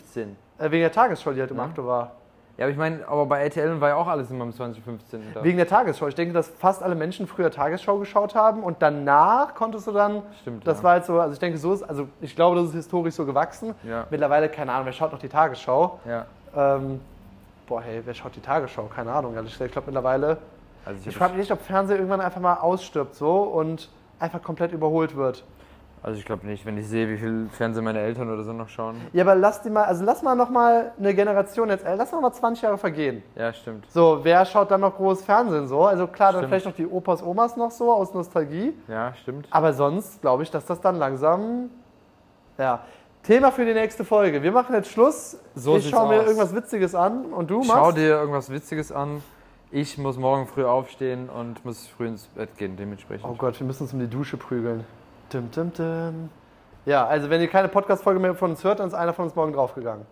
Äh, 0.58 0.72
wegen 0.72 0.82
der 0.82 0.92
Tagesschau, 0.92 1.32
die 1.34 1.40
halt 1.40 1.52
um 1.52 1.60
8 1.60 1.78
Uhr 1.78 1.86
war. 1.88 2.12
Ja, 2.58 2.66
aber 2.66 2.72
ich 2.72 2.78
meine, 2.78 3.08
aber 3.08 3.28
bei 3.28 3.44
RTL 3.44 3.80
war 3.80 3.90
ja 3.90 3.96
auch 3.96 4.08
alles 4.08 4.32
immer 4.32 4.44
um 4.44 4.50
20.15 4.50 4.78
Uhr. 4.88 5.00
da. 5.36 5.44
Wegen 5.44 5.58
der 5.58 5.68
Tagesschau. 5.68 6.08
Ich 6.08 6.16
denke, 6.16 6.34
dass 6.34 6.50
fast 6.50 6.82
alle 6.82 6.96
Menschen 6.96 7.28
früher 7.28 7.52
Tagesschau 7.52 8.00
geschaut 8.00 8.34
haben 8.34 8.64
und 8.64 8.78
danach 8.80 9.54
konntest 9.54 9.86
du 9.86 9.92
dann. 9.92 10.24
Stimmt, 10.42 10.66
Das 10.66 10.80
ja. 10.80 10.84
war 10.84 10.92
halt 10.94 11.06
so, 11.06 11.20
also 11.20 11.34
ich 11.34 11.40
denke, 11.40 11.60
so 11.60 11.74
ist, 11.74 11.84
also 11.84 12.08
ich 12.20 12.36
glaube, 12.36 12.56
das 12.56 12.70
ist 12.70 12.74
historisch 12.74 13.14
so 13.14 13.26
gewachsen. 13.26 13.76
Ja. 13.84 14.08
Mittlerweile, 14.10 14.50
keine 14.50 14.72
Ahnung, 14.72 14.88
wer 14.88 14.94
schaut 14.94 15.12
noch 15.12 15.20
die 15.20 15.30
Tagesschau? 15.30 16.00
Ja. 16.08 16.26
Ähm, 16.56 17.00
boah, 17.68 17.82
hey, 17.82 18.02
wer 18.04 18.14
schaut 18.16 18.36
die 18.36 18.42
Tagesschau? 18.42 18.90
Keine 18.94 19.12
Ahnung. 19.12 19.36
Ich 19.46 19.56
glaube 19.58 19.84
mittlerweile. 19.86 20.38
Also 20.84 21.08
ich, 21.08 21.16
frage 21.16 21.34
mich 21.34 21.42
nicht, 21.42 21.52
ob 21.52 21.62
Fernseher 21.62 21.98
irgendwann 21.98 22.22
einfach 22.22 22.42
mal 22.42 22.56
ausstirbt 22.56 23.14
so 23.14 23.42
und 23.42 23.90
einfach 24.20 24.42
komplett 24.42 24.72
überholt 24.72 25.16
wird. 25.16 25.44
Also 26.08 26.20
ich 26.20 26.26
glaube 26.26 26.48
nicht, 26.48 26.66
wenn 26.66 26.78
ich 26.78 26.88
sehe, 26.88 27.10
wie 27.10 27.18
viel 27.18 27.50
Fernsehen 27.52 27.84
meine 27.84 28.00
Eltern 28.00 28.32
oder 28.32 28.42
so 28.44 28.54
noch 28.54 28.70
schauen. 28.70 28.96
Ja, 29.12 29.26
aber 29.26 29.36
lass 29.36 29.62
die 29.62 29.70
mal, 29.70 29.84
also 29.84 30.06
lass 30.06 30.22
mal 30.24 30.36
noch 30.36 30.50
mal 30.50 30.94
eine 30.98 31.14
Generation 31.14 31.68
jetzt, 31.70 31.84
äh, 31.86 31.96
lass 31.96 32.14
mal, 32.14 32.22
mal 32.22 32.32
20 32.32 32.62
Jahre 32.64 32.78
vergehen. 32.78 33.24
Ja, 33.36 33.52
stimmt. 33.52 33.92
So, 33.92 34.22
wer 34.24 34.46
schaut 34.46 34.72
dann 34.72 34.80
noch 34.80 34.96
groß 34.96 35.26
Fernsehen 35.26 35.68
so? 35.68 35.84
Also 35.84 36.08
klar, 36.08 36.32
dann 36.32 36.44
Stimmt. 36.44 36.50
vielleicht 36.50 36.66
noch 36.66 36.76
die 36.76 36.88
Opas, 36.88 37.22
Omas 37.22 37.58
noch 37.58 37.72
so 37.72 37.92
aus 37.92 38.14
Nostalgie. 38.14 38.74
Ja, 38.88 39.14
stimmt. 39.16 39.48
Aber 39.52 39.74
sonst 39.74 40.22
glaube 40.22 40.44
ich, 40.44 40.50
dass 40.50 40.66
das 40.66 40.80
dann 40.80 40.96
langsam. 40.96 41.72
Ja. 42.58 42.86
Thema 43.24 43.52
für 43.52 43.66
die 43.66 43.74
nächste 43.74 44.06
Folge. 44.06 44.42
Wir 44.42 44.54
machen 44.54 44.74
jetzt 44.76 44.90
Schluss. 44.90 45.38
So 45.56 45.76
ich 45.76 45.90
schaue 45.90 46.08
mir 46.08 46.22
aus. 46.22 46.28
irgendwas 46.28 46.56
Witziges 46.56 46.96
an 46.96 47.26
und 47.26 47.52
du 47.52 47.64
Schau 47.64 47.76
machst. 47.76 47.98
dir 47.98 48.12
irgendwas 48.12 48.50
Witziges 48.50 48.94
an. 48.94 49.22
Ich 49.72 49.98
muss 49.98 50.18
morgen 50.18 50.48
früh 50.48 50.64
aufstehen 50.64 51.28
und 51.28 51.66
muss 51.66 51.86
früh 51.86 52.08
ins 52.08 52.28
Bett 52.28 52.58
gehen, 52.58 52.78
dementsprechend. 52.78 53.30
Oh 53.30 53.36
Gott, 53.38 53.60
wir 53.60 53.68
müssen 53.68 53.84
uns 53.84 53.92
um 53.92 54.00
die 54.00 54.08
Dusche 54.08 54.38
prügeln. 54.38 54.86
Dim, 55.32 55.52
dim, 55.52 55.72
dim. 55.74 56.30
Ja, 56.86 57.06
also 57.06 57.30
wenn 57.30 57.42
ihr 57.42 57.50
keine 57.50 57.68
Podcast-Folge 57.68 58.20
mehr 58.20 58.34
von 58.36 58.52
uns 58.52 58.64
hört, 58.64 58.80
dann 58.80 58.88
ist 58.88 58.94
einer 58.94 59.14
von 59.14 59.26
uns 59.26 59.36
morgen 59.36 59.54
draufgegangen. 59.54 60.06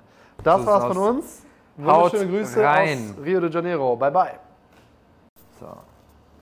Das 0.44 0.62
So 0.62 0.68
war's 0.68 0.86
von 0.86 0.98
uns. 0.98 1.46
Wunderschöne 1.78 2.28
Grüße 2.28 2.64
rein. 2.64 3.16
aus 3.18 3.26
Rio 3.26 3.40
de 3.40 3.50
Janeiro. 3.50 3.96
Bye 3.96 4.12
bye. 4.12 4.40
So. 5.60 5.68